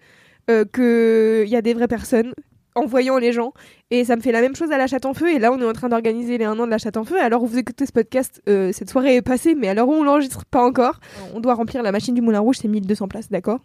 euh, 0.50 0.66
que 0.66 1.44
il 1.46 1.50
y 1.52 1.56
a 1.56 1.62
des 1.62 1.74
vraies 1.74 1.88
personnes 1.88 2.34
en 2.76 2.86
voyant 2.86 3.18
les 3.18 3.34
gens. 3.34 3.54
Et 3.92 4.04
ça 4.06 4.16
me 4.16 4.22
fait 4.22 4.32
la 4.32 4.42
même 4.42 4.56
chose 4.56 4.72
à 4.72 4.78
la 4.78 4.88
chatte 4.88 5.06
en 5.06 5.14
feu. 5.14 5.32
Et 5.32 5.40
là 5.40 5.52
on 5.52 5.60
est 5.60 5.66
en 5.66 5.74
train 5.74 5.90
d'organiser 5.90 6.38
les 6.38 6.46
un 6.46 6.58
an 6.60 6.66
de 6.66 6.72
la 6.72 6.78
chatte 6.78 6.98
en 6.98 7.04
feu. 7.04 7.20
Alors 7.22 7.46
vous 7.46 7.58
écoutez 7.58 7.86
ce 7.86 7.92
podcast 7.92 8.42
euh, 8.50 8.72
cette 8.72 8.90
soirée 8.90 9.16
est 9.16 9.22
passée 9.22 9.56
mais 9.56 9.70
alors 9.70 9.90
on 9.90 10.04
l'enregistre 10.04 10.46
pas 10.46 10.64
encore. 10.64 11.00
On 11.34 11.40
doit 11.40 11.54
remplir 11.54 11.84
la 11.84 11.92
machine 11.92 12.16
du 12.16 12.22
Moulin 12.22 12.40
Rouge 12.40 12.58
c'est 12.62 12.68
1200 12.68 13.08
places 13.08 13.30
d'accord 13.30 13.60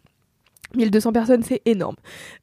1200 0.76 1.12
personnes, 1.12 1.42
c'est 1.42 1.62
énorme. 1.64 1.96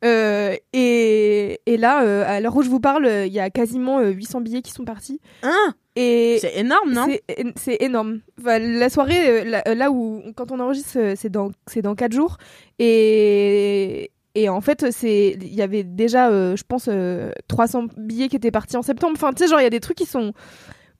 Euh, 0.03 0.55
et, 0.73 1.59
et 1.65 1.78
là, 1.78 2.03
euh, 2.03 2.23
à 2.26 2.39
l'heure 2.39 2.55
où 2.55 2.63
je 2.63 2.69
vous 2.69 2.80
parle, 2.80 3.05
euh, 3.05 3.26
il 3.26 3.34
y 3.34 3.39
a 3.39 3.49
quasiment 3.49 3.99
euh, 3.99 4.09
800 4.09 4.41
billets 4.41 4.61
qui 4.61 4.71
sont 4.71 4.86
partis. 4.86 5.19
Hein? 5.43 5.73
Et 5.95 6.39
C'est 6.41 6.57
énorme, 6.57 6.91
non? 6.91 7.07
c'est, 7.55 7.82
énorme. 7.82 8.19
Enfin, 8.41 8.59
la 8.59 8.89
soirée, 8.89 9.45
là, 9.45 9.63
là 9.76 9.91
où, 9.91 10.21
quand 10.36 10.51
on 10.51 10.59
enregistre, 10.59 11.13
c'est 11.15 11.30
dans, 11.30 11.51
c'est 11.67 11.82
dans 11.82 11.95
4 11.95 12.11
jours. 12.11 12.38
Et, 12.80 14.11
et 14.36 14.49
en 14.49 14.59
fait, 14.59 14.91
c'est, 14.91 15.38
il 15.39 15.53
y 15.55 15.61
avait 15.61 15.84
déjà, 15.84 16.30
euh, 16.30 16.57
je 16.57 16.63
pense, 16.67 16.89
euh, 16.91 17.32
300 17.47 17.86
billets 17.95 18.28
qui 18.28 18.36
étaient 18.36 18.51
partis 18.51 18.76
en 18.76 18.82
septembre. 18.82 19.13
Enfin, 19.15 19.32
tu 19.32 19.43
sais, 19.43 19.49
genre, 19.49 19.61
il 19.61 19.63
y 19.63 19.67
a 19.67 19.71
des 19.71 19.80
trucs 19.80 19.97
qui 19.97 20.05
sont. 20.05 20.34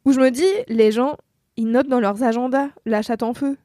où 0.06 0.14
je 0.14 0.20
me 0.22 0.32
dis, 0.32 0.48
les 0.70 0.92
gens, 0.92 1.18
ils 1.58 1.68
notent 1.68 1.90
dans 1.90 2.00
leurs 2.00 2.24
agendas 2.24 2.70
la 2.86 3.02
chatte 3.02 3.24
en 3.24 3.34
feu 3.34 3.58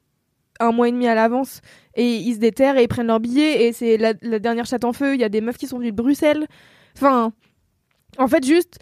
un 0.61 0.71
mois 0.71 0.87
et 0.87 0.91
demi 0.91 1.07
à 1.07 1.15
l'avance 1.15 1.61
et 1.95 2.15
ils 2.15 2.35
se 2.35 2.39
déterrent 2.39 2.77
et 2.77 2.83
ils 2.83 2.87
prennent 2.87 3.07
leur 3.07 3.19
billet 3.19 3.65
et 3.65 3.73
c'est 3.73 3.97
la, 3.97 4.13
dernière 4.13 4.65
chatte 4.65 4.85
en 4.85 4.93
feu 4.93 5.15
il 5.15 5.21
y 5.21 5.23
a 5.23 5.29
des 5.29 5.41
meufs 5.41 5.57
qui 5.57 5.67
sont 5.67 5.77
venues 5.77 5.91
de 5.91 5.95
Bruxelles. 5.95 6.47
Enfin 6.95 7.33
en 8.17 8.27
fait 8.27 8.45
juste 8.45 8.79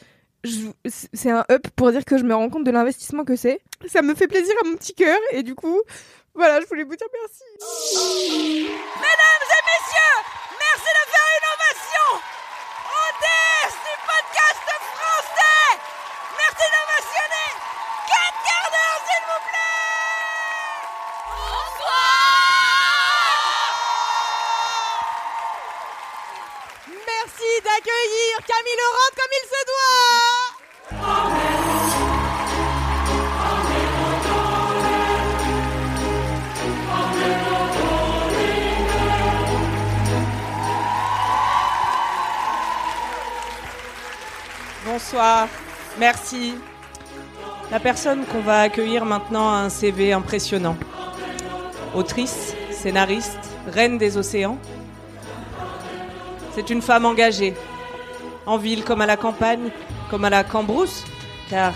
c'est 0.86 1.32
un 1.32 1.44
up 1.52 1.68
pour 1.76 1.92
dire 1.92 2.06
que 2.06 2.18
je 2.18 2.24
me 2.24 2.34
rends 2.34 2.50
compte 2.50 2.64
de 2.64 2.72
l'investissement 2.72 3.26
que 3.26 3.36
c'est. 3.36 3.60
Ça 3.88 4.02
me 4.02 4.16
fait 4.16 4.28
plaisir 4.28 4.54
à 4.64 4.68
mon 4.68 4.76
petit 4.76 4.94
cœur 4.94 5.20
et 5.32 5.44
du 5.44 5.56
coup 5.56 5.82
voilà 6.36 6.62
je 6.62 6.68
voulais 6.68 6.84
vous 6.84 6.96
dire 6.96 7.08
merci. 7.22 7.44
Mesdames 8.96 9.50
et 9.58 9.64
messieurs, 9.68 10.18
merci 10.60 10.90
de 10.98 11.04
faire 11.12 11.30
une 11.36 11.48
ovation 11.56 12.10
au 12.88 13.06
DS 13.20 13.74
du 13.84 13.96
podcast 14.08 14.68
français. 14.96 15.68
Merci 16.38 16.66
d'ovationner 16.74 17.50
4 18.08 18.40
quarts 18.46 18.72
d'heure, 18.74 19.00
s'il 19.06 19.24
vous 19.28 19.42
plaît. 19.50 19.84
Bonsoir. 21.28 22.30
Merci 26.88 27.50
d'accueillir 27.66 28.39
Camille 28.50 28.80
Laurent 28.82 29.12
comme 29.16 29.34
il 29.38 29.46
se 29.46 29.62
doit. 29.70 30.50
Bonsoir, 44.84 45.48
merci. 46.00 46.56
La 47.70 47.80
personne 47.80 48.26
qu'on 48.26 48.42
va 48.42 48.62
accueillir 48.62 49.06
maintenant 49.06 49.48
a 49.48 49.58
un 49.58 49.70
CV 49.70 50.12
impressionnant. 50.12 50.76
Autrice, 51.94 52.56
scénariste, 52.72 53.38
reine 53.68 54.00
des 54.00 54.18
océans. 54.18 54.58
C'est 56.56 56.72
une 56.72 56.82
femme 56.82 57.06
engagée, 57.06 57.54
en 58.50 58.58
ville 58.58 58.84
comme 58.84 59.02
à 59.02 59.06
la 59.06 59.16
campagne, 59.16 59.70
comme 60.10 60.26
à 60.26 60.30
la 60.32 60.44
Cambrousse, 60.44 61.06
car 61.52 61.74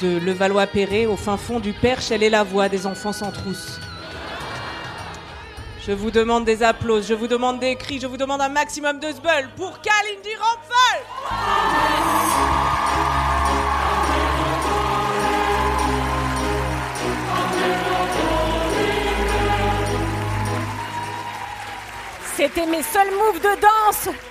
de 0.00 0.18
Levallois-Perret 0.18 1.04
au 1.04 1.16
fin 1.16 1.36
fond 1.36 1.60
du 1.60 1.74
Perche, 1.74 2.10
elle 2.10 2.22
est 2.22 2.30
la 2.30 2.42
voix 2.42 2.70
des 2.70 2.86
enfants 2.86 3.12
sans 3.12 3.30
trousse. 3.30 3.78
Je 5.86 5.92
vous 5.92 6.10
demande 6.10 6.46
des 6.46 6.62
applaudissements, 6.62 7.08
je 7.08 7.14
vous 7.14 7.26
demande 7.26 7.60
des 7.60 7.76
cris, 7.76 8.00
je 8.00 8.06
vous 8.06 8.16
demande 8.16 8.40
un 8.40 8.48
maximum 8.48 8.98
de 8.98 9.08
sbull 9.08 9.50
pour 9.56 9.78
Kalindi 9.82 10.30
Rampfel 10.40 11.04
C'était 22.36 22.64
mes 22.64 22.82
seuls 22.82 23.10
moves 23.10 23.42
de 23.42 23.60
danse. 23.60 24.29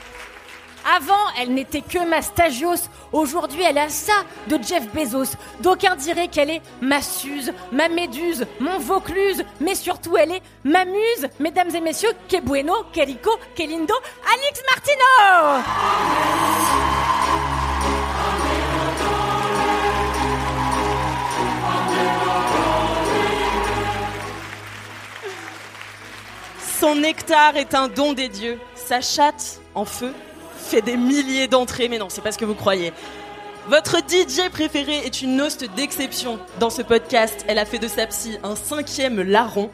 Avant, 0.86 1.14
elle 1.40 1.54
n'était 1.54 1.82
que 1.82 2.08
ma 2.08 2.22
stagios. 2.22 2.90
Aujourd'hui, 3.12 3.62
elle 3.64 3.78
a 3.78 3.90
ça 3.90 4.24
de 4.48 4.58
Jeff 4.64 4.88
Bezos. 4.94 5.36
D'aucuns 5.62 5.96
diraient 5.96 6.28
qu'elle 6.28 6.50
est 6.50 6.62
ma 6.82 7.02
Suze, 7.02 7.52
ma 7.72 7.90
Méduse, 7.90 8.46
mon 8.60 8.80
Vaucluse. 8.80 9.44
Mais 9.60 9.76
surtout, 9.76 10.18
elle 10.18 10.32
est 10.32 10.42
ma 10.64 10.86
muse. 10.86 11.30
Mesdames 11.40 11.74
et 11.76 11.82
messieurs, 11.82 12.12
que 12.28 12.42
bueno, 12.42 12.74
que 12.94 13.02
rico, 13.02 13.32
que 13.56 13.64
lindo, 13.64 13.94
Alix 14.26 14.62
Martino 14.70 15.64
Son 26.80 26.96
nectar 26.96 27.58
est 27.58 27.76
un 27.76 27.90
don 27.90 28.14
des 28.14 28.30
dieux. 28.30 28.58
Sa 28.74 29.02
chatte, 29.02 29.60
en 29.76 29.84
feu, 29.84 30.14
fait 30.70 30.82
des 30.84 30.98
milliers 30.98 31.48
d'entrées, 31.48 31.90
mais 31.90 31.98
non, 31.98 32.10
c'est 32.10 32.22
pas 32.22 32.32
ce 32.32 32.38
que 32.38 32.46
vous 32.46 32.54
croyez. 32.54 32.94
Votre 33.68 33.98
DJ 33.98 34.50
préférée 34.52 35.00
est 35.00 35.22
une 35.24 35.42
host 35.42 35.66
d'exception 35.76 36.40
dans 36.60 36.70
ce 36.70 36.84
podcast. 36.84 37.44
Elle 37.48 37.58
a 37.58 37.66
fait 37.66 37.80
de 37.80 37.88
sa 37.88 38.06
psy 38.06 38.38
un 38.44 38.56
cinquième 38.56 39.20
larron. 39.22 39.72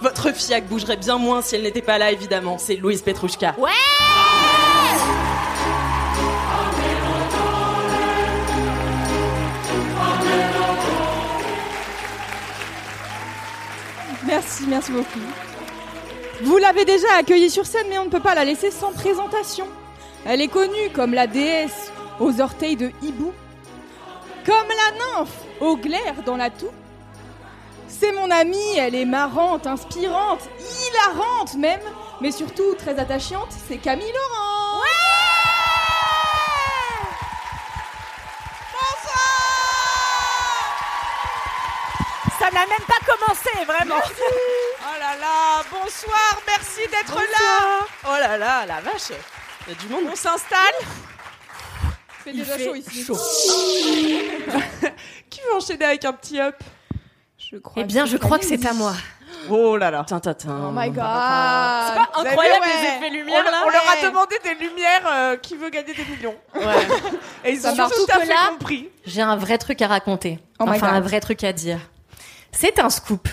Votre 0.00 0.32
fiac 0.32 0.66
bougerait 0.68 0.96
bien 0.96 1.18
moins 1.18 1.42
si 1.42 1.56
elle 1.56 1.62
n'était 1.62 1.82
pas 1.82 1.98
là, 1.98 2.12
évidemment. 2.12 2.56
C'est 2.58 2.76
Louise 2.76 3.02
Petrouchka. 3.02 3.54
Ouais 3.58 3.70
Merci, 14.26 14.64
merci 14.68 14.92
beaucoup. 14.92 15.18
Vous 16.42 16.58
l'avez 16.58 16.84
déjà 16.84 17.08
accueillie 17.18 17.50
sur 17.50 17.66
scène, 17.66 17.86
mais 17.88 17.98
on 17.98 18.04
ne 18.04 18.10
peut 18.10 18.20
pas 18.20 18.34
la 18.36 18.44
laisser 18.44 18.70
sans 18.70 18.92
présentation. 18.92 19.66
Elle 20.24 20.40
est 20.40 20.48
connue 20.48 20.90
comme 20.94 21.14
la 21.14 21.26
déesse 21.26 21.92
aux 22.20 22.40
orteils 22.40 22.76
de 22.76 22.90
hibou, 23.02 23.32
comme 24.46 24.68
la 24.68 25.20
nymphe 25.20 25.36
au 25.60 25.76
glaire 25.76 26.22
dans 26.24 26.36
la 26.36 26.50
toux. 26.50 26.70
C'est 27.88 28.12
mon 28.12 28.30
amie, 28.30 28.76
elle 28.78 28.94
est 28.94 29.04
marrante, 29.04 29.66
inspirante, 29.66 30.48
hilarante 30.60 31.54
même, 31.54 31.80
mais 32.20 32.30
surtout 32.30 32.74
très 32.78 32.98
attachante, 32.98 33.48
c'est 33.68 33.78
Camille 33.78 34.12
Laurent. 34.12 34.52
Ça 42.38 42.50
n'a 42.50 42.66
même 42.66 42.86
pas 42.88 42.98
commencé, 43.06 43.64
vraiment. 43.64 44.02
Oh 44.84 44.98
là 44.98 45.16
là, 45.16 45.62
bonsoir, 45.70 46.40
merci 46.46 46.80
d'être 46.90 47.14
là. 47.14 47.86
Oh 48.04 48.18
là 48.20 48.36
là, 48.36 48.66
la 48.66 48.80
vache. 48.80 49.16
Il 49.66 49.72
y 49.72 49.76
a 49.76 49.78
du 49.80 49.88
monde. 49.88 50.04
On 50.10 50.16
s'installe. 50.16 50.58
Il 52.26 52.36
déjà 52.38 52.56
fait 52.56 52.64
chaud 52.64 52.74
ici. 52.74 53.04
chaud. 53.04 53.18
Qui 55.30 55.40
veut 55.40 55.54
enchaîner 55.56 55.84
avec 55.84 56.04
un 56.04 56.12
petit 56.12 56.40
up? 56.40 56.56
Je 57.38 57.56
crois 57.56 57.82
Eh 57.82 57.84
bien, 57.84 58.06
je 58.06 58.16
crois 58.16 58.38
que 58.38 58.44
c'est 58.44 58.64
à 58.66 58.72
moi. 58.72 58.94
Oh 59.50 59.76
là 59.76 59.90
là. 59.90 60.04
Tintatin. 60.04 60.68
Oh 60.68 60.70
my 60.72 60.86
god. 60.90 60.94
C'est 60.96 61.00
pas 61.00 62.10
incroyable 62.14 62.64
vu, 62.64 62.70
les 62.70 62.88
effets 62.88 63.10
lumière 63.10 63.42
on, 63.46 63.50
là 63.50 63.62
on 63.66 63.70
leur 63.70 63.88
a 63.90 64.08
demandé 64.08 64.36
des 64.44 64.54
lumières 64.54 65.02
euh, 65.10 65.36
qui 65.36 65.56
veut 65.56 65.70
gagner 65.70 65.94
des 65.94 66.04
millions. 66.04 66.36
Ouais. 66.54 66.86
Et 67.44 67.52
ils 67.54 67.60
Ça 67.60 67.72
ont 67.72 67.76
tout 67.88 68.06
à 68.12 68.20
fait 68.20 68.26
là- 68.26 68.50
compris. 68.50 68.88
J'ai 69.04 69.22
un 69.22 69.36
vrai 69.36 69.58
truc 69.58 69.82
à 69.82 69.88
raconter. 69.88 70.38
Oh 70.60 70.64
enfin, 70.68 70.88
un 70.92 71.00
vrai 71.00 71.18
truc 71.20 71.42
à 71.44 71.52
dire. 71.52 71.78
C'est 72.52 72.78
un 72.78 72.90
scoop 72.90 73.28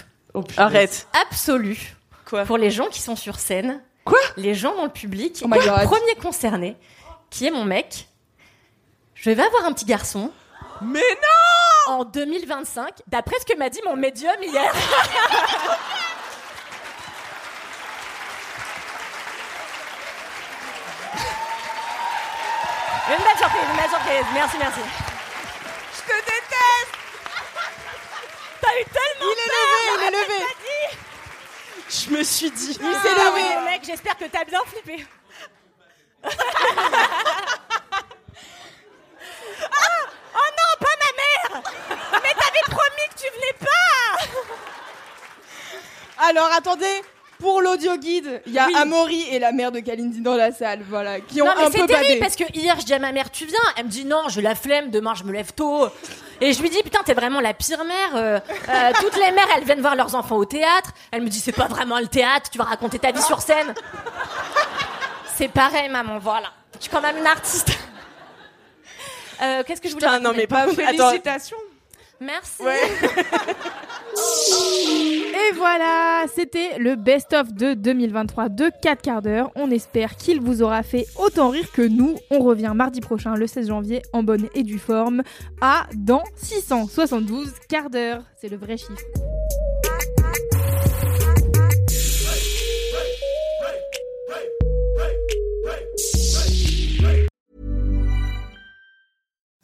Arrête. 0.58 1.08
absolu 1.22 1.96
Quoi? 2.26 2.46
pour 2.46 2.58
les 2.58 2.72
gens 2.72 2.88
qui 2.88 3.02
sont 3.02 3.16
sur 3.16 3.38
scène. 3.40 3.82
Quoi 4.10 4.20
Les 4.38 4.56
gens 4.56 4.76
dans 4.76 4.84
le 4.86 4.90
public. 4.90 5.40
Oh 5.44 5.48
my 5.48 5.60
God. 5.60 5.84
premier 5.84 6.16
concerné, 6.22 6.76
qui 7.30 7.46
est 7.46 7.52
mon 7.52 7.64
mec. 7.64 8.08
Je 9.16 9.30
vais 9.30 9.44
avoir 9.44 9.66
un 9.66 9.74
petit 9.74 9.86
garçon 9.86 10.32
Mais 10.82 11.00
non 11.00 11.94
en 11.94 12.04
2025, 12.06 13.02
d'après 13.08 13.36
ce 13.40 13.46
que 13.46 13.58
m'a 13.58 13.70
dit 13.70 13.82
mon 13.86 13.96
médium 13.96 14.36
hier. 14.42 14.74
Une 23.10 23.18
belle 23.18 23.38
surprise, 23.38 23.64
une 23.72 23.76
belle 23.76 23.90
surprise. 23.90 24.26
Merci, 24.36 24.58
merci. 24.60 24.80
Je 25.96 26.02
te 26.02 26.16
déteste 26.20 26.94
T'as 28.62 28.80
eu 28.80 28.86
tellement 28.86 29.32
Il 29.32 29.40
est 29.40 29.50
levé, 29.50 29.80
il 29.96 30.04
est 30.04 30.12
levé. 30.12 30.46
Je 32.10 32.14
me 32.16 32.24
suis 32.24 32.50
dit. 32.52 32.70
Il 32.72 32.76
s'est 32.76 33.14
levé. 33.14 33.42
Ah 33.58 33.62
mec, 33.66 33.82
j'espère 33.86 34.18
que 34.18 34.26
t'as 34.26 34.44
bien 34.46 34.60
flippé. 34.66 35.06
ah 36.24 36.30
Oh 40.36 40.50
non, 40.58 40.72
pas 40.80 40.96
ma 41.00 41.12
mère 41.22 41.52
Mais 42.24 42.34
t'avais 42.34 42.66
promis 42.70 43.08
que 43.14 43.18
tu 43.22 43.28
venais 43.34 43.56
pas 43.60 44.12
Alors 46.30 46.50
attendez, 46.56 47.02
pour 47.40 47.62
l'audio 47.62 47.98
guide, 47.98 48.42
il 48.46 48.54
y 48.54 48.60
a 48.60 48.68
Oui. 48.68 48.76
Amaury 48.76 49.28
et 49.32 49.40
la 49.40 49.52
mère 49.52 49.72
de 49.72 49.80
Kalindi 49.80 50.22
dans 50.22 50.36
la 50.36 50.52
salle, 50.52 50.84
voilà, 50.90 51.20
qui 51.22 51.42
ont 51.42 51.46
Non 51.46 51.54
mais 51.58 51.64
un 51.66 51.72
c'est 51.72 51.80
peu 51.80 51.88
terrible 51.88 52.08
badé. 52.10 52.20
parce 52.20 52.36
que 52.36 52.44
hier 52.54 52.80
je 52.80 52.86
dis 52.86 52.94
à 52.94 53.00
ma 53.00 53.12
mère 53.12 53.32
tu 53.32 53.46
viens, 53.46 53.60
elle 53.78 53.86
me 53.86 53.90
dit 53.90 54.06
non 54.06 54.28
j'ai 54.30 54.42
la 54.42 54.54
flemme, 54.56 54.92
demain 54.92 55.14
je 55.16 55.24
me 55.24 55.32
lève 55.32 55.52
tôt. 55.54 55.88
Et 56.42 56.54
je 56.54 56.62
lui 56.62 56.70
dis 56.70 56.82
putain 56.84 57.00
t'es 57.04 57.14
vraiment 57.14 57.40
la 57.42 57.54
pire 57.54 57.84
mère. 57.84 58.16
euh, 58.16 58.40
euh, 58.70 58.92
toutes 59.02 59.16
les 59.18 59.32
mères 59.32 59.48
elles 59.58 59.64
viennent 59.66 59.82
voir 59.82 59.96
leurs 59.96 60.16
enfants 60.16 60.38
au 60.38 60.46
théâtre. 60.46 60.92
Elle 61.12 61.22
me 61.24 61.30
dit 61.30 61.40
c'est 61.40 61.52
pas 61.52 61.68
vraiment 61.68 62.00
le 62.00 62.08
théâtre, 62.08 62.50
tu 62.50 62.58
vas 62.58 62.64
raconter 62.66 63.00
ta 63.00 63.12
vie 63.12 63.22
sur 63.22 63.42
scène. 63.42 63.74
C'est 65.36 65.50
pareil 65.50 65.90
maman, 65.90 66.18
voilà. 66.20 66.52
Je 66.76 66.84
suis 66.84 66.92
quand 66.92 67.02
même 67.02 67.18
une 67.18 67.28
artiste. 67.28 67.72
Euh, 69.42 69.64
Qu'est-ce 69.66 69.80
que 69.82 69.88
je 69.90 69.94
voulais 69.94 70.06
Putain, 70.08 70.20
non 70.20 70.34
mais 70.36 70.48
pas 70.48 70.64
Attends. 70.64 70.74
Félicitations 70.76 71.58
Merci. 72.22 72.62
Et 74.18 75.54
voilà, 75.56 76.26
c'était 76.34 76.78
le 76.78 76.96
best-of 76.96 77.54
de 77.54 77.74
2023 77.74 78.50
de 78.50 78.70
4 78.82 79.02
quarts 79.02 79.22
d'heure. 79.22 79.52
On 79.56 79.72
espère 79.72 80.16
qu'il 80.16 80.42
vous 80.42 80.62
aura 80.62 80.84
fait 80.84 81.08
autant 81.18 81.50
rire 81.50 81.72
que 81.72 81.82
nous. 81.82 82.16
On 82.30 82.40
revient 82.40 82.74
mardi 82.76 83.02
prochain, 83.02 83.36
le 83.36 83.48
16 83.48 83.68
janvier, 83.68 84.02
en 84.14 84.24
bonne 84.24 84.48
et 84.56 84.64
due 84.64 84.80
forme, 84.80 85.24
à 85.62 85.88
dans 85.96 86.24
672 86.36 87.54
quarts 87.68 87.90
d'heure. 87.90 88.24
C'est 88.40 88.50
le 88.50 88.58
vrai 88.58 88.78
chiffre. 88.78 89.29